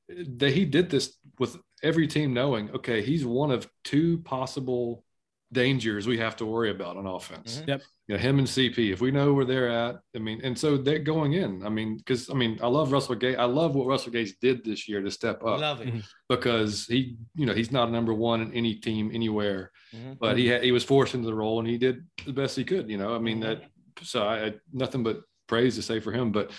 that 0.09 0.53
he 0.53 0.65
did 0.65 0.89
this 0.89 1.17
with 1.39 1.57
every 1.83 2.07
team 2.07 2.33
knowing, 2.33 2.71
okay, 2.71 3.03
he's 3.03 3.25
one 3.25 3.51
of 3.51 3.69
two 3.85 4.19
possible 4.19 5.05
dangers 5.53 6.07
we 6.07 6.19
have 6.19 6.37
to 6.37 6.47
worry 6.47 6.71
about 6.71 6.97
on 6.97 7.07
offense. 7.07 7.59
Mm-hmm. 7.59 7.71
Yep. 7.71 7.83
You 8.07 8.15
know, 8.15 8.21
him 8.21 8.39
and 8.39 8.47
CP, 8.47 8.93
if 8.93 9.01
we 9.01 9.11
know 9.11 9.33
where 9.35 9.45
they're 9.45 9.71
at, 9.71 9.97
I 10.15 10.19
mean, 10.19 10.41
and 10.43 10.59
so 10.59 10.77
they're 10.77 10.99
going 10.99 11.35
in. 11.35 11.65
I 11.65 11.69
mean, 11.69 11.97
because 11.99 12.31
I 12.31 12.35
mean, 12.35 12.59
I 12.63 12.67
love 12.67 12.93
Russell 12.93 13.15
Gage. 13.15 13.37
I 13.37 13.45
love 13.45 13.75
what 13.75 13.87
Russell 13.87 14.13
Gage 14.13 14.35
did 14.41 14.65
this 14.65 14.89
year 14.89 15.03
to 15.03 15.11
step 15.11 15.43
up. 15.45 15.61
Love 15.61 15.81
it. 15.81 15.89
Mm-hmm. 15.89 16.01
Because 16.29 16.87
he, 16.87 17.17
you 17.35 17.47
know, 17.47 17.55
he's 17.55 17.73
not 17.73 17.89
a 17.89 17.93
number 17.93 18.15
one 18.15 18.41
in 18.41 18.53
any 18.53 18.75
team 18.75 19.11
anywhere, 19.13 19.71
mm-hmm. 19.95 20.15
but 20.21 20.37
he 20.37 20.49
had, 20.49 20.63
he 20.63 20.73
was 20.73 20.85
forced 20.85 21.15
into 21.15 21.27
the 21.27 21.35
role 21.35 21.59
and 21.59 21.69
he 21.69 21.79
did 21.79 22.05
the 22.25 22.33
best 22.33 22.57
he 22.57 22.65
could. 22.65 22.91
You 22.91 22.99
know, 22.99 23.15
I 23.15 23.19
mean 23.19 23.41
mm-hmm. 23.41 23.61
that. 23.61 23.71
So 24.03 24.23
I, 24.23 24.47
I 24.47 24.55
nothing 24.73 25.03
but 25.03 25.23
praise 25.47 25.75
to 25.77 25.83
say 25.83 26.01
for 26.01 26.13
him. 26.13 26.31
But 26.31 26.51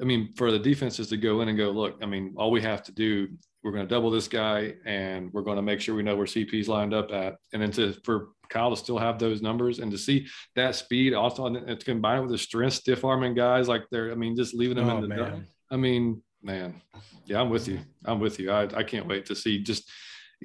I 0.00 0.04
mean, 0.04 0.32
for 0.36 0.50
the 0.50 0.58
defenses 0.58 1.08
to 1.08 1.16
go 1.16 1.40
in 1.40 1.48
and 1.48 1.58
go, 1.58 1.70
look, 1.70 1.98
I 2.02 2.06
mean, 2.06 2.34
all 2.36 2.50
we 2.50 2.62
have 2.62 2.82
to 2.84 2.92
do, 2.92 3.28
we're 3.66 3.72
going 3.72 3.84
to 3.84 3.92
double 3.92 4.12
this 4.12 4.28
guy 4.28 4.74
and 4.84 5.32
we're 5.32 5.42
going 5.42 5.56
to 5.56 5.62
make 5.62 5.80
sure 5.80 5.96
we 5.96 6.02
know 6.04 6.14
where 6.14 6.24
CP's 6.24 6.68
lined 6.68 6.94
up 6.94 7.10
at. 7.10 7.34
And 7.52 7.60
then 7.60 7.72
to, 7.72 7.94
for 8.04 8.28
Kyle 8.48 8.70
to 8.70 8.76
still 8.76 8.96
have 8.96 9.18
those 9.18 9.42
numbers 9.42 9.80
and 9.80 9.90
to 9.90 9.98
see 9.98 10.28
that 10.54 10.76
speed 10.76 11.14
also 11.14 11.52
it's 11.52 11.82
combined 11.82 12.22
with 12.22 12.30
the 12.30 12.38
strength, 12.38 12.74
stiff 12.74 13.04
arming 13.04 13.34
guys 13.34 13.66
like 13.66 13.82
they're, 13.90 14.12
I 14.12 14.14
mean, 14.14 14.36
just 14.36 14.54
leaving 14.54 14.76
them 14.76 14.88
oh, 14.88 14.98
in 14.98 15.02
the, 15.02 15.08
man. 15.08 15.48
I 15.68 15.76
mean, 15.76 16.22
man, 16.44 16.80
yeah, 17.24 17.40
I'm 17.40 17.50
with 17.50 17.66
you. 17.66 17.80
I'm 18.04 18.20
with 18.20 18.38
you. 18.38 18.52
I, 18.52 18.68
I 18.72 18.84
can't 18.84 19.08
wait 19.08 19.26
to 19.26 19.34
see 19.34 19.60
just 19.60 19.90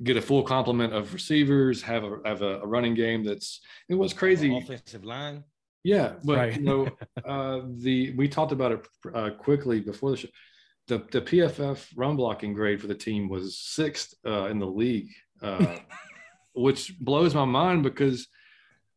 get 0.03 0.17
a 0.17 0.21
full 0.21 0.41
complement 0.41 0.91
of 0.91 1.13
receivers, 1.13 1.83
have 1.83 2.03
a, 2.03 2.17
have 2.25 2.41
a, 2.41 2.61
a 2.61 2.65
running 2.65 2.95
game 2.95 3.23
that's, 3.23 3.61
it 3.87 3.93
was 3.93 4.13
crazy. 4.13 4.57
Offensive 4.57 5.05
line. 5.05 5.43
Yeah, 5.83 6.13
but 6.23 6.37
right. 6.37 6.55
you 6.55 6.63
know, 6.63 6.87
uh, 7.25 7.61
the 7.77 8.15
we 8.15 8.27
talked 8.27 8.51
about 8.51 8.71
it 8.71 8.87
uh, 9.13 9.29
quickly 9.37 9.79
before 9.79 10.09
the 10.09 10.17
show. 10.17 10.29
The 10.91 10.97
the 11.09 11.21
PFF 11.21 11.87
run 11.95 12.17
blocking 12.17 12.53
grade 12.53 12.81
for 12.81 12.87
the 12.87 12.95
team 12.95 13.29
was 13.29 13.57
sixth 13.57 14.13
uh, 14.27 14.47
in 14.47 14.59
the 14.59 14.65
league, 14.67 15.07
uh, 15.41 15.77
which 16.53 16.99
blows 16.99 17.33
my 17.33 17.45
mind 17.45 17.83
because 17.83 18.27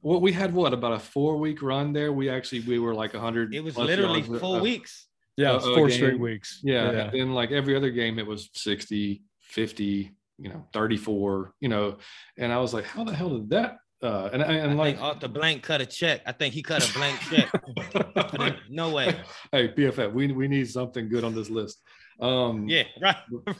what 0.00 0.20
we 0.20 0.32
had 0.32 0.52
what 0.52 0.72
about 0.74 0.94
a 0.94 0.98
four 0.98 1.36
week 1.36 1.62
run 1.62 1.92
there. 1.92 2.12
We 2.12 2.28
actually 2.28 2.62
we 2.62 2.80
were 2.80 2.96
like 2.96 3.14
hundred. 3.14 3.54
It 3.54 3.62
was 3.62 3.76
literally 3.76 4.22
four 4.22 4.58
weeks. 4.58 5.06
Yeah, 5.36 5.60
four 5.60 5.88
straight 5.88 6.18
weeks. 6.18 6.58
Yeah, 6.64 6.90
yeah. 6.90 7.00
and 7.02 7.12
then 7.12 7.32
like 7.32 7.52
every 7.52 7.76
other 7.76 7.90
game, 7.90 8.18
it 8.18 8.26
was 8.26 8.50
60, 8.54 9.22
50, 9.42 10.16
you 10.38 10.48
know, 10.48 10.66
34, 10.72 11.54
you 11.60 11.68
know, 11.68 11.98
and 12.36 12.52
I 12.52 12.58
was 12.58 12.74
like, 12.74 12.86
how 12.86 13.04
the 13.04 13.14
hell 13.14 13.30
did 13.30 13.50
that 13.50 13.76
uh, 14.04 14.30
and 14.32 14.42
and 14.42 14.72
I 14.72 14.74
like 14.74 15.00
off 15.00 15.20
the 15.20 15.28
blank 15.28 15.62
cut 15.62 15.80
a 15.80 15.86
check. 15.86 16.20
I 16.26 16.32
think 16.32 16.52
he 16.52 16.62
cut 16.62 16.88
a 16.88 16.92
blank 16.92 17.18
check. 17.20 18.58
no 18.70 18.90
way. 18.90 19.16
Hey, 19.50 19.68
PFF, 19.68 20.12
we 20.12 20.30
we 20.32 20.46
need 20.46 20.70
something 20.70 21.08
good 21.08 21.24
on 21.24 21.34
this 21.34 21.48
list. 21.48 21.80
Um, 22.20 22.68
yeah, 22.68 22.84
right, 23.00 23.16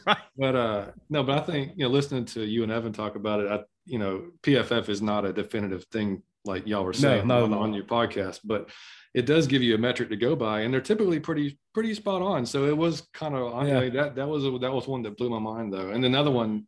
right. 0.07 0.19
But 0.37 0.55
uh, 0.55 0.87
no, 1.09 1.23
but 1.23 1.39
I 1.39 1.43
think 1.43 1.73
you 1.77 1.85
know, 1.85 1.91
listening 1.91 2.27
to 2.27 2.45
you 2.45 2.63
and 2.63 2.71
Evan 2.71 2.93
talk 2.93 3.17
about 3.17 3.41
it, 3.41 3.51
I 3.51 3.61
you 3.87 3.99
know, 3.99 4.27
PFF 4.43 4.89
is 4.89 5.01
not 5.01 5.25
a 5.25 5.33
definitive 5.33 5.85
thing 5.85 6.23
like 6.45 6.67
y'all 6.67 6.85
were 6.85 6.93
saying 6.93 7.27
no, 7.27 7.47
no, 7.47 7.57
on, 7.57 7.71
on 7.71 7.75
your 7.75 7.85
podcast, 7.85 8.41
but 8.45 8.69
it 9.15 9.25
does 9.25 9.47
give 9.47 9.63
you 9.63 9.75
a 9.75 9.79
metric 9.79 10.11
to 10.11 10.17
go 10.17 10.37
by, 10.37 10.61
and 10.61 10.75
they're 10.75 10.81
typically 10.83 11.21
pretty 11.21 11.59
pretty 11.73 11.95
spot 11.95 12.21
on. 12.21 12.45
So 12.45 12.67
it 12.67 12.77
was 12.77 13.09
kind 13.15 13.35
of 13.35 13.67
yeah. 13.67 13.89
that 14.03 14.17
that 14.17 14.29
was 14.29 14.45
a, 14.45 14.59
that 14.59 14.73
was 14.73 14.87
one 14.87 15.03
that 15.03 15.17
blew 15.17 15.31
my 15.31 15.39
mind 15.39 15.73
though, 15.73 15.91
and 15.91 16.05
another 16.05 16.31
one, 16.31 16.67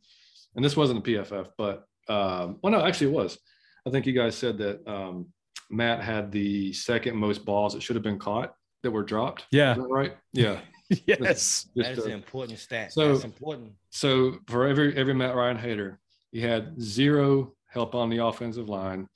and 0.54 0.64
this 0.64 0.76
wasn't 0.76 1.06
a 1.06 1.10
PFF, 1.10 1.48
but 1.58 1.84
um, 2.08 2.58
well, 2.62 2.72
no, 2.72 2.84
actually 2.84 3.08
it 3.08 3.12
was 3.12 3.38
I 3.86 3.90
think 3.90 4.06
you 4.06 4.12
guys 4.12 4.36
said 4.36 4.58
that 4.58 4.86
um, 4.86 5.26
Matt 5.70 6.02
had 6.02 6.32
the 6.32 6.72
second 6.72 7.16
most 7.16 7.44
balls 7.44 7.74
that 7.74 7.82
should 7.82 7.96
have 7.96 8.02
been 8.02 8.18
caught 8.18 8.54
that 8.82 8.90
were 8.90 9.04
dropped. 9.04 9.46
Yeah. 9.50 9.76
right? 9.78 10.16
Yeah. 10.32 10.60
yes. 11.06 11.18
Just, 11.18 11.74
that 11.76 11.92
is 11.92 12.06
an 12.06 12.12
important 12.12 12.58
stat. 12.58 12.92
So 12.92 13.12
That's 13.12 13.24
important. 13.24 13.72
So 13.90 14.38
for 14.48 14.66
every 14.66 14.96
every 14.96 15.14
Matt 15.14 15.34
Ryan 15.34 15.56
hater, 15.56 15.98
he 16.32 16.40
had 16.40 16.80
zero 16.80 17.54
help 17.68 17.94
on 17.94 18.10
the 18.10 18.24
offensive 18.24 18.68
line. 18.68 19.08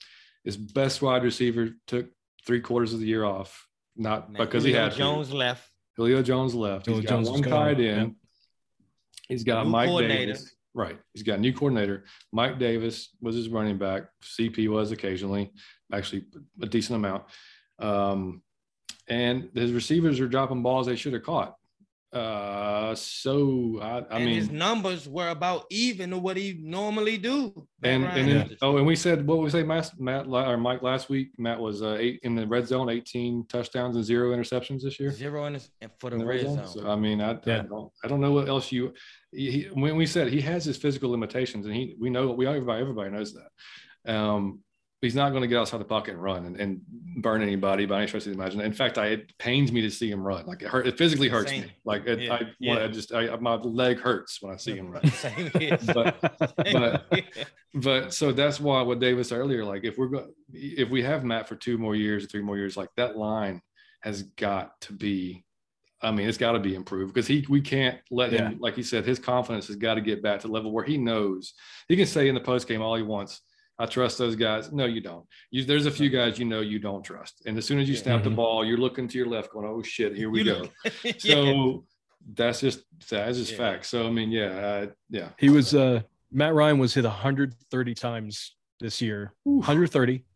His 0.44 0.56
best 0.56 1.02
wide 1.02 1.22
receiver 1.22 1.70
took 1.86 2.08
three 2.46 2.60
quarters 2.60 2.92
of 2.94 3.00
the 3.00 3.06
year 3.06 3.24
off, 3.24 3.68
not 3.96 4.32
Man, 4.32 4.44
because 4.44 4.64
Julio 4.64 4.78
he 4.78 4.84
had 4.84 4.92
Jones 4.94 5.28
to. 5.28 5.36
left. 5.36 5.70
Julio 5.96 6.22
Jones 6.22 6.54
left. 6.54 6.86
Julio 6.86 7.00
He's 7.00 7.10
got 7.10 7.16
Jones 7.16 7.30
one 7.30 7.42
tied 7.42 7.80
in. 7.80 7.98
Yeah. 8.00 8.06
He's 9.28 9.44
got 9.44 9.64
New 9.64 9.70
Mike 9.70 10.08
Davis. 10.08 10.50
Right. 10.74 10.98
He's 11.14 11.24
got 11.24 11.38
a 11.38 11.40
new 11.40 11.52
coordinator. 11.52 12.04
Mike 12.32 12.58
Davis 12.58 13.10
was 13.20 13.34
his 13.34 13.48
running 13.48 13.78
back. 13.78 14.04
CP 14.22 14.68
was 14.68 14.92
occasionally, 14.92 15.52
actually 15.92 16.26
a 16.62 16.66
decent 16.66 16.96
amount. 16.96 17.24
Um, 17.78 18.42
and 19.08 19.48
his 19.54 19.72
receivers 19.72 20.20
are 20.20 20.28
dropping 20.28 20.62
balls 20.62 20.86
they 20.86 20.96
should 20.96 21.12
have 21.12 21.24
caught. 21.24 21.56
Uh, 22.12 22.92
so 22.96 23.78
I, 23.80 24.16
I 24.16 24.18
mean, 24.18 24.34
his 24.34 24.50
numbers 24.50 25.08
were 25.08 25.28
about 25.28 25.66
even 25.70 26.10
to 26.10 26.18
what 26.18 26.36
he 26.36 26.58
normally 26.60 27.16
do. 27.18 27.68
And 27.84 28.04
and 28.04 28.28
then, 28.28 28.56
oh, 28.62 28.78
and 28.78 28.86
we 28.86 28.96
said 28.96 29.24
what 29.24 29.38
we 29.38 29.48
say, 29.48 29.62
Matt, 29.62 29.92
Matt 29.98 30.26
or 30.26 30.56
Mike 30.56 30.82
last 30.82 31.08
week. 31.08 31.30
Matt 31.38 31.60
was 31.60 31.82
uh, 31.82 31.96
eight 32.00 32.18
in 32.24 32.34
the 32.34 32.46
red 32.48 32.66
zone, 32.66 32.88
eighteen 32.88 33.46
touchdowns 33.48 33.94
and 33.94 34.04
zero 34.04 34.36
interceptions 34.36 34.82
this 34.82 34.98
year. 34.98 35.12
Zero 35.12 35.46
in 35.46 35.60
for 36.00 36.10
the, 36.10 36.18
the 36.18 36.26
red, 36.26 36.40
zone. 36.40 36.56
zone. 36.56 36.66
So, 36.66 36.90
I 36.90 36.96
mean, 36.96 37.20
I, 37.20 37.38
yeah. 37.44 37.60
I, 37.60 37.62
don't 37.62 37.92
I 38.02 38.08
don't 38.08 38.20
know 38.20 38.32
what 38.32 38.48
else 38.48 38.72
you. 38.72 38.92
He, 39.30 39.68
when 39.72 39.94
we 39.94 40.06
said 40.06 40.32
he 40.32 40.40
has 40.40 40.64
his 40.64 40.76
physical 40.76 41.10
limitations, 41.10 41.64
and 41.66 41.74
he 41.74 41.94
we 42.00 42.10
know 42.10 42.32
we 42.32 42.44
everybody 42.48 42.80
everybody 42.80 43.10
knows 43.10 43.34
that. 43.34 44.12
Um, 44.12 44.60
he's 45.00 45.14
not 45.14 45.30
going 45.30 45.42
to 45.42 45.48
get 45.48 45.58
outside 45.58 45.78
the 45.78 45.84
pocket 45.84 46.14
and 46.14 46.22
run 46.22 46.44
and, 46.44 46.56
and 46.56 46.80
burn 47.16 47.42
anybody 47.42 47.86
by 47.86 47.98
any 47.98 48.06
stretch 48.06 48.26
of 48.26 48.32
the 48.32 48.38
imagination. 48.38 48.66
In 48.66 48.72
fact, 48.72 48.98
I, 48.98 49.06
it 49.06 49.38
pains 49.38 49.72
me 49.72 49.80
to 49.80 49.90
see 49.90 50.10
him 50.10 50.22
run. 50.22 50.46
Like 50.46 50.62
it, 50.62 50.68
hurt, 50.68 50.86
it 50.86 50.98
physically 50.98 51.28
hurts 51.28 51.50
Same. 51.50 51.62
me. 51.62 51.72
Like 51.84 52.06
it, 52.06 52.20
yeah. 52.20 52.34
I, 52.34 52.40
yeah. 52.58 52.84
I 52.84 52.88
just, 52.88 53.12
I, 53.14 53.34
my 53.36 53.54
leg 53.54 53.98
hurts 53.98 54.42
when 54.42 54.52
I 54.52 54.56
see 54.56 54.76
him 54.76 54.90
run. 54.90 55.02
but, 55.86 56.20
but, 56.56 57.04
but 57.74 58.14
so 58.14 58.32
that's 58.32 58.60
why 58.60 58.82
what 58.82 59.00
Davis 59.00 59.32
earlier, 59.32 59.64
like 59.64 59.84
if 59.84 59.96
we're 59.96 60.08
going, 60.08 60.32
if 60.52 60.90
we 60.90 61.02
have 61.02 61.24
Matt 61.24 61.48
for 61.48 61.56
two 61.56 61.78
more 61.78 61.94
years, 61.94 62.24
or 62.24 62.26
three 62.26 62.42
more 62.42 62.58
years, 62.58 62.76
like 62.76 62.90
that 62.96 63.16
line 63.16 63.62
has 64.02 64.22
got 64.22 64.80
to 64.82 64.92
be 64.92 65.44
I 66.02 66.10
mean, 66.10 66.26
it's 66.26 66.38
got 66.38 66.52
to 66.52 66.58
be 66.58 66.74
improved 66.74 67.12
because 67.12 67.26
he 67.26 67.44
we 67.48 67.60
can't 67.60 67.98
let 68.10 68.32
him, 68.32 68.58
like 68.58 68.74
he 68.74 68.82
said, 68.82 69.04
his 69.04 69.18
confidence 69.18 69.66
has 69.66 69.76
got 69.76 69.94
to 69.94 70.00
get 70.00 70.22
back 70.22 70.40
to 70.40 70.46
the 70.46 70.52
level 70.52 70.72
where 70.72 70.84
he 70.84 70.96
knows 70.96 71.52
he 71.88 71.96
can 71.96 72.06
say 72.06 72.28
in 72.28 72.34
the 72.34 72.40
post 72.40 72.66
game 72.66 72.80
all 72.80 72.96
he 72.96 73.02
wants. 73.02 73.42
I 73.80 73.86
trust 73.86 74.18
those 74.18 74.36
guys. 74.36 74.70
No, 74.70 74.84
you 74.84 75.00
don't. 75.00 75.24
You, 75.50 75.64
there's 75.64 75.86
a 75.86 75.90
few 75.90 76.10
guys 76.10 76.38
you 76.38 76.44
know 76.44 76.60
you 76.60 76.78
don't 76.78 77.02
trust, 77.02 77.40
and 77.46 77.56
as 77.56 77.64
soon 77.64 77.80
as 77.80 77.88
you 77.88 77.96
snap 77.96 78.20
mm-hmm. 78.20 78.30
the 78.30 78.36
ball, 78.36 78.62
you're 78.62 78.76
looking 78.76 79.08
to 79.08 79.16
your 79.16 79.26
left, 79.26 79.50
going, 79.50 79.66
"Oh 79.66 79.82
shit, 79.82 80.14
here 80.14 80.28
we 80.28 80.44
go." 80.44 80.68
yeah. 81.02 81.12
So 81.16 81.84
that's 82.34 82.60
just 82.60 82.82
that's 83.08 83.38
just 83.38 83.52
yeah. 83.52 83.56
fact. 83.56 83.86
So 83.86 84.06
I 84.06 84.10
mean, 84.10 84.30
yeah, 84.30 84.50
uh, 84.50 84.86
yeah. 85.08 85.30
He 85.38 85.48
was 85.48 85.74
uh, 85.74 86.02
Matt 86.30 86.52
Ryan 86.52 86.78
was 86.78 86.92
hit 86.92 87.04
130 87.04 87.94
times 87.94 88.54
this 88.80 89.00
year, 89.00 89.32
130, 89.44 90.26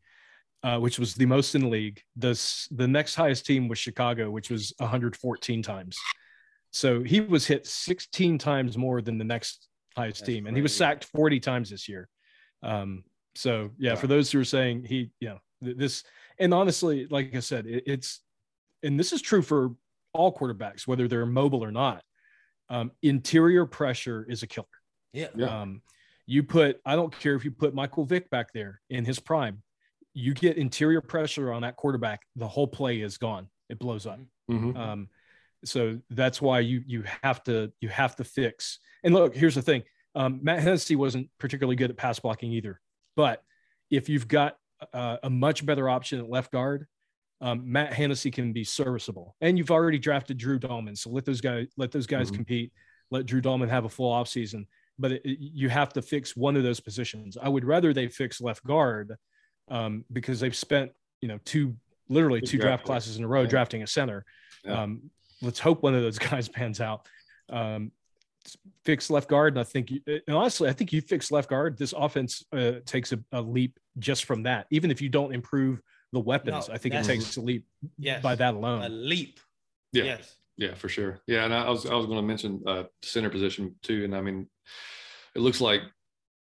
uh, 0.62 0.78
which 0.78 0.99
was 0.99 1.14
the 1.14 1.26
most 1.26 1.55
in 1.55 1.61
the 1.61 1.68
league. 1.68 2.01
The 2.16 2.40
the 2.70 2.88
next 2.88 3.14
highest 3.14 3.45
team 3.45 3.68
was 3.68 3.78
Chicago, 3.78 4.30
which 4.30 4.51
was 4.51 4.72
114 4.78 5.62
times. 5.62 5.99
So 6.70 7.03
he 7.03 7.20
was 7.20 7.47
hit 7.47 7.66
16 7.66 8.38
times 8.38 8.78
more 8.78 9.03
than 9.03 9.18
the 9.18 9.24
next 9.24 9.68
highest 9.95 10.20
that's 10.20 10.28
team, 10.28 10.47
and 10.47 10.57
he 10.57 10.62
was 10.62 10.74
sacked 10.74 11.05
40 11.05 11.40
times 11.40 11.68
this 11.68 11.90
year. 11.90 12.09
Um, 12.62 13.05
so 13.35 13.70
yeah, 13.78 13.91
yeah, 13.91 13.95
for 13.97 14.07
those 14.07 14.30
who 14.30 14.41
are 14.41 14.45
saying 14.45 14.85
he, 14.85 15.11
you 15.20 15.28
know, 15.28 15.39
this, 15.61 16.05
and 16.39 16.53
honestly, 16.53 17.07
like 17.11 17.35
I 17.35 17.41
said, 17.41 17.66
it, 17.66 17.85
it's, 17.87 18.20
and 18.82 18.99
this 18.99 19.12
is 19.12 19.22
true 19.22 19.43
for 19.43 19.70
all 20.12 20.35
quarterbacks, 20.35 20.87
whether 20.87 21.09
they're 21.09 21.26
mobile 21.26 21.64
or 21.64 21.72
not. 21.72 22.03
Um, 22.70 22.93
interior 23.03 23.66
pressure 23.66 24.26
is 24.28 24.43
a 24.43 24.47
killer. 24.47 24.66
Yeah. 25.12 25.28
Um, 25.39 25.82
you 26.26 26.43
put, 26.43 26.80
I 26.85 26.97
don't 26.97 27.16
care 27.18 27.35
if 27.35 27.45
you 27.45 27.51
put 27.51 27.74
Michael 27.74 28.05
Vick 28.05 28.30
back 28.30 28.53
there 28.53 28.80
in 28.91 29.05
his 29.05 29.20
prime, 29.20 29.62
you 30.14 30.32
get 30.32 30.57
interior 30.57 31.01
pressure 31.01 31.53
on 31.53 31.62
that 31.62 31.76
quarterback, 31.76 32.22
the 32.37 32.49
whole 32.49 32.66
play 32.66 33.01
is 33.01 33.18
gone. 33.18 33.49
It 33.68 33.78
blows 33.78 34.07
up. 34.07 34.20
Mm-hmm. 34.51 34.76
Um, 34.76 35.09
so 35.64 35.99
that's 36.11 36.41
why 36.41 36.61
you 36.61 36.82
you 36.87 37.05
have 37.22 37.43
to 37.45 37.72
you 37.80 37.89
have 37.89 38.14
to 38.16 38.24
fix. 38.24 38.78
And 39.03 39.14
look, 39.14 39.35
here's 39.35 39.55
the 39.55 39.62
thing: 39.62 39.82
um, 40.14 40.41
Matt 40.43 40.61
Hennessy 40.61 40.97
wasn't 40.97 41.28
particularly 41.39 41.76
good 41.76 41.91
at 41.91 41.97
pass 41.97 42.18
blocking 42.18 42.53
either. 42.53 42.80
But 43.17 43.43
if 43.91 44.09
you've 44.09 44.29
got 44.29 44.57
uh, 44.93 45.19
a 45.23 45.31
much 45.31 45.65
better 45.65 45.89
option 45.89 46.19
at 46.19 46.29
left 46.29 46.53
guard, 46.53 46.87
um, 47.41 47.62
Matt 47.65 47.93
Hennessy 47.93 48.31
can 48.31 48.53
be 48.53 48.65
serviceable. 48.65 49.37
And 49.41 49.59
you've 49.59 49.71
already 49.71 49.99
drafted 49.99 50.39
Drew 50.39 50.59
Dalman, 50.59 50.97
so 50.97 51.11
let 51.11 51.25
those 51.25 51.41
guys 51.41 51.67
let 51.77 51.93
those 51.93 52.07
guys 52.07 52.29
mm-hmm. 52.29 52.37
compete. 52.37 52.73
Let 53.11 53.27
Drew 53.27 53.43
Dalman 53.43 53.69
have 53.69 53.85
a 53.85 53.89
full 53.89 54.12
offseason. 54.12 54.67
but 54.99 55.12
it, 55.12 55.21
you 55.25 55.69
have 55.69 55.93
to 55.93 56.03
fix 56.03 56.37
one 56.37 56.57
of 56.57 56.62
those 56.62 56.81
positions. 56.81 57.37
I 57.41 57.49
would 57.49 57.65
rather 57.65 57.93
they 57.93 58.09
fix 58.09 58.41
left 58.41 58.65
guard 58.65 59.15
um, 59.69 60.05
because 60.12 60.41
they've 60.41 60.57
spent 60.57 60.93
you 61.21 61.29
know 61.29 61.39
two 61.45 61.77
literally 62.09 62.41
two 62.41 62.59
draft, 62.59 62.85
classes 62.85 63.17
in 63.17 63.25
a 63.25 63.29
row 63.29 63.43
yeah. 63.43 63.49
drafting 63.49 63.83
a 63.83 63.87
center. 63.87 64.25
Yeah. 64.65 64.83
Um, 64.83 65.11
let's 65.43 65.59
hope 65.59 65.83
one 65.83 65.95
of 65.95 66.03
those 66.03 66.19
guys 66.31 66.49
pans 66.49 66.81
out. 66.81 67.07
Um, 67.51 67.93
fix 68.84 69.11
left 69.11 69.28
guard, 69.28 69.55
and 69.55 69.61
I 69.61 69.64
think 69.64 69.90
you, 69.90 70.01
and 70.07 70.36
honestly, 70.36 70.68
I 70.68 70.72
think 70.72 70.92
you 70.92 71.01
fix 71.01 71.30
left 71.30 71.49
guard. 71.49 71.78
This 71.78 71.92
offense 71.97 72.45
uh, 72.53 72.72
takes 72.84 73.12
a, 73.12 73.18
a, 73.32 73.40
leap 73.40 73.78
just 73.99 74.24
from 74.24 74.42
that. 74.45 74.66
Even 74.70 74.90
if 74.90 75.01
you 75.01 75.09
don't 75.09 75.34
improve 75.34 75.80
the 76.12 76.20
weapons, 76.20 76.68
no, 76.68 76.74
I 76.74 76.78
think 76.78 76.95
it 76.95 77.05
takes 77.05 77.36
a 77.36 77.40
leap 77.40 77.66
yes, 77.99 78.22
by 78.22 78.34
that 78.34 78.55
alone. 78.55 78.82
A 78.82 78.88
leap. 78.88 79.40
Yeah. 79.92 80.05
Yes. 80.05 80.36
Yeah, 80.57 80.74
for 80.74 80.88
sure. 80.88 81.20
Yeah, 81.26 81.45
and 81.45 81.53
I 81.53 81.68
was 81.68 81.86
I 81.86 81.95
was 81.95 82.07
going 82.07 82.18
to 82.18 82.22
mention 82.22 82.62
uh, 82.66 82.84
center 83.03 83.30
position 83.30 83.74
too, 83.82 84.05
and 84.05 84.14
I 84.14 84.20
mean, 84.20 84.49
it 85.34 85.40
looks 85.40 85.61
like 85.61 85.82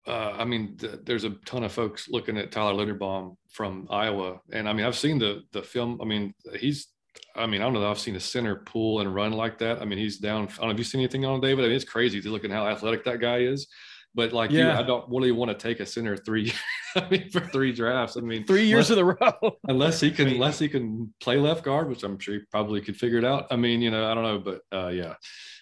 uh, 0.06 0.34
I 0.38 0.44
mean, 0.44 0.76
th- 0.76 1.00
there's 1.04 1.24
a 1.24 1.30
ton 1.46 1.64
of 1.64 1.72
folks 1.72 2.08
looking 2.08 2.36
at 2.36 2.52
Tyler 2.52 2.74
Linderbaum 2.74 3.36
from 3.50 3.86
Iowa, 3.90 4.40
and 4.52 4.68
I 4.68 4.72
mean, 4.72 4.84
I've 4.84 4.96
seen 4.96 5.18
the 5.18 5.42
the 5.52 5.62
film. 5.62 6.00
I 6.00 6.04
mean, 6.04 6.34
he's, 6.58 6.88
I 7.36 7.46
mean, 7.46 7.60
I 7.60 7.64
don't 7.64 7.74
know. 7.74 7.90
I've 7.90 7.98
seen 7.98 8.16
a 8.16 8.20
center 8.20 8.56
pull 8.56 9.00
and 9.00 9.14
run 9.14 9.32
like 9.32 9.58
that. 9.58 9.80
I 9.80 9.84
mean, 9.84 9.98
he's 9.98 10.18
down. 10.18 10.44
I 10.44 10.56
don't 10.56 10.66
know 10.66 10.70
if 10.70 10.78
you 10.78 10.84
seen 10.84 11.00
anything 11.00 11.24
on 11.24 11.40
David. 11.40 11.64
I 11.64 11.68
mean, 11.68 11.76
it's 11.76 11.84
crazy 11.84 12.20
to 12.20 12.30
look 12.30 12.44
at 12.44 12.50
how 12.50 12.66
athletic 12.66 13.04
that 13.04 13.20
guy 13.20 13.38
is. 13.38 13.66
But 14.14 14.32
like 14.32 14.52
yeah. 14.52 14.74
you, 14.74 14.78
I 14.78 14.82
don't 14.84 15.08
really 15.08 15.32
want 15.32 15.50
to 15.50 15.56
take 15.56 15.80
a 15.80 15.86
center 15.86 16.16
three. 16.16 16.52
I 16.96 17.08
mean, 17.08 17.30
for 17.30 17.40
three 17.40 17.72
drafts. 17.72 18.16
I 18.16 18.20
mean, 18.20 18.46
three 18.46 18.66
years 18.66 18.90
in 18.92 18.98
a 18.98 19.04
row. 19.04 19.56
unless 19.66 20.00
he 20.00 20.12
can, 20.12 20.28
unless 20.28 20.60
he 20.60 20.68
can 20.68 21.12
play 21.20 21.38
left 21.38 21.64
guard, 21.64 21.88
which 21.88 22.04
I'm 22.04 22.18
sure 22.20 22.34
he 22.34 22.40
probably 22.52 22.80
could 22.80 22.96
figure 22.96 23.18
it 23.18 23.24
out. 23.24 23.48
I 23.50 23.56
mean, 23.56 23.82
you 23.82 23.90
know, 23.90 24.08
I 24.08 24.14
don't 24.14 24.22
know, 24.22 24.38
but 24.38 24.76
uh, 24.76 24.88
yeah. 24.88 25.14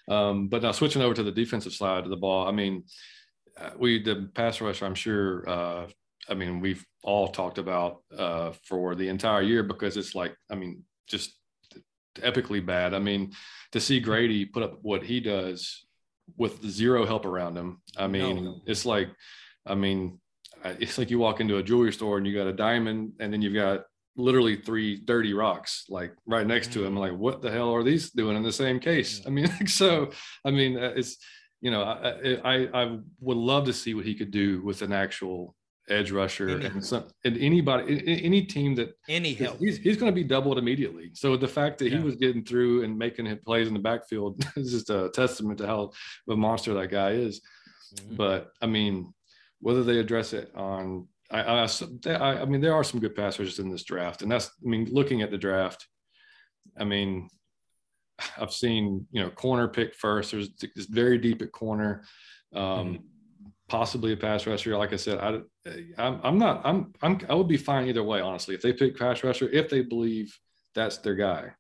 Um, 0.08 0.48
but 0.48 0.62
now 0.62 0.72
switching 0.72 1.00
over 1.00 1.14
to 1.14 1.22
the 1.22 1.32
defensive 1.32 1.72
side 1.72 2.04
of 2.04 2.10
the 2.10 2.16
ball, 2.16 2.46
I 2.46 2.50
mean 2.50 2.84
uh, 3.58 3.70
we 3.78 4.02
the 4.02 4.30
pass 4.34 4.60
rush. 4.60 4.82
I'm 4.82 4.94
sure. 4.94 5.48
Uh, 5.48 5.86
I 6.28 6.34
mean, 6.34 6.60
we've 6.60 6.84
all 7.02 7.28
talked 7.28 7.58
about 7.58 8.02
uh, 8.16 8.52
for 8.64 8.94
the 8.94 9.08
entire 9.08 9.42
year 9.42 9.62
because 9.62 9.96
it's 9.96 10.14
like, 10.14 10.36
I 10.50 10.54
mean, 10.54 10.84
just 11.08 11.36
epically 12.16 12.64
bad. 12.64 12.94
I 12.94 12.98
mean, 12.98 13.32
to 13.72 13.80
see 13.80 14.00
Grady 14.00 14.44
put 14.44 14.62
up 14.62 14.78
what 14.82 15.02
he 15.02 15.20
does 15.20 15.84
with 16.36 16.64
zero 16.68 17.04
help 17.04 17.26
around 17.26 17.56
him. 17.56 17.80
I 17.96 18.06
mean, 18.06 18.44
no. 18.44 18.60
it's 18.66 18.86
like, 18.86 19.08
I 19.66 19.74
mean, 19.74 20.20
it's 20.64 20.98
like 20.98 21.10
you 21.10 21.18
walk 21.18 21.40
into 21.40 21.56
a 21.56 21.62
jewelry 21.62 21.92
store 21.92 22.18
and 22.18 22.26
you 22.26 22.36
got 22.36 22.46
a 22.46 22.52
diamond, 22.52 23.14
and 23.20 23.32
then 23.32 23.42
you've 23.42 23.54
got 23.54 23.84
literally 24.16 24.56
three 24.56 24.96
dirty 24.96 25.32
rocks 25.32 25.86
like 25.88 26.12
right 26.26 26.46
next 26.46 26.72
to 26.72 26.84
him. 26.84 26.96
Like, 26.96 27.16
what 27.16 27.42
the 27.42 27.50
hell 27.50 27.74
are 27.74 27.82
these 27.82 28.10
doing 28.10 28.36
in 28.36 28.42
the 28.42 28.52
same 28.52 28.78
case? 28.78 29.22
I 29.26 29.30
mean, 29.30 29.48
so 29.66 30.10
I 30.44 30.50
mean, 30.50 30.76
uh, 30.76 30.92
it's 30.94 31.18
you 31.60 31.70
know, 31.70 31.82
I, 31.84 32.38
I, 32.44 32.82
I 32.82 32.98
would 33.20 33.36
love 33.36 33.66
to 33.66 33.72
see 33.72 33.94
what 33.94 34.04
he 34.04 34.16
could 34.16 34.32
do 34.32 34.60
with 34.62 34.82
an 34.82 34.92
actual 34.92 35.54
edge 35.92 36.10
rusher 36.10 36.48
any, 36.48 36.66
and 36.66 36.84
some 36.84 37.04
and 37.24 37.36
anybody 37.38 38.02
any 38.24 38.42
team 38.42 38.74
that 38.74 38.96
any 39.08 39.34
help 39.34 39.58
he's, 39.58 39.78
he's 39.78 39.96
going 39.96 40.10
to 40.10 40.14
be 40.14 40.24
doubled 40.24 40.58
immediately 40.58 41.10
so 41.12 41.36
the 41.36 41.48
fact 41.48 41.78
that 41.78 41.90
yeah. 41.90 41.98
he 41.98 42.04
was 42.04 42.16
getting 42.16 42.44
through 42.44 42.82
and 42.82 42.96
making 42.96 43.36
plays 43.44 43.68
in 43.68 43.74
the 43.74 43.80
backfield 43.80 44.44
is 44.56 44.72
just 44.72 44.90
a 44.90 45.10
testament 45.14 45.58
to 45.58 45.66
how 45.66 45.90
a 46.30 46.36
monster 46.36 46.74
that 46.74 46.90
guy 46.90 47.10
is 47.10 47.40
mm-hmm. 47.94 48.16
but 48.16 48.52
i 48.62 48.66
mean 48.66 49.12
whether 49.60 49.82
they 49.82 49.98
address 49.98 50.32
it 50.32 50.50
on 50.54 51.06
I, 51.30 51.66
I, 52.06 52.42
I 52.42 52.44
mean 52.44 52.60
there 52.60 52.74
are 52.74 52.84
some 52.84 53.00
good 53.00 53.14
passers 53.14 53.58
in 53.58 53.70
this 53.70 53.84
draft 53.84 54.22
and 54.22 54.30
that's 54.30 54.50
i 54.64 54.68
mean 54.68 54.88
looking 54.90 55.22
at 55.22 55.30
the 55.30 55.38
draft 55.38 55.86
i 56.78 56.84
mean 56.84 57.28
I've 58.38 58.52
seen 58.52 59.06
you 59.10 59.22
know 59.22 59.30
corner 59.30 59.68
pick 59.68 59.94
first. 59.94 60.32
There's 60.32 60.50
it's 60.62 60.86
very 60.86 61.18
deep 61.18 61.42
at 61.42 61.52
corner, 61.52 62.04
um, 62.54 62.62
mm-hmm. 62.62 62.96
Possibly 63.72 64.12
a 64.12 64.16
pass 64.16 64.46
rusher. 64.46 64.76
Like 64.76 64.92
I 64.92 64.96
said, 64.96 65.18
I 65.18 65.40
I'm, 65.96 66.20
I'm 66.22 66.38
not 66.38 66.60
I'm 66.62 66.92
I'm 67.00 67.18
I 67.30 67.34
would 67.34 67.48
be 67.48 67.56
fine 67.56 67.88
either 67.88 68.02
way. 68.02 68.20
Honestly, 68.20 68.54
if 68.54 68.60
they 68.60 68.74
pick 68.74 68.98
pass 68.98 69.24
rusher, 69.24 69.48
if 69.48 69.70
they 69.70 69.80
believe 69.80 70.38
that's 70.74 70.98
their 70.98 71.14
guy, 71.14 71.52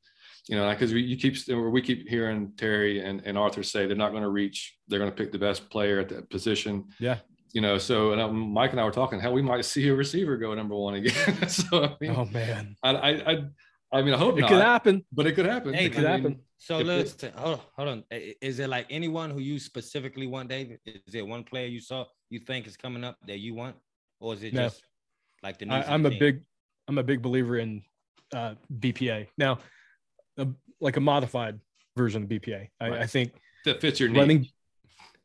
you 0.46 0.56
know, 0.56 0.68
because 0.70 0.92
we 0.92 1.00
you 1.00 1.16
keep 1.16 1.36
we 1.48 1.80
keep 1.80 2.06
hearing 2.06 2.52
Terry 2.58 3.02
and, 3.02 3.22
and 3.24 3.38
Arthur 3.38 3.62
say 3.62 3.86
they're 3.86 3.96
not 3.96 4.10
going 4.10 4.24
to 4.24 4.28
reach. 4.28 4.76
They're 4.88 4.98
going 4.98 5.10
to 5.10 5.16
pick 5.16 5.32
the 5.32 5.38
best 5.38 5.70
player 5.70 6.00
at 6.00 6.10
that 6.10 6.28
position. 6.28 6.84
Yeah. 7.00 7.16
You 7.54 7.62
know, 7.62 7.78
so 7.78 8.12
and 8.12 8.20
um, 8.20 8.52
Mike 8.52 8.72
and 8.72 8.80
I 8.80 8.84
were 8.84 8.90
talking 8.90 9.18
hell, 9.18 9.32
we 9.32 9.40
might 9.40 9.64
see 9.64 9.88
a 9.88 9.94
receiver 9.94 10.36
go 10.36 10.52
number 10.54 10.76
one 10.76 10.94
again. 10.94 11.48
so 11.48 11.84
I 11.84 11.96
mean, 11.98 12.14
oh 12.14 12.26
man, 12.26 12.76
I 12.82 12.90
I 12.90 13.10
I, 13.32 13.44
I 13.92 14.02
mean 14.02 14.14
I 14.14 14.16
hope 14.16 14.38
it 14.38 14.42
not, 14.42 14.50
could 14.50 14.62
happen, 14.62 15.04
but 15.12 15.26
it 15.26 15.32
could 15.32 15.46
happen. 15.46 15.74
Hey, 15.74 15.86
it 15.86 15.92
could 15.92 16.04
happen. 16.04 16.40
So 16.58 16.78
listen, 16.78 17.32
hold 17.36 17.54
on, 17.54 17.60
hold 17.76 17.88
on. 17.88 18.04
Is 18.10 18.58
it 18.58 18.68
like 18.68 18.86
anyone 18.88 19.30
who 19.30 19.40
you 19.40 19.58
specifically 19.58 20.26
want, 20.26 20.48
David? 20.48 20.78
Is 20.86 21.14
it 21.14 21.26
one 21.26 21.44
player 21.44 21.66
you 21.66 21.80
saw 21.80 22.04
you 22.30 22.38
think 22.38 22.66
is 22.66 22.76
coming 22.76 23.04
up 23.04 23.16
that 23.26 23.38
you 23.38 23.54
want, 23.54 23.76
or 24.20 24.34
is 24.34 24.42
it 24.42 24.54
no. 24.54 24.64
just 24.64 24.82
like 25.42 25.58
the? 25.58 25.66
New 25.66 25.74
I, 25.74 25.92
am 25.92 26.06
a 26.06 26.10
big, 26.10 26.42
I'm 26.88 26.98
a 26.98 27.02
big 27.02 27.20
believer 27.20 27.58
in 27.58 27.82
uh, 28.34 28.54
BPA. 28.78 29.26
Now, 29.36 29.58
a, 30.38 30.46
like 30.80 30.96
a 30.96 31.00
modified 31.00 31.60
version 31.96 32.22
of 32.22 32.28
BPA. 32.28 32.68
I, 32.80 32.88
right. 32.88 33.00
I 33.00 33.06
think 33.06 33.32
that 33.64 33.80
fits 33.80 34.00
your 34.00 34.12
running. 34.12 34.46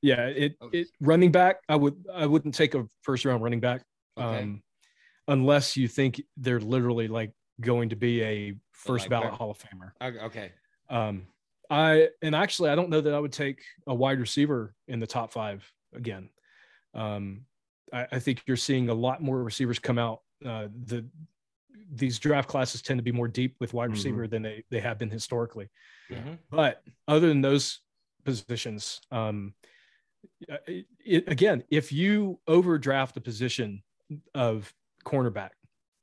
Yeah, 0.02 0.26
it 0.26 0.56
okay. 0.62 0.80
it 0.80 0.88
running 1.00 1.32
back. 1.32 1.58
I 1.70 1.76
would 1.76 2.04
I 2.14 2.26
wouldn't 2.26 2.56
take 2.56 2.76
a 2.76 2.86
first 3.04 3.26
round 3.26 3.44
running 3.44 3.60
back, 3.60 3.84
okay. 4.18 4.42
um, 4.42 4.62
unless 5.28 5.78
you 5.78 5.88
think 5.88 6.22
they're 6.36 6.60
literally 6.60 7.08
like 7.08 7.32
going 7.62 7.90
to 7.90 7.96
be 7.96 8.24
a 8.24 8.54
first 8.72 9.04
like 9.04 9.10
ballot 9.10 9.34
Hall 9.34 9.52
of 9.52 9.58
Famer. 9.60 9.92
Okay. 10.02 10.52
Um, 10.90 11.28
I 11.70 12.10
and 12.22 12.36
actually 12.36 12.70
I 12.70 12.76
don't 12.76 12.90
know 12.90 13.02
that 13.02 13.14
I 13.14 13.20
would 13.20 13.34
take 13.34 13.62
a 13.88 13.94
wide 13.94 14.20
receiver 14.20 14.74
in 14.88 15.00
the 15.00 15.08
top 15.08 15.32
five 15.32 15.70
again. 15.94 16.30
Um, 16.94 17.42
I, 17.92 18.08
I 18.14 18.20
think 18.20 18.44
you're 18.46 18.58
seeing 18.58 18.90
a 18.90 18.94
lot 18.94 19.22
more 19.22 19.44
receivers 19.44 19.80
come 19.80 20.00
out. 20.00 20.22
Uh, 20.46 20.68
the 20.86 21.06
these 21.94 22.20
draft 22.20 22.50
classes 22.50 22.82
tend 22.82 22.98
to 22.98 23.04
be 23.04 23.12
more 23.12 23.28
deep 23.28 23.56
with 23.60 23.74
wide 23.74 23.86
mm-hmm. 23.86 23.94
receiver 23.94 24.24
mm-hmm. 24.24 24.32
than 24.32 24.42
they 24.44 24.64
they 24.70 24.80
have 24.80 24.98
been 24.98 25.10
historically. 25.10 25.70
Mm-hmm. 26.10 26.34
But 26.50 26.84
other 27.08 27.28
than 27.28 27.42
those 27.42 27.82
positions, 28.24 29.02
um, 29.12 29.54
it, 30.68 30.86
it, 31.04 31.30
again, 31.30 31.64
if 31.70 31.92
you 31.92 32.40
overdraft 32.48 33.18
a 33.18 33.22
position 33.22 33.84
of 34.34 34.74
cornerback 35.06 35.52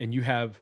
and 0.01 0.13
you 0.13 0.23
have 0.23 0.61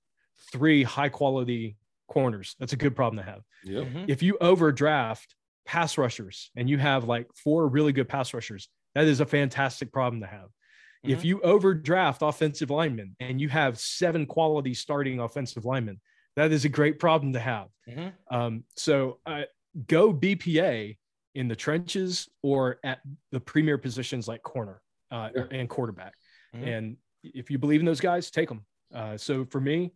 three 0.50 0.82
high 0.82 1.08
quality 1.08 1.76
corners. 2.08 2.56
That's 2.58 2.72
a 2.72 2.76
good 2.76 2.96
problem 2.96 3.24
to 3.24 3.30
have. 3.30 3.42
Yep. 3.64 3.84
Mm-hmm. 3.84 4.04
If 4.08 4.22
you 4.22 4.36
overdraft 4.40 5.34
pass 5.64 5.96
rushers 5.96 6.50
and 6.56 6.68
you 6.68 6.78
have 6.78 7.04
like 7.04 7.28
four 7.34 7.66
really 7.68 7.92
good 7.92 8.08
pass 8.08 8.34
rushers, 8.34 8.68
that 8.94 9.06
is 9.06 9.20
a 9.20 9.26
fantastic 9.26 9.92
problem 9.92 10.20
to 10.20 10.26
have. 10.26 10.46
Mm-hmm. 10.46 11.10
If 11.10 11.24
you 11.24 11.40
overdraft 11.40 12.22
offensive 12.22 12.70
linemen 12.70 13.16
and 13.20 13.40
you 13.40 13.48
have 13.48 13.78
seven 13.78 14.26
quality 14.26 14.74
starting 14.74 15.20
offensive 15.20 15.64
linemen, 15.64 16.00
that 16.36 16.52
is 16.52 16.64
a 16.64 16.68
great 16.68 16.98
problem 16.98 17.32
to 17.32 17.40
have. 17.40 17.68
Mm-hmm. 17.88 18.34
Um, 18.34 18.64
so 18.76 19.18
uh, 19.26 19.42
go 19.86 20.12
BPA 20.12 20.96
in 21.34 21.48
the 21.48 21.56
trenches 21.56 22.28
or 22.42 22.78
at 22.84 23.00
the 23.30 23.40
premier 23.40 23.78
positions 23.78 24.28
like 24.28 24.42
corner 24.42 24.80
uh, 25.10 25.30
yeah. 25.34 25.44
and 25.50 25.68
quarterback. 25.68 26.14
Mm-hmm. 26.54 26.68
And 26.68 26.96
if 27.22 27.50
you 27.50 27.58
believe 27.58 27.80
in 27.80 27.86
those 27.86 28.00
guys, 28.00 28.30
take 28.30 28.48
them. 28.48 28.64
Uh, 28.94 29.16
so 29.16 29.44
for 29.46 29.60
me, 29.60 29.92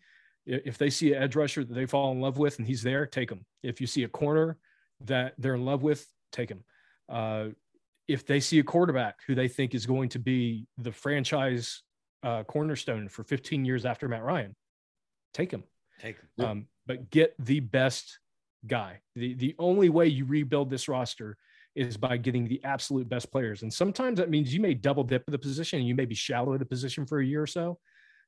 if 0.46 0.78
they 0.78 0.90
see 0.90 1.12
an 1.12 1.22
edge 1.22 1.36
rusher 1.36 1.64
that 1.64 1.74
they 1.74 1.86
fall 1.86 2.12
in 2.12 2.20
love 2.20 2.38
with 2.38 2.58
and 2.58 2.66
he's 2.66 2.82
there, 2.82 3.06
take 3.06 3.30
him. 3.30 3.44
If 3.62 3.80
you 3.80 3.86
see 3.86 4.04
a 4.04 4.08
corner 4.08 4.58
that 5.04 5.34
they're 5.38 5.54
in 5.54 5.64
love 5.64 5.82
with, 5.82 6.06
take 6.32 6.50
him. 6.50 6.64
Uh, 7.08 7.48
if 8.08 8.24
they 8.24 8.40
see 8.40 8.58
a 8.60 8.62
quarterback 8.62 9.16
who 9.26 9.34
they 9.34 9.48
think 9.48 9.74
is 9.74 9.86
going 9.86 10.08
to 10.10 10.18
be 10.18 10.66
the 10.78 10.92
franchise 10.92 11.82
uh, 12.22 12.44
cornerstone 12.44 13.08
for 13.08 13.24
15 13.24 13.64
years 13.64 13.84
after 13.84 14.08
Matt 14.08 14.22
Ryan, 14.22 14.54
take 15.34 15.50
him. 15.50 15.64
Take 16.00 16.16
him. 16.38 16.44
Um, 16.44 16.66
but 16.86 17.10
get 17.10 17.34
the 17.38 17.60
best 17.60 18.20
guy. 18.66 19.00
The, 19.16 19.34
the 19.34 19.56
only 19.58 19.88
way 19.88 20.06
you 20.06 20.24
rebuild 20.24 20.70
this 20.70 20.88
roster 20.88 21.36
is 21.74 21.96
by 21.96 22.16
getting 22.16 22.46
the 22.46 22.62
absolute 22.64 23.08
best 23.08 23.30
players. 23.30 23.62
And 23.62 23.72
sometimes 23.72 24.18
that 24.18 24.30
means 24.30 24.54
you 24.54 24.60
may 24.60 24.74
double 24.74 25.04
dip 25.04 25.24
the 25.26 25.38
position 25.38 25.80
and 25.80 25.88
you 25.88 25.94
may 25.94 26.06
be 26.06 26.14
shallow 26.14 26.54
at 26.54 26.62
a 26.62 26.66
position 26.66 27.04
for 27.04 27.18
a 27.18 27.26
year 27.26 27.42
or 27.42 27.46
so 27.46 27.78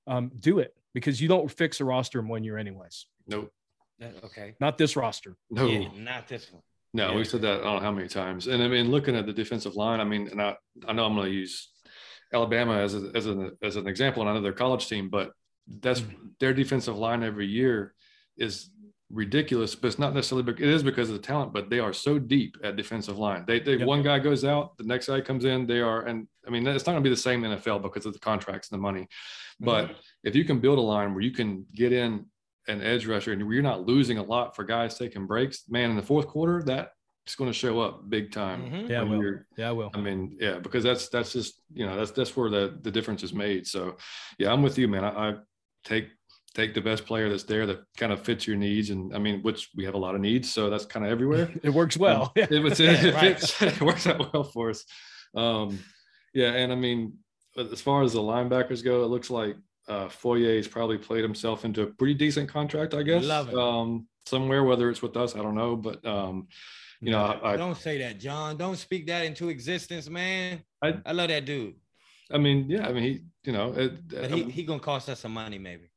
um, 0.08 0.32
do 0.40 0.58
it 0.58 0.74
because 0.94 1.20
you 1.20 1.28
don't 1.28 1.50
fix 1.50 1.80
a 1.80 1.84
roster 1.84 2.18
in 2.18 2.26
one 2.26 2.42
year 2.42 2.58
anyways. 2.58 3.06
Nope. 3.28 3.52
Okay. 4.24 4.54
Not 4.60 4.78
this 4.78 4.96
roster. 4.96 5.36
No. 5.50 5.66
Yeah, 5.66 5.88
not 5.96 6.28
this 6.28 6.52
one. 6.52 6.62
No, 6.94 7.10
yeah. 7.10 7.16
we 7.16 7.24
said 7.24 7.42
that 7.42 7.60
I 7.60 7.64
don't 7.64 7.74
know 7.76 7.80
how 7.80 7.92
many 7.92 8.08
times. 8.08 8.46
And 8.46 8.62
I 8.62 8.68
mean, 8.68 8.90
looking 8.90 9.14
at 9.14 9.26
the 9.26 9.32
defensive 9.32 9.76
line, 9.76 10.00
I 10.00 10.04
mean, 10.04 10.28
and 10.28 10.40
I, 10.40 10.56
I 10.86 10.92
know 10.92 11.04
I'm 11.04 11.14
going 11.14 11.26
to 11.26 11.34
use 11.34 11.70
Alabama 12.32 12.78
as, 12.78 12.94
a, 12.94 13.10
as, 13.14 13.26
an, 13.26 13.56
as 13.62 13.76
an 13.76 13.86
example, 13.86 14.22
and 14.22 14.30
I 14.30 14.34
know 14.34 14.40
their 14.40 14.52
college 14.52 14.88
team, 14.88 15.10
but 15.10 15.32
that's 15.68 16.00
mm-hmm. 16.00 16.28
their 16.40 16.54
defensive 16.54 16.96
line 16.96 17.22
every 17.22 17.46
year 17.46 17.94
is 18.38 18.70
ridiculous, 19.10 19.74
but 19.74 19.88
it's 19.88 19.98
not 19.98 20.14
necessarily, 20.14 20.42
because 20.42 20.62
it 20.62 20.68
is 20.68 20.82
because 20.82 21.08
of 21.08 21.16
the 21.16 21.22
talent, 21.22 21.52
but 21.52 21.70
they 21.70 21.78
are 21.78 21.92
so 21.92 22.18
deep 22.18 22.56
at 22.62 22.76
defensive 22.76 23.18
line. 23.18 23.44
They, 23.46 23.60
they 23.60 23.76
yep. 23.76 23.86
one 23.86 24.02
guy 24.02 24.18
goes 24.18 24.44
out, 24.44 24.76
the 24.76 24.84
next 24.84 25.06
guy 25.06 25.20
comes 25.20 25.44
in, 25.44 25.66
they 25.66 25.80
are, 25.80 26.02
and 26.02 26.26
I 26.46 26.50
mean, 26.50 26.66
it's 26.66 26.86
not 26.86 26.92
going 26.92 27.02
to 27.02 27.08
be 27.08 27.14
the 27.14 27.20
same 27.20 27.42
NFL 27.42 27.82
because 27.82 28.06
of 28.06 28.12
the 28.12 28.18
contracts 28.18 28.70
and 28.70 28.78
the 28.78 28.82
money. 28.82 29.08
But 29.60 29.86
mm-hmm. 29.86 29.94
if 30.24 30.34
you 30.34 30.44
can 30.44 30.60
build 30.60 30.78
a 30.78 30.82
line 30.82 31.14
where 31.14 31.22
you 31.22 31.32
can 31.32 31.66
get 31.74 31.92
in 31.92 32.26
an 32.68 32.82
edge 32.82 33.06
rusher 33.06 33.32
and 33.32 33.40
you're 33.40 33.62
not 33.62 33.86
losing 33.86 34.18
a 34.18 34.22
lot 34.22 34.54
for 34.54 34.64
guys 34.64 34.98
taking 34.98 35.26
breaks, 35.26 35.64
man, 35.68 35.90
in 35.90 35.96
the 35.96 36.02
fourth 36.02 36.26
quarter, 36.26 36.62
that 36.64 36.92
it's 37.28 37.34
going 37.34 37.50
to 37.50 37.58
show 37.58 37.80
up 37.80 38.08
big 38.08 38.32
time. 38.32 38.62
Mm-hmm. 38.62 38.90
Yeah, 38.90 39.02
will. 39.02 39.34
Yeah, 39.56 39.68
I 39.68 39.72
will. 39.72 39.90
I 39.94 40.00
mean, 40.00 40.36
yeah, 40.40 40.58
because 40.58 40.82
that's 40.82 41.08
that's 41.08 41.32
just 41.32 41.60
you 41.72 41.84
know 41.84 41.94
that's 41.96 42.10
that's 42.10 42.34
where 42.36 42.48
the 42.48 42.78
the 42.80 42.90
difference 42.90 43.22
is 43.22 43.34
made. 43.34 43.66
So, 43.66 43.96
yeah, 44.38 44.50
I'm 44.50 44.62
with 44.62 44.78
you, 44.78 44.88
man. 44.88 45.04
I, 45.04 45.08
I 45.08 45.34
take 45.84 46.08
take 46.54 46.74
the 46.74 46.80
best 46.80 47.06
player 47.06 47.28
that's 47.28 47.44
there 47.44 47.66
that 47.66 47.80
kind 47.96 48.12
of 48.12 48.20
fits 48.20 48.46
your 48.46 48.56
needs, 48.56 48.90
and 48.90 49.14
I 49.14 49.18
mean, 49.18 49.42
which 49.42 49.70
we 49.76 49.84
have 49.84 49.94
a 49.94 49.98
lot 49.98 50.14
of 50.14 50.20
needs, 50.20 50.52
so 50.52 50.70
that's 50.70 50.86
kind 50.86 51.04
of 51.04 51.12
everywhere. 51.12 51.50
it 51.62 51.70
works 51.70 51.96
well. 51.96 52.24
Um, 52.24 52.30
it, 52.34 52.50
it, 52.52 52.80
it, 52.80 53.14
fits, 53.14 53.62
it 53.62 53.80
works 53.80 54.06
out 54.06 54.32
well 54.32 54.44
for 54.44 54.70
us. 54.70 54.84
Um, 55.34 55.78
yeah, 56.34 56.52
and 56.52 56.72
I 56.72 56.74
mean, 56.74 57.18
as 57.56 57.80
far 57.80 58.02
as 58.02 58.12
the 58.12 58.20
linebackers 58.20 58.84
go, 58.84 59.04
it 59.04 59.08
looks 59.08 59.30
like 59.30 59.56
uh, 59.88 60.06
Foye's 60.08 60.68
probably 60.68 60.98
played 60.98 61.22
himself 61.22 61.64
into 61.64 61.82
a 61.82 61.86
pretty 61.86 62.14
decent 62.14 62.48
contract, 62.48 62.94
I 62.94 63.02
guess. 63.02 63.24
Love 63.24 63.48
it. 63.48 63.54
Um, 63.54 64.06
somewhere, 64.26 64.64
whether 64.64 64.90
it's 64.90 65.02
with 65.02 65.16
us, 65.16 65.34
I 65.34 65.38
don't 65.38 65.54
know, 65.54 65.76
but 65.76 66.04
um, 66.04 66.48
you 67.00 67.10
know, 67.10 67.38
I, 67.42 67.56
don't 67.56 67.76
say 67.76 67.98
that, 67.98 68.18
John. 68.18 68.56
Don't 68.56 68.76
speak 68.76 69.06
that 69.06 69.24
into 69.24 69.48
existence, 69.48 70.08
man. 70.08 70.62
I, 70.82 70.94
I 71.06 71.12
love 71.12 71.28
that 71.28 71.44
dude. 71.44 71.74
I 72.30 72.38
mean, 72.38 72.68
yeah, 72.68 72.86
I 72.86 72.92
mean, 72.92 73.02
he, 73.04 73.20
you 73.44 73.52
know, 73.52 73.72
it, 73.72 73.92
he, 74.30 74.42
he 74.50 74.62
gonna 74.64 74.80
cost 74.80 75.08
us 75.08 75.20
some 75.20 75.32
money, 75.32 75.58
maybe. 75.58 75.90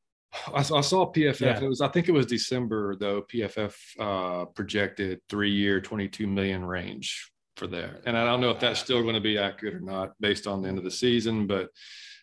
I, 0.48 0.60
I 0.60 0.82
saw 0.82 1.12
PFF. 1.12 1.40
Yeah. 1.40 1.60
It 1.62 1.68
was, 1.68 1.82
I 1.82 1.88
think 1.88 2.08
it 2.08 2.14
was 2.14 2.26
December 2.26 2.96
though. 2.96 3.22
PFF 3.22 3.76
uh, 4.00 4.46
projected 4.46 5.20
three 5.30 5.52
year, 5.52 5.82
twenty 5.82 6.08
two 6.08 6.28
million 6.28 6.64
range 6.64 7.32
for 7.56 7.68
there, 7.68 8.00
and 8.06 8.18
I 8.18 8.26
don't 8.26 8.42
know 8.42 8.52
if 8.52 8.60
that's 8.60 8.80
still 8.80 9.02
going 9.02 9.16
to 9.16 9.22
be 9.22 9.38
accurate 9.38 9.76
or 9.76 9.82
not 9.82 10.12
based 10.20 10.48
on 10.48 10.62
the 10.62 10.70
end 10.70 10.78
of 10.78 10.84
the 10.84 10.92
season, 10.92 11.48
but. 11.48 11.70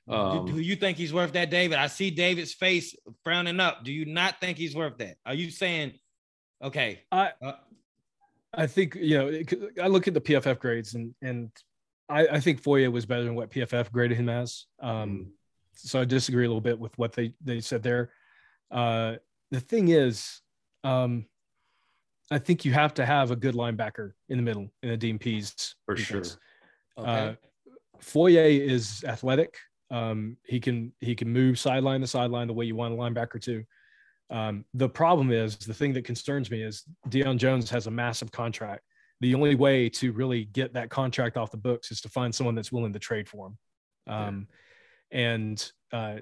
Um, 0.08 0.46
do, 0.46 0.54
do, 0.54 0.60
you 0.60 0.74
think 0.74 0.96
he's 0.96 1.12
worth 1.12 1.32
that, 1.34 1.50
David? 1.50 1.76
I 1.76 1.86
see 1.86 2.10
David's 2.10 2.54
face 2.54 2.96
frowning 3.24 3.60
up. 3.60 3.84
Do 3.84 3.92
you 3.92 4.06
not 4.06 4.40
think 4.40 4.56
he's 4.56 4.74
worth 4.74 4.96
that? 4.98 5.16
Are 5.26 5.34
you 5.34 5.50
saying, 5.50 5.92
okay? 6.64 7.02
I 7.12 7.32
uh, 7.42 7.52
I 8.54 8.66
think 8.66 8.94
you 8.94 9.18
know 9.18 9.42
I 9.82 9.88
look 9.88 10.08
at 10.08 10.14
the 10.14 10.20
PFF 10.22 10.58
grades 10.58 10.94
and 10.94 11.14
and 11.20 11.50
I, 12.08 12.26
I 12.26 12.40
think 12.40 12.62
Foye 12.62 12.88
was 12.88 13.06
better 13.06 13.24
than 13.24 13.34
what 13.34 13.50
PFF 13.50 13.92
graded 13.92 14.16
him 14.16 14.28
as. 14.28 14.66
Um, 14.80 15.32
so 15.78 16.00
I 16.00 16.04
disagree 16.04 16.44
a 16.44 16.48
little 16.48 16.60
bit 16.60 16.78
with 16.78 16.96
what 16.98 17.12
they 17.12 17.32
they 17.42 17.60
said 17.60 17.82
there. 17.82 18.10
Uh, 18.70 19.16
the 19.50 19.60
thing 19.60 19.88
is, 19.88 20.40
um, 20.84 21.26
I 22.30 22.38
think 22.38 22.64
you 22.64 22.72
have 22.72 22.94
to 22.94 23.06
have 23.06 23.30
a 23.30 23.36
good 23.36 23.54
linebacker 23.54 24.12
in 24.28 24.36
the 24.36 24.42
middle 24.42 24.68
in 24.82 24.90
the 24.90 24.98
DMPs 24.98 25.20
Pees 25.20 25.74
for 25.86 25.94
defense. 25.94 26.36
sure. 26.96 27.04
Okay. 27.04 27.10
Uh, 27.10 27.34
Foye 28.00 28.60
is 28.60 29.04
athletic. 29.04 29.56
Um, 29.90 30.36
he 30.44 30.60
can 30.60 30.92
he 31.00 31.14
can 31.14 31.32
move 31.32 31.58
sideline 31.58 32.00
to 32.00 32.06
sideline 32.06 32.46
the 32.46 32.52
way 32.52 32.66
you 32.66 32.76
want 32.76 32.94
a 32.94 32.96
linebacker 32.96 33.40
to. 33.42 33.64
Um, 34.30 34.64
the 34.74 34.88
problem 34.88 35.32
is 35.32 35.56
the 35.56 35.72
thing 35.72 35.94
that 35.94 36.04
concerns 36.04 36.50
me 36.50 36.62
is 36.62 36.84
Deion 37.08 37.38
Jones 37.38 37.70
has 37.70 37.86
a 37.86 37.90
massive 37.90 38.30
contract. 38.30 38.82
The 39.20 39.34
only 39.34 39.54
way 39.54 39.88
to 39.90 40.12
really 40.12 40.44
get 40.44 40.74
that 40.74 40.90
contract 40.90 41.36
off 41.36 41.50
the 41.50 41.56
books 41.56 41.90
is 41.90 42.00
to 42.02 42.08
find 42.08 42.34
someone 42.34 42.54
that's 42.54 42.70
willing 42.70 42.92
to 42.92 42.98
trade 42.98 43.28
for 43.28 43.46
him. 43.46 43.58
Um, 44.06 44.46
yeah. 44.48 44.56
And 45.10 45.72
uh, 45.92 46.16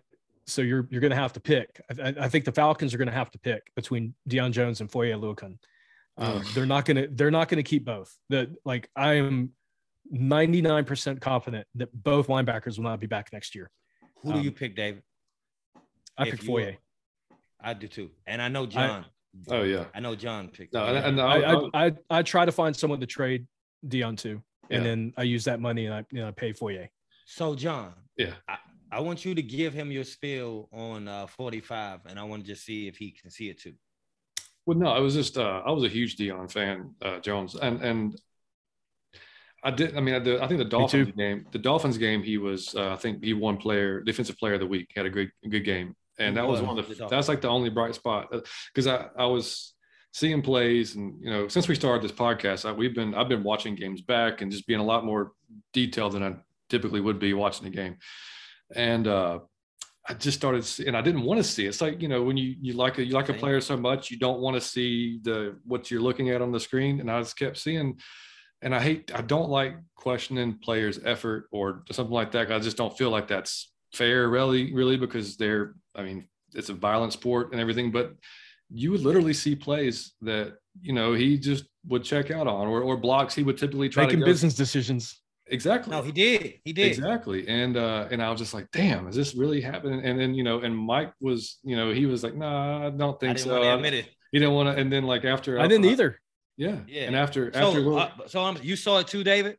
so 0.46 0.62
you're 0.62 0.86
you're 0.90 1.00
going 1.00 1.10
to 1.10 1.16
have 1.16 1.32
to 1.34 1.40
pick. 1.40 1.80
I, 2.02 2.14
I, 2.20 2.28
think 2.28 2.44
the 2.44 2.52
Falcons 2.52 2.94
are 2.94 2.98
going 2.98 3.08
to 3.08 3.14
have 3.14 3.30
to 3.32 3.38
pick 3.38 3.74
between 3.74 4.14
Deion 4.28 4.52
Jones 4.52 4.80
and 4.80 4.90
Foye 4.90 5.10
Oluokun. 5.10 5.58
Um, 6.18 6.42
they're 6.54 6.66
not 6.66 6.84
going 6.84 6.96
to 6.96 7.08
they're 7.08 7.30
not 7.30 7.48
going 7.48 7.62
to 7.62 7.68
keep 7.68 7.84
both. 7.84 8.16
That 8.30 8.48
like 8.64 8.88
I 8.96 9.14
am 9.14 9.50
99% 10.14 11.20
confident 11.20 11.66
that 11.74 11.88
both 11.92 12.28
linebackers 12.28 12.76
will 12.76 12.84
not 12.84 13.00
be 13.00 13.06
back 13.06 13.32
next 13.32 13.54
year. 13.54 13.70
Who 14.22 14.32
do 14.32 14.40
you 14.40 14.50
um, 14.50 14.54
pick, 14.54 14.76
David? 14.76 15.02
I 16.16 16.30
pick 16.30 16.42
Foye. 16.42 16.78
I 17.60 17.74
do 17.74 17.88
too, 17.88 18.10
and 18.26 18.40
I 18.40 18.48
know 18.48 18.66
John. 18.66 19.04
I, 19.50 19.54
oh 19.54 19.62
yeah, 19.62 19.84
I 19.94 20.00
know 20.00 20.14
John 20.14 20.48
picked. 20.48 20.74
No, 20.74 20.84
and, 20.84 20.98
and 20.98 21.20
I, 21.20 21.52
I, 21.52 21.86
I, 21.86 21.92
I 22.08 22.22
try 22.22 22.44
to 22.44 22.52
find 22.52 22.74
someone 22.74 23.00
to 23.00 23.06
trade 23.06 23.46
Deion 23.86 24.16
to, 24.18 24.30
and 24.30 24.42
yeah. 24.70 24.80
then 24.82 25.12
I 25.16 25.24
use 25.24 25.44
that 25.44 25.60
money 25.60 25.86
and 25.86 25.94
I 25.94 26.04
you 26.10 26.20
know 26.20 26.32
pay 26.32 26.52
Foye. 26.52 26.88
So 27.26 27.54
John, 27.54 27.92
yeah, 28.16 28.34
I, 28.48 28.56
I 28.90 29.00
want 29.00 29.24
you 29.24 29.34
to 29.34 29.42
give 29.42 29.74
him 29.74 29.90
your 29.90 30.04
spill 30.04 30.68
on 30.72 31.08
uh, 31.08 31.26
45, 31.26 32.00
and 32.06 32.18
I 32.18 32.24
want 32.24 32.42
to 32.42 32.46
just 32.46 32.64
see 32.64 32.86
if 32.86 32.96
he 32.96 33.10
can 33.10 33.30
see 33.30 33.48
it 33.48 33.60
too. 33.60 33.74
Well, 34.64 34.78
no, 34.78 34.88
I 34.88 34.98
was 34.98 35.14
just 35.14 35.38
uh, 35.38 35.62
I 35.64 35.70
was 35.70 35.84
a 35.84 35.88
huge 35.88 36.16
Deion 36.16 36.50
fan, 36.50 36.94
uh, 37.02 37.20
Jones, 37.20 37.54
and 37.54 37.80
and 37.82 38.20
I 39.62 39.70
did. 39.70 39.96
I 39.96 40.00
mean, 40.00 40.14
I, 40.14 40.18
did, 40.18 40.40
I 40.40 40.48
think 40.48 40.58
the 40.58 40.64
Dolphins 40.64 41.12
game, 41.16 41.46
the 41.52 41.58
Dolphins 41.58 41.98
game, 41.98 42.22
he 42.22 42.38
was 42.38 42.74
uh, 42.74 42.92
I 42.92 42.96
think 42.96 43.22
he 43.22 43.32
won 43.32 43.56
player 43.56 44.00
defensive 44.00 44.38
player 44.38 44.54
of 44.54 44.60
the 44.60 44.66
week. 44.66 44.88
He 44.92 44.98
had 44.98 45.06
a 45.06 45.10
great 45.10 45.30
good 45.48 45.64
game, 45.64 45.94
and 46.18 46.36
that 46.36 46.46
was 46.46 46.60
one 46.60 46.78
of 46.78 46.88
the 46.88 47.06
that's 47.08 47.28
like 47.28 47.40
the 47.40 47.48
only 47.48 47.70
bright 47.70 47.94
spot 47.94 48.32
because 48.72 48.86
uh, 48.86 49.08
I 49.16 49.22
I 49.22 49.26
was 49.26 49.74
seeing 50.12 50.40
plays 50.40 50.96
and 50.96 51.22
you 51.22 51.30
know 51.30 51.46
since 51.46 51.68
we 51.68 51.74
started 51.74 52.02
this 52.02 52.16
podcast 52.16 52.64
I, 52.64 52.72
we've 52.72 52.94
been 52.94 53.14
I've 53.14 53.28
been 53.28 53.42
watching 53.42 53.74
games 53.74 54.00
back 54.00 54.40
and 54.40 54.50
just 54.50 54.66
being 54.66 54.80
a 54.80 54.84
lot 54.84 55.04
more 55.04 55.32
detailed 55.74 56.12
than 56.12 56.22
I 56.22 56.36
typically 56.70 57.00
would 57.02 57.18
be 57.18 57.34
watching 57.34 57.66
a 57.66 57.70
game 57.70 57.98
and 58.74 59.06
uh 59.06 59.38
I 60.08 60.14
just 60.14 60.38
started 60.38 60.64
and 60.86 60.96
I 60.96 61.00
didn't 61.00 61.22
want 61.22 61.38
to 61.38 61.44
see 61.44 61.66
it's 61.66 61.80
like 61.80 62.00
you 62.00 62.08
know 62.08 62.22
when 62.22 62.36
you 62.36 62.54
you 62.60 62.74
like 62.74 62.98
a 62.98 63.04
you 63.04 63.12
like 63.12 63.28
a 63.28 63.34
player 63.34 63.60
so 63.60 63.76
much 63.76 64.10
you 64.10 64.18
don't 64.18 64.38
want 64.38 64.54
to 64.54 64.60
see 64.60 65.18
the 65.22 65.56
what 65.64 65.90
you're 65.90 66.00
looking 66.00 66.30
at 66.30 66.40
on 66.40 66.52
the 66.52 66.60
screen. 66.60 67.00
And 67.00 67.10
I 67.10 67.20
just 67.20 67.36
kept 67.36 67.58
seeing 67.58 67.98
and 68.62 68.72
I 68.72 68.80
hate 68.80 69.10
I 69.12 69.22
don't 69.22 69.50
like 69.50 69.74
questioning 69.96 70.58
players 70.62 71.00
effort 71.04 71.48
or 71.50 71.82
something 71.90 72.14
like 72.14 72.30
that. 72.32 72.52
I 72.52 72.60
just 72.60 72.76
don't 72.76 72.96
feel 72.96 73.10
like 73.10 73.26
that's 73.26 73.72
fair 73.96 74.28
really 74.28 74.72
really 74.74 74.96
because 74.96 75.36
they're 75.36 75.74
i 75.94 76.02
mean 76.02 76.26
it's 76.54 76.68
a 76.68 76.74
violent 76.74 77.12
sport 77.12 77.52
and 77.52 77.60
everything 77.60 77.90
but 77.90 78.14
you 78.70 78.90
would 78.90 79.00
literally 79.00 79.32
see 79.32 79.54
plays 79.54 80.12
that 80.20 80.54
you 80.80 80.92
know 80.92 81.12
he 81.12 81.38
just 81.38 81.64
would 81.86 82.04
check 82.04 82.30
out 82.30 82.46
on 82.46 82.66
or, 82.66 82.82
or 82.82 82.96
blocks 82.96 83.34
he 83.34 83.42
would 83.42 83.56
typically 83.56 83.88
try 83.88 84.04
making 84.04 84.20
business 84.20 84.54
decisions 84.54 85.22
exactly. 85.46 85.90
No 85.90 86.02
he 86.02 86.12
did. 86.12 86.60
He 86.64 86.72
did. 86.72 86.86
Exactly. 86.86 87.46
And 87.48 87.76
uh 87.76 88.08
and 88.10 88.22
i 88.22 88.30
was 88.30 88.40
just 88.40 88.54
like 88.54 88.70
damn 88.72 89.08
is 89.08 89.16
this 89.16 89.34
really 89.34 89.60
happening? 89.60 90.04
And 90.04 90.18
then 90.18 90.34
you 90.34 90.44
know 90.44 90.60
and 90.60 90.76
mike 90.76 91.12
was 91.20 91.58
you 91.62 91.76
know 91.76 91.92
he 91.92 92.06
was 92.06 92.22
like 92.22 92.34
no 92.34 92.48
nah, 92.48 92.86
i 92.86 92.90
don't 92.90 93.18
think 93.18 93.38
I 93.38 93.40
so. 93.40 93.74
admit 93.74 93.94
it. 93.94 94.08
he 94.32 94.38
didn't 94.38 94.54
want 94.54 94.74
to 94.74 94.80
and 94.80 94.92
then 94.92 95.04
like 95.04 95.24
after 95.24 95.58
i, 95.58 95.66
didn't 95.66 95.86
either. 95.86 96.20
Yeah. 96.56 96.78
Yeah. 96.88 97.02
And 97.02 97.16
after 97.16 97.52
so, 97.52 97.58
after 97.58 97.98
uh, 97.98 98.28
so 98.28 98.42
um, 98.42 98.58
you 98.62 98.76
saw 98.76 98.98
it 98.98 99.08
too 99.08 99.22
david? 99.22 99.58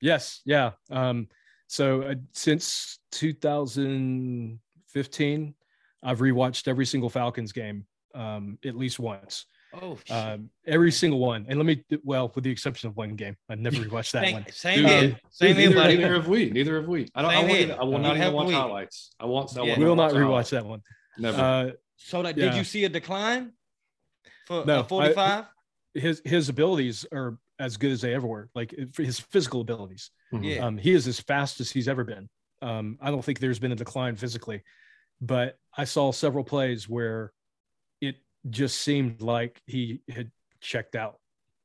Yes. 0.00 0.40
Yeah. 0.44 0.72
Um 0.90 1.28
so 1.68 2.02
uh, 2.02 2.14
since 2.32 2.98
2015, 3.12 5.54
I've 6.02 6.18
rewatched 6.18 6.66
every 6.66 6.86
single 6.86 7.10
Falcons 7.10 7.52
game 7.52 7.86
um, 8.14 8.58
at 8.64 8.74
least 8.74 8.98
once. 8.98 9.44
Oh, 9.74 9.98
um, 10.10 10.50
every 10.66 10.90
single 10.90 11.18
one. 11.18 11.44
And 11.48 11.58
let 11.58 11.66
me, 11.66 11.84
well, 12.02 12.32
with 12.34 12.44
the 12.44 12.50
exception 12.50 12.88
of 12.88 12.96
one 12.96 13.14
game, 13.16 13.36
I've 13.48 13.58
never 13.58 13.86
watched 13.90 14.12
that 14.12 14.32
one. 14.32 14.46
Same 14.50 14.86
here. 14.86 15.18
Same 15.30 15.56
here, 15.56 15.74
buddy. 15.74 15.98
Neither 15.98 16.14
have 16.14 16.28
we. 16.28 16.50
Neither 16.50 16.76
have 16.76 16.88
we. 16.88 17.08
I 17.14 17.22
don't. 17.22 17.30
I, 17.30 17.42
want, 17.42 17.80
I 17.80 17.84
will 17.84 17.98
not 17.98 18.16
even 18.16 18.32
watch 18.32 18.46
we. 18.46 18.54
highlights. 18.54 19.10
I 19.20 19.26
want. 19.26 19.56
I 19.58 19.64
yeah. 19.64 19.78
We 19.78 19.84
will 19.84 19.96
not 19.96 20.12
rewatch 20.12 20.22
highlights. 20.22 20.50
that 20.50 20.66
one. 20.66 20.82
Never. 21.18 21.40
Uh, 21.40 21.70
so 21.96 22.22
that, 22.22 22.36
yeah. 22.36 22.46
did 22.46 22.54
you 22.54 22.64
see 22.64 22.84
a 22.84 22.88
decline 22.88 23.52
for 24.46 24.64
no, 24.64 24.84
45? 24.84 25.44
his 25.94 26.22
his 26.24 26.48
abilities 26.48 27.04
are 27.12 27.38
as 27.58 27.76
good 27.76 27.90
as 27.90 28.00
they 28.00 28.14
ever 28.14 28.26
were. 28.26 28.48
Like 28.54 28.74
his 28.96 29.20
physical 29.20 29.60
abilities. 29.60 30.10
Mm-hmm. 30.32 30.44
Yeah. 30.44 30.66
Um, 30.66 30.78
he 30.78 30.92
is 30.92 31.06
as 31.06 31.20
fast 31.20 31.60
as 31.60 31.70
he's 31.70 31.88
ever 31.88 32.04
been. 32.04 32.28
Um, 32.62 32.98
I 33.00 33.10
don't 33.10 33.24
think 33.24 33.38
there's 33.38 33.58
been 33.58 33.72
a 33.72 33.76
decline 33.76 34.16
physically, 34.16 34.62
but 35.20 35.58
I 35.76 35.84
saw 35.84 36.12
several 36.12 36.44
plays 36.44 36.88
where 36.88 37.24
it 37.24 37.30
just 38.48 38.80
seemed 38.80 39.20
like 39.20 39.60
he 39.66 40.00
had 40.08 40.30
checked 40.60 40.94
out. 40.94 41.18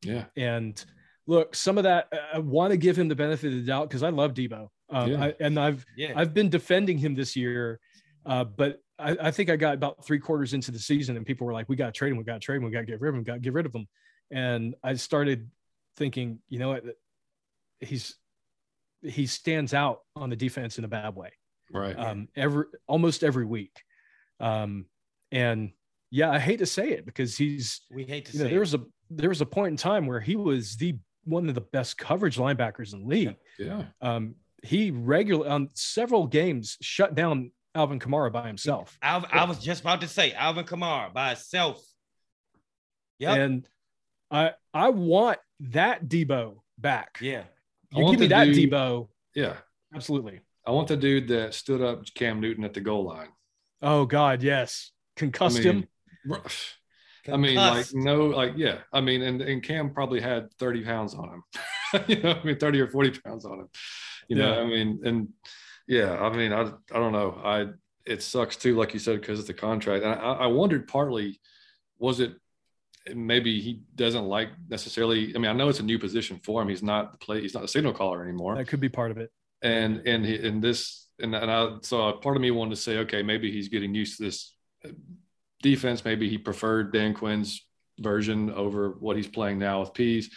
Yeah. 0.03 0.25
And 0.35 0.83
look, 1.27 1.55
some 1.55 1.77
of 1.77 1.85
that 1.85 2.11
I 2.33 2.39
want 2.39 2.71
to 2.71 2.77
give 2.77 2.97
him 2.97 3.07
the 3.07 3.15
benefit 3.15 3.47
of 3.47 3.53
the 3.53 3.65
doubt 3.65 3.89
because 3.89 4.03
I 4.03 4.09
love 4.09 4.33
Debo, 4.33 4.69
Um, 4.89 5.11
yeah. 5.11 5.23
I, 5.23 5.33
and 5.39 5.59
I've 5.59 5.85
yeah. 5.95 6.13
I've 6.15 6.33
been 6.33 6.49
defending 6.49 6.97
him 6.97 7.15
this 7.15 7.35
year, 7.35 7.79
uh, 8.25 8.43
but 8.43 8.79
I, 8.99 9.17
I, 9.21 9.31
think 9.31 9.49
I 9.49 9.55
got 9.55 9.73
about 9.73 10.05
three 10.05 10.19
quarters 10.19 10.53
into 10.53 10.71
the 10.71 10.79
season, 10.79 11.17
and 11.17 11.25
people 11.25 11.47
were 11.47 11.53
like, 11.53 11.69
"We 11.69 11.75
got 11.75 11.87
to 11.87 11.91
trade 11.91 12.11
him. 12.11 12.17
We 12.17 12.23
got 12.23 12.33
to 12.33 12.39
trade 12.39 12.57
him. 12.57 12.63
We 12.63 12.71
got 12.71 12.81
to 12.81 12.85
get 12.85 13.01
rid 13.01 13.09
of 13.09 13.15
him. 13.15 13.23
Got 13.23 13.33
to 13.35 13.39
get 13.39 13.53
rid 13.53 13.65
of 13.65 13.73
him." 13.73 13.87
And 14.31 14.75
I 14.83 14.95
started 14.95 15.49
thinking, 15.97 16.39
you 16.49 16.59
know 16.59 16.69
what? 16.69 16.83
He's 17.79 18.15
he 19.01 19.27
stands 19.27 19.73
out 19.73 19.99
on 20.15 20.29
the 20.29 20.35
defense 20.35 20.77
in 20.77 20.85
a 20.85 20.87
bad 20.87 21.15
way. 21.15 21.31
Right. 21.71 21.97
Um, 21.97 22.29
every 22.35 22.65
almost 22.87 23.23
every 23.23 23.45
week. 23.45 23.81
Um, 24.39 24.85
and 25.31 25.71
yeah, 26.13 26.29
I 26.29 26.37
hate 26.37 26.59
to 26.59 26.67
say 26.67 26.91
it 26.91 27.07
because 27.07 27.35
he's 27.35 27.81
we 27.91 28.03
hate 28.03 28.25
to 28.25 28.33
you 28.33 28.39
know, 28.39 28.45
say 28.45 28.51
there 28.51 28.59
was 28.59 28.75
a 28.75 28.81
there 29.09 29.29
was 29.29 29.41
a 29.41 29.47
point 29.47 29.71
in 29.71 29.77
time 29.77 30.05
where 30.05 30.19
he 30.19 30.35
was 30.35 30.77
the 30.77 30.95
one 31.23 31.49
of 31.49 31.55
the 31.55 31.61
best 31.61 31.97
coverage 31.97 32.37
linebackers 32.37 32.93
in 32.93 33.01
the 33.01 33.07
league. 33.07 33.35
Yeah. 33.57 33.85
Um, 33.99 34.35
he 34.61 34.91
regularly 34.91 35.49
on 35.49 35.69
several 35.73 36.27
games 36.27 36.77
shut 36.81 37.15
down 37.15 37.51
Alvin 37.73 37.97
Kamara 37.97 38.31
by 38.31 38.45
himself. 38.45 38.95
Alvin, 39.01 39.27
I 39.33 39.45
was 39.45 39.57
just 39.57 39.81
about 39.81 40.01
to 40.01 40.07
say 40.07 40.33
Alvin 40.33 40.65
Kamara 40.65 41.11
by 41.11 41.29
himself. 41.29 41.83
Yeah. 43.17 43.33
And 43.33 43.67
I 44.29 44.51
I 44.71 44.89
want 44.89 45.39
that 45.61 46.05
Debo 46.05 46.57
back. 46.77 47.17
Yeah. 47.21 47.45
You 47.91 48.11
give 48.11 48.19
me 48.19 48.27
that 48.27 48.45
dude, 48.45 48.69
Debo. 48.71 49.07
Yeah, 49.33 49.55
absolutely. 49.95 50.41
I 50.67 50.71
want 50.71 50.89
the 50.89 50.95
dude 50.95 51.27
that 51.29 51.55
stood 51.55 51.81
up 51.81 52.05
Cam 52.13 52.39
Newton 52.39 52.65
at 52.65 52.75
the 52.75 52.81
goal 52.81 53.03
line. 53.03 53.29
Oh 53.81 54.05
God, 54.05 54.43
yes, 54.43 54.91
concussed 55.15 55.57
I 55.57 55.63
mean, 55.63 55.73
him. 55.73 55.87
I 57.31 57.37
mean, 57.37 57.55
like 57.55 57.87
no, 57.93 58.25
like 58.25 58.53
yeah. 58.57 58.79
I 58.91 58.99
mean, 58.99 59.21
and, 59.21 59.41
and 59.41 59.63
Cam 59.63 59.93
probably 59.93 60.19
had 60.19 60.51
30 60.55 60.83
pounds 60.83 61.13
on 61.13 61.29
him. 61.29 61.43
you 62.07 62.21
know, 62.21 62.31
I 62.31 62.43
mean, 62.43 62.57
30 62.57 62.81
or 62.81 62.87
40 62.87 63.19
pounds 63.21 63.45
on 63.45 63.59
him. 63.59 63.69
You 64.27 64.37
know, 64.37 64.61
I 64.61 64.65
mean, 64.65 65.01
and 65.05 65.29
yeah, 65.87 66.17
I 66.17 66.35
mean, 66.35 66.51
I 66.51 66.61
I 66.61 66.99
don't 66.99 67.11
know. 67.11 67.39
I 67.43 67.67
it 68.05 68.21
sucks 68.21 68.57
too, 68.57 68.75
like 68.75 68.93
you 68.93 68.99
said, 68.99 69.21
because 69.21 69.39
it's 69.39 69.47
the 69.47 69.53
contract. 69.53 70.03
And 70.03 70.13
I, 70.13 70.33
I 70.33 70.47
wondered 70.47 70.87
partly, 70.87 71.39
was 71.97 72.19
it 72.19 72.33
maybe 73.13 73.61
he 73.61 73.81
doesn't 73.95 74.25
like 74.25 74.49
necessarily. 74.69 75.33
I 75.35 75.39
mean, 75.39 75.51
I 75.51 75.53
know 75.53 75.69
it's 75.69 75.79
a 75.79 75.83
new 75.83 75.99
position 75.99 76.39
for 76.43 76.61
him. 76.61 76.69
He's 76.69 76.83
not 76.83 77.11
the 77.11 77.17
play. 77.17 77.41
He's 77.41 77.53
not 77.53 77.63
a 77.63 77.67
signal 77.67 77.93
caller 77.93 78.23
anymore. 78.23 78.55
That 78.55 78.67
could 78.67 78.79
be 78.79 78.89
part 78.89 79.11
of 79.11 79.17
it. 79.17 79.31
And 79.61 80.05
and 80.05 80.25
he, 80.25 80.35
and 80.45 80.61
this 80.61 81.07
and 81.19 81.35
and 81.35 81.49
I 81.49 81.77
so 81.81 82.11
part 82.13 82.35
of 82.35 82.41
me 82.41 82.51
wanted 82.51 82.75
to 82.75 82.81
say, 82.81 82.97
okay, 82.99 83.23
maybe 83.23 83.51
he's 83.51 83.69
getting 83.69 83.93
used 83.93 84.17
to 84.17 84.23
this 84.23 84.53
defense. 85.63 86.05
Maybe 86.05 86.29
he 86.29 86.37
preferred 86.37 86.93
Dan 86.93 87.15
Quinn's 87.15 87.65
version 87.99 88.51
over 88.51 88.89
what 88.99 89.17
he's 89.17 89.27
playing 89.27 89.57
now 89.57 89.79
with 89.79 89.93
Pees. 89.95 90.29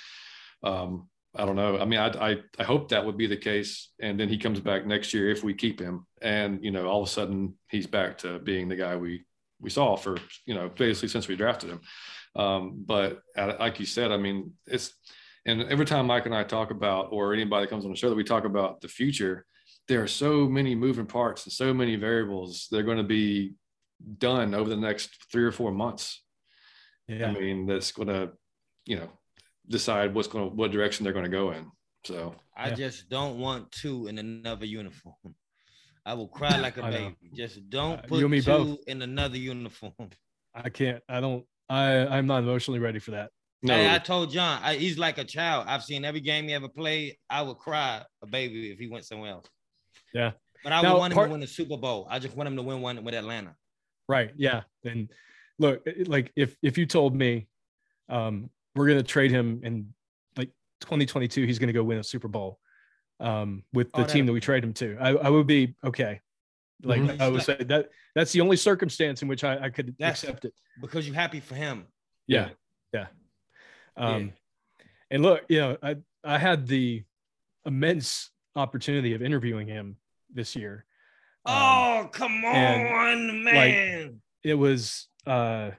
Um, 0.62 1.08
I 1.34 1.44
don't 1.44 1.56
know. 1.56 1.78
I 1.78 1.84
mean, 1.84 2.00
I, 2.00 2.30
I, 2.30 2.36
I 2.58 2.64
hope 2.64 2.88
that 2.88 3.04
would 3.04 3.18
be 3.18 3.26
the 3.26 3.36
case, 3.36 3.90
and 4.00 4.18
then 4.18 4.30
he 4.30 4.38
comes 4.38 4.58
back 4.58 4.86
next 4.86 5.12
year 5.12 5.30
if 5.30 5.44
we 5.44 5.52
keep 5.52 5.78
him, 5.78 6.06
and 6.22 6.64
you 6.64 6.70
know, 6.70 6.86
all 6.86 7.02
of 7.02 7.08
a 7.08 7.10
sudden 7.10 7.54
he's 7.68 7.86
back 7.86 8.16
to 8.18 8.38
being 8.38 8.68
the 8.68 8.76
guy 8.76 8.96
we 8.96 9.26
we 9.60 9.70
saw 9.70 9.96
for 9.96 10.16
you 10.44 10.54
know 10.54 10.68
basically 10.68 11.08
since 11.08 11.28
we 11.28 11.36
drafted 11.36 11.70
him. 11.70 11.80
Um, 12.36 12.84
but 12.86 13.20
like 13.36 13.80
you 13.80 13.86
said, 13.86 14.12
I 14.12 14.16
mean, 14.16 14.52
it's 14.66 14.94
and 15.44 15.62
every 15.64 15.86
time 15.86 16.06
Mike 16.06 16.26
and 16.26 16.34
I 16.34 16.42
talk 16.42 16.70
about, 16.70 17.08
or 17.10 17.34
anybody 17.34 17.66
comes 17.66 17.84
on 17.84 17.90
the 17.90 17.96
show 17.96 18.08
that 18.08 18.16
we 18.16 18.24
talk 18.24 18.44
about 18.44 18.80
the 18.80 18.88
future, 18.88 19.46
there 19.88 20.02
are 20.02 20.08
so 20.08 20.48
many 20.48 20.74
moving 20.74 21.06
parts 21.06 21.44
and 21.44 21.52
so 21.52 21.72
many 21.72 21.96
variables. 21.96 22.66
They're 22.70 22.82
going 22.82 22.96
to 22.96 23.04
be 23.04 23.54
done 24.18 24.54
over 24.54 24.68
the 24.68 24.76
next 24.76 25.10
three 25.30 25.44
or 25.44 25.52
four 25.52 25.72
months. 25.72 26.22
Yeah. 27.08 27.28
I 27.28 27.32
mean, 27.32 27.66
that's 27.66 27.92
going 27.92 28.08
to, 28.08 28.32
you 28.84 28.96
know, 28.96 29.08
decide 29.68 30.14
what's 30.14 30.28
going 30.28 30.50
to, 30.50 30.54
what 30.54 30.70
direction 30.70 31.04
they're 31.04 31.12
going 31.12 31.24
to 31.24 31.30
go 31.30 31.52
in. 31.52 31.70
So 32.04 32.34
I 32.56 32.68
yeah. 32.68 32.74
just 32.74 33.08
don't 33.08 33.38
want 33.38 33.70
two 33.72 34.06
in 34.06 34.18
another 34.18 34.66
uniform. 34.66 35.14
I 36.04 36.14
will 36.14 36.28
cry 36.28 36.56
like 36.60 36.76
a 36.76 36.82
baby. 36.82 37.16
Just 37.34 37.68
don't 37.68 38.06
put 38.06 38.24
uh, 38.24 38.28
two 38.28 38.42
both. 38.42 38.78
in 38.86 39.02
another 39.02 39.36
uniform. 39.36 39.92
I 40.54 40.68
can't. 40.70 41.02
I 41.08 41.20
don't. 41.20 41.44
I 41.68 42.06
I'm 42.06 42.26
not 42.26 42.44
emotionally 42.44 42.78
ready 42.78 43.00
for 43.00 43.10
that. 43.10 43.30
No. 43.62 43.74
Hey, 43.74 43.92
I 43.92 43.98
told 43.98 44.30
John 44.30 44.60
I, 44.62 44.76
he's 44.76 44.98
like 44.98 45.18
a 45.18 45.24
child. 45.24 45.66
I've 45.68 45.82
seen 45.82 46.04
every 46.04 46.20
game 46.20 46.46
he 46.46 46.54
ever 46.54 46.68
played. 46.68 47.16
I 47.28 47.42
would 47.42 47.58
cry 47.58 48.02
a 48.22 48.26
baby 48.26 48.70
if 48.70 48.78
he 48.78 48.88
went 48.88 49.04
somewhere 49.04 49.32
else. 49.32 49.46
Yeah. 50.14 50.32
But 50.62 50.72
I 50.72 50.82
now, 50.82 50.94
would 50.94 50.98
want 51.00 51.12
him 51.12 51.16
part, 51.16 51.28
to 51.28 51.32
win 51.32 51.40
the 51.40 51.46
Super 51.46 51.76
Bowl. 51.76 52.06
I 52.08 52.18
just 52.18 52.36
want 52.36 52.48
him 52.48 52.56
to 52.56 52.62
win 52.62 52.80
one 52.80 53.02
with 53.02 53.14
Atlanta. 53.14 53.56
Right. 54.08 54.32
Yeah. 54.36 54.62
And 54.84 55.10
look, 55.58 55.86
like 56.06 56.32
if 56.36 56.56
if 56.62 56.78
you 56.78 56.86
told 56.86 57.14
me 57.14 57.48
um, 58.08 58.50
we're 58.74 58.88
gonna 58.88 59.02
trade 59.02 59.30
him 59.30 59.60
in 59.64 59.92
like 60.36 60.50
2022, 60.80 61.44
he's 61.44 61.58
gonna 61.58 61.72
go 61.72 61.82
win 61.82 61.98
a 61.98 62.04
Super 62.04 62.28
Bowl 62.28 62.58
um, 63.20 63.62
with 63.72 63.90
the 63.92 64.02
oh, 64.02 64.06
team 64.06 64.26
that 64.26 64.32
we 64.32 64.40
trade 64.40 64.62
him 64.62 64.72
to, 64.74 64.96
I, 65.00 65.10
I 65.10 65.30
would 65.30 65.46
be 65.46 65.74
okay. 65.84 66.20
Like 66.82 67.00
mm-hmm. 67.00 67.22
I 67.22 67.28
would 67.28 67.42
say 67.42 67.56
that 67.56 67.88
that's 68.14 68.32
the 68.32 68.42
only 68.42 68.56
circumstance 68.56 69.22
in 69.22 69.28
which 69.28 69.44
I, 69.44 69.64
I 69.64 69.70
could 69.70 69.94
that's 69.98 70.22
accept 70.22 70.44
it 70.44 70.52
because 70.80 71.06
you're 71.06 71.14
happy 71.14 71.40
for 71.40 71.54
him. 71.54 71.86
Yeah. 72.26 72.50
Yeah. 72.92 73.06
Um, 73.96 74.32
yeah. 74.78 74.84
and 75.10 75.22
look, 75.22 75.44
you 75.48 75.58
know, 75.60 75.76
I 75.82 75.96
I 76.22 76.38
had 76.38 76.66
the 76.66 77.02
immense 77.64 78.30
opportunity 78.54 79.14
of 79.14 79.22
interviewing 79.22 79.66
him 79.66 79.96
this 80.32 80.54
year 80.54 80.84
oh, 81.46 82.08
come 82.12 82.44
on, 82.44 83.44
man. 83.44 84.04
Like, 84.04 84.14
it 84.46 84.54
was 84.54 85.08
uh 85.26 85.72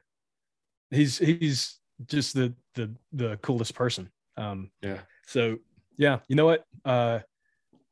he's 0.91 1.17
he's 1.17 1.79
just 2.05 2.33
the 2.33 2.53
the 2.75 2.93
the 3.13 3.37
coolest 3.37 3.73
person. 3.73 4.09
Um 4.35 4.71
yeah. 4.81 4.99
So 5.25 5.57
yeah, 5.97 6.19
you 6.27 6.35
know 6.35 6.45
what? 6.45 6.65
Uh 6.83 7.19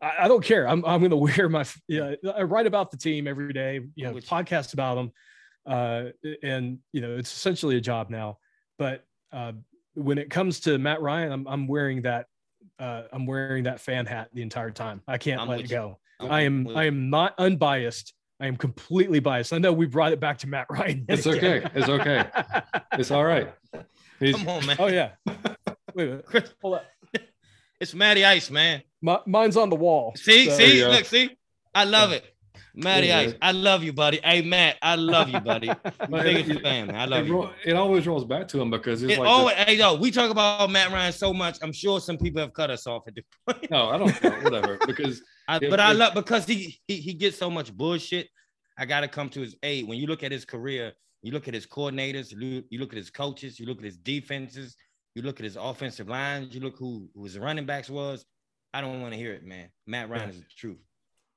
I, 0.02 0.14
I 0.20 0.28
don't 0.28 0.44
care. 0.44 0.68
I'm 0.68 0.86
I'm 0.86 1.02
gonna 1.02 1.16
wear 1.16 1.50
my 1.50 1.66
yeah, 1.88 2.16
I 2.36 2.44
write 2.44 2.68
about 2.68 2.92
the 2.92 2.98
team 2.98 3.28
every 3.28 3.54
day, 3.54 3.82
you 3.96 4.06
know, 4.06 4.14
Which, 4.14 4.28
podcast 4.28 4.74
about 4.74 4.96
them. 4.96 5.12
Uh 5.66 6.04
and 6.44 6.80
you 6.92 7.02
know, 7.02 7.16
it's 7.16 7.34
essentially 7.34 7.78
a 7.78 7.82
job 7.82 8.10
now. 8.10 8.38
But 8.78 9.06
uh 9.32 9.54
when 9.94 10.18
it 10.18 10.30
comes 10.30 10.60
to 10.62 10.78
Matt 10.78 11.02
Ryan, 11.02 11.32
I'm 11.32 11.48
I'm 11.48 11.68
wearing 11.68 12.02
that 12.02 12.28
uh 12.80 13.04
I'm 13.14 13.26
wearing 13.26 13.64
that 13.64 13.80
fan 13.80 14.06
hat 14.06 14.30
the 14.34 14.42
entire 14.42 14.72
time. 14.72 15.02
I 15.08 15.18
can't 15.18 15.42
I'm 15.42 15.48
let 15.48 15.62
it 15.62 15.70
go. 15.70 16.00
I 16.20 16.42
am 16.42 16.68
I 16.76 16.86
am 16.86 17.10
not 17.10 17.34
unbiased. 17.38 18.14
I 18.40 18.48
am 18.48 18.58
completely 18.58 19.20
biased. 19.20 19.54
I 19.54 19.60
know 19.60 19.72
we 19.72 19.86
brought 19.86 20.12
it 20.12 20.20
back 20.20 20.40
to 20.40 20.48
Matt 20.48 20.68
Ryan. 20.70 21.06
It's 21.08 21.26
okay. 21.26 21.66
It's 21.74 21.88
okay. 21.88 22.26
it's 22.94 23.12
all 23.12 23.24
right. 23.24 23.54
He's... 24.20 24.36
Come 24.36 24.50
on, 24.50 24.66
man. 24.66 24.76
Oh 24.80 24.88
yeah. 24.88 25.12
Wait 25.26 25.36
a 25.96 25.96
minute. 25.96 26.26
Chris, 26.26 26.54
hold 26.62 26.76
up. 26.76 26.86
It's 27.80 27.94
Matty 27.94 28.24
Ice, 28.24 28.50
man. 28.50 28.82
My, 29.02 29.20
mine's 29.26 29.58
on 29.58 29.70
the 29.70 29.76
wall. 29.76 30.14
See, 30.16 30.50
so. 30.50 30.58
see, 30.58 30.86
look, 30.86 31.06
see. 31.06 31.36
I 31.74 31.84
love 31.84 32.12
it. 32.12 32.24
Matty 32.74 33.08
yeah, 33.08 33.20
Ice, 33.20 33.34
I 33.42 33.52
love 33.52 33.84
you, 33.84 33.94
buddy. 33.94 34.20
Hey, 34.24 34.42
Matt, 34.42 34.78
I 34.82 34.96
love 34.96 35.30
you, 35.30 35.40
buddy. 35.40 35.72
biggest 36.10 36.62
fan, 36.62 36.88
man. 36.88 36.96
I 36.96 37.06
love 37.06 37.26
it, 37.26 37.28
you. 37.28 37.50
It 37.66 37.74
always 37.74 38.06
rolls 38.06 38.26
back 38.26 38.48
to 38.50 38.62
him 38.62 38.70
because 38.70 39.02
it's 39.02 39.14
it 39.14 39.20
like 39.20 39.28
always, 39.28 39.56
hey, 39.56 39.76
yo, 39.76 39.96
we 39.96 40.12
talk 40.12 40.30
about 40.30 40.70
Matt 40.70 40.92
Ryan 40.92 41.14
so 41.14 41.34
much. 41.34 41.58
I'm 41.62 41.72
sure 41.72 42.02
some 42.02 42.18
people 42.18 42.42
have 42.42 42.54
cut 42.54 42.70
us 42.70 42.86
off 42.86 43.08
at 43.08 43.16
this 43.16 43.24
point. 43.48 43.72
No, 43.72 43.90
I 43.90 43.98
don't 43.98 44.24
know, 44.24 44.30
whatever. 44.42 44.78
Because 44.86 45.22
I, 45.48 45.60
but 45.60 45.80
I 45.80 45.92
love 45.92 46.14
because 46.14 46.46
he, 46.46 46.80
he 46.88 46.96
he 46.98 47.14
gets 47.14 47.38
so 47.38 47.50
much 47.50 47.76
bullshit. 47.76 48.30
I 48.78 48.86
gotta 48.86 49.08
come 49.08 49.30
to 49.30 49.42
his 49.42 49.56
aid. 49.64 49.88
When 49.88 49.98
you 49.98 50.08
look 50.08 50.24
at 50.24 50.32
his 50.32 50.46
career, 50.46 50.94
you 51.22 51.32
look 51.32 51.48
at 51.48 51.54
his 51.54 51.66
coordinators, 51.66 52.32
you 52.32 52.80
look 52.80 52.92
at 52.92 52.98
his 52.98 53.10
coaches, 53.10 53.60
you 53.60 53.66
look 53.66 53.78
at 53.80 53.86
his 53.86 53.98
defenses, 53.98 54.76
you 55.14 55.22
look 55.22 55.40
at 55.40 55.44
his 55.44 55.56
offensive 55.56 56.10
lines, 56.10 56.54
you 56.54 56.62
look 56.62 56.78
who 56.78 57.10
who 57.16 57.24
his 57.24 57.38
running 57.38 57.66
backs 57.66 57.90
was. 57.90 58.26
I 58.74 58.82
don't 58.82 59.02
want 59.02 59.14
to 59.14 59.18
hear 59.18 59.34
it, 59.34 59.46
man. 59.46 59.70
Matt 59.88 60.10
Ryan 60.10 60.30
is 60.32 60.40
the 60.40 60.46
truth. 60.58 60.78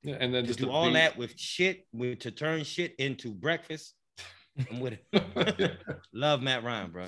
Yeah, 0.03 0.17
and 0.21 0.35
then 0.35 0.43
to 0.43 0.49
just 0.49 0.59
do 0.59 0.71
all 0.71 0.91
that 0.93 1.17
with 1.17 1.39
shit, 1.39 1.87
with 1.93 2.21
to 2.21 2.31
turn 2.31 2.65
shit 2.65 2.95
into 2.99 3.33
breakfast. 3.33 3.95
I'm 4.71 4.81
with 4.81 4.99
it. 5.13 5.77
Love 6.13 6.43
Matt 6.43 6.65
Ryan, 6.65 6.91
bro. 6.91 7.07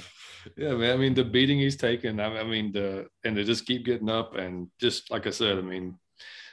Yeah, 0.57 0.75
man. 0.75 0.93
I 0.93 0.97
mean, 0.97 1.15
the 1.15 1.25
beating 1.25 1.59
he's 1.59 1.77
taken. 1.77 2.21
I, 2.21 2.39
I 2.39 2.45
mean, 2.45 2.73
the 2.73 3.09
and 3.25 3.35
to 3.37 3.45
just 3.45 3.67
keep 3.67 3.85
getting 3.85 4.09
up 4.09 4.37
and 4.37 4.69
just 4.81 5.11
like 5.11 5.27
I 5.27 5.31
said, 5.31 5.59
I 5.59 5.63
mean, 5.63 5.99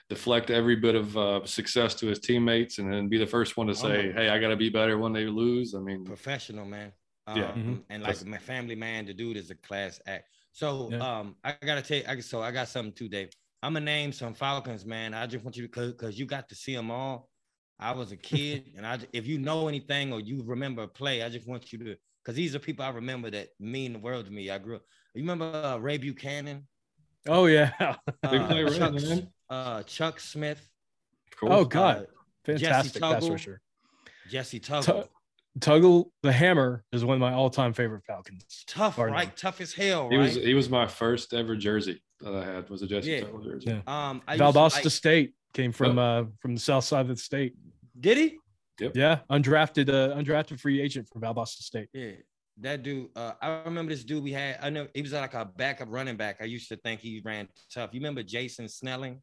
deflect 0.09 0.49
every 0.49 0.75
bit 0.75 0.95
of 0.95 1.17
uh, 1.17 1.45
success 1.45 1.93
to 1.95 2.07
his 2.07 2.19
teammates, 2.19 2.79
and 2.79 2.91
then 2.91 3.09
be 3.09 3.17
the 3.17 3.27
first 3.27 3.57
one 3.57 3.67
to 3.67 3.75
say, 3.75 4.11
"Hey, 4.11 4.29
I 4.29 4.39
got 4.39 4.49
to 4.49 4.55
be 4.55 4.69
better 4.69 4.97
when 4.97 5.13
they 5.13 5.25
lose." 5.25 5.75
I 5.75 5.79
mean, 5.79 6.05
professional 6.05 6.65
man. 6.65 6.91
Um, 7.27 7.38
yeah, 7.38 7.51
mm-hmm. 7.51 7.75
and 7.89 8.03
like 8.03 8.13
That's... 8.13 8.25
my 8.25 8.38
family 8.38 8.75
man, 8.75 9.05
the 9.05 9.13
dude 9.13 9.38
is 9.38 9.49
a 9.51 9.55
class 9.55 9.99
act. 10.07 10.29
So, 10.53 10.89
yeah. 10.91 11.19
um, 11.19 11.35
I 11.43 11.55
gotta 11.63 11.81
take. 11.81 12.07
I 12.07 12.19
so 12.21 12.41
I 12.41 12.51
got 12.51 12.69
something 12.69 12.93
too, 12.93 13.09
Dave. 13.09 13.29
I'm 13.61 13.73
gonna 13.73 13.85
name 13.85 14.11
some 14.11 14.34
Falcons, 14.34 14.85
man. 14.85 15.13
I 15.13 15.27
just 15.27 15.43
want 15.43 15.57
you 15.57 15.67
to 15.67 15.88
because 15.88 16.17
you 16.17 16.25
got 16.25 16.49
to 16.49 16.55
see 16.55 16.75
them 16.75 16.89
all. 16.89 17.29
I 17.79 17.91
was 17.91 18.11
a 18.11 18.17
kid, 18.31 18.71
and 18.77 18.85
I 18.85 18.99
if 19.13 19.27
you 19.27 19.39
know 19.39 19.67
anything 19.67 20.13
or 20.13 20.19
you 20.19 20.41
remember 20.45 20.84
a 20.84 20.88
play, 20.88 21.23
I 21.23 21.29
just 21.29 21.47
want 21.47 21.71
you 21.73 21.79
to 21.79 21.95
because 22.23 22.35
these 22.35 22.55
are 22.55 22.59
people 22.59 22.85
I 22.85 22.89
remember 22.89 23.29
that 23.31 23.49
mean 23.59 23.93
the 23.93 23.99
world 23.99 24.25
to 24.25 24.31
me. 24.31 24.49
I 24.49 24.57
grew 24.57 24.77
up. 24.77 24.84
You 25.13 25.23
remember 25.23 25.45
uh, 25.45 25.77
Ray 25.77 25.97
Buchanan? 25.97 26.67
Oh 27.27 27.47
yeah, 27.47 27.71
uh, 27.79 28.69
Chuck, 28.69 28.95
uh, 29.49 29.84
Chuck 29.84 30.19
Smith. 30.19 30.69
Oh 31.41 31.65
God, 31.65 32.03
uh, 32.03 32.06
fantastic 32.45 33.02
pass 33.02 33.28
rusher. 33.28 33.61
Jessie 34.30 34.60
Tuggle. 34.60 35.07
Tuggle 35.60 36.11
the 36.22 36.32
Hammer 36.32 36.84
is 36.91 37.03
one 37.03 37.15
of 37.15 37.19
my 37.19 37.34
all-time 37.34 37.74
favorite 37.74 38.03
Falcons. 38.06 38.64
Tough, 38.68 38.98
right? 38.98 39.36
Tough 39.36 39.60
as 39.60 39.74
hell. 39.74 40.03
Right? 40.03 40.11
He 40.11 40.18
was 40.18 40.36
he 40.36 40.53
was 40.53 40.69
my 40.69 40.86
first 40.86 41.34
ever 41.34 41.56
jersey 41.56 42.02
that 42.22 42.34
I 42.34 42.45
had 42.45 42.69
was 42.69 42.82
a 42.82 42.88
Jessie 42.88 43.11
yeah. 43.11 43.22
Tuggle 43.22 43.44
jersey. 43.44 43.68
Yeah. 43.68 44.10
Um, 44.10 44.22
I 44.28 44.38
Valdosta 44.38 44.82
to, 44.82 44.88
I, 44.88 44.90
State 44.90 45.34
came 45.53 45.72
from 45.72 45.98
uh 45.98 46.26
from 46.40 46.53
the 46.53 46.61
south 46.61 46.84
side 46.84 47.02
of 47.02 47.07
the 47.07 47.15
state. 47.18 47.56
Did 47.99 48.18
he? 48.18 48.38
Yep. 48.80 48.91
Yeah, 48.95 49.19
undrafted 49.32 49.90
uh 49.90 50.15
undrafted 50.15 50.60
free 50.60 50.82
agent 50.82 51.07
from 51.11 51.22
Valdosta 51.22 51.64
State. 51.64 51.90
Yeah. 51.94 52.11
That 52.60 52.82
dude, 52.82 53.10
uh, 53.15 53.34
I 53.40 53.61
remember 53.65 53.91
this 53.91 54.03
dude 54.03 54.24
we 54.24 54.32
had. 54.32 54.57
I 54.60 54.72
know 54.72 54.88
he 54.95 55.03
was 55.03 55.14
like 55.14 55.36
a 55.36 55.45
backup 55.45 55.90
running 55.91 56.18
back. 56.18 56.38
I 56.41 56.45
used 56.45 56.69
to 56.69 56.76
think 56.76 57.02
he 57.02 57.22
ran 57.24 57.48
tough. 57.72 57.91
You 57.94 57.99
remember 57.99 58.24
Jason 58.24 58.68
Snelling? 58.68 59.22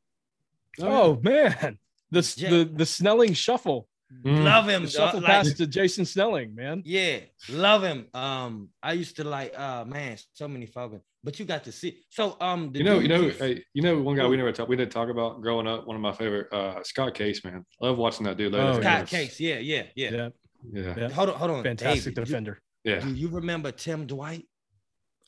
Oh, 0.81 0.87
oh 0.87 1.21
man, 1.23 1.79
the, 2.11 2.21
the 2.21 2.71
the 2.73 2.87
Snelling 2.87 3.35
shuffle. 3.35 3.89
Mm. 4.25 4.45
Love 4.45 4.69
him. 4.69 4.87
Shuffle 4.87 5.21
like, 5.21 5.27
pass 5.27 5.53
to 5.55 5.67
Jason 5.67 6.05
Snelling, 6.05 6.55
man. 6.55 6.83
Yeah, 6.85 7.21
love 7.49 7.83
him. 7.83 8.07
Um, 8.15 8.69
I 8.83 8.93
used 8.93 9.17
to 9.17 9.25
like, 9.25 9.59
uh, 9.59 9.85
man, 9.85 10.17
so 10.33 10.47
many 10.47 10.67
Falcons. 10.67 11.03
But 11.25 11.41
you 11.41 11.47
got 11.47 11.65
to 11.65 11.73
see. 11.73 12.01
So, 12.11 12.37
um, 12.41 12.71
you 12.75 12.85
know, 12.85 12.99
you 12.99 13.09
know, 13.09 13.31
hey, 13.31 13.65
you 13.73 13.83
know, 13.83 13.99
one 14.01 14.15
guy 14.15 14.27
we 14.27 14.37
never 14.37 14.53
talked, 14.53 14.69
we 14.69 14.77
didn't 14.77 14.93
talk 14.93 15.09
about 15.09 15.41
growing 15.41 15.67
up. 15.67 15.87
One 15.87 15.97
of 15.97 16.03
my 16.03 16.13
favorite, 16.13 16.53
uh, 16.53 16.83
Scott 16.85 17.15
Case, 17.15 17.43
man. 17.45 17.65
I 17.81 17.87
love 17.87 17.97
watching 17.97 18.27
that 18.27 18.37
dude. 18.37 18.55
Oh, 18.55 18.79
Scott 18.79 19.07
Case, 19.07 19.41
yeah, 19.41 19.59
yeah, 19.59 19.85
yeah, 19.97 20.11
yeah, 20.11 20.29
yeah. 20.71 20.95
yeah. 20.99 21.09
Hold 21.09 21.31
on, 21.31 21.35
hold 21.37 21.51
on. 21.51 21.63
Fantastic 21.65 22.15
David, 22.15 22.27
defender. 22.27 22.61
You, 22.85 22.93
yeah. 22.93 23.01
Do 23.01 23.09
you 23.15 23.29
remember 23.29 23.73
Tim 23.73 24.07
Dwight? 24.07 24.47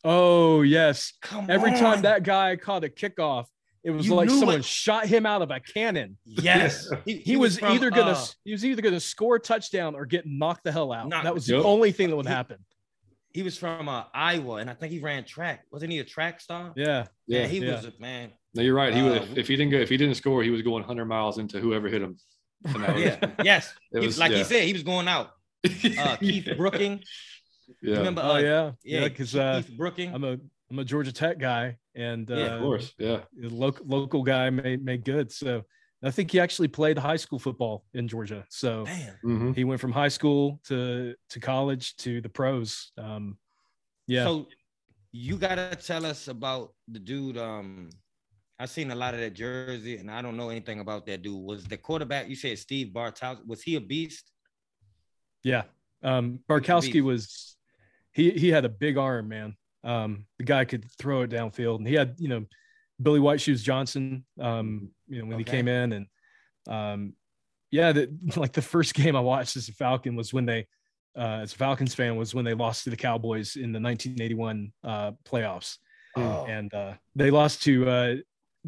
Oh 0.04 0.60
yes. 0.62 1.14
Come 1.22 1.46
Every 1.48 1.72
on. 1.72 1.78
time 1.78 2.02
that 2.02 2.22
guy 2.22 2.54
caught 2.56 2.84
a 2.84 2.88
kickoff, 2.88 3.46
it 3.86 3.92
was 3.92 4.06
you 4.06 4.14
like 4.14 4.28
someone 4.28 4.62
shot 4.62 5.06
him 5.06 5.24
out 5.26 5.42
of 5.42 5.52
a 5.52 5.60
cannon. 5.60 6.18
Yes, 6.24 6.90
he, 7.04 7.12
he, 7.12 7.18
he 7.18 7.36
was, 7.36 7.52
was 7.52 7.58
from, 7.60 7.72
either 7.72 7.90
gonna 7.90 8.10
uh, 8.10 8.26
he 8.44 8.50
was 8.50 8.64
either 8.64 8.82
gonna 8.82 8.98
score 8.98 9.36
a 9.36 9.40
touchdown 9.40 9.94
or 9.94 10.04
get 10.06 10.24
knocked 10.26 10.64
the 10.64 10.72
hell 10.72 10.92
out. 10.92 11.08
Not, 11.08 11.22
that 11.22 11.32
was 11.32 11.48
yep. 11.48 11.62
the 11.62 11.64
only 11.68 11.92
thing 11.92 12.10
that 12.10 12.16
would 12.16 12.26
happen. 12.26 12.58
he 13.32 13.44
was 13.44 13.56
from 13.56 13.88
uh, 13.88 14.02
Iowa, 14.12 14.56
and 14.56 14.68
I 14.68 14.74
think 14.74 14.92
he 14.92 14.98
ran 14.98 15.24
track. 15.24 15.64
Wasn't 15.70 15.92
he 15.92 16.00
a 16.00 16.04
track 16.04 16.40
star? 16.40 16.72
Yeah, 16.74 17.06
yeah, 17.28 17.42
yeah. 17.42 17.46
he 17.46 17.58
yeah. 17.58 17.76
was 17.76 17.84
a 17.84 17.92
man. 18.00 18.32
No, 18.54 18.62
you're 18.62 18.74
right. 18.74 18.92
He 18.92 19.00
Uh, 19.00 19.04
would 19.04 19.22
if, 19.22 19.38
if 19.38 19.48
he 19.48 19.54
didn't 19.56 19.70
go 19.70 19.78
if 19.78 19.88
he 19.88 19.96
didn't 19.96 20.16
score, 20.16 20.42
he 20.42 20.50
was 20.50 20.62
going 20.62 20.82
100 20.82 21.04
miles 21.04 21.38
into 21.38 21.60
whoever 21.60 21.88
hit 21.88 22.02
him. 22.02 22.16
Was- 22.64 22.74
Yeah, 23.00 23.18
yes. 23.44 23.72
It 23.92 24.00
He- 24.00 24.06
was- 24.06 24.18
like 24.18 24.32
yeah. 24.32 24.38
he 24.38 24.44
said, 24.44 24.62
he 24.64 24.72
was 24.72 24.82
going 24.82 25.06
out. 25.06 25.30
Uh, 25.64 26.16
Keith 26.16 26.48
Brooking. 26.56 27.02
Yeah, 27.82 27.98
Remember? 27.98 28.22
oh 28.24 28.34
uh, 28.34 28.38
yeah, 28.38 28.70
yeah, 28.82 29.00
yeah. 29.00 29.08
Because 29.08 29.34
uh, 29.36 29.62
Keith 29.64 29.76
Brooking. 29.76 30.14
I'm 30.14 30.24
a 30.24 30.38
I'm 30.70 30.78
a 30.78 30.84
Georgia 30.84 31.12
Tech 31.12 31.38
guy, 31.38 31.76
and 31.96 32.30
uh, 32.30 32.36
Yeah, 32.36 32.46
of 32.56 32.60
course. 32.62 32.94
Yeah, 32.98 33.20
local 33.36 33.86
local 33.86 34.22
guy 34.22 34.50
made 34.50 34.84
made 34.84 35.04
good. 35.04 35.32
So 35.32 35.62
I 36.04 36.10
think 36.10 36.30
he 36.30 36.38
actually 36.38 36.68
played 36.68 36.98
high 36.98 37.16
school 37.16 37.38
football 37.38 37.84
in 37.94 38.06
Georgia. 38.06 38.44
So 38.50 38.84
Man, 38.84 39.18
Mhm. 39.24 39.56
he 39.56 39.64
went 39.64 39.80
from 39.80 39.92
high 39.92 40.08
school 40.18 40.60
to 40.68 41.14
to 41.30 41.40
college 41.40 41.96
to 41.96 42.20
the 42.20 42.28
pros. 42.28 42.92
Um, 42.98 43.38
yeah, 44.06 44.24
So 44.24 44.46
you 45.12 45.36
gotta 45.38 45.74
tell 45.76 46.04
us 46.06 46.28
about 46.28 46.74
the 46.86 46.98
dude. 47.00 47.38
Um, 47.38 47.88
I've 48.58 48.70
seen 48.70 48.90
a 48.90 48.94
lot 48.94 49.14
of 49.14 49.20
that 49.20 49.34
jersey, 49.34 49.96
and 49.96 50.10
I 50.10 50.22
don't 50.22 50.36
know 50.36 50.48
anything 50.50 50.80
about 50.80 51.04
that 51.06 51.22
dude. 51.22 51.42
Was 51.42 51.64
the 51.64 51.76
quarterback? 51.76 52.28
You 52.28 52.36
said 52.36 52.58
Steve 52.58 52.88
Bartkowski. 52.92 53.46
Was 53.46 53.62
he 53.62 53.76
a 53.76 53.80
beast? 53.80 54.30
yeah. 55.42 55.64
Um, 56.02 56.40
Bartkowski 56.48 57.00
was 57.02 57.56
he 58.12 58.30
he 58.32 58.48
had 58.48 58.64
a 58.64 58.68
big 58.68 58.96
arm, 58.98 59.28
man. 59.28 59.56
Um, 59.86 60.26
the 60.38 60.44
guy 60.44 60.64
could 60.64 60.84
throw 60.98 61.22
it 61.22 61.30
downfield, 61.30 61.76
and 61.78 61.86
he 61.88 61.94
had 61.94 62.16
you 62.18 62.28
know 62.28 62.44
Billy 63.00 63.20
White 63.20 63.40
Shoes 63.40 63.62
Johnson. 63.62 64.24
Um, 64.40 64.90
you 65.08 65.20
know 65.22 65.26
when 65.28 65.38
he 65.38 65.44
came 65.44 65.68
in, 65.68 65.92
and 65.92 66.06
um, 66.68 67.12
yeah, 67.70 67.92
the, 67.92 68.10
like 68.36 68.52
the 68.52 68.62
first 68.62 68.94
game 68.94 69.14
I 69.16 69.20
watched 69.20 69.56
as 69.56 69.68
a 69.68 69.72
Falcon 69.72 70.16
was 70.16 70.32
when 70.34 70.44
they, 70.46 70.66
uh, 71.16 71.40
as 71.42 71.52
a 71.52 71.56
Falcons 71.56 71.94
fan, 71.94 72.16
was 72.16 72.34
when 72.34 72.44
they 72.44 72.54
lost 72.54 72.84
to 72.84 72.90
the 72.90 72.96
Cowboys 72.96 73.56
in 73.56 73.72
the 73.72 73.80
1981 73.80 74.72
uh, 74.84 75.12
playoffs, 75.24 75.76
Oh, 76.16 76.46
and 76.48 76.72
uh, 76.74 76.94
they 77.14 77.30
lost 77.30 77.62
to 77.64 77.88
uh, 77.88 78.14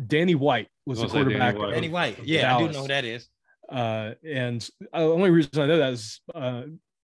Danny 0.06 0.34
White 0.36 0.68
was 0.86 0.98
I 0.98 1.00
the 1.00 1.04
was 1.06 1.12
Danny 1.14 1.24
quarterback. 1.24 1.58
White. 1.58 1.70
Danny 1.74 1.88
White. 1.88 2.18
Yeah, 2.24 2.56
I 2.56 2.58
do 2.60 2.72
know 2.72 2.82
who 2.82 2.88
that 2.88 3.04
is. 3.04 3.28
uh, 3.70 4.12
and 4.24 4.60
the 4.80 4.88
only 4.98 5.30
reason 5.30 5.50
I 5.60 5.66
know 5.66 5.78
that 5.78 5.92
is 5.94 6.20
uh, 6.34 6.62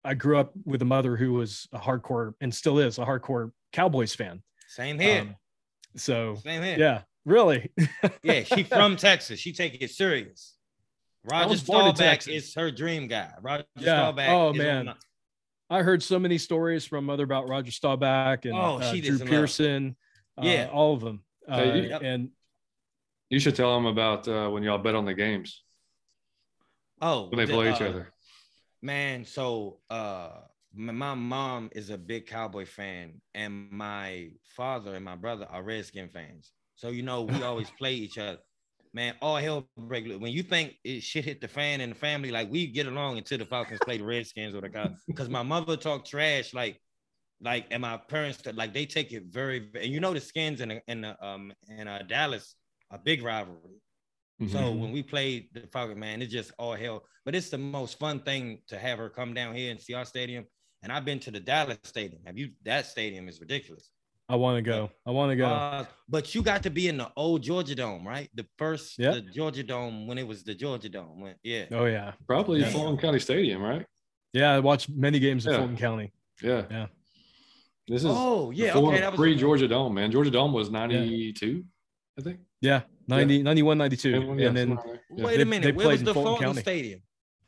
I 0.05 0.13
grew 0.13 0.37
up 0.37 0.53
with 0.65 0.81
a 0.81 0.85
mother 0.85 1.17
who 1.17 1.33
was 1.33 1.67
a 1.73 1.79
hardcore 1.79 2.33
and 2.41 2.53
still 2.55 2.79
is 2.79 2.97
a 2.99 3.05
hardcore 3.05 3.51
Cowboys 3.73 4.15
fan. 4.15 4.41
Same 4.67 4.99
here. 4.99 5.21
Um, 5.21 5.35
so 5.95 6.35
Same 6.43 6.61
here. 6.63 6.77
yeah, 6.79 7.01
really. 7.25 7.71
Yeah, 8.23 8.43
she 8.43 8.63
from 8.63 8.95
Texas. 8.95 9.39
She 9.39 9.53
take 9.53 9.81
it 9.81 9.91
serious. 9.91 10.55
Roger 11.23 11.49
was 11.49 11.59
Staubach 11.61 11.95
Texas. 11.95 12.33
is 12.49 12.53
her 12.55 12.71
dream 12.71 13.07
guy. 13.07 13.31
Roger 13.41 13.65
Yeah. 13.75 14.11
Staubach. 14.11 14.29
Oh, 14.29 14.51
is 14.51 14.57
man. 14.57 14.87
on- 14.89 14.95
I 15.71 15.83
heard 15.83 16.01
so 16.01 16.17
many 16.17 16.37
stories 16.39 16.85
from 16.85 17.05
mother 17.05 17.23
about 17.23 17.47
Roger 17.47 17.71
Staubach 17.71 18.45
and 18.45 18.55
Oh, 18.55 18.79
uh, 18.79 18.91
Drew. 18.93 19.19
Pearson. 19.19 19.95
uh, 20.37 20.41
Yeah. 20.43 20.69
all 20.71 20.93
of 20.95 21.01
them. 21.01 21.23
Uh, 21.47 21.57
Hey, 21.57 21.89
Yep. 21.89 22.01
And 22.03 22.29
you 23.29 23.39
should 23.39 23.55
tell 23.55 23.75
them 23.75 23.85
about 23.85 24.27
uh, 24.27 24.49
when 24.49 24.63
y'all 24.63 24.79
bet 24.79 24.95
on 24.95 25.05
the 25.05 25.13
games 25.13 25.63
oh, 27.01 27.27
when 27.29 27.37
they 27.37 27.45
the, 27.45 27.53
play 27.53 27.71
each 27.73 27.81
uh, 27.81 27.85
other. 27.89 28.13
Man, 28.81 29.25
so 29.25 29.79
uh 29.89 30.29
my, 30.73 31.15
mom 31.15 31.69
is 31.73 31.89
a 31.89 31.97
big 31.97 32.27
cowboy 32.27 32.65
fan, 32.65 33.21
and 33.33 33.71
my 33.71 34.29
father 34.43 34.95
and 34.95 35.03
my 35.03 35.15
brother 35.15 35.47
are 35.49 35.63
Redskin 35.63 36.09
fans. 36.09 36.51
So 36.75 36.89
you 36.89 37.03
know, 37.03 37.23
we 37.23 37.41
always 37.43 37.69
play 37.71 37.93
each 37.93 38.17
other. 38.17 38.39
Man, 38.93 39.15
all 39.21 39.35
hell 39.37 39.67
break 39.77 40.07
loose. 40.07 40.19
When 40.19 40.31
you 40.31 40.41
think 40.41 40.75
it 40.83 41.01
shit 41.01 41.25
hit 41.25 41.41
the 41.41 41.47
fan 41.47 41.81
in 41.81 41.89
the 41.89 41.95
family, 41.95 42.31
like 42.31 42.49
we 42.51 42.67
get 42.67 42.87
along 42.87 43.17
until 43.17 43.37
the 43.37 43.45
Falcons 43.45 43.79
play 43.81 43.97
the 43.97 44.03
Redskins 44.03 44.55
or 44.55 44.61
the 44.61 44.69
Cowboys. 44.69 44.97
Because 45.07 45.29
my 45.29 45.43
mother 45.43 45.77
talk 45.77 46.05
trash, 46.05 46.53
like, 46.53 46.81
like, 47.41 47.67
and 47.71 47.81
my 47.81 47.97
parents 47.97 48.41
like 48.53 48.73
they 48.73 48.85
take 48.85 49.11
it 49.11 49.25
very. 49.29 49.69
And 49.75 49.91
you 49.91 49.99
know, 49.99 50.13
the 50.13 50.19
Skins 50.19 50.61
and 50.61 50.81
in 50.87 51.01
the 51.01 51.25
um 51.25 51.53
in 51.67 51.87
uh, 51.87 52.03
Dallas 52.07 52.55
a 52.91 52.97
big 52.97 53.23
rivalry. 53.23 53.79
Mhm. 54.41 54.49
So 54.51 54.71
when 54.71 54.91
we 54.91 55.03
played 55.03 55.49
the 55.53 55.67
Falcon, 55.67 55.99
man, 55.99 56.21
it's 56.21 56.31
just 56.31 56.51
all 56.57 56.73
hell. 56.73 57.03
But 57.25 57.35
it's 57.35 57.49
the 57.49 57.57
most 57.59 57.99
fun 57.99 58.21
thing 58.21 58.61
to 58.69 58.79
have 58.79 58.97
her 58.97 59.09
come 59.09 59.33
down 59.33 59.53
here 59.53 59.69
and 59.71 59.79
see 59.79 59.93
our 59.93 60.05
stadium. 60.05 60.45
And 60.81 60.91
I've 60.91 61.05
been 61.05 61.19
to 61.21 61.31
the 61.31 61.39
Dallas 61.39 61.77
stadium. 61.83 62.21
Have 62.25 62.37
you? 62.37 62.51
That 62.63 62.85
stadium 62.85 63.27
is 63.27 63.39
ridiculous. 63.39 63.89
I 64.29 64.35
want 64.35 64.57
to 64.57 64.61
go. 64.61 64.91
I 65.07 65.11
want 65.11 65.31
to 65.31 65.35
go. 65.35 65.47
Uh, 65.47 65.85
but 66.07 66.33
you 66.35 66.43
got 66.43 66.63
to 66.63 66.69
be 66.69 66.87
in 66.87 66.97
the 66.97 67.09
old 67.17 67.41
Georgia 67.41 67.73
Dome, 67.75 68.07
right? 68.07 68.29
The 68.35 68.45
first, 68.57 68.97
Yeah. 68.99 69.11
the 69.11 69.21
Georgia 69.21 69.63
Dome 69.63 70.05
when 70.07 70.17
it 70.19 70.27
was 70.27 70.43
the 70.43 70.53
Georgia 70.53 70.87
Dome. 70.89 71.19
When, 71.21 71.35
yeah. 71.43 71.65
oh 71.71 71.85
yeah, 71.85 72.13
Probably 72.27 72.59
Yeah. 72.61 72.69
Fulton 72.69 72.97
County 72.97 73.19
Stadium, 73.19 73.61
right? 73.61 73.85
yeah. 74.33 74.53
I 74.53 74.59
watched 74.59 74.87
many 74.89 75.19
games 75.19 75.47
in 75.47 75.53
Fulton 75.53 75.75
County. 75.77 76.13
Yeah. 76.43 76.63
Yeah. 76.69 76.85
This 77.87 78.03
is 78.03 78.11
Oh 78.11 78.51
yeah. 78.51 78.71
before 78.73 78.91
Okay. 78.91 79.01
That 79.01 79.11
was 79.13 79.17
pre 79.17 79.35
Georgia 79.35 79.67
Dome, 79.67 79.95
man. 79.95 80.11
Georgia 80.11 80.29
Dome 80.31 80.53
was 80.53 80.69
92, 80.69 81.65
I 82.17 82.21
think. 82.21 82.39
Yeah, 82.61 82.81
90, 83.07 83.41
91, 83.41 83.77
92. 83.79 84.09
Yeah, 84.37 84.47
and 84.47 84.55
then 84.57 84.77
somewhere. 84.77 85.01
Yeah. 85.15 85.25
Wait 85.25 85.35
They- 85.37 85.41
a 85.41 85.45
minute. 85.45 85.65
they 85.65 85.71
Where 85.71 85.87
was 85.87 86.03
the 86.03 86.13
Fulton 86.13 86.43
Fulton 86.43 86.61
Stadium? 86.61 87.01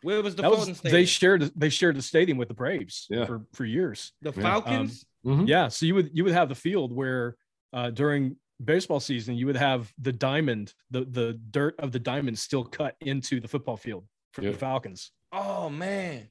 Where 0.03 0.21
was 0.23 0.35
the 0.35 0.41
that 0.43 0.47
Fulton 0.49 0.69
was 0.69 0.77
Stadium? 0.79 0.99
they 1.01 1.05
shared 1.05 1.41
they 1.55 1.69
shared 1.69 1.95
the 1.95 2.01
stadium 2.01 2.37
with 2.37 2.47
the 2.47 2.53
Braves 2.53 3.07
Yeah. 3.09 3.25
for 3.25 3.45
for 3.53 3.65
years. 3.65 4.13
the 4.21 4.31
Yeah. 4.35 4.41
Falcons. 4.41 5.05
Mhm. 5.25 5.47
Yeah, 5.47 5.67
so 5.67 5.85
you 5.85 5.93
would 5.95 6.09
you 6.13 6.23
would 6.23 6.33
have 6.33 6.49
the 6.49 6.55
field 6.55 6.91
where 6.91 7.35
uh, 7.73 7.89
during 7.91 8.35
baseball 8.63 8.99
season 8.99 9.35
you 9.35 9.45
would 9.45 9.55
have 9.57 9.91
the 9.99 10.11
diamond, 10.11 10.73
the 10.89 11.05
the 11.05 11.33
dirt 11.51 11.75
of 11.79 11.91
the 11.91 11.99
diamond 11.99 12.37
still 12.39 12.63
cut 12.63 12.95
into 13.01 13.39
the 13.39 13.47
football 13.47 13.77
field 13.77 14.05
for 14.33 14.41
Yeah. 14.43 14.51
the 14.51 14.57
Falcons. 14.57 15.11
Oh 15.31 15.69
man. 15.69 16.29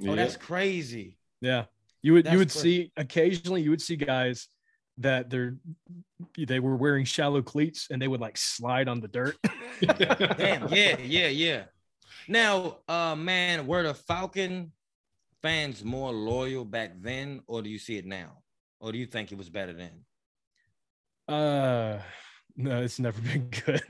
Oh, 0.00 0.04
Yeah. 0.04 0.14
that's 0.14 0.36
crazy. 0.36 1.18
Yeah, 1.40 1.64
you 2.02 2.12
would 2.14 2.24
That's 2.24 2.32
you 2.32 2.38
would 2.38 2.50
cra- 2.52 2.60
see 2.60 2.92
occasionally 2.96 3.62
you 3.62 3.70
would 3.70 3.82
see 3.82 3.96
guys 3.96 4.46
that 4.98 5.28
they're 5.30 5.56
they 6.38 6.60
were 6.60 6.76
wearing 6.76 7.04
shallow 7.04 7.42
cleats 7.42 7.88
and 7.90 8.00
they 8.00 8.06
would 8.08 8.20
like 8.20 8.36
slide 8.38 8.86
on 8.88 9.00
the 9.00 9.08
dirt. 9.08 9.36
Damn, 9.80 10.68
yeah, 10.68 10.98
yeah, 10.98 11.28
yeah. 11.28 11.64
Now, 12.28 12.78
uh, 12.88 13.14
man, 13.16 13.66
were 13.66 13.82
the 13.82 13.94
Falcon 13.94 14.72
fans 15.42 15.84
more 15.84 16.12
loyal 16.12 16.64
back 16.64 16.92
then, 17.00 17.42
or 17.46 17.62
do 17.62 17.68
you 17.70 17.78
see 17.78 17.96
it 17.96 18.06
now, 18.06 18.38
or 18.80 18.92
do 18.92 18.98
you 18.98 19.06
think 19.06 19.32
it 19.32 19.38
was 19.38 19.48
better 19.50 19.72
then? 19.72 20.04
Uh, 21.28 21.98
no, 22.56 22.82
it's 22.82 22.98
never 22.98 23.20
been 23.22 23.48
good. 23.64 23.82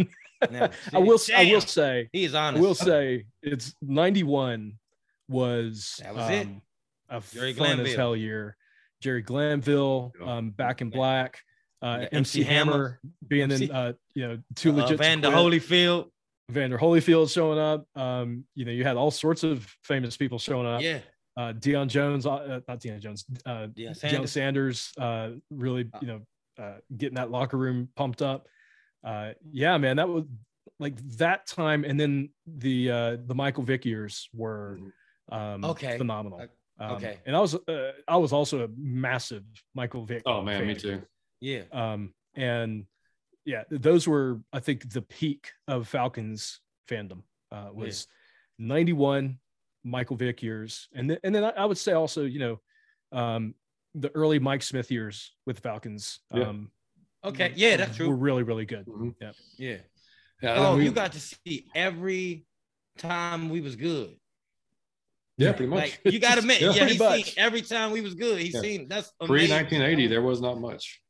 Never. 0.51 0.73
I 0.93 0.99
will 0.99 1.19
I 1.37 1.45
will 1.53 1.61
say 1.61 2.09
He 2.13 2.25
is 2.25 2.35
I 2.35 2.51
will 2.53 2.75
say 2.75 3.27
it's 3.43 3.75
91 3.81 4.73
was, 5.29 6.01
That 6.03 6.15
was 6.15 6.31
it. 6.31 6.47
um, 6.47 6.63
a 7.09 7.23
Jerry 7.33 7.53
fun 7.55 7.67
as 7.67 7.75
Glanville. 7.77 7.97
hell 7.97 8.17
year. 8.17 8.57
Jerry 9.01 9.23
Glanville, 9.23 10.13
um, 10.25 10.51
back 10.51 10.81
in 10.81 10.91
black, 10.91 11.41
uh, 11.81 12.07
MC 12.13 12.41
MC 12.41 12.43
Hammer. 12.45 12.73
Hammer 12.73 13.01
being 13.27 13.51
MC 13.53 13.65
in, 13.67 13.71
uh, 13.73 13.93
you 14.15 14.29
know, 14.29 14.39
two 14.55 14.71
uh, 14.71 14.75
legit. 14.83 14.99
Vander 14.99 15.29
Quit, 15.31 15.39
Holyfield. 15.39 16.11
Evander 16.53 16.79
Holyfield 16.79 17.33
showing 17.33 17.59
up. 17.59 17.87
Um, 17.97 18.45
you 18.55 18.65
know, 18.65 18.73
you 18.73 18.85
had 18.85 18.97
all 18.97 19.11
sorts 19.11 19.43
of 19.43 19.65
famous 19.83 20.17
people 20.17 20.39
showing 20.39 20.67
up. 20.67 20.83
Yeah, 20.83 20.99
Uh, 21.37 21.53
Deion 21.55 21.89
Jones, 21.89 22.27
uh, 22.27 22.33
uh, 22.35 22.61
not 22.69 22.79
Deion 22.81 23.01
Jones, 23.01 23.25
uh, 23.47 23.69
Deion 23.69 23.75
Deion 23.75 23.97
Sanders. 23.97 24.33
Sanders, 24.33 24.93
uh, 24.99 25.31
really, 25.51 25.91
you 26.03 26.07
know, 26.09 26.21
uh, 26.63 26.75
getting 26.97 27.15
that 27.15 27.31
locker 27.31 27.57
room 27.57 27.89
pumped 27.97 28.21
up. 28.21 28.47
Uh, 29.03 29.33
yeah, 29.51 29.79
man, 29.79 29.97
that 29.97 30.09
was 30.09 30.25
like 30.79 30.97
that 31.17 31.47
time, 31.47 31.85
and 31.85 31.99
then 31.99 32.29
the 32.47 32.91
uh, 32.91 33.17
the 33.27 33.35
Michael 33.35 33.63
Vick 33.63 33.85
years 33.87 34.29
were 34.35 34.79
um, 35.31 35.65
Okay. 35.65 35.97
phenomenal. 35.97 36.41
Uh, 36.41 36.47
Um, 36.79 36.93
okay. 36.97 37.19
and 37.27 37.35
I 37.37 37.41
was 37.41 37.55
uh, 37.55 37.93
I 38.09 38.17
was 38.17 38.33
also 38.33 38.65
a 38.65 38.69
massive 38.77 39.45
Michael 39.75 40.05
Vick. 40.05 40.23
Oh 40.27 40.43
man, 40.43 40.67
me 40.67 40.75
too. 40.75 41.01
Yeah, 41.41 41.63
Um, 41.73 42.13
and 42.35 42.87
yeah, 43.45 43.65
those 43.71 44.07
were 44.07 44.41
I 44.53 44.61
think 44.61 44.91
the 44.93 45.03
peak 45.03 45.51
of 45.69 45.89
Falcons 45.89 46.61
fandom 46.89 47.23
uh, 47.51 47.71
was 47.73 48.07
'91 48.59 49.39
Michael 49.85 50.17
Vick 50.17 50.43
years, 50.43 50.89
and 50.95 51.11
then 51.11 51.19
and 51.25 51.35
then 51.35 51.45
I, 51.45 51.51
I 51.51 51.65
would 51.65 51.79
say 51.79 51.93
also 51.93 52.25
you 52.25 52.39
know 52.39 52.61
um, 53.13 53.55
the 53.95 54.11
early 54.15 54.39
Mike 54.39 54.63
Smith 54.63 54.91
years 54.91 55.33
with 55.47 55.59
Falcons. 55.61 56.21
Yeah. 56.33 56.45
Um, 56.49 56.71
okay, 57.25 57.53
yeah, 57.57 57.77
that's 57.77 57.97
true. 57.97 58.09
Were 58.09 58.17
really 58.17 58.43
really 58.43 58.65
good. 58.67 58.87
Mhm. 58.87 59.15
Yeah. 59.21 59.77
Yeah, 60.41 60.55
Oh, 60.57 60.77
we- 60.77 60.85
you 60.85 60.91
got 60.93 61.13
to 61.13 61.21
see 61.21 61.67
every 61.75 62.47
time 62.99 63.49
we 63.49 63.61
was 63.61 63.77
good. 63.77 64.17
yeah, 65.39 65.53
pretty 65.53 65.71
much. 65.71 65.99
Like 66.05 66.13
you 66.13 66.19
got 66.19 66.35
to 66.35 66.41
admit, 66.45 66.61
Yeah, 66.61 66.73
yeah, 66.73 66.87
he 66.89 66.99
much. 66.99 67.25
seen 67.25 67.35
every 67.37 67.63
time 67.63 67.91
we 67.93 68.01
was 68.01 68.15
good. 68.15 68.41
He 68.41 68.49
Yeah. 68.51 68.61
seen 68.61 68.89
that's 68.89 69.13
Pre 69.21 69.49
1980, 69.49 70.07
there 70.09 70.23
was 70.23 70.41
not 70.41 70.59
much. 70.61 71.01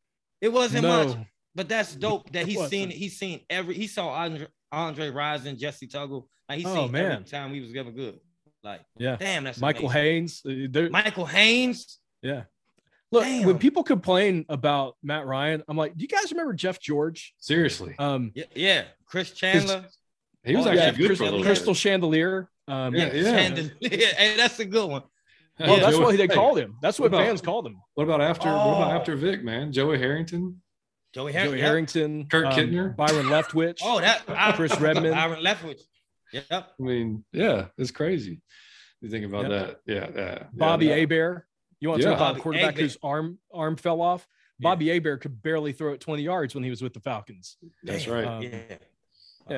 It 0.40 0.52
wasn't 0.52 0.82
no, 0.82 1.04
much. 1.08 1.16
But 1.54 1.68
that's 1.68 1.94
dope 1.94 2.30
that 2.32 2.46
he's 2.46 2.66
seen 2.68 2.90
he's 2.90 3.18
seen 3.18 3.40
every 3.50 3.74
he 3.74 3.86
saw 3.86 4.08
Andre 4.08 4.46
Andre 4.70 5.10
Rison, 5.10 5.58
Jessie 5.58 5.86
Tuggle. 5.88 6.26
Like 6.48 6.58
he's 6.58 6.66
Oh, 6.66 6.74
seen 6.74 6.84
every 6.96 7.00
man. 7.02 7.24
time 7.24 7.52
we 7.52 7.60
was 7.60 7.74
ever 7.76 7.90
good. 7.90 8.18
Like 8.64 8.80
yeah, 8.96 9.16
damn, 9.16 9.44
that's 9.44 9.60
Michael 9.60 9.90
amazing. 9.90 10.46
Haynes. 10.46 10.76
uh, 10.76 10.88
Michael 10.90 11.26
Haynes. 11.26 11.98
yeah. 12.22 12.44
Look, 13.10 13.24
Damn. 13.24 13.44
when 13.46 13.58
people 13.58 13.82
complain 13.82 14.46
about 14.48 14.96
Matt 15.02 15.26
Ryan, 15.26 15.62
I'm 15.68 15.76
like, 15.76 15.94
do 15.94 16.00
you 16.02 16.08
guys 16.08 16.30
remember 16.30 16.54
Jeff 16.54 16.80
George? 16.80 17.34
Seriously, 17.38 17.94
Um, 17.98 18.32
Yeah, 18.34 18.44
yeah. 18.54 18.84
Chris 19.04 19.32
Chandler. 19.32 19.84
he 20.42 20.56
was 20.56 20.66
Oh, 20.66 20.70
actually 20.70 20.82
yeah, 20.82 20.90
good 20.92 20.96
for 20.96 21.02
a 21.02 21.06
Crystal- 21.08 21.26
little 21.26 21.42
Crystal 21.44 21.72
bit. 21.74 21.78
Chandelier. 21.78 22.48
Um, 22.68 22.94
Yeah, 22.94 23.12
yeah. 23.12 23.22
Chandler. 23.24 23.70
hey, 23.82 24.34
that's 24.38 24.58
a 24.60 24.64
good 24.64 24.88
one. 24.88 25.02
Well, 25.60 25.78
that's 25.78 25.98
what 25.98 26.16
they 26.16 26.22
hey, 26.26 26.28
called 26.28 26.58
him. 26.58 26.76
That's 26.80 26.98
what, 26.98 27.12
what 27.12 27.18
about, 27.18 27.26
fans 27.26 27.42
called 27.42 27.66
him. 27.66 27.76
What 27.92 28.04
about 28.04 28.22
after? 28.22 28.48
Oh. 28.48 28.52
What 28.68 28.76
about 28.78 28.92
oh. 28.92 28.96
after 28.96 29.14
Vick, 29.14 29.44
man? 29.44 29.72
Joey 29.72 29.98
Harrington. 29.98 30.62
Joey, 31.12 31.32
Har- 31.32 31.44
Joey 31.44 31.58
yep. 31.58 31.66
Harrington, 31.66 32.26
Kurt 32.26 32.46
um, 32.46 32.52
Kittner, 32.52 32.96
Byron 32.96 33.26
Leftwich. 33.26 33.80
oh, 33.82 34.00
that 34.00 34.24
Chris 34.54 34.74
Redman, 34.80 35.12
Byron 35.12 35.44
Leftwich. 35.44 35.80
Yep. 36.32 36.46
I 36.50 36.82
mean, 36.82 37.24
yeah, 37.32 37.66
it's 37.76 37.90
crazy. 37.90 38.40
You 39.00 39.10
think 39.10 39.26
about 39.26 39.50
yep. 39.50 39.50
that, 39.50 39.80
yeah, 39.86 40.08
yeah. 40.14 40.42
Bobby 40.52 40.86
yeah, 40.86 40.96
Hebert. 40.96 41.46
You 41.80 41.88
want 41.88 42.00
to 42.00 42.08
yeah. 42.08 42.14
talk 42.14 42.30
about 42.30 42.38
a 42.38 42.40
quarterback 42.40 42.78
whose 42.78 42.96
arm 43.02 43.38
arm 43.52 43.76
fell 43.76 44.00
off? 44.00 44.26
Bobby 44.60 44.86
yeah. 44.86 44.94
Hebert 44.94 45.20
could 45.20 45.42
barely 45.42 45.72
throw 45.72 45.92
it 45.92 46.00
20 46.00 46.22
yards 46.22 46.54
when 46.54 46.62
he 46.62 46.70
was 46.70 46.80
with 46.80 46.94
the 46.94 47.00
Falcons. 47.00 47.56
That's 47.82 48.06
right. 48.06 48.24
Um, 48.24 48.42
yeah. 48.42 48.76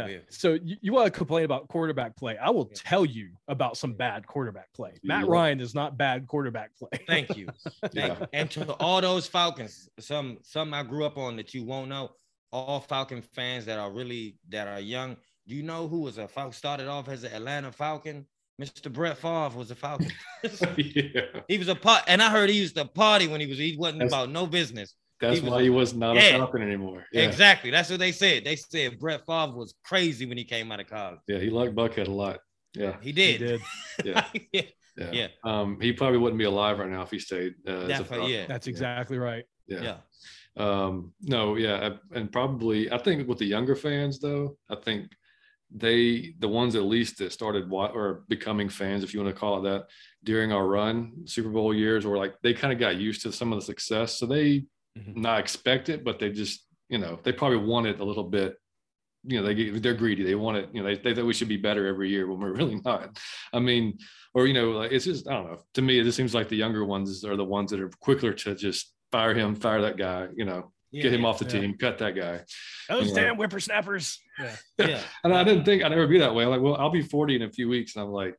Oh, 0.02 0.06
yeah. 0.06 0.18
So 0.28 0.54
you, 0.54 0.76
you, 0.80 0.92
want 0.92 1.06
to 1.06 1.10
complain 1.10 1.44
about 1.44 1.68
quarterback 1.68 2.16
play? 2.16 2.36
I 2.36 2.50
will 2.50 2.68
yeah. 2.70 2.76
tell 2.76 3.04
you 3.04 3.30
about 3.48 3.76
some 3.76 3.94
bad 3.94 4.26
quarterback 4.26 4.72
play. 4.72 4.92
Matt 5.02 5.26
Ryan 5.26 5.60
is 5.60 5.74
not 5.74 5.96
bad 5.96 6.26
quarterback 6.26 6.76
play. 6.76 6.88
Thank 7.06 7.36
you. 7.36 7.48
Thank 7.82 7.94
yeah. 7.94 8.18
you. 8.20 8.26
And 8.32 8.50
to 8.52 8.72
all 8.74 9.00
those 9.00 9.26
Falcons, 9.26 9.88
some 9.98 10.38
some 10.42 10.74
I 10.74 10.82
grew 10.82 11.04
up 11.04 11.16
on 11.18 11.36
that 11.36 11.54
you 11.54 11.64
won't 11.64 11.88
know. 11.88 12.10
All 12.52 12.80
Falcon 12.80 13.20
fans 13.20 13.64
that 13.66 13.78
are 13.78 13.90
really 13.90 14.36
that 14.50 14.68
are 14.68 14.80
young. 14.80 15.16
Do 15.46 15.54
you 15.54 15.62
know 15.62 15.88
who 15.88 16.00
was 16.00 16.18
a 16.18 16.28
Falcon 16.28 16.52
started 16.52 16.88
off 16.88 17.08
as 17.08 17.24
an 17.24 17.32
Atlanta 17.32 17.72
Falcon? 17.72 18.26
Mr. 18.60 18.92
Brett 18.92 19.18
Favre 19.18 19.58
was 19.58 19.70
a 19.70 19.74
Falcon. 19.74 20.12
yeah. 20.76 21.22
He 21.48 21.58
was 21.58 21.66
a 21.68 21.74
part, 21.74 22.04
and 22.06 22.22
I 22.22 22.30
heard 22.30 22.48
he 22.48 22.56
used 22.56 22.76
to 22.76 22.84
party 22.84 23.26
when 23.26 23.40
he 23.40 23.46
was 23.46 23.58
he 23.58 23.76
wasn't 23.76 24.00
That's- 24.00 24.12
about 24.12 24.30
no 24.30 24.46
business. 24.46 24.94
That's 25.28 25.40
he 25.40 25.48
why 25.48 25.62
he 25.62 25.70
was 25.70 25.94
not 25.94 26.16
yeah, 26.16 26.22
a 26.22 26.38
Falcon 26.38 26.62
anymore. 26.62 27.04
Yeah. 27.12 27.22
Exactly. 27.22 27.70
That's 27.70 27.90
what 27.90 27.98
they 27.98 28.12
said. 28.12 28.44
They 28.44 28.56
said 28.56 28.98
Brett 28.98 29.24
Favre 29.26 29.56
was 29.56 29.74
crazy 29.84 30.26
when 30.26 30.38
he 30.38 30.44
came 30.44 30.70
out 30.72 30.80
of 30.80 30.88
college. 30.88 31.20
Yeah, 31.28 31.38
he 31.38 31.50
liked 31.50 31.74
Buckhead 31.74 32.08
a 32.08 32.12
lot. 32.12 32.40
Yeah, 32.74 32.96
he 33.00 33.12
did. 33.12 33.40
He 33.40 33.46
did. 33.46 33.60
yeah. 34.04 34.24
yeah. 34.52 34.62
yeah. 34.96 35.10
Yeah. 35.12 35.26
Um, 35.42 35.80
he 35.80 35.92
probably 35.92 36.18
wouldn't 36.18 36.38
be 36.38 36.44
alive 36.44 36.78
right 36.78 36.88
now 36.88 37.02
if 37.02 37.10
he 37.10 37.18
stayed. 37.18 37.54
Uh, 37.66 37.86
yeah. 38.26 38.46
That's 38.46 38.68
exactly 38.68 39.18
right. 39.18 39.44
Yeah. 39.66 39.82
yeah. 39.82 39.96
Um, 40.56 41.12
no, 41.20 41.56
yeah, 41.56 41.94
and 42.12 42.30
probably 42.30 42.90
I 42.92 42.98
think 42.98 43.26
with 43.28 43.38
the 43.38 43.44
younger 43.44 43.74
fans 43.74 44.20
though, 44.20 44.56
I 44.70 44.76
think 44.76 45.10
they 45.74 46.34
the 46.38 46.48
ones 46.48 46.76
at 46.76 46.84
least 46.84 47.18
that 47.18 47.32
started 47.32 47.70
or 47.72 48.24
becoming 48.28 48.68
fans, 48.68 49.02
if 49.02 49.12
you 49.12 49.22
want 49.22 49.34
to 49.34 49.38
call 49.38 49.58
it 49.58 49.70
that, 49.70 49.86
during 50.22 50.52
our 50.52 50.66
run 50.66 51.26
Super 51.26 51.48
Bowl 51.48 51.74
years, 51.74 52.04
or 52.04 52.16
like 52.16 52.34
they 52.42 52.54
kind 52.54 52.72
of 52.72 52.78
got 52.78 52.96
used 52.96 53.22
to 53.22 53.32
some 53.32 53.52
of 53.52 53.58
the 53.58 53.64
success, 53.64 54.18
so 54.18 54.26
they 54.26 54.64
mm-hmm. 54.98 55.20
not 55.20 55.40
expect 55.40 55.88
it, 55.88 56.04
but 56.04 56.18
they 56.18 56.30
just, 56.30 56.66
you 56.88 56.98
know, 56.98 57.18
they 57.22 57.32
probably 57.32 57.58
want 57.58 57.86
it 57.86 58.00
a 58.00 58.04
little 58.04 58.24
bit. 58.24 58.56
You 59.26 59.40
know, 59.40 59.46
they 59.46 59.70
they're 59.70 59.94
greedy. 59.94 60.22
They 60.22 60.34
want 60.34 60.58
it. 60.58 60.68
You 60.72 60.82
know, 60.82 60.88
they, 60.88 60.96
they 60.96 61.14
think 61.14 61.26
we 61.26 61.32
should 61.32 61.48
be 61.48 61.56
better 61.56 61.86
every 61.86 62.10
year 62.10 62.26
when 62.26 62.40
we're 62.40 62.52
really 62.56 62.80
not. 62.84 63.18
I 63.52 63.58
mean, 63.58 63.98
or 64.34 64.46
you 64.46 64.54
know, 64.54 64.72
like 64.72 64.92
it's 64.92 65.06
just 65.06 65.28
I 65.28 65.32
don't 65.32 65.46
know. 65.46 65.58
To 65.74 65.82
me, 65.82 65.98
it 65.98 66.04
just 66.04 66.16
seems 66.16 66.34
like 66.34 66.48
the 66.48 66.56
younger 66.56 66.84
ones 66.84 67.24
are 67.24 67.36
the 67.36 67.44
ones 67.44 67.70
that 67.70 67.80
are 67.80 67.90
quicker 68.00 68.32
to 68.32 68.54
just 68.54 68.92
fire 69.10 69.34
him, 69.34 69.54
fire 69.54 69.80
that 69.80 69.96
guy. 69.96 70.28
You 70.36 70.44
know, 70.44 70.72
yeah, 70.94 71.02
get 71.02 71.12
him 71.12 71.24
off 71.24 71.38
the 71.38 71.44
yeah. 71.46 71.60
team, 71.60 71.76
cut 71.76 71.98
that 71.98 72.14
guy. 72.14 72.42
Those 72.88 73.08
you 73.08 73.14
damn 73.14 73.28
know. 73.28 73.34
whippersnappers. 73.34 74.20
Yeah. 74.36 74.56
yeah. 74.78 75.00
and 75.22 75.32
I 75.32 75.44
didn't 75.44 75.64
think 75.64 75.84
I'd 75.84 75.92
ever 75.92 76.08
be 76.08 76.18
that 76.18 76.34
way. 76.34 76.42
I'm 76.42 76.50
like, 76.50 76.60
well, 76.60 76.74
I'll 76.74 76.90
be 76.90 77.02
40 77.02 77.36
in 77.36 77.42
a 77.42 77.52
few 77.52 77.68
weeks. 77.68 77.94
And 77.94 78.04
I'm 78.04 78.10
like, 78.10 78.34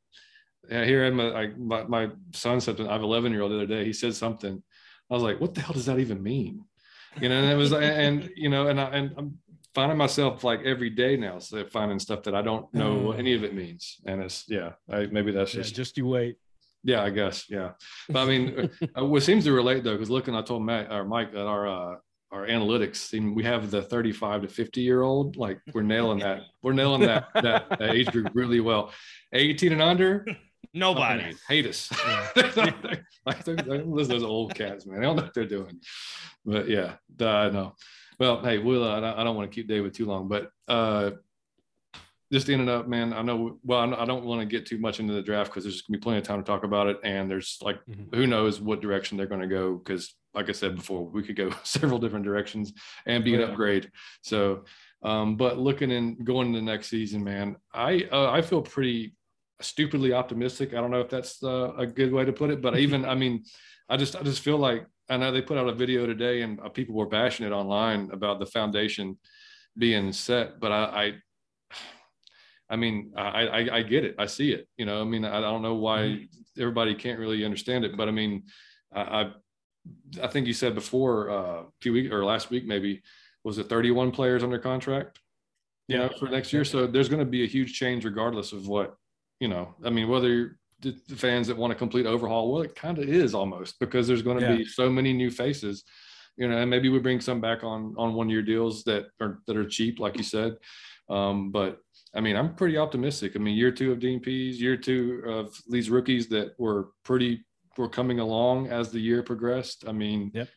yeah, 0.70 0.84
here 0.84 1.06
I'm 1.06 1.22
a, 1.22 1.34
I, 1.34 1.48
my, 1.58 1.84
my 1.84 2.10
son 2.34 2.60
said, 2.60 2.82
I 2.82 2.92
have 2.92 3.02
11 3.02 3.32
year 3.32 3.42
old 3.42 3.54
the 3.54 3.56
other 3.56 3.66
day. 3.66 3.86
He 3.86 3.94
said 3.94 4.14
something. 4.14 4.62
I 5.10 5.14
was 5.14 5.24
like, 5.24 5.40
what 5.40 5.54
the 5.54 5.62
hell 5.62 5.74
does 5.74 5.86
that 5.86 6.00
even 6.00 6.22
mean? 6.22 6.66
you 7.22 7.30
know, 7.30 7.36
and 7.36 7.52
it 7.52 7.56
was, 7.56 7.74
and 7.74 8.30
you 8.36 8.50
know, 8.50 8.68
and 8.68 8.80
I, 8.80 8.86
and 8.90 9.14
I'm 9.18 9.40
finding 9.74 9.98
myself 9.98 10.44
like 10.44 10.62
every 10.62 10.90
day 10.90 11.18
now, 11.18 11.40
so 11.40 11.66
finding 11.66 12.00
stuff 12.00 12.24
that 12.24 12.36
I 12.36 12.42
don't 12.42 12.72
know 12.74 12.96
what 12.96 13.20
any 13.20 13.34
of 13.34 13.44
it 13.44 13.54
means, 13.54 13.98
and 14.06 14.22
it's 14.22 14.46
yeah, 14.48 14.74
I, 14.90 15.06
maybe 15.08 15.32
that's 15.32 15.52
just 15.52 15.72
yeah, 15.72 15.76
just 15.76 15.98
you 15.98 16.08
wait. 16.08 16.38
Yeah, 16.84 17.02
I 17.02 17.10
guess. 17.10 17.50
Yeah, 17.50 17.72
but 18.10 18.20
I 18.20 18.26
mean, 18.26 18.70
uh, 18.98 19.06
what 19.06 19.24
seems 19.24 19.46
to 19.46 19.54
relate 19.54 19.84
though, 19.84 19.94
because 19.94 20.10
looking, 20.10 20.36
I 20.36 20.42
told 20.42 20.64
Matt 20.64 20.92
or 20.92 21.04
Mike 21.04 21.34
that 21.34 21.46
our 21.48 21.68
uh, 21.68 21.96
our 22.32 22.48
analytics, 22.48 23.34
we 23.34 23.44
have 23.44 23.72
the 23.72 23.82
35 23.82 24.44
to 24.44 24.48
50 24.48 24.82
year 24.82 25.02
old, 25.02 25.38
like 25.38 25.60
we're 25.74 25.84
nailing 25.84 26.20
that. 26.20 26.42
We're 26.62 26.74
nailing 26.74 27.02
that 27.02 27.28
that, 27.34 27.70
that 27.70 27.96
age 27.96 28.12
group 28.12 28.30
really 28.34 28.60
well. 28.60 28.92
18 29.34 29.72
and 29.72 29.82
under, 29.82 30.26
Nobody 30.74 31.36
hate 31.48 31.68
us. 31.68 31.92
like 33.26 33.44
they're, 33.44 33.56
they're, 33.56 33.84
those 33.84 34.24
old 34.24 34.56
cats, 34.56 34.86
man. 34.86 35.00
They 35.00 35.06
don't 35.06 35.16
know 35.16 35.24
what 35.24 35.34
they're 35.34 35.46
doing. 35.46 35.80
But 36.46 36.70
yeah, 36.70 36.96
I 37.20 37.50
know. 37.50 37.76
Well, 38.20 38.42
hey, 38.42 38.60
we'll. 38.60 38.84
Uh, 38.84 39.14
I 39.16 39.24
don't 39.24 39.36
want 39.36 39.52
to 39.52 39.56
keep 39.56 39.68
David 39.68 39.94
too 39.94 40.06
long, 40.06 40.28
but 40.28 40.50
uh, 40.68 41.12
just 42.32 42.50
ended 42.50 42.70
up, 42.70 42.88
man. 42.88 43.14
I 43.14 43.22
know. 43.22 43.60
Well, 43.64 43.94
I 43.94 44.06
don't 44.06 44.26
want 44.26 44.42
to 44.42 44.46
get 44.46 44.66
too 44.66 44.78
much 44.78 45.00
into 45.00 45.14
the 45.14 45.22
draft 45.22 45.52
because 45.52 45.64
there's 45.64 45.82
gonna 45.82 45.98
be 45.98 46.02
plenty 46.02 46.20
of 46.20 46.24
time 46.24 46.42
to 46.42 46.46
talk 46.46 46.64
about 46.64 46.88
it, 46.88 47.00
and 47.04 47.30
there's 47.30 47.58
like, 47.62 47.78
mm-hmm. 47.86 48.16
who 48.16 48.28
knows 48.28 48.62
what 48.62 48.82
direction 48.82 49.18
they're 49.18 49.28
going 49.28 49.42
to 49.42 49.48
go? 49.48 49.76
Because, 49.76 50.16
like 50.34 50.50
I 50.50 50.54
said 50.54 50.76
before, 50.76 51.04
we 51.04 51.24
could 51.24 51.36
go 51.36 51.52
several 51.64 52.00
different 52.00 52.26
directions 52.26 52.74
and 53.06 53.24
be 53.24 53.36
an 53.36 53.42
upgrade. 53.42 53.92
So, 54.22 54.64
um, 55.04 55.36
but 55.36 55.58
looking 55.58 55.92
and 55.92 56.26
going 56.26 56.48
into 56.48 56.62
next 56.62 56.88
season, 56.88 57.24
man, 57.24 57.58
I 57.74 58.08
uh, 58.12 58.32
I 58.32 58.42
feel 58.42 58.62
pretty 58.62 59.14
stupidly 59.62 60.14
optimistic. 60.14 60.74
I 60.74 60.78
don't 60.78 60.92
know 60.92 61.02
if 61.02 61.10
that's 61.10 61.44
uh, 61.44 61.74
a 61.78 61.86
good 61.86 62.12
way 62.12 62.26
to 62.26 62.34
put 62.34 62.50
it, 62.50 62.62
but 62.62 62.78
even 62.86 63.06
I 63.06 63.16
mean, 63.16 63.44
I 63.90 63.98
just 63.98 64.16
I 64.16 64.24
just 64.24 64.42
feel 64.42 64.58
like 64.58 64.86
I 65.10 65.18
know 65.18 65.32
they 65.32 65.42
put 65.42 65.58
out 65.58 65.70
a 65.70 65.74
video 65.74 66.06
today 66.06 66.42
and 66.42 66.60
uh, 66.60 66.70
people 66.70 66.96
were 66.96 67.08
bashing 67.08 67.46
it 67.46 67.52
online 67.52 68.10
about 68.12 68.40
the 68.40 68.46
foundation 68.46 69.18
being 69.78 70.12
set, 70.12 70.60
but 70.60 70.72
I 70.72 71.14
I, 71.72 71.76
I 72.70 72.76
mean 72.76 73.14
I, 73.16 73.48
I, 73.48 73.78
I 73.78 73.82
get 73.84 74.06
it, 74.06 74.16
I 74.18 74.26
see 74.26 74.52
it. 74.52 74.68
You 74.78 74.86
know, 74.86 75.02
I 75.02 75.06
mean 75.06 75.26
I, 75.26 75.38
I 75.38 75.42
don't 75.42 75.62
know 75.62 75.76
why 75.76 76.00
mm-hmm. 76.00 76.62
everybody 76.62 76.96
can't 76.96 77.20
really 77.20 77.46
understand 77.46 77.86
it, 77.86 77.96
but 77.96 78.08
I 78.08 78.12
mean 78.12 78.44
I 78.94 79.02
I, 79.02 79.32
I 80.24 80.28
think 80.28 80.48
you 80.48 80.54
said 80.54 80.74
before 80.76 81.30
uh, 81.30 81.62
a 81.62 81.66
few 81.82 81.94
weeks 81.94 82.12
or 82.12 82.26
last 82.26 82.50
week 82.50 82.66
maybe 82.66 83.04
was 83.44 83.60
it 83.60 83.70
31 83.70 84.10
players 84.10 84.44
under 84.44 84.58
contract 84.58 85.20
you 85.88 85.98
know, 85.98 86.10
for 86.20 86.28
next 86.30 86.52
year. 86.52 86.66
So 86.66 86.88
there's 86.88 87.10
going 87.10 87.20
to 87.20 87.26
be 87.30 87.44
a 87.44 87.48
huge 87.48 87.74
change 87.74 88.06
regardless 88.06 88.54
of 88.54 88.68
what 88.68 88.96
you 89.40 89.48
know, 89.48 89.76
I 89.84 89.90
mean, 89.90 90.08
whether 90.08 90.58
the 90.82 90.94
fans 91.16 91.48
that 91.48 91.58
want 91.58 91.74
a 91.74 91.76
complete 91.76 92.06
overhaul, 92.06 92.52
well, 92.52 92.62
it 92.62 92.76
kind 92.76 92.98
of 92.98 93.06
is 93.10 93.34
almost 93.34 93.80
because 93.80 94.08
there's 94.08 94.22
going 94.22 94.40
to 94.40 94.46
yeah. 94.46 94.56
be 94.58 94.66
so 94.66 94.90
many 94.90 95.14
new 95.14 95.32
faces, 95.32 95.84
you 96.38 96.48
know, 96.48 96.58
and 96.58 96.70
maybe 96.70 96.90
we 96.90 97.00
bring 97.00 97.22
some 97.22 97.42
back 97.42 97.64
on 97.64 97.96
on 97.98 98.14
one 98.14 98.30
year 98.30 98.42
deals 98.42 98.84
that 98.84 99.06
are 99.22 99.40
that 99.48 99.58
are 99.58 99.66
cheap, 99.66 100.00
like 100.00 100.18
you 100.18 100.24
said. 100.24 100.56
Um, 101.10 101.52
but 101.52 101.80
I 102.16 102.22
mean, 102.22 102.36
I'm 102.36 102.56
pretty 102.56 102.78
optimistic. 102.78 103.34
I 103.36 103.40
mean, 103.40 103.58
year 103.58 103.72
two 103.72 103.92
of 103.92 104.00
Pees, 104.00 104.62
year 104.62 104.78
two 104.78 105.24
of 105.28 105.56
these 105.70 105.90
rookies 105.90 106.28
that 106.30 106.54
were 106.58 106.90
pretty 107.04 107.46
were 107.78 107.90
coming 107.90 108.20
along 108.20 108.68
as 108.68 108.90
the 108.90 109.00
year 109.00 109.22
progressed. 109.22 109.86
I 109.88 109.92
mean, 109.92 110.32
yep. 110.34 110.48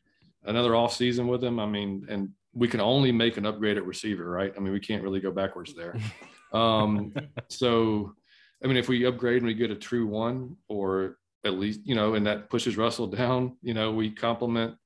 another 0.45 0.77
off 0.77 0.95
season 0.95 1.27
with 1.27 1.41
them. 1.41 1.59
I 1.59 1.67
mean, 1.67 2.07
and 2.09 2.31
we 2.53 2.69
can 2.69 2.81
only 2.81 3.13
make 3.13 3.37
an 3.37 3.47
upgrade 3.47 3.77
at 3.77 3.85
receiver, 3.85 4.29
right? 4.31 4.53
I 4.57 4.61
mean, 4.61 4.73
we 4.73 4.81
can't 4.81 5.03
really 5.03 5.21
go 5.21 5.33
backwards 5.33 5.75
there. 5.75 5.97
um, 6.53 7.13
so 7.49 8.15
I 8.63 8.67
mean, 8.67 8.77
if 8.77 8.89
we 8.89 9.07
upgrade 9.07 9.39
and 9.39 9.47
we 9.47 9.55
get 9.55 9.71
a 9.71 9.77
true 9.77 10.07
one, 10.07 10.57
or 10.69 11.19
at 11.45 11.55
least, 11.55 11.81
you 11.85 11.95
know, 11.95 12.15
and 12.15 12.27
that 12.27 12.51
pushes 12.51 12.77
Russell 12.77 13.07
down, 13.07 13.57
you 13.63 13.75
know, 13.75 13.93
we 13.93 14.11
complement, 14.11 14.77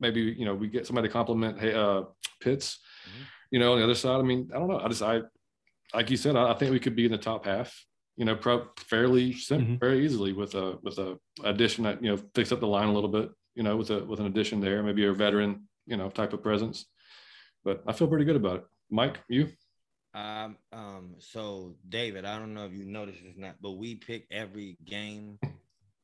maybe, 0.00 0.20
you 0.20 0.44
know, 0.44 0.54
we 0.54 0.68
get 0.68 0.86
somebody 0.86 1.08
to 1.08 1.12
complement 1.12 1.58
hey, 1.58 1.72
uh, 1.72 2.02
Pitts, 2.40 2.78
mm-hmm. 3.08 3.22
you 3.50 3.58
know, 3.58 3.72
on 3.72 3.78
the 3.78 3.84
other 3.84 3.94
side. 3.94 4.18
I 4.18 4.22
mean, 4.22 4.50
I 4.54 4.58
don't 4.58 4.68
know. 4.68 4.78
I 4.78 4.88
just, 4.88 5.02
I, 5.02 5.22
like 5.94 6.10
you 6.10 6.16
said, 6.18 6.36
I, 6.36 6.50
I 6.50 6.54
think 6.54 6.72
we 6.72 6.80
could 6.80 6.96
be 6.96 7.06
in 7.06 7.12
the 7.12 7.18
top 7.18 7.46
half, 7.46 7.74
you 8.16 8.26
know, 8.26 8.36
pro- 8.36 8.68
fairly 8.76 9.32
simple, 9.32 9.68
mm-hmm. 9.68 9.78
very 9.78 10.04
easily 10.04 10.34
with 10.34 10.54
a, 10.54 10.76
with 10.82 10.98
a 10.98 11.18
addition 11.42 11.84
that, 11.84 12.04
you 12.04 12.10
know, 12.10 12.22
fix 12.34 12.52
up 12.52 12.60
the 12.60 12.66
line 12.66 12.88
a 12.88 12.92
little 12.92 13.08
bit, 13.08 13.30
you 13.54 13.62
know, 13.62 13.76
with 13.76 13.90
a, 13.90 14.04
with 14.04 14.20
an 14.20 14.26
addition 14.26 14.60
there, 14.60 14.82
maybe 14.82 15.06
a 15.06 15.12
veteran, 15.14 15.62
you 15.86 15.96
know, 15.96 16.10
type 16.10 16.34
of 16.34 16.42
presence. 16.42 16.84
But 17.64 17.82
I 17.86 17.92
feel 17.92 18.08
pretty 18.08 18.26
good 18.26 18.36
about 18.36 18.56
it. 18.56 18.64
Mike, 18.90 19.20
you? 19.28 19.48
Um, 20.14 20.56
um, 20.72 21.16
so 21.18 21.74
David, 21.88 22.24
I 22.24 22.38
don't 22.38 22.54
know 22.54 22.66
if 22.66 22.72
you 22.72 22.84
noticed 22.84 23.22
this 23.22 23.36
or 23.36 23.40
not, 23.40 23.56
but 23.60 23.72
we 23.72 23.96
pick 23.96 24.26
every 24.30 24.78
game, 24.84 25.38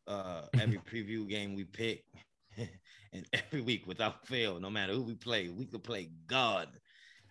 uh, 0.09 0.43
every 0.59 0.78
preview 0.93 1.28
game 1.28 1.55
we 1.55 1.65
pick, 1.65 2.05
and 3.12 3.27
every 3.32 3.61
week 3.61 3.87
without 3.87 4.27
fail, 4.27 4.59
no 4.59 4.69
matter 4.69 4.95
who 4.95 5.03
we 5.03 5.15
play, 5.15 5.49
we 5.49 5.65
could 5.65 5.85
play 5.85 6.11
God. 6.27 6.69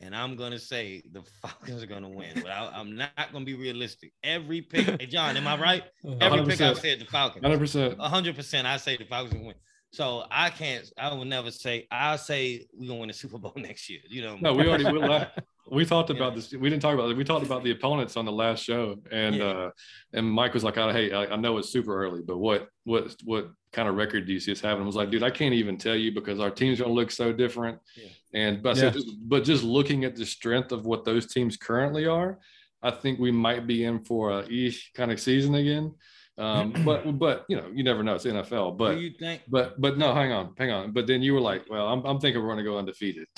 And 0.01 0.15
I'm 0.15 0.37
gonna 0.37 0.59
say 0.59 1.03
the 1.11 1.21
Falcons 1.41 1.83
are 1.83 1.87
gonna 1.87 2.07
win, 2.07 2.31
but 2.35 2.49
I, 2.49 2.79
am 2.79 2.95
not 2.95 3.33
gonna 3.33 3.43
be 3.43 3.55
realistic. 3.55 4.13
Every 4.23 4.61
pick, 4.61 5.01
hey 5.01 5.05
John, 5.05 5.35
am 5.35 5.45
I 5.45 5.59
right? 5.59 5.83
Every 6.21 6.39
100%. 6.39 6.47
pick 6.47 6.61
I 6.61 6.73
said 6.73 6.99
the 7.01 7.05
Falcons. 7.05 7.43
Hundred 7.43 7.59
percent. 7.59 7.99
hundred 7.99 8.35
percent. 8.37 8.65
I 8.65 8.77
say 8.77 8.95
the 8.95 9.03
Falcons 9.03 9.33
will 9.33 9.47
win. 9.47 9.55
So 9.91 10.23
I 10.31 10.51
can't. 10.51 10.89
I 10.97 11.13
will 11.13 11.25
never 11.25 11.51
say. 11.51 11.87
I'll 11.91 12.17
say 12.17 12.65
we're 12.73 12.87
gonna 12.87 12.99
win 13.01 13.07
the 13.09 13.13
Super 13.13 13.37
Bowl 13.37 13.53
next 13.57 13.89
year. 13.89 13.99
You 14.07 14.21
know. 14.21 14.37
No, 14.39 14.53
we 14.53 14.65
already 14.67 14.85
will 14.85 15.27
we 15.71 15.85
talked 15.85 16.09
about 16.09 16.33
yeah. 16.33 16.35
this. 16.35 16.53
We 16.53 16.69
didn't 16.69 16.81
talk 16.81 16.93
about 16.93 17.09
it. 17.09 17.17
We 17.17 17.23
talked 17.23 17.45
about 17.45 17.63
the 17.63 17.71
opponents 17.71 18.17
on 18.17 18.25
the 18.25 18.31
last 18.31 18.63
show, 18.63 18.97
and 19.11 19.35
yeah. 19.35 19.43
uh, 19.43 19.71
and 20.13 20.29
Mike 20.29 20.53
was 20.53 20.63
like, 20.63 20.75
"Hey, 20.75 21.11
I, 21.11 21.33
I, 21.33 21.35
know 21.35 21.57
it's 21.57 21.69
super 21.69 22.03
early, 22.03 22.21
but 22.25 22.37
what 22.37 22.67
what 22.83 23.15
what 23.23 23.49
kind 23.71 23.87
of 23.87 23.95
record 23.95 24.25
do 24.25 24.33
you 24.33 24.39
see 24.39 24.51
us 24.51 24.61
having?" 24.61 24.83
I 24.83 24.85
was 24.85 24.95
like, 24.95 25.11
"Dude, 25.11 25.23
I 25.23 25.31
can't 25.31 25.53
even 25.53 25.77
tell 25.77 25.95
you 25.95 26.11
because 26.11 26.39
our 26.39 26.49
teams 26.49 26.79
are 26.79 26.83
gonna 26.83 26.95
look 26.95 27.11
so 27.11 27.31
different." 27.31 27.79
Yeah. 27.95 28.09
And 28.33 28.63
but 28.63 28.77
yeah. 28.77 28.89
just, 28.89 29.07
but 29.27 29.43
just 29.43 29.63
looking 29.63 30.05
at 30.05 30.15
the 30.15 30.25
strength 30.25 30.71
of 30.71 30.85
what 30.85 31.05
those 31.05 31.27
teams 31.27 31.57
currently 31.57 32.05
are, 32.05 32.39
I 32.81 32.91
think 32.91 33.19
we 33.19 33.31
might 33.31 33.67
be 33.67 33.83
in 33.83 34.03
for 34.03 34.31
a 34.31 34.47
ish 34.47 34.91
kind 34.93 35.11
of 35.11 35.19
season 35.19 35.55
again. 35.55 35.93
Um, 36.37 36.73
but 36.85 37.17
but 37.19 37.45
you 37.49 37.57
know, 37.57 37.69
you 37.73 37.83
never 37.83 38.03
know. 38.03 38.15
It's 38.15 38.25
NFL. 38.25 38.77
But 38.77 38.99
you 38.99 39.11
think? 39.19 39.41
But 39.47 39.79
but 39.79 39.97
no, 39.97 40.13
hang 40.13 40.31
on, 40.31 40.53
hang 40.57 40.71
on. 40.71 40.91
But 40.91 41.07
then 41.07 41.21
you 41.21 41.33
were 41.33 41.41
like, 41.41 41.69
well, 41.69 41.87
I'm, 41.87 42.03
I'm 42.05 42.19
thinking 42.19 42.41
we're 42.41 42.47
going 42.47 42.63
to 42.63 42.63
go 42.63 42.77
undefeated. 42.77 43.27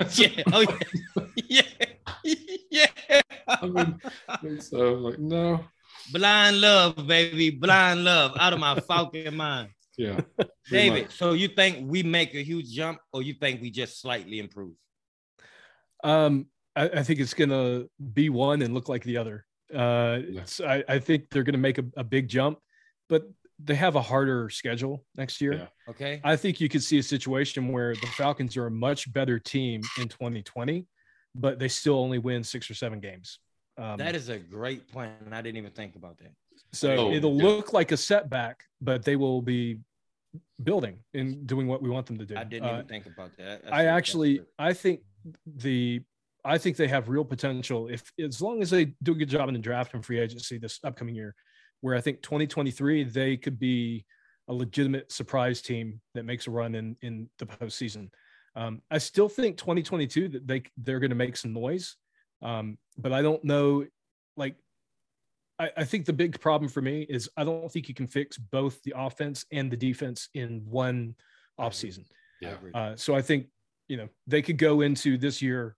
yeah. 0.14 0.28
Oh 0.52 0.60
yeah. 0.60 1.24
yeah. 1.48 1.59
Yeah. 3.62 3.84
I 4.28 4.38
mean, 4.42 4.60
so 4.60 4.94
like 4.94 5.18
no. 5.18 5.64
Blind 6.12 6.60
love, 6.60 7.06
baby. 7.06 7.50
Blind 7.50 8.04
love 8.04 8.32
out 8.38 8.52
of 8.52 8.60
my 8.60 8.78
Falcon 8.88 9.36
mind. 9.36 9.70
Yeah. 9.96 10.20
David, 10.70 11.04
much. 11.04 11.16
so 11.16 11.32
you 11.32 11.48
think 11.48 11.90
we 11.90 12.02
make 12.02 12.34
a 12.34 12.42
huge 12.42 12.70
jump 12.70 12.98
or 13.12 13.22
you 13.22 13.34
think 13.34 13.60
we 13.60 13.70
just 13.70 14.00
slightly 14.00 14.38
improve? 14.38 14.74
Um, 16.02 16.46
I, 16.74 16.88
I 16.88 17.02
think 17.02 17.20
it's 17.20 17.34
gonna 17.34 17.84
be 18.14 18.30
one 18.30 18.62
and 18.62 18.72
look 18.72 18.88
like 18.88 19.04
the 19.04 19.18
other. 19.18 19.44
Uh, 19.74 20.20
I, 20.66 20.84
I, 20.88 20.98
think 20.98 21.30
they're 21.30 21.44
going 21.44 21.52
to 21.52 21.58
make 21.58 21.78
a, 21.78 21.84
a, 21.96 22.02
big 22.02 22.26
jump, 22.26 22.58
but 23.08 23.22
they 23.62 23.76
have 23.76 23.94
a 23.94 24.02
harder 24.02 24.50
schedule 24.50 25.04
next 25.16 25.40
year. 25.40 25.52
Yeah. 25.52 25.66
Okay. 25.88 26.20
I 26.24 26.34
think 26.34 26.60
you 26.60 26.68
could 26.68 26.82
see 26.82 26.98
a 26.98 27.02
situation 27.02 27.68
where 27.68 27.94
the 27.94 28.08
Falcons 28.08 28.56
are 28.56 28.66
a 28.66 28.70
much 28.70 29.12
better 29.12 29.38
team 29.38 29.80
in 29.98 30.08
2020, 30.08 30.86
but 31.34 31.58
they 31.58 31.68
still 31.68 31.98
only 31.98 32.18
win 32.18 32.42
six 32.44 32.70
or 32.70 32.74
seven 32.74 33.00
games. 33.00 33.38
Um, 33.78 33.96
that 33.98 34.14
is 34.14 34.28
a 34.28 34.38
great 34.38 34.90
plan. 34.90 35.12
And 35.24 35.34
I 35.34 35.40
didn't 35.40 35.58
even 35.58 35.70
think 35.70 35.96
about 35.96 36.18
that. 36.18 36.32
So 36.72 37.08
oh, 37.08 37.12
it'll 37.12 37.34
yeah. 37.36 37.42
look 37.42 37.72
like 37.72 37.92
a 37.92 37.96
setback, 37.96 38.64
but 38.80 39.04
they 39.04 39.16
will 39.16 39.42
be 39.42 39.78
building 40.62 40.98
and 41.14 41.46
doing 41.46 41.66
what 41.66 41.82
we 41.82 41.88
want 41.88 42.06
them 42.06 42.18
to 42.18 42.26
do. 42.26 42.36
I 42.36 42.44
didn't 42.44 42.68
uh, 42.68 42.74
even 42.74 42.86
think 42.86 43.06
about 43.06 43.36
that. 43.38 43.62
That's 43.62 43.72
I 43.72 43.86
actually, 43.86 44.42
I 44.58 44.72
think 44.72 45.00
the 45.46 46.02
I 46.44 46.58
think 46.58 46.76
they 46.76 46.88
have 46.88 47.08
real 47.08 47.24
potential 47.24 47.88
if 47.88 48.12
as 48.18 48.40
long 48.40 48.62
as 48.62 48.70
they 48.70 48.94
do 49.02 49.12
a 49.12 49.14
good 49.14 49.28
job 49.28 49.48
in 49.48 49.54
the 49.54 49.60
draft 49.60 49.94
and 49.94 50.04
free 50.04 50.18
agency 50.18 50.58
this 50.58 50.78
upcoming 50.84 51.14
year, 51.14 51.34
where 51.80 51.96
I 51.96 52.00
think 52.00 52.22
2023 52.22 53.04
they 53.04 53.36
could 53.36 53.58
be 53.58 54.04
a 54.48 54.54
legitimate 54.54 55.12
surprise 55.12 55.60
team 55.60 56.00
that 56.14 56.24
makes 56.24 56.46
a 56.46 56.50
run 56.50 56.74
in 56.74 56.96
in 57.02 57.28
the 57.38 57.46
postseason. 57.46 58.10
Um, 58.56 58.82
I 58.90 58.98
still 58.98 59.28
think 59.28 59.56
2022 59.58 60.28
that 60.28 60.46
they 60.46 60.62
they're 60.76 61.00
going 61.00 61.10
to 61.10 61.16
make 61.16 61.36
some 61.36 61.52
noise, 61.52 61.96
um, 62.42 62.78
but 62.98 63.12
I 63.12 63.22
don't 63.22 63.42
know. 63.44 63.86
Like, 64.36 64.56
I, 65.58 65.70
I 65.76 65.84
think 65.84 66.06
the 66.06 66.12
big 66.12 66.40
problem 66.40 66.68
for 66.68 66.82
me 66.82 67.06
is 67.08 67.28
I 67.36 67.44
don't 67.44 67.70
think 67.70 67.88
you 67.88 67.94
can 67.94 68.06
fix 68.06 68.38
both 68.38 68.82
the 68.82 68.94
offense 68.96 69.44
and 69.52 69.70
the 69.70 69.76
defense 69.76 70.28
in 70.34 70.62
one 70.64 71.14
offseason. 71.60 72.06
Yeah. 72.40 72.54
Uh, 72.74 72.96
so 72.96 73.14
I 73.14 73.22
think 73.22 73.46
you 73.88 73.96
know 73.96 74.08
they 74.26 74.42
could 74.42 74.58
go 74.58 74.80
into 74.80 75.16
this 75.16 75.40
year 75.40 75.76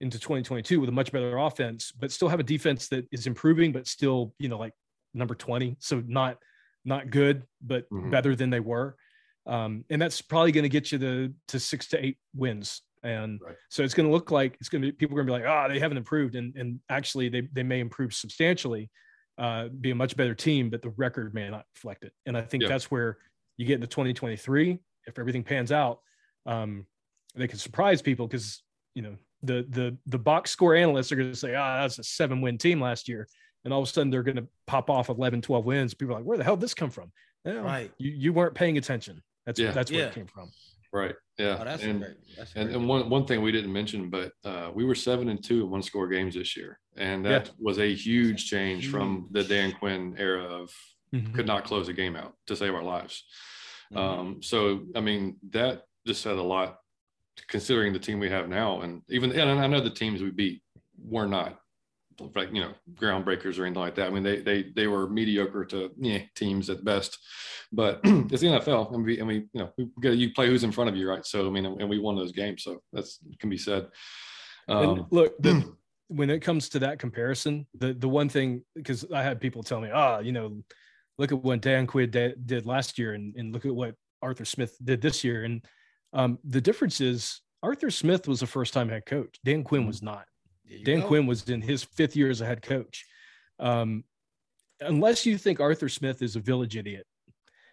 into 0.00 0.18
2022 0.18 0.80
with 0.80 0.88
a 0.88 0.92
much 0.92 1.12
better 1.12 1.36
offense, 1.36 1.92
but 1.92 2.10
still 2.10 2.28
have 2.28 2.40
a 2.40 2.44
defense 2.44 2.88
that 2.88 3.06
is 3.12 3.26
improving, 3.26 3.70
but 3.70 3.86
still, 3.86 4.34
you 4.38 4.48
know, 4.48 4.58
like 4.58 4.72
number 5.14 5.34
20. 5.34 5.76
So 5.78 6.02
not 6.06 6.38
not 6.84 7.10
good, 7.10 7.42
but 7.60 7.90
mm-hmm. 7.90 8.10
better 8.10 8.34
than 8.34 8.50
they 8.50 8.60
were. 8.60 8.96
Um, 9.46 9.84
and 9.90 10.00
that's 10.00 10.20
probably 10.20 10.52
going 10.52 10.64
to 10.64 10.68
get 10.68 10.92
you 10.92 10.98
to 10.98 11.34
to 11.48 11.60
six 11.60 11.88
to 11.88 12.04
eight 12.04 12.18
wins. 12.34 12.82
And 13.02 13.40
right. 13.44 13.56
so 13.70 13.82
it's 13.82 13.94
going 13.94 14.06
to 14.06 14.12
look 14.12 14.30
like 14.30 14.56
it's 14.60 14.68
going 14.68 14.82
to 14.82 14.88
be 14.88 14.92
people 14.92 15.16
are 15.18 15.24
going 15.24 15.40
to 15.40 15.44
be 15.44 15.48
like, 15.48 15.66
oh, 15.66 15.72
they 15.72 15.78
haven't 15.78 15.96
improved, 15.96 16.34
and 16.34 16.54
and 16.56 16.80
actually 16.88 17.28
they 17.28 17.42
they 17.52 17.62
may 17.62 17.80
improve 17.80 18.12
substantially, 18.12 18.90
uh, 19.38 19.68
be 19.68 19.90
a 19.90 19.94
much 19.94 20.16
better 20.16 20.34
team, 20.34 20.68
but 20.70 20.82
the 20.82 20.90
record 20.90 21.34
may 21.34 21.48
not 21.48 21.64
reflect 21.74 22.04
it. 22.04 22.12
And 22.26 22.36
I 22.36 22.42
think 22.42 22.66
that's 22.66 22.90
where 22.90 23.18
you 23.56 23.66
get 23.66 23.76
into 23.76 23.86
2023 23.86 24.78
if 25.06 25.18
everything 25.18 25.42
pans 25.42 25.72
out. 25.72 26.00
Um, 26.46 26.86
they 27.34 27.48
can 27.48 27.58
surprise 27.58 28.02
people 28.02 28.26
because 28.26 28.62
you 28.94 29.02
know 29.02 29.16
the 29.42 29.66
the 29.70 29.96
the 30.06 30.18
box 30.18 30.50
score 30.50 30.74
analysts 30.74 31.10
are 31.10 31.16
going 31.16 31.30
to 31.30 31.36
say, 31.36 31.54
ah, 31.54 31.78
oh, 31.78 31.82
that's 31.82 31.98
a 31.98 32.04
seven 32.04 32.40
win 32.40 32.58
team 32.58 32.80
last 32.80 33.08
year. 33.08 33.26
And 33.64 33.72
all 33.72 33.82
of 33.82 33.88
a 33.88 33.90
sudden 33.90 34.10
they're 34.10 34.22
going 34.22 34.36
to 34.36 34.48
pop 34.66 34.88
off 34.88 35.10
11, 35.10 35.42
12 35.42 35.64
wins. 35.64 35.94
People 35.94 36.14
are 36.14 36.18
like, 36.18 36.26
where 36.26 36.38
the 36.38 36.44
hell 36.44 36.56
did 36.56 36.62
this 36.62 36.74
come 36.74 36.90
from? 36.90 37.12
right. 37.44 37.90
You, 37.98 38.10
you 38.10 38.32
weren't 38.32 38.54
paying 38.54 38.78
attention. 38.78 39.22
That's 39.50 39.58
yeah. 39.58 39.72
that's 39.72 39.90
where 39.90 40.02
yeah. 40.02 40.06
it 40.06 40.14
came 40.14 40.26
from. 40.26 40.48
Right. 40.92 41.14
Yeah. 41.38 41.58
Oh, 41.60 41.64
that's 41.64 41.82
and, 41.82 42.00
great. 42.00 42.16
That's 42.36 42.52
and, 42.54 42.70
and 42.70 42.88
one, 42.88 43.08
one 43.10 43.24
thing 43.24 43.42
we 43.42 43.50
didn't 43.50 43.72
mention, 43.72 44.10
but 44.10 44.32
uh, 44.44 44.70
we 44.72 44.84
were 44.84 44.94
seven 44.94 45.28
and 45.28 45.42
two 45.42 45.64
in 45.64 45.70
one 45.70 45.82
score 45.82 46.08
games 46.08 46.34
this 46.34 46.56
year. 46.56 46.78
And 46.96 47.24
that 47.26 47.46
yeah. 47.46 47.52
was 47.58 47.78
a 47.78 47.92
huge 47.94 48.48
change 48.48 48.84
huge. 48.84 48.92
from 48.92 49.28
the 49.30 49.42
Dan 49.42 49.72
Quinn 49.72 50.14
era 50.18 50.44
of 50.44 50.72
mm-hmm. 51.12 51.32
could 51.32 51.46
not 51.46 51.64
close 51.64 51.88
a 51.88 51.92
game 51.92 52.16
out 52.16 52.34
to 52.46 52.56
save 52.56 52.74
our 52.74 52.82
lives. 52.82 53.24
Mm-hmm. 53.92 54.20
Um, 54.20 54.42
so, 54.42 54.82
I 54.94 55.00
mean, 55.00 55.36
that 55.50 55.82
just 56.06 56.22
said 56.22 56.36
a 56.36 56.42
lot 56.42 56.78
considering 57.48 57.92
the 57.92 57.98
team 57.98 58.18
we 58.18 58.30
have 58.30 58.48
now, 58.48 58.82
and 58.82 59.02
even 59.08 59.32
and 59.32 59.50
I 59.50 59.66
know 59.66 59.80
the 59.80 59.90
teams 59.90 60.22
we 60.22 60.30
beat 60.30 60.62
were 61.02 61.26
not 61.26 61.58
like 62.34 62.52
you 62.52 62.60
know 62.60 62.72
groundbreakers 62.94 63.58
or 63.58 63.64
anything 63.64 63.82
like 63.82 63.94
that. 63.96 64.08
I 64.08 64.10
mean, 64.10 64.22
they 64.22 64.40
they 64.40 64.70
they 64.74 64.86
were 64.86 65.08
mediocre 65.08 65.64
to 65.66 65.90
yeah, 65.98 66.20
teams 66.34 66.70
at 66.70 66.84
best, 66.84 67.18
but 67.72 68.00
it's 68.04 68.42
the 68.42 68.48
NFL, 68.48 68.94
and 68.94 69.04
we 69.04 69.18
and 69.18 69.28
we 69.28 69.34
you 69.34 69.48
know 69.54 69.70
we 69.76 70.10
you 70.10 70.32
play 70.32 70.46
who's 70.46 70.64
in 70.64 70.72
front 70.72 70.90
of 70.90 70.96
you, 70.96 71.08
right? 71.08 71.24
So 71.24 71.46
I 71.46 71.50
mean, 71.50 71.66
and 71.66 71.88
we 71.88 71.98
won 71.98 72.16
those 72.16 72.32
games, 72.32 72.62
so 72.62 72.82
that's 72.92 73.18
can 73.38 73.50
be 73.50 73.58
said. 73.58 73.88
Um, 74.68 75.06
look, 75.10 75.40
the, 75.40 75.74
when 76.08 76.30
it 76.30 76.40
comes 76.40 76.68
to 76.70 76.78
that 76.80 76.98
comparison, 76.98 77.66
the 77.74 77.94
the 77.94 78.08
one 78.08 78.28
thing 78.28 78.62
because 78.74 79.04
I 79.12 79.22
had 79.22 79.40
people 79.40 79.62
tell 79.62 79.80
me, 79.80 79.90
ah, 79.92 80.18
you 80.18 80.32
know, 80.32 80.62
look 81.18 81.32
at 81.32 81.42
what 81.42 81.60
Dan 81.60 81.86
Quinn 81.86 82.10
did 82.10 82.66
last 82.66 82.98
year, 82.98 83.14
and 83.14 83.34
and 83.36 83.52
look 83.52 83.66
at 83.66 83.74
what 83.74 83.94
Arthur 84.22 84.44
Smith 84.44 84.76
did 84.82 85.00
this 85.00 85.24
year, 85.24 85.44
and 85.44 85.64
um, 86.12 86.38
the 86.44 86.60
difference 86.60 87.00
is 87.00 87.40
Arthur 87.62 87.90
Smith 87.90 88.26
was 88.26 88.42
a 88.42 88.46
first 88.46 88.74
time 88.74 88.88
head 88.88 89.06
coach. 89.06 89.38
Dan 89.44 89.64
Quinn 89.64 89.86
was 89.86 90.02
not. 90.02 90.24
Dan 90.84 91.00
go. 91.00 91.06
Quinn 91.06 91.26
was 91.26 91.48
in 91.48 91.62
his 91.62 91.82
fifth 91.82 92.16
year 92.16 92.30
as 92.30 92.40
a 92.40 92.46
head 92.46 92.62
coach. 92.62 93.04
Um, 93.58 94.04
unless 94.80 95.26
you 95.26 95.36
think 95.36 95.60
Arthur 95.60 95.88
Smith 95.88 96.22
is 96.22 96.36
a 96.36 96.40
village 96.40 96.76
idiot, 96.76 97.06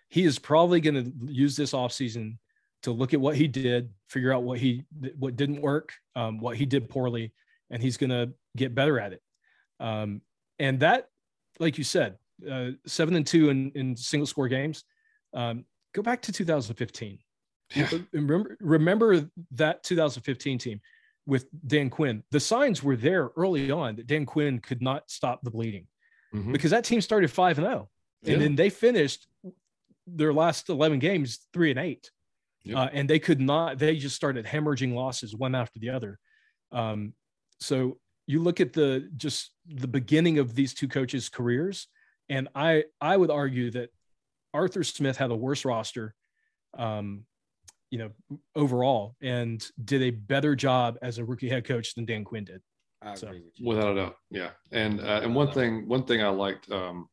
he 0.10 0.24
is 0.24 0.40
probably 0.40 0.82
going 0.82 0.95
to 0.95 1.11
use 1.32 1.56
this 1.56 1.74
offseason 1.74 2.38
to 2.84 2.91
look 2.91 3.14
at 3.14 3.19
what 3.19 3.36
he 3.36 3.48
did, 3.48 3.90
figure 4.07 4.32
out 4.32 4.44
what 4.44 4.60
he 4.60 4.86
what 5.18 5.36
didn't 5.36 5.61
work, 5.61 5.94
um, 6.15 6.40
what 6.40 6.57
he 6.57 6.65
did 6.65 6.90
poorly, 6.90 7.34
and 7.69 7.82
he's 7.82 7.98
going 7.98 8.10
to 8.10 8.32
get 8.56 8.76
better 8.76 8.99
at 8.99 9.14
it. 9.14 9.22
Um, 9.80 10.22
and 10.60 10.80
that, 10.80 11.10
like 11.60 11.78
you 11.78 11.84
said, 11.84 12.18
uh, 12.49 12.72
seven 12.86 13.15
and 13.15 13.26
two 13.26 13.49
in, 13.49 13.72
in 13.76 13.95
single 13.95 14.28
score 14.28 14.48
games. 14.48 14.84
Um, 15.34 15.65
go 15.94 16.02
back 16.02 16.22
to 16.24 16.32
2015. 16.32 17.19
Yeah. 17.76 17.90
Remember, 18.14 18.57
remember 18.61 19.30
that 19.52 19.84
2015 19.84 20.57
team 20.57 20.82
with 21.28 21.45
Dan 21.68 21.90
Quinn. 21.90 22.24
The 22.32 22.40
signs 22.40 22.82
were 22.82 22.95
there 22.95 23.30
early 23.36 23.70
on 23.70 23.98
that 23.98 24.08
Dan 24.08 24.26
Quinn 24.26 24.60
could 24.60 24.82
not 24.82 25.12
stop 25.12 25.41
the 25.44 25.52
bleeding 25.52 25.86
mm-hmm. 26.34 26.54
because 26.54 26.72
that 26.72 26.86
team 26.86 27.02
started 27.02 27.30
five 27.30 27.60
and 27.60 27.68
zero, 27.68 27.90
oh, 27.90 28.32
and 28.32 28.41
then 28.41 28.56
they 28.56 28.70
finished 28.70 29.28
their 30.08 30.34
last 30.34 30.70
11 30.70 30.99
games 30.99 31.40
three 31.54 31.70
and 31.70 31.80
eight, 31.80 32.10
yep. 32.64 32.78
uh, 32.78 32.90
and 32.94 33.10
they 33.10 33.20
could 33.20 33.41
not. 33.41 33.78
They 33.78 33.98
just 33.98 34.16
started 34.16 34.45
hemorrhaging 34.45 34.94
losses 34.94 35.36
one 35.36 35.54
after 35.54 35.80
the 35.80 35.90
other. 35.90 36.18
Um, 36.72 37.14
so 37.60 37.98
you 38.26 38.41
look 38.41 38.62
at 38.62 38.74
the 38.74 39.10
just 39.18 39.52
the 39.68 39.88
beginning 39.88 40.40
of 40.40 40.56
these 40.56 40.74
two 40.74 40.88
coaches' 40.88 41.30
careers, 41.30 41.88
and 42.30 42.48
I 42.56 42.86
I 43.02 43.18
would 43.18 43.32
argue 43.32 43.70
that 43.72 43.90
Arthur 44.54 44.84
Smith 44.84 45.18
had 45.18 45.32
a 45.32 45.36
worse 45.36 45.66
roster 45.66 46.16
um, 46.78 47.26
you 47.90 48.00
know, 48.00 48.40
overall, 48.56 49.16
and 49.22 49.66
did 49.84 50.02
a 50.02 50.12
better 50.12 50.56
job 50.56 50.98
as 51.02 51.18
a 51.18 51.26
rookie 51.26 51.50
head 51.50 51.66
coach 51.66 51.96
than 51.96 52.06
Dan 52.06 52.24
Quinn 52.24 52.46
did. 52.46 52.62
So. 53.16 53.32
Without 53.64 53.92
a 53.92 53.96
doubt, 53.96 54.16
yeah. 54.32 54.50
And 54.72 55.00
uh, 55.00 55.22
and 55.24 55.34
one 55.34 55.52
thing, 55.52 55.88
one 55.88 56.04
thing 56.04 56.22
I 56.22 56.30
liked, 56.30 56.70
um, 56.72 57.08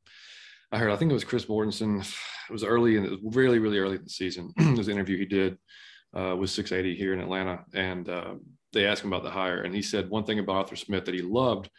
I 0.73 0.79
heard, 0.79 0.91
I 0.91 0.97
think 0.97 1.11
it 1.11 1.15
was 1.15 1.25
Chris 1.25 1.45
Mortensen. 1.45 2.01
It 2.01 2.53
was 2.53 2.65
early 2.65 2.97
and 2.97 3.07
it 3.07 3.11
was 3.11 3.37
really, 3.37 3.59
really 3.59 3.79
early 3.79 3.97
in 3.97 4.03
the 4.03 4.11
season. 4.11 4.53
it 4.57 4.77
was 4.77 4.89
an 4.89 4.95
interview 4.95 5.19
he 5.19 5.27
did 5.27 5.57
uh, 6.15 6.35
with 6.37 6.51
680 6.51 6.99
here 6.99 7.13
in 7.13 7.21
Atlanta, 7.21 7.65
and 7.75 8.09
uh, 8.09 8.35
they 8.73 8.87
asked 8.87 9.05
him 9.05 9.13
about 9.13 9.25
the 9.25 9.31
hire, 9.31 9.63
and 9.63 9.75
he 9.75 9.83
said 9.83 10.11
one 10.11 10.25
thing 10.25 10.39
about 10.39 10.57
Arthur 10.57 10.77
Smith 10.77 11.05
that 11.05 11.15
he 11.15 11.23
loved 11.23 11.71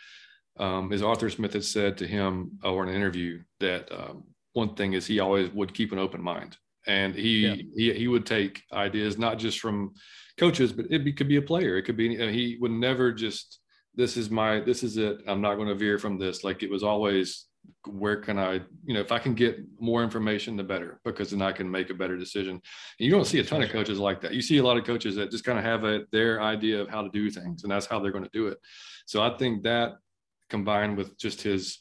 um, 0.58 0.94
is 0.94 1.04
Arthur 1.04 1.30
Smith 1.30 1.54
had 1.54 1.64
said 1.64 1.98
to 1.98 2.08
him 2.08 2.58
or 2.64 2.84
in 2.84 2.90
an 2.90 2.96
interview 2.96 3.42
that 3.60 3.92
um, 3.92 4.24
one 4.54 4.76
thing 4.76 4.94
is 4.94 5.06
he 5.06 5.20
always 5.20 5.50
would 5.52 5.74
keep 5.74 5.92
an 5.92 6.00
open 6.00 6.22
mind 6.22 6.58
and 6.88 7.16
he, 7.16 7.48
yeah. 7.48 7.56
he 7.76 7.94
he 7.94 8.08
would 8.08 8.26
take 8.26 8.64
ideas 8.74 9.18
not 9.18 9.38
just 9.38 9.60
from 9.60 9.94
coaches, 10.38 10.72
but 10.74 10.86
it 10.90 11.04
be, 11.04 11.14
could 11.14 11.28
be 11.28 11.38
a 11.38 11.42
player. 11.42 11.78
It 11.78 11.84
could 11.84 11.98
be 11.98 12.16
he 12.32 12.58
would 12.60 12.72
never 12.72 13.12
just 13.12 13.60
this 13.96 14.18
is 14.18 14.30
my 14.30 14.60
this 14.60 14.84
is 14.84 14.98
it. 14.98 15.22
I'm 15.28 15.42
not 15.42 15.56
going 15.56 15.68
to 15.68 15.76
veer 15.76 15.98
from 15.98 16.18
this. 16.18 16.44
Like 16.44 16.64
it 16.64 16.70
was 16.70 16.84
always 16.84 17.46
where 17.88 18.18
can 18.18 18.38
I 18.38 18.62
you 18.84 18.94
know 18.94 19.00
if 19.00 19.12
I 19.12 19.18
can 19.18 19.34
get 19.34 19.58
more 19.80 20.04
information 20.04 20.56
the 20.56 20.64
better 20.64 21.00
because 21.04 21.32
then 21.32 21.42
I 21.42 21.52
can 21.52 21.70
make 21.70 21.90
a 21.90 21.94
better 21.94 22.18
decision. 22.18 22.52
And 22.52 22.62
you 23.00 23.12
don't 23.12 23.26
see 23.26 23.40
a 23.40 23.44
ton 23.44 23.64
of 23.64 23.70
coaches 23.70 24.00
like 24.00 24.22
that. 24.22 24.34
You 24.34 24.42
see 24.42 24.58
a 24.58 24.64
lot 24.64 24.78
of 24.78 24.86
coaches 24.86 25.16
that 25.16 25.32
just 25.32 25.44
kind 25.44 25.58
of 25.58 25.66
have 25.66 25.84
a 25.84 26.02
their 26.12 26.42
idea 26.42 26.82
of 26.82 26.90
how 26.90 27.02
to 27.02 27.10
do 27.10 27.30
things 27.30 27.64
and 27.64 27.72
that's 27.72 27.86
how 27.86 28.00
they're 28.00 28.12
going 28.12 28.24
to 28.24 28.30
do 28.34 28.48
it. 28.48 28.60
So 29.06 29.24
I 29.24 29.36
think 29.38 29.64
that 29.64 29.94
combined 30.50 30.98
with 30.98 31.18
just 31.18 31.42
his 31.42 31.80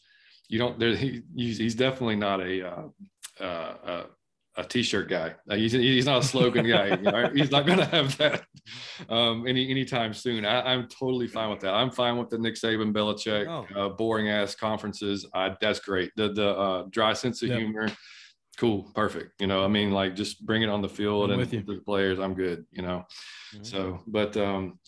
you 0.48 0.58
don't 0.58 0.78
there 0.78 0.94
he, 0.94 1.22
he's, 1.36 1.58
he's 1.58 1.74
definitely 1.74 2.16
not 2.16 2.40
a 2.40 2.68
uh, 2.68 2.82
uh, 3.40 3.74
uh, 3.84 4.04
a 4.56 4.64
t-shirt 4.64 5.08
guy. 5.08 5.34
he's, 5.50 5.72
he's 5.72 6.06
not 6.06 6.22
a 6.22 6.26
slogan 6.26 6.66
guy. 6.66 6.94
Right? 6.96 7.34
He's 7.34 7.50
not 7.50 7.66
going 7.66 7.78
to 7.78 7.84
have 7.86 8.16
that. 8.18 8.44
um, 9.08 9.46
any 9.46 9.70
anytime 9.70 10.14
soon. 10.14 10.44
I, 10.44 10.72
am 10.72 10.88
totally 10.88 11.26
fine 11.26 11.50
with 11.50 11.60
that. 11.60 11.74
I'm 11.74 11.90
fine 11.90 12.16
with 12.16 12.30
the 12.30 12.38
Nick 12.38 12.54
Saban, 12.54 12.92
Belichick, 12.92 13.46
oh. 13.46 13.78
uh, 13.78 13.88
boring 13.90 14.30
ass 14.30 14.54
conferences. 14.54 15.26
I, 15.34 15.54
that's 15.60 15.80
great. 15.80 16.10
The 16.16 16.32
the 16.32 16.48
uh, 16.50 16.84
dry 16.90 17.12
sense 17.12 17.42
of 17.42 17.50
yep. 17.50 17.58
humor, 17.58 17.88
cool, 18.56 18.90
perfect. 18.94 19.40
You 19.40 19.46
know, 19.46 19.64
I 19.64 19.68
mean, 19.68 19.90
like 19.90 20.16
just 20.16 20.44
bring 20.44 20.62
it 20.62 20.68
on 20.68 20.82
the 20.82 20.88
field 20.88 21.30
I'm 21.30 21.40
and 21.40 21.50
the 21.50 21.80
players. 21.84 22.18
I'm 22.18 22.34
good. 22.34 22.64
You 22.70 22.82
know, 22.82 23.04
mm-hmm. 23.54 23.64
so 23.64 24.00
but 24.06 24.36
um, 24.36 24.78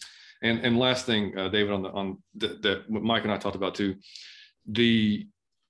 and 0.42 0.60
and 0.60 0.78
last 0.78 1.06
thing, 1.06 1.36
uh, 1.36 1.48
David, 1.48 1.72
on 1.72 1.82
the 1.82 1.90
on 1.90 2.18
that 2.36 2.90
Mike 2.90 3.24
and 3.24 3.32
I 3.32 3.38
talked 3.38 3.56
about 3.56 3.74
too, 3.74 3.96
the 4.66 5.26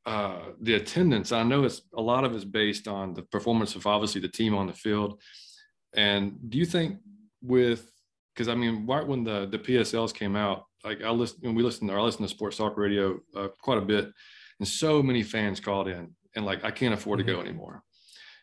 uh, 0.06 0.38
the 0.60 0.74
attendance. 0.74 1.32
I 1.32 1.42
know 1.42 1.64
it's 1.64 1.82
a 1.96 2.00
lot 2.00 2.24
of 2.24 2.34
it's 2.34 2.44
based 2.44 2.86
on 2.86 3.12
the 3.12 3.22
performance 3.22 3.74
of 3.74 3.86
obviously 3.86 4.20
the 4.20 4.28
team 4.28 4.54
on 4.54 4.68
the 4.68 4.72
field. 4.72 5.20
And 5.94 6.38
do 6.48 6.58
you 6.58 6.64
think 6.64 6.98
with 7.42 7.90
because 8.34 8.48
I 8.48 8.54
mean, 8.54 8.86
right 8.86 9.06
when 9.06 9.24
the 9.24 9.46
the 9.46 9.58
PSLs 9.58 10.14
came 10.14 10.36
out, 10.36 10.66
like 10.84 11.02
I 11.02 11.10
listen, 11.10 11.38
when 11.40 11.54
we 11.54 11.62
listened, 11.62 11.90
I 11.90 12.00
listened 12.00 12.28
to 12.28 12.34
Sports 12.34 12.56
Talk 12.56 12.76
Radio 12.76 13.18
uh, 13.34 13.48
quite 13.60 13.78
a 13.78 13.82
bit, 13.82 14.10
and 14.60 14.68
so 14.68 15.02
many 15.02 15.22
fans 15.22 15.58
called 15.58 15.88
in, 15.88 16.14
and 16.36 16.44
like 16.44 16.64
I 16.64 16.70
can't 16.70 16.94
afford 16.94 17.18
mm-hmm. 17.18 17.28
to 17.28 17.34
go 17.34 17.40
anymore. 17.40 17.82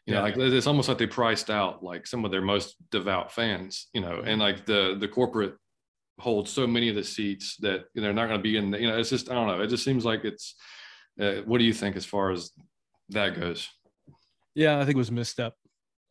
You 0.06 0.14
yeah. 0.14 0.20
know, 0.20 0.26
like 0.26 0.38
it's 0.38 0.68
almost 0.68 0.90
like 0.90 0.98
they 0.98 1.08
priced 1.08 1.50
out 1.50 1.82
like 1.82 2.06
some 2.08 2.26
of 2.26 2.32
their 2.32 2.42
most 2.42 2.76
devout 2.92 3.32
fans. 3.32 3.88
You 3.94 4.02
know, 4.02 4.22
and 4.26 4.42
like 4.42 4.66
the 4.66 4.98
the 5.00 5.08
corporate 5.08 5.56
holds 6.20 6.52
so 6.52 6.68
many 6.68 6.90
of 6.90 6.96
the 6.96 7.04
seats 7.04 7.56
that 7.58 7.86
they're 7.96 8.14
not 8.14 8.28
going 8.28 8.40
to 8.40 8.44
be 8.44 8.58
in. 8.58 8.72
The, 8.72 8.82
you 8.82 8.88
know, 8.88 8.98
it's 8.98 9.12
just 9.12 9.30
I 9.30 9.34
don't 9.36 9.48
know. 9.48 9.62
It 9.62 9.68
just 9.68 9.86
seems 9.86 10.04
like 10.04 10.26
it's 10.26 10.56
uh, 11.20 11.42
what 11.46 11.60
do 11.60 11.64
you 11.64 11.74
think 11.74 11.96
as 11.96 12.06
far 12.06 12.32
as 12.32 12.52
that 13.10 13.40
goes? 13.40 13.70
Yeah, 14.56 14.80
I 14.80 14.86
think 14.86 14.96
it 14.96 14.98
was 14.98 15.10
a 15.10 15.14
misstep. 15.14 15.56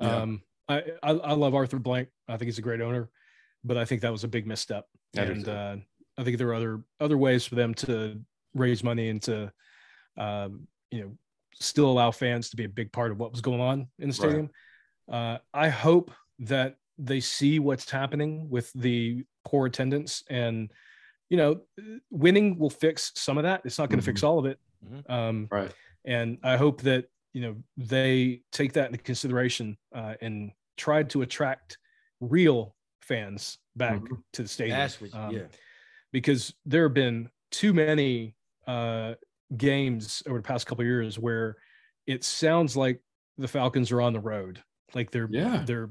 Yeah. 0.01 0.16
Um, 0.16 0.43
I, 0.69 0.83
I, 1.03 1.11
I 1.11 1.33
love 1.33 1.55
Arthur 1.55 1.79
Blank. 1.79 2.09
I 2.29 2.37
think 2.37 2.47
he's 2.47 2.59
a 2.59 2.62
great 2.62 2.81
owner, 2.81 3.11
but 3.65 3.77
I 3.77 3.85
think 3.85 4.03
that 4.03 4.12
was 4.12 4.24
a 4.24 4.29
big 4.29 4.47
misstep. 4.47 4.87
and 5.16 5.49
uh, 5.49 5.77
I 6.19 6.24
think 6.24 6.39
there 6.39 6.49
are 6.49 6.55
other 6.55 6.83
other 7.01 7.19
ways 7.19 7.47
for 7.47 7.55
them 7.55 7.74
to 7.74 8.20
raise 8.55 8.83
money 8.85 9.09
and 9.09 9.23
to, 9.23 9.53
um, 10.16 10.66
you 10.91 11.03
know, 11.03 11.12
still 11.55 11.91
allow 11.91 12.11
fans 12.11 12.51
to 12.51 12.57
be 12.57 12.65
a 12.65 12.69
big 12.69 12.93
part 12.93 13.11
of 13.11 13.19
what 13.19 13.33
was 13.33 13.41
going 13.41 13.61
on 13.61 13.89
in 13.99 14.09
the 14.09 14.15
stadium. 14.15 14.51
Right. 15.09 15.35
Uh, 15.35 15.39
I 15.53 15.69
hope 15.69 16.11
that 16.41 16.77
they 16.99 17.20
see 17.20 17.59
what's 17.59 17.91
happening 17.91 18.49
with 18.51 18.73
the 18.74 19.24
poor 19.45 19.66
attendance 19.66 20.23
and 20.31 20.70
you 21.31 21.37
know 21.37 21.61
winning 22.11 22.59
will 22.59 22.70
fix 22.70 23.11
some 23.16 23.39
of 23.39 23.45
that 23.45 23.62
it's 23.65 23.79
not 23.79 23.89
going 23.89 23.99
to 23.99 24.03
mm-hmm. 24.03 24.11
fix 24.11 24.23
all 24.23 24.39
of 24.39 24.47
it 24.47 24.59
Mm-hmm. 24.84 25.12
Um, 25.12 25.48
right. 25.50 25.72
And 26.04 26.38
I 26.42 26.56
hope 26.56 26.82
that 26.82 27.06
you 27.32 27.42
know 27.42 27.56
they 27.76 28.42
take 28.52 28.72
that 28.74 28.86
into 28.86 28.98
consideration 28.98 29.76
uh, 29.94 30.14
and 30.20 30.52
try 30.76 31.02
to 31.04 31.22
attract 31.22 31.78
real 32.20 32.74
fans 33.00 33.59
back 33.76 34.00
mm-hmm. 34.00 34.14
to 34.34 34.42
the 34.42 34.48
stadium. 34.48 34.78
What, 34.78 35.14
um, 35.14 35.30
yeah. 35.32 35.42
Because 36.12 36.54
there 36.66 36.84
have 36.84 36.94
been 36.94 37.30
too 37.50 37.72
many 37.72 38.34
uh, 38.66 39.14
games 39.56 40.22
over 40.26 40.38
the 40.38 40.42
past 40.42 40.66
couple 40.66 40.84
years 40.84 41.18
where 41.18 41.56
it 42.06 42.24
sounds 42.24 42.76
like 42.76 43.00
the 43.38 43.48
Falcons 43.48 43.90
are 43.92 44.00
on 44.00 44.12
the 44.12 44.20
road, 44.20 44.62
like 44.94 45.10
they're 45.10 45.28
yeah. 45.30 45.64
they're 45.66 45.90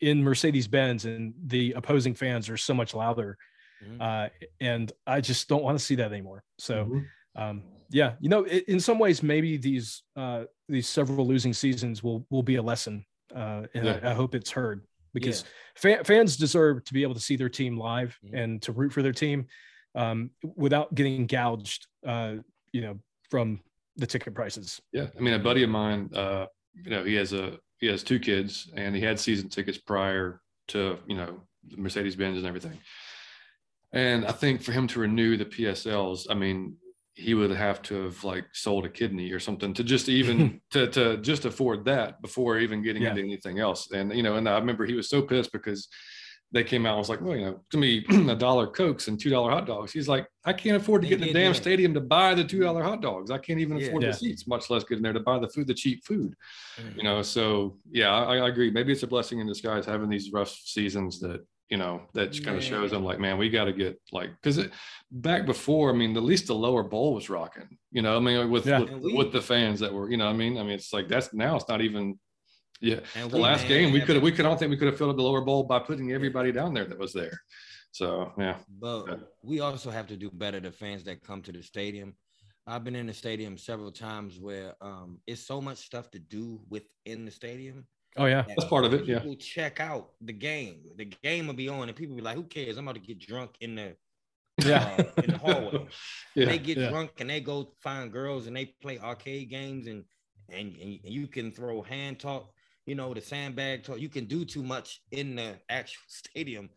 in 0.00 0.22
Mercedes 0.22 0.66
Benz, 0.66 1.04
and 1.04 1.34
the 1.46 1.72
opposing 1.72 2.14
fans 2.14 2.48
are 2.48 2.56
so 2.56 2.74
much 2.74 2.94
louder. 2.94 3.36
Mm-hmm. 3.84 4.00
Uh, 4.00 4.28
and 4.60 4.92
I 5.06 5.20
just 5.20 5.48
don't 5.48 5.62
want 5.62 5.78
to 5.78 5.84
see 5.84 5.94
that 5.96 6.10
anymore. 6.10 6.42
So, 6.58 6.84
mm-hmm. 6.84 7.42
um, 7.42 7.62
yeah, 7.90 8.14
you 8.20 8.28
know, 8.28 8.44
it, 8.44 8.64
in 8.68 8.80
some 8.80 8.98
ways, 8.98 9.22
maybe 9.22 9.56
these 9.56 10.02
uh, 10.16 10.44
these 10.68 10.88
several 10.88 11.26
losing 11.26 11.52
seasons 11.52 12.02
will 12.02 12.26
will 12.30 12.42
be 12.42 12.56
a 12.56 12.62
lesson, 12.62 13.04
uh, 13.34 13.62
and 13.74 13.86
yeah. 13.86 14.00
I, 14.02 14.10
I, 14.10 14.14
hope 14.14 14.34
it's 14.34 14.50
heard 14.50 14.84
because 15.14 15.44
yeah. 15.82 15.96
fa- 15.96 16.04
fans 16.04 16.36
deserve 16.36 16.84
to 16.84 16.92
be 16.92 17.02
able 17.02 17.14
to 17.14 17.20
see 17.20 17.36
their 17.36 17.48
team 17.48 17.78
live 17.78 18.18
mm-hmm. 18.24 18.36
and 18.36 18.62
to 18.62 18.72
root 18.72 18.92
for 18.92 19.02
their 19.02 19.12
team 19.12 19.46
um, 19.94 20.30
without 20.56 20.94
getting 20.94 21.26
gouged, 21.26 21.86
uh, 22.06 22.34
you 22.72 22.82
know, 22.82 22.98
from 23.30 23.60
the 23.96 24.06
ticket 24.06 24.34
prices. 24.34 24.80
Yeah, 24.92 25.06
I 25.16 25.20
mean, 25.20 25.34
a 25.34 25.38
buddy 25.38 25.62
of 25.62 25.70
mine, 25.70 26.10
uh, 26.14 26.46
you 26.74 26.90
know, 26.90 27.04
he 27.04 27.14
has 27.14 27.32
a 27.32 27.58
he 27.80 27.86
has 27.86 28.02
two 28.02 28.18
kids, 28.18 28.70
and 28.76 28.94
he 28.94 29.00
had 29.00 29.18
season 29.18 29.48
tickets 29.48 29.78
prior 29.78 30.40
to 30.68 30.98
you 31.06 31.16
know 31.16 31.40
the 31.66 31.78
Mercedes 31.78 32.16
Benz 32.16 32.36
and 32.36 32.46
everything. 32.46 32.78
And 33.92 34.26
I 34.26 34.32
think 34.32 34.62
for 34.62 34.72
him 34.72 34.86
to 34.88 35.00
renew 35.00 35.38
the 35.38 35.46
PSLs, 35.46 36.26
I 36.28 36.34
mean, 36.34 36.76
he 37.18 37.34
would 37.34 37.50
have 37.50 37.82
to 37.82 38.04
have 38.04 38.22
like 38.22 38.46
sold 38.52 38.86
a 38.86 38.88
kidney 38.88 39.32
or 39.32 39.40
something 39.40 39.74
to 39.74 39.82
just 39.82 40.08
even 40.20 40.60
to 40.70 40.86
to 40.88 41.16
just 41.18 41.44
afford 41.44 41.84
that 41.84 42.22
before 42.22 42.58
even 42.58 42.82
getting 42.82 43.02
yeah. 43.02 43.10
into 43.10 43.22
anything 43.22 43.58
else. 43.58 43.90
And 43.90 44.12
you 44.14 44.22
know, 44.22 44.36
and 44.36 44.48
I 44.48 44.58
remember 44.58 44.86
he 44.86 44.94
was 44.94 45.10
so 45.10 45.22
pissed 45.22 45.52
because 45.52 45.88
they 46.50 46.64
came 46.64 46.86
out 46.86 46.92
and 46.92 46.98
was 46.98 47.10
like, 47.10 47.20
well, 47.20 47.36
you 47.36 47.44
know, 47.44 47.60
to 47.70 47.76
me, 47.76 48.06
a 48.30 48.34
dollar 48.34 48.66
cokes 48.66 49.08
and 49.08 49.20
two 49.20 49.28
dollar 49.28 49.50
hot 49.50 49.66
dogs. 49.66 49.92
He's 49.92 50.08
like, 50.08 50.26
I 50.44 50.52
can't 50.52 50.76
afford 50.76 51.02
to 51.02 51.08
get 51.08 51.20
in 51.20 51.26
the 51.26 51.32
damn 51.32 51.52
stadium 51.52 51.92
to 51.94 52.00
buy 52.00 52.34
the 52.34 52.44
two 52.44 52.60
dollar 52.60 52.82
hot 52.82 53.02
dogs. 53.02 53.30
I 53.30 53.38
can't 53.38 53.60
even 53.60 53.76
yeah, 53.76 53.88
afford 53.88 54.04
yeah. 54.04 54.10
the 54.10 54.16
seats, 54.16 54.46
much 54.46 54.70
less 54.70 54.84
get 54.84 54.96
in 54.96 55.02
there 55.02 55.12
to 55.12 55.20
buy 55.20 55.38
the 55.38 55.48
food, 55.48 55.66
the 55.66 55.74
cheap 55.74 56.04
food. 56.06 56.34
Mm-hmm. 56.80 56.98
You 56.98 57.04
know, 57.04 57.22
so 57.22 57.76
yeah, 57.90 58.14
I, 58.14 58.36
I, 58.36 58.48
agree. 58.48 58.70
Maybe 58.70 58.92
it's 58.92 59.02
a 59.02 59.06
blessing 59.06 59.40
in 59.40 59.46
disguise 59.46 59.84
having 59.84 60.08
these 60.08 60.32
rough 60.32 60.50
seasons 60.50 61.20
that 61.20 61.44
you 61.68 61.76
know 61.76 62.02
that 62.14 62.32
kind 62.44 62.56
of 62.56 62.64
shows 62.64 62.90
them 62.90 63.04
like 63.04 63.20
man 63.20 63.36
we 63.36 63.50
got 63.50 63.64
to 63.64 63.72
get 63.72 64.00
like 64.10 64.30
because 64.30 64.58
it 64.58 64.72
back 65.10 65.44
before 65.44 65.90
i 65.90 65.92
mean 65.92 66.16
at 66.16 66.22
least 66.22 66.46
the 66.46 66.54
lower 66.54 66.82
bowl 66.82 67.14
was 67.14 67.28
rocking 67.28 67.76
you 67.90 68.00
know 68.00 68.16
i 68.16 68.20
mean 68.20 68.50
with 68.50 68.66
yeah. 68.66 68.80
with, 68.80 68.90
we, 69.02 69.14
with, 69.14 69.32
the 69.32 69.40
fans 69.40 69.78
that 69.80 69.92
were 69.92 70.10
you 70.10 70.16
know 70.16 70.28
i 70.28 70.32
mean? 70.32 70.56
I 70.56 70.62
mean 70.62 70.72
it's 70.72 70.92
like 70.92 71.08
that's 71.08 71.34
now 71.34 71.56
it's 71.56 71.68
not 71.68 71.82
even 71.82 72.18
yeah 72.80 73.00
the 73.14 73.28
we, 73.28 73.40
last 73.40 73.62
man, 73.62 73.68
game 73.68 73.92
we 73.92 74.00
could 74.00 74.22
we 74.22 74.32
could 74.32 74.46
I 74.46 74.48
don't 74.48 74.58
think 74.58 74.70
we 74.70 74.76
could 74.76 74.88
have 74.88 74.96
filled 74.96 75.10
up 75.10 75.16
the 75.16 75.22
lower 75.22 75.42
bowl 75.42 75.64
by 75.64 75.78
putting 75.78 76.12
everybody 76.12 76.52
down 76.52 76.72
there 76.72 76.84
that 76.86 76.98
was 76.98 77.12
there. 77.12 77.38
So 77.92 78.32
yeah. 78.38 78.56
But 78.80 79.04
yeah. 79.08 79.14
we 79.42 79.60
also 79.60 79.90
have 79.90 80.06
to 80.08 80.16
do 80.16 80.30
better 80.30 80.60
the 80.60 80.70
fans 80.70 81.04
that 81.04 81.22
come 81.22 81.42
to 81.42 81.52
the 81.52 81.62
stadium. 81.62 82.14
I've 82.66 82.84
been 82.84 82.96
in 82.96 83.06
the 83.06 83.14
stadium 83.14 83.56
several 83.56 83.90
times 83.90 84.38
where 84.38 84.74
um, 84.80 85.20
it's 85.26 85.46
so 85.46 85.60
much 85.60 85.78
stuff 85.78 86.10
to 86.10 86.18
do 86.18 86.60
within 86.68 87.24
the 87.24 87.30
stadium 87.30 87.86
Oh 88.16 88.24
yeah, 88.24 88.44
that's 88.46 88.64
part 88.64 88.84
of 88.84 88.94
it. 88.94 89.06
Yeah. 89.06 89.18
People 89.18 89.36
check 89.36 89.80
out 89.80 90.10
the 90.20 90.32
game. 90.32 90.80
The 90.96 91.04
game 91.22 91.46
will 91.46 91.54
be 91.54 91.68
on, 91.68 91.88
and 91.88 91.96
people 91.96 92.16
be 92.16 92.22
like, 92.22 92.36
"Who 92.36 92.44
cares? 92.44 92.76
I'm 92.76 92.88
about 92.88 93.00
to 93.00 93.06
get 93.06 93.20
drunk 93.20 93.56
in 93.60 93.76
the 93.76 93.96
yeah 94.64 94.96
uh, 94.98 95.22
in 95.22 95.30
the 95.32 95.38
hallway." 95.38 95.86
yeah. 96.34 96.46
They 96.46 96.58
get 96.58 96.78
yeah. 96.78 96.90
drunk 96.90 97.12
and 97.18 97.30
they 97.30 97.40
go 97.40 97.74
find 97.82 98.12
girls 98.12 98.46
and 98.46 98.56
they 98.56 98.74
play 98.80 98.98
arcade 98.98 99.50
games 99.50 99.86
and 99.86 100.04
and 100.48 100.74
and 100.76 101.00
you 101.04 101.26
can 101.26 101.52
throw 101.52 101.82
hand 101.82 102.18
talk. 102.18 102.50
You 102.86 102.94
know 102.94 103.12
the 103.12 103.20
sandbag 103.20 103.84
talk. 103.84 104.00
You 104.00 104.08
can 104.08 104.24
do 104.24 104.44
too 104.44 104.62
much 104.62 105.00
in 105.12 105.36
the 105.36 105.56
actual 105.68 106.02
stadium. 106.08 106.70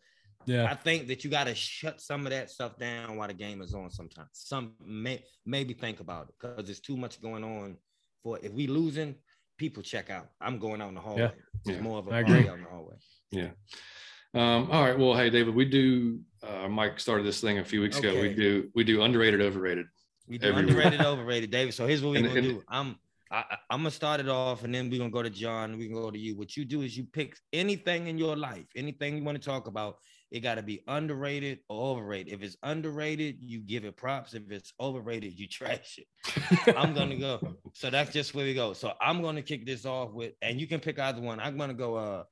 Yeah, 0.45 0.69
I 0.69 0.75
think 0.75 1.07
that 1.07 1.23
you 1.23 1.29
got 1.29 1.45
to 1.45 1.55
shut 1.55 2.01
some 2.01 2.25
of 2.25 2.31
that 2.31 2.49
stuff 2.49 2.77
down 2.77 3.15
while 3.15 3.27
the 3.27 3.33
game 3.33 3.61
is 3.61 3.73
on. 3.73 3.89
Sometimes, 3.91 4.29
some 4.33 4.73
may 4.83 5.23
maybe 5.45 5.73
think 5.73 5.99
about 5.99 6.29
it 6.29 6.35
because 6.39 6.65
there's 6.65 6.79
too 6.79 6.97
much 6.97 7.21
going 7.21 7.43
on. 7.43 7.77
For 8.23 8.39
if 8.41 8.51
we 8.51 8.67
losing, 8.67 9.15
people 9.61 9.83
check 9.83 10.09
out. 10.09 10.27
I'm 10.41 10.57
going 10.57 10.81
out 10.81 10.89
in 10.89 10.95
the 10.95 11.01
hallway. 11.01 11.21
Yeah. 11.21 11.29
It's 11.67 11.77
yeah. 11.77 11.81
more 11.81 11.99
of 11.99 12.07
a 12.07 12.11
I 12.11 12.21
agree. 12.21 12.49
out 12.49 12.57
in 12.57 12.63
the 12.63 12.69
hallway. 12.69 12.95
Yeah. 13.29 13.49
Um, 14.33 14.71
all 14.71 14.83
right. 14.83 14.97
Well, 14.97 15.15
hey, 15.15 15.29
David, 15.29 15.53
we 15.53 15.65
do. 15.65 16.19
Uh, 16.41 16.67
Mike 16.67 16.99
started 16.99 17.27
this 17.27 17.39
thing 17.39 17.59
a 17.59 17.63
few 17.63 17.79
weeks 17.81 17.97
okay. 17.97 18.09
ago. 18.09 18.21
We 18.21 18.33
do. 18.33 18.69
We 18.73 18.83
do 18.83 19.03
underrated, 19.03 19.39
overrated. 19.39 19.85
We 20.27 20.39
do 20.39 20.51
underrated, 20.51 21.01
overrated, 21.13 21.51
David. 21.51 21.75
So 21.75 21.85
here's 21.85 22.01
what 22.01 22.11
we're 22.11 22.23
gonna 22.23 22.33
and, 22.33 22.43
do. 22.43 22.63
I'm. 22.67 22.95
I, 23.29 23.57
I'm 23.69 23.79
gonna 23.79 23.91
start 23.91 24.19
it 24.19 24.27
off, 24.27 24.63
and 24.63 24.73
then 24.73 24.89
we're 24.89 24.97
gonna 24.97 25.11
go 25.11 25.21
to 25.21 25.29
John. 25.29 25.77
We 25.77 25.85
can 25.85 25.95
go 25.95 26.09
to 26.09 26.17
you. 26.17 26.35
What 26.35 26.57
you 26.57 26.65
do 26.65 26.81
is 26.81 26.97
you 26.97 27.03
pick 27.03 27.37
anything 27.53 28.07
in 28.07 28.17
your 28.17 28.35
life, 28.35 28.65
anything 28.75 29.15
you 29.17 29.23
want 29.23 29.39
to 29.39 29.47
talk 29.47 29.67
about, 29.67 29.97
it 30.31 30.39
got 30.39 30.55
to 30.55 30.63
be 30.63 30.81
underrated 30.87 31.59
or 31.67 31.91
overrated. 31.91 32.33
If 32.33 32.41
it's 32.41 32.55
underrated, 32.63 33.37
you 33.41 33.59
give 33.59 33.83
it 33.83 33.97
props. 33.97 34.33
If 34.33 34.49
it's 34.49 34.73
overrated, 34.79 35.37
you 35.37 35.47
trash 35.49 35.99
it. 35.99 36.77
I'm 36.77 36.93
gonna 36.93 37.17
go. 37.17 37.57
So 37.73 37.89
that's 37.89 38.11
just 38.11 38.33
where 38.33 38.45
we 38.45 38.53
go. 38.53 38.73
So 38.73 38.93
I'm 39.01 39.21
gonna 39.21 39.41
kick 39.41 39.65
this 39.65 39.85
off 39.85 40.13
with, 40.13 40.33
and 40.41 40.59
you 40.59 40.67
can 40.67 40.79
pick 40.79 40.99
either 40.99 41.21
one. 41.21 41.39
I'm 41.39 41.57
gonna 41.57 41.73
go. 41.73 41.95
Uh, 41.95 42.23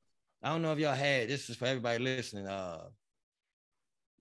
I 0.42 0.48
don't 0.48 0.62
know 0.62 0.72
if 0.72 0.78
y'all 0.78 0.94
had 0.94 1.28
this 1.28 1.50
is 1.50 1.56
for 1.56 1.66
everybody 1.66 2.02
listening. 2.02 2.46
Uh, 2.46 2.84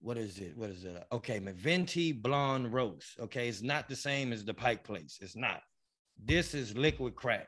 what 0.02 0.18
is 0.18 0.40
it? 0.40 0.58
What 0.58 0.70
is 0.70 0.84
it? 0.84 1.02
Okay, 1.12 1.40
Venti 1.40 2.12
Blonde 2.12 2.74
Roast. 2.74 3.20
Okay, 3.20 3.48
it's 3.48 3.62
not 3.62 3.88
the 3.88 3.96
same 3.96 4.34
as 4.34 4.44
the 4.44 4.54
Pike 4.54 4.84
Place. 4.84 5.20
It's 5.22 5.38
not. 5.38 5.62
This 6.22 6.54
is 6.54 6.76
liquid 6.76 7.16
crack. 7.16 7.48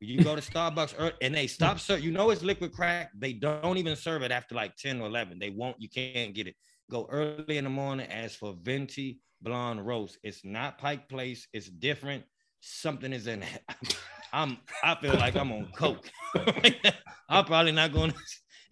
You 0.00 0.22
go 0.22 0.34
to 0.36 0.42
Starbucks 0.42 1.12
and 1.20 1.34
they 1.34 1.46
stop 1.46 1.78
serve. 1.78 2.00
You 2.00 2.12
know 2.12 2.30
it's 2.30 2.42
liquid 2.42 2.72
crack. 2.72 3.10
They 3.16 3.32
don't 3.32 3.78
even 3.78 3.96
serve 3.96 4.22
it 4.22 4.30
after 4.30 4.54
like 4.54 4.76
10 4.76 5.00
or 5.00 5.06
11. 5.06 5.38
They 5.38 5.50
won't, 5.50 5.80
you 5.80 5.88
can't 5.88 6.34
get 6.34 6.46
it. 6.46 6.56
Go 6.90 7.06
early 7.10 7.58
in 7.58 7.64
the 7.64 7.70
morning. 7.70 8.06
As 8.10 8.34
for 8.34 8.54
Venti 8.62 9.20
Blonde 9.40 9.86
Roast, 9.86 10.18
it's 10.22 10.44
not 10.44 10.78
Pike 10.78 11.08
Place. 11.08 11.48
It's 11.52 11.68
different. 11.68 12.24
Something 12.60 13.12
is 13.12 13.26
in 13.26 13.42
it. 13.42 13.98
I'm 14.32 14.58
I 14.82 14.96
feel 14.96 15.14
like 15.14 15.36
I'm 15.36 15.52
on 15.52 15.68
coke. 15.76 16.10
I'm 17.28 17.44
probably 17.44 17.72
not 17.72 17.92
going 17.92 18.10
to 18.10 18.16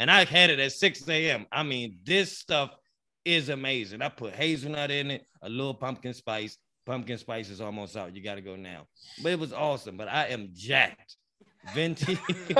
and 0.02 0.10
I 0.10 0.24
had 0.24 0.50
it 0.50 0.58
at 0.58 0.72
6 0.72 1.08
a.m. 1.08 1.46
I 1.52 1.62
mean, 1.62 1.98
this 2.04 2.36
stuff 2.36 2.70
is 3.24 3.50
amazing. 3.50 4.02
I 4.02 4.08
put 4.08 4.34
hazelnut 4.34 4.90
in 4.90 5.12
it, 5.12 5.24
a 5.42 5.48
little 5.48 5.74
pumpkin 5.74 6.12
spice. 6.12 6.58
Pumpkin 6.84 7.18
spice 7.18 7.48
is 7.48 7.60
almost 7.60 7.96
out. 7.96 8.14
You 8.14 8.22
got 8.22 8.34
to 8.36 8.40
go 8.40 8.56
now. 8.56 8.86
But 9.22 9.32
it 9.32 9.38
was 9.38 9.52
awesome. 9.52 9.96
But 9.96 10.08
I 10.08 10.26
am 10.28 10.50
jacked 10.52 11.16
Venti, 11.74 12.18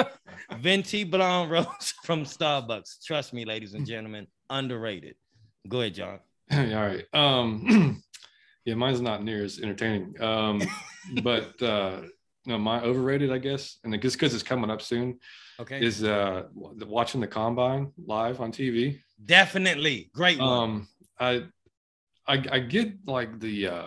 Venti 0.59 1.05
Blonde 1.05 1.51
Rose 1.51 1.95
from 2.05 2.25
Starbucks. 2.25 3.05
Trust 3.05 3.33
me, 3.33 3.45
ladies 3.45 3.75
and 3.75 3.87
gentlemen, 3.87 4.27
underrated. 4.49 5.17
Go 5.69 5.81
ahead, 5.81 5.95
John. 5.95 6.21
All 6.53 6.67
right. 6.67 7.05
Um, 7.13 8.03
yeah, 8.65 8.75
mine's 8.75 9.01
not 9.01 9.25
near 9.25 9.45
as 9.45 9.59
entertaining. 9.59 10.21
Um, 10.23 10.63
but 11.23 11.61
uh, 11.61 12.03
no, 12.47 12.59
my 12.59 12.81
overrated, 12.81 13.33
I 13.33 13.39
guess, 13.39 13.79
and 13.83 14.01
just 14.01 14.17
because 14.17 14.35
it's 14.35 14.43
coming 14.43 14.71
up 14.71 14.83
soon. 14.83 15.19
Okay. 15.61 15.85
Is 15.85 16.03
uh 16.03 16.45
watching 16.55 17.21
the 17.21 17.27
combine 17.27 17.93
live 18.07 18.41
on 18.41 18.51
TV? 18.51 19.01
Definitely, 19.25 20.11
great. 20.15 20.39
One. 20.39 20.49
Um, 20.49 20.89
I, 21.21 21.45
I, 22.27 22.43
I 22.51 22.59
get 22.61 22.95
like 23.07 23.39
the. 23.39 23.69
uh 23.69 23.87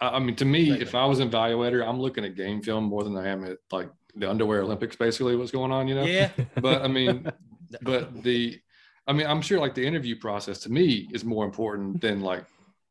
I 0.00 0.18
mean, 0.18 0.36
to 0.36 0.44
me, 0.44 0.70
if 0.80 0.94
I 0.94 1.04
was 1.06 1.18
an 1.20 1.30
evaluator, 1.30 1.86
I'm 1.86 2.00
looking 2.00 2.24
at 2.24 2.36
game 2.36 2.62
film 2.62 2.84
more 2.84 3.02
than 3.04 3.16
I 3.16 3.28
am 3.28 3.44
at 3.44 3.58
like 3.72 3.90
the 4.14 4.30
underwear 4.30 4.62
Olympics, 4.62 4.96
basically 4.96 5.34
what's 5.36 5.50
going 5.50 5.72
on, 5.72 5.88
you 5.88 5.94
know? 5.94 6.04
Yeah. 6.04 6.30
But 6.60 6.82
I 6.82 6.88
mean, 6.88 7.30
but 7.82 8.22
the, 8.22 8.60
I 9.06 9.12
mean, 9.12 9.26
I'm 9.26 9.42
sure 9.42 9.58
like 9.58 9.74
the 9.74 9.86
interview 9.86 10.16
process 10.16 10.60
to 10.60 10.70
me 10.70 11.08
is 11.12 11.24
more 11.24 11.44
important 11.44 12.00
than 12.00 12.20
like, 12.20 12.44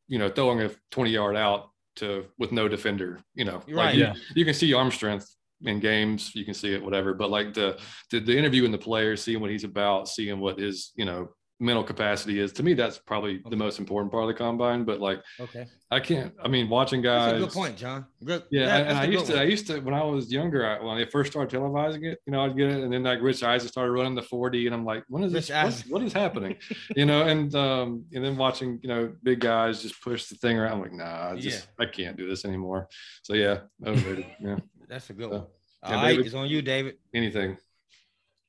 you 0.06 0.18
know, 0.18 0.28
throwing 0.28 0.60
a 0.62 0.70
20 0.90 1.10
yard 1.10 1.36
out 1.36 1.70
to 1.96 2.26
with 2.38 2.52
no 2.52 2.68
defender, 2.68 3.20
you 3.34 3.44
know, 3.44 3.62
You're 3.66 3.76
like 3.78 3.86
right. 3.86 3.94
you, 3.94 4.02
Yeah. 4.04 4.14
you 4.34 4.44
can 4.44 4.54
see 4.54 4.72
arm 4.74 4.90
strength 4.90 5.34
in 5.62 5.80
games, 5.80 6.34
you 6.34 6.44
can 6.44 6.54
see 6.54 6.72
it, 6.74 6.82
whatever. 6.84 7.14
But 7.14 7.30
like 7.30 7.54
the, 7.54 7.78
the, 8.10 8.20
the 8.20 8.36
interview 8.36 8.64
in 8.64 8.70
the 8.72 8.78
player, 8.78 9.16
seeing 9.16 9.40
what 9.40 9.50
he's 9.50 9.64
about, 9.64 10.08
seeing 10.08 10.38
what 10.40 10.58
his, 10.58 10.92
you 10.94 11.04
know, 11.04 11.30
mental 11.60 11.82
capacity 11.82 12.38
is 12.38 12.52
to 12.52 12.62
me, 12.62 12.72
that's 12.72 12.98
probably 12.98 13.42
the 13.50 13.56
most 13.56 13.78
important 13.80 14.12
part 14.12 14.22
of 14.22 14.28
the 14.28 14.34
combine. 14.34 14.84
But 14.84 15.00
like, 15.00 15.20
Okay. 15.40 15.66
I 15.90 15.98
can't, 16.00 16.32
I 16.42 16.46
mean, 16.48 16.68
watching 16.68 17.02
guys, 17.02 17.32
That's 17.32 17.42
a 17.42 17.46
good 17.46 17.52
point, 17.52 17.76
John. 17.76 18.06
Good. 18.24 18.44
yeah, 18.50 18.66
that- 18.66 18.80
and 18.82 18.90
that's 18.90 18.98
I 18.98 19.02
a 19.02 19.06
good 19.06 19.12
used 19.14 19.26
to, 19.26 19.40
I 19.40 19.42
used 19.42 19.66
to, 19.68 19.80
when 19.80 19.94
I 19.94 20.04
was 20.04 20.30
younger, 20.32 20.64
I, 20.66 20.80
when 20.84 20.96
they 20.98 21.06
first 21.06 21.32
started 21.32 21.56
televising 21.58 22.04
it, 22.04 22.20
you 22.26 22.32
know, 22.32 22.44
I'd 22.44 22.56
get 22.56 22.70
it, 22.70 22.84
and 22.84 22.92
then 22.92 23.02
like 23.02 23.20
Rich 23.20 23.42
Eisen 23.42 23.68
started 23.68 23.90
running 23.92 24.14
the 24.14 24.22
40, 24.22 24.66
and 24.66 24.74
I'm 24.74 24.84
like, 24.84 25.02
when 25.08 25.24
is 25.24 25.32
this? 25.32 25.50
Rich 25.50 25.64
What's, 25.64 25.86
what 25.88 26.02
is 26.02 26.12
happening? 26.12 26.56
you 26.96 27.06
know, 27.06 27.22
and 27.26 27.52
um, 27.56 28.04
and 28.12 28.24
then 28.24 28.36
watching, 28.36 28.78
you 28.82 28.88
know, 28.88 29.12
big 29.22 29.40
guys 29.40 29.82
just 29.82 30.00
push 30.00 30.26
the 30.26 30.36
thing 30.36 30.58
around. 30.58 30.74
I'm 30.74 30.80
like, 30.82 30.92
nah, 30.92 31.30
I 31.32 31.36
just, 31.36 31.66
I 31.80 31.86
can't 31.86 32.16
do 32.16 32.28
this 32.28 32.44
anymore. 32.44 32.88
So 33.22 33.34
yeah, 33.34 33.60
overrated. 33.84 34.26
yeah, 34.40 34.56
That's 34.88 35.10
a 35.10 35.12
good 35.14 35.24
So, 35.24 35.36
one. 35.38 35.46
yeah, 35.82 35.88
All 35.96 36.02
right, 36.02 36.08
David. 36.10 36.26
it's 36.26 36.34
on 36.34 36.48
you, 36.48 36.62
David. 36.62 36.98
anything. 37.14 37.56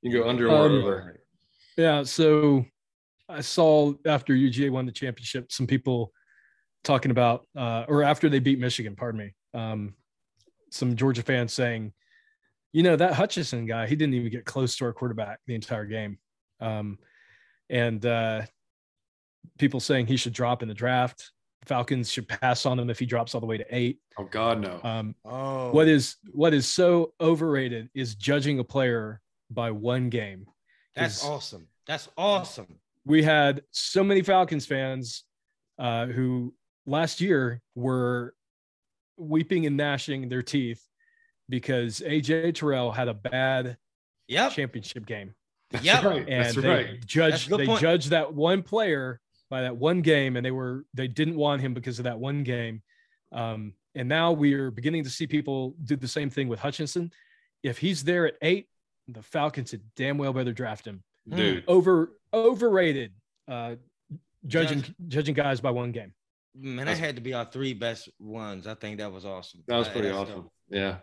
You 0.01 0.11
can 0.11 0.21
go 0.21 0.29
under 0.29 0.47
or 0.49 0.65
Um, 0.67 0.71
over. 0.83 1.19
Yeah. 1.77 2.03
So 2.03 2.65
I 3.29 3.41
saw 3.41 3.93
after 4.05 4.33
UGA 4.33 4.71
won 4.71 4.85
the 4.85 4.91
championship, 4.91 5.51
some 5.51 5.67
people 5.67 6.11
talking 6.83 7.11
about, 7.11 7.47
uh, 7.55 7.85
or 7.87 8.03
after 8.03 8.27
they 8.29 8.39
beat 8.39 8.59
Michigan, 8.59 8.95
pardon 8.95 9.19
me, 9.19 9.33
um, 9.53 9.93
some 10.71 10.95
Georgia 10.95 11.21
fans 11.21 11.53
saying, 11.53 11.93
you 12.73 12.83
know, 12.83 12.95
that 12.95 13.13
Hutchinson 13.13 13.65
guy, 13.65 13.87
he 13.87 13.95
didn't 13.95 14.15
even 14.15 14.31
get 14.31 14.45
close 14.45 14.75
to 14.77 14.85
our 14.85 14.93
quarterback 14.93 15.39
the 15.47 15.55
entire 15.55 15.85
game. 15.85 16.17
Um, 16.59 16.97
and 17.69 18.03
uh, 18.05 18.43
people 19.57 19.79
saying 19.79 20.07
he 20.07 20.17
should 20.17 20.33
drop 20.33 20.61
in 20.61 20.67
the 20.67 20.73
draft. 20.73 21.31
Falcons 21.65 22.11
should 22.11 22.27
pass 22.27 22.65
on 22.65 22.79
him 22.79 22.89
if 22.89 22.97
he 22.99 23.05
drops 23.05 23.35
all 23.35 23.41
the 23.41 23.47
way 23.47 23.57
to 23.57 23.65
eight. 23.69 23.99
Oh 24.17 24.23
God, 24.23 24.59
no. 24.61 24.79
Um, 24.83 25.15
Oh, 25.25 25.71
what 25.71 25.87
is 25.87 26.15
what 26.31 26.53
is 26.53 26.65
so 26.67 27.13
overrated 27.21 27.89
is 27.93 28.15
judging 28.15 28.59
a 28.59 28.63
player 28.63 29.21
by 29.51 29.69
one 29.71 30.09
game. 30.09 30.45
that's 30.95 31.21
'Cause 31.21 31.29
awesome. 31.29 31.67
That's 31.85 32.07
awesome. 32.17 32.79
We 33.09 33.23
had 33.23 33.63
so 33.71 34.03
many 34.03 34.21
Falcons 34.21 34.67
fans 34.67 35.23
uh, 35.79 36.05
who 36.05 36.53
last 36.85 37.19
year 37.19 37.59
were 37.73 38.35
weeping 39.17 39.65
and 39.65 39.75
gnashing 39.75 40.29
their 40.29 40.43
teeth 40.43 40.81
because 41.49 42.01
AJ 42.01 42.53
Terrell 42.53 42.91
had 42.91 43.07
a 43.09 43.13
bad 43.15 43.77
Yep. 44.27 44.51
championship 44.51 45.07
game, 45.07 45.33
That's 45.71 45.83
Yep. 45.83 46.03
right. 46.03 46.29
and 46.29 46.45
That's 46.45 46.55
they 46.55 46.67
right. 46.67 47.05
judged 47.05 47.51
a 47.51 47.57
they 47.57 47.65
point. 47.65 47.81
judged 47.81 48.11
that 48.11 48.31
one 48.31 48.61
player 48.61 49.19
by 49.49 49.61
that 49.63 49.75
one 49.75 50.01
game, 50.03 50.37
and 50.37 50.45
they 50.45 50.51
were 50.51 50.85
they 50.93 51.07
didn't 51.07 51.35
want 51.35 51.61
him 51.63 51.73
because 51.73 51.97
of 51.99 52.03
that 52.03 52.19
one 52.19 52.43
game. 52.43 52.83
Um, 53.31 53.73
and 53.95 54.07
now 54.07 54.31
we 54.33 54.53
are 54.53 54.69
beginning 54.69 55.03
to 55.05 55.09
see 55.09 55.25
people 55.25 55.75
do 55.83 55.95
the 55.95 56.07
same 56.07 56.29
thing 56.29 56.47
with 56.47 56.59
Hutchinson. 56.59 57.11
If 57.63 57.79
he's 57.79 58.03
there 58.03 58.27
at 58.27 58.35
eight, 58.43 58.69
the 59.07 59.23
Falcons 59.23 59.71
had 59.71 59.81
damn 59.95 60.19
well 60.19 60.31
better 60.31 60.53
draft 60.53 60.85
him 60.85 61.03
Dude, 61.27 61.63
over 61.67 62.13
overrated 62.33 63.11
uh 63.47 63.75
judging 64.45 64.81
Judge- 64.81 64.95
judging 65.07 65.33
guys 65.35 65.59
by 65.61 65.71
one 65.71 65.91
game 65.91 66.13
Man, 66.55 66.85
that 66.87 66.97
had 66.97 67.15
to 67.15 67.21
be 67.21 67.33
our 67.33 67.45
three 67.45 67.73
best 67.73 68.09
ones. 68.19 68.67
I 68.67 68.73
think 68.73 68.97
that 68.99 69.11
was 69.11 69.25
awesome. 69.25 69.61
that 69.67 69.77
was 69.77 69.87
pretty 69.87 70.07
that's 70.07 70.17
awesome. 70.19 70.35
dope. 70.41 70.51
Yeah, 70.69 70.97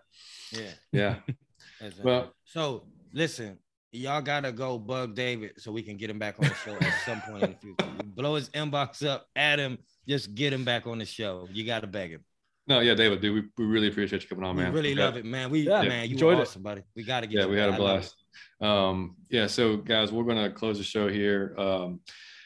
Yeah. 0.52 0.60
yeah. 0.92 1.14
that's 1.80 1.96
dope. 1.96 2.04
Well, 2.04 2.32
so 2.44 2.84
listen, 3.12 3.58
y'all 3.92 4.20
gotta 4.20 4.52
go 4.52 4.78
bug 4.78 5.14
David 5.14 5.52
so 5.58 5.70
we 5.72 5.82
can 5.82 5.96
get 5.96 6.10
him 6.10 6.18
back 6.18 6.36
on 6.40 6.48
the 6.48 6.54
show 6.54 6.74
at 6.80 6.92
some 7.06 7.20
point 7.22 7.44
in 7.44 7.50
the 7.52 7.56
future. 7.58 7.90
Blow 8.04 8.34
his 8.34 8.48
inbox 8.50 9.06
up, 9.06 9.26
add 9.36 9.58
him, 9.58 9.78
just 10.08 10.34
get 10.34 10.52
him 10.52 10.64
back 10.64 10.86
on 10.86 10.98
the 10.98 11.04
show. 11.06 11.48
You 11.52 11.64
gotta 11.64 11.86
beg 11.86 12.10
him. 12.10 12.24
no, 12.66 12.80
yeah, 12.80 12.94
David, 12.94 13.20
dude, 13.20 13.34
we, 13.56 13.64
we 13.64 13.70
really 13.72 13.88
appreciate 13.88 14.22
you 14.22 14.28
coming 14.28 14.44
on, 14.44 14.56
we 14.56 14.62
man. 14.64 14.72
really 14.72 14.92
Yeah. 14.92 15.04
love 15.04 15.16
it, 15.16 15.24
man. 15.24 15.50
We 15.50 15.60
Yeah, 15.60 15.82
man, 15.82 16.06
you 16.08 16.14
enjoyed 16.14 16.34
were 16.36 16.42
it. 16.42 16.48
awesome, 16.48 16.62
buddy. 16.62 16.82
We 16.96 17.04
gotta 17.04 17.26
get 17.28 17.36
yeah 17.38 17.44
you 17.44 17.50
we 17.50 17.56
had 17.58 17.68
a 17.70 17.72
I 17.72 17.76
love 17.76 17.78
blast 18.00 18.16
um 18.60 19.16
yeah 19.30 19.46
so 19.46 19.76
guys 19.76 20.12
we're 20.12 20.24
gonna 20.24 20.50
close 20.50 20.78
the 20.78 20.84
show 20.84 21.08
here. 21.08 21.54
Um 21.58 22.00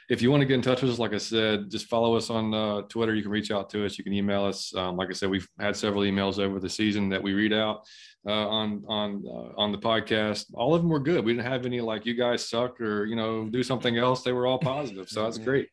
if 0.08 0.20
you 0.20 0.28
want 0.28 0.40
to 0.40 0.46
get 0.46 0.54
in 0.54 0.62
touch 0.62 0.82
with 0.82 0.90
us 0.90 0.98
like 0.98 1.14
i 1.14 1.18
said 1.18 1.70
just 1.70 1.86
follow 1.86 2.16
us 2.16 2.30
on 2.30 2.52
uh, 2.52 2.82
twitter. 2.82 3.14
You 3.14 3.22
can 3.22 3.30
reach 3.30 3.50
out 3.50 3.70
to 3.70 3.84
us. 3.86 3.96
You 3.96 4.04
can 4.04 4.12
email 4.12 4.44
us. 4.44 4.74
Um, 4.74 4.96
like 4.96 5.08
i 5.08 5.12
said 5.12 5.30
we've 5.30 5.48
had 5.58 5.76
several 5.76 6.02
emails 6.02 6.38
over 6.38 6.58
the 6.58 6.68
season 6.68 7.08
that 7.10 7.22
we 7.22 7.32
read 7.32 7.52
out 7.52 7.86
uh, 8.26 8.48
on 8.48 8.84
on 8.88 9.24
uh, 9.26 9.60
on 9.60 9.72
the 9.72 9.78
podcast. 9.78 10.46
All 10.54 10.74
of 10.74 10.82
them 10.82 10.90
were 10.90 11.00
good. 11.00 11.24
We 11.24 11.32
didn't 11.32 11.46
have 11.46 11.64
any 11.64 11.80
like 11.80 12.06
you 12.06 12.14
guys 12.14 12.48
suck 12.48 12.80
or 12.80 13.04
you 13.04 13.16
know 13.16 13.48
do 13.48 13.62
something 13.62 13.96
else. 13.98 14.22
They 14.22 14.32
were 14.32 14.46
all 14.46 14.58
positive 14.58 15.08
so 15.08 15.22
that's 15.24 15.38
great. 15.38 15.68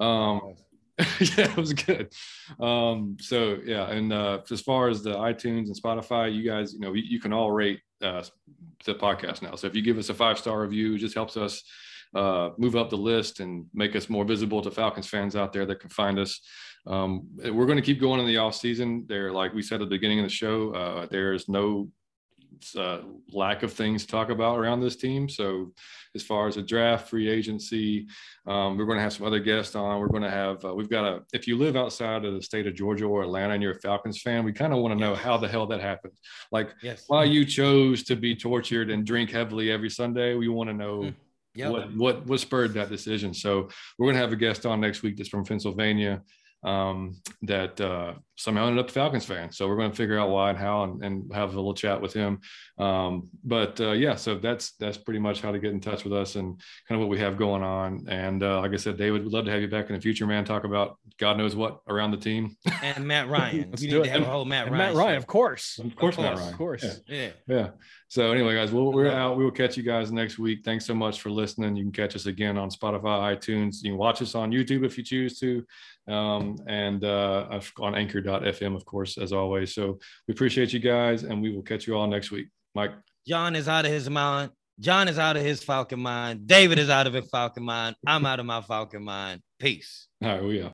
Um 0.00 0.54
yeah, 1.20 1.50
it 1.50 1.56
was 1.56 1.72
good. 1.72 2.12
Um, 2.60 3.16
so 3.18 3.58
yeah, 3.64 3.90
and 3.90 4.12
uh, 4.12 4.40
as 4.50 4.60
far 4.60 4.88
as 4.88 5.02
the 5.02 5.14
iTunes 5.14 5.66
and 5.66 5.82
Spotify, 5.82 6.32
you 6.34 6.48
guys, 6.48 6.74
you 6.74 6.80
know, 6.80 6.92
you, 6.92 7.02
you 7.02 7.20
can 7.20 7.32
all 7.32 7.50
rate 7.50 7.80
uh, 8.02 8.22
the 8.84 8.94
podcast 8.94 9.42
now. 9.42 9.54
So 9.54 9.66
if 9.66 9.74
you 9.74 9.82
give 9.82 9.98
us 9.98 10.08
a 10.08 10.14
five 10.14 10.38
star 10.38 10.60
review, 10.60 10.94
it 10.94 10.98
just 10.98 11.14
helps 11.14 11.36
us 11.36 11.62
uh, 12.14 12.50
move 12.58 12.76
up 12.76 12.90
the 12.90 12.96
list 12.96 13.40
and 13.40 13.66
make 13.72 13.96
us 13.96 14.08
more 14.08 14.24
visible 14.24 14.60
to 14.62 14.70
Falcons 14.70 15.08
fans 15.08 15.36
out 15.36 15.52
there 15.52 15.66
that 15.66 15.80
can 15.80 15.90
find 15.90 16.18
us. 16.18 16.40
Um, 16.86 17.28
we're 17.36 17.66
going 17.66 17.78
to 17.78 17.82
keep 17.82 18.00
going 18.00 18.20
in 18.20 18.26
the 18.26 18.38
off 18.38 18.54
season. 18.54 19.06
There, 19.08 19.32
like 19.32 19.54
we 19.54 19.62
said 19.62 19.76
at 19.76 19.88
the 19.88 19.96
beginning 19.96 20.18
of 20.18 20.24
the 20.24 20.30
show, 20.30 20.74
uh, 20.74 21.06
there 21.06 21.32
is 21.32 21.48
no 21.48 21.88
uh, 22.76 22.98
lack 23.32 23.62
of 23.62 23.72
things 23.72 24.04
to 24.04 24.10
talk 24.10 24.30
about 24.30 24.58
around 24.58 24.80
this 24.80 24.96
team. 24.96 25.28
So, 25.28 25.72
as 26.14 26.22
far 26.22 26.46
as 26.46 26.56
a 26.56 26.62
draft, 26.62 27.08
free 27.08 27.28
agency, 27.28 28.06
um, 28.46 28.76
we're 28.76 28.84
going 28.84 28.98
to 28.98 29.02
have 29.02 29.12
some 29.12 29.26
other 29.26 29.38
guests 29.40 29.74
on. 29.74 29.98
We're 30.00 30.08
going 30.08 30.22
to 30.22 30.30
have, 30.30 30.64
uh, 30.64 30.74
we've 30.74 30.90
got 30.90 31.04
a, 31.04 31.22
if 31.32 31.46
you 31.46 31.56
live 31.56 31.74
outside 31.76 32.24
of 32.24 32.34
the 32.34 32.42
state 32.42 32.66
of 32.66 32.74
Georgia 32.74 33.04
or 33.06 33.22
Atlanta 33.22 33.54
and 33.54 33.62
you're 33.62 33.72
a 33.72 33.80
Falcons 33.80 34.20
fan, 34.20 34.44
we 34.44 34.52
kind 34.52 34.72
of 34.72 34.80
want 34.80 34.92
to 34.92 35.00
know 35.00 35.14
how 35.14 35.36
the 35.38 35.48
hell 35.48 35.66
that 35.68 35.80
happened. 35.80 36.12
Like, 36.50 36.70
Yes. 36.82 37.04
why 37.06 37.24
you 37.24 37.44
chose 37.46 38.02
to 38.04 38.16
be 38.16 38.34
tortured 38.36 38.90
and 38.90 39.06
drink 39.06 39.30
heavily 39.30 39.70
every 39.70 39.90
Sunday. 39.90 40.34
We 40.34 40.48
want 40.48 40.68
to 40.68 40.74
know 40.74 40.92
Mm. 41.02 41.14
Yep. 41.54 41.70
what, 41.70 41.96
what, 41.96 42.26
what 42.26 42.40
spurred 42.40 42.72
that 42.74 42.88
decision. 42.88 43.34
So, 43.34 43.68
we're 43.98 44.06
going 44.06 44.14
to 44.16 44.20
have 44.22 44.32
a 44.32 44.36
guest 44.36 44.64
on 44.66 44.80
next 44.80 45.02
week 45.02 45.16
that's 45.18 45.28
from 45.28 45.44
Pennsylvania 45.44 46.22
um, 46.64 47.16
that 47.42 47.78
uh, 47.80 48.14
somehow 48.36 48.66
ended 48.66 48.82
up 48.82 48.88
a 48.90 48.92
Falcons 48.92 49.24
fan. 49.24 49.52
So 49.52 49.68
we're 49.68 49.76
going 49.76 49.90
to 49.90 49.96
figure 49.96 50.18
out 50.18 50.30
why 50.30 50.50
and 50.50 50.58
how 50.58 50.84
and, 50.84 51.02
and 51.04 51.32
have 51.34 51.52
a 51.52 51.56
little 51.56 51.74
chat 51.74 52.00
with 52.00 52.12
him. 52.12 52.40
Um, 52.78 53.28
but 53.44 53.80
uh, 53.80 53.92
yeah, 53.92 54.14
so 54.16 54.36
that's 54.38 54.72
that's 54.80 54.96
pretty 54.96 55.20
much 55.20 55.40
how 55.42 55.52
to 55.52 55.58
get 55.58 55.72
in 55.72 55.80
touch 55.80 56.04
with 56.04 56.12
us 56.12 56.36
and 56.36 56.58
kind 56.88 57.00
of 57.00 57.00
what 57.00 57.08
we 57.10 57.18
have 57.20 57.36
going 57.36 57.62
on. 57.62 58.06
And 58.08 58.42
uh, 58.42 58.60
like 58.60 58.72
I 58.72 58.76
said, 58.76 58.96
David, 58.96 59.22
we'd 59.24 59.32
love 59.32 59.44
to 59.44 59.50
have 59.50 59.60
you 59.60 59.68
back 59.68 59.88
in 59.90 59.94
the 59.94 60.00
future, 60.00 60.26
man. 60.26 60.44
Talk 60.44 60.64
about 60.64 60.96
God 61.18 61.36
knows 61.36 61.54
what 61.54 61.80
around 61.88 62.10
the 62.12 62.16
team. 62.16 62.56
And 62.82 63.06
Matt 63.06 63.28
Ryan. 63.36 63.68
Let's 63.70 63.82
we 63.82 63.88
do 63.88 63.96
need 63.96 64.00
it. 64.00 64.04
to 64.04 64.10
have 64.10 64.20
And- 64.22 64.26
a 64.26 64.30
whole 64.32 64.44
Matt 64.44 64.66
Ryan. 64.70 64.78
matt 64.78 64.94
ryan 64.94 65.12
show. 65.14 65.18
of 65.18 65.26
course 65.26 65.78
Of 65.78 65.94
course, 65.96 66.16
Matt 66.18 66.36
Ryan. 66.38 66.48
of 66.52 66.58
course 66.58 66.82
Yeah. 67.06 67.16
Yeah. 67.16 67.30
Yeah. 67.46 67.68
So 68.08 68.30
anyway, 68.30 68.54
guys, 68.54 68.70
well, 68.72 68.92
we're 68.92 69.08
out. 69.10 69.38
We 69.38 69.44
will 69.44 69.50
catch 69.50 69.78
you 69.78 69.82
guys 69.82 70.12
next 70.12 70.38
week. 70.38 70.60
Thanks 70.66 70.84
so 70.84 70.94
much 70.94 71.22
for 71.22 71.30
listening. 71.30 71.76
You 71.76 71.84
can 71.84 71.92
catch 71.92 72.14
us 72.14 72.26
again 72.26 72.58
on 72.58 72.68
Spotify, 72.68 73.34
iTunes. 73.34 73.82
You 73.82 73.92
can 73.92 73.98
watch 73.98 74.20
us 74.20 74.34
on 74.34 74.50
YouTube 74.50 74.84
if 74.84 74.98
you 74.98 75.04
choose 75.04 75.38
to, 75.40 75.64
um, 76.08 76.56
and 76.66 77.02
uh, 77.04 77.58
on 77.80 77.94
Anchor.fm, 78.32 78.74
of 78.76 78.84
course, 78.84 79.18
as 79.18 79.32
always. 79.32 79.74
So 79.74 79.98
we 80.26 80.32
appreciate 80.32 80.72
you 80.72 80.80
guys, 80.80 81.24
and 81.24 81.42
we 81.42 81.54
will 81.54 81.62
catch 81.62 81.86
you 81.86 81.96
all 81.96 82.06
next 82.06 82.30
week. 82.30 82.48
Mike. 82.74 82.92
John 83.26 83.54
is 83.54 83.68
out 83.68 83.84
of 83.84 83.92
his 83.92 84.08
mind. 84.08 84.50
John 84.80 85.06
is 85.06 85.18
out 85.18 85.36
of 85.36 85.42
his 85.42 85.62
Falcon 85.62 86.00
mind. 86.00 86.46
David 86.46 86.78
is 86.78 86.90
out 86.90 87.06
of 87.06 87.12
his 87.12 87.28
Falcon 87.30 87.62
mind. 87.62 87.94
I'm 88.06 88.26
out 88.26 88.40
of 88.40 88.46
my 88.46 88.62
Falcon 88.62 89.04
mind. 89.04 89.42
Peace. 89.60 90.08
All 90.22 90.30
right, 90.30 90.42
we 90.42 90.60
are. 90.62 90.71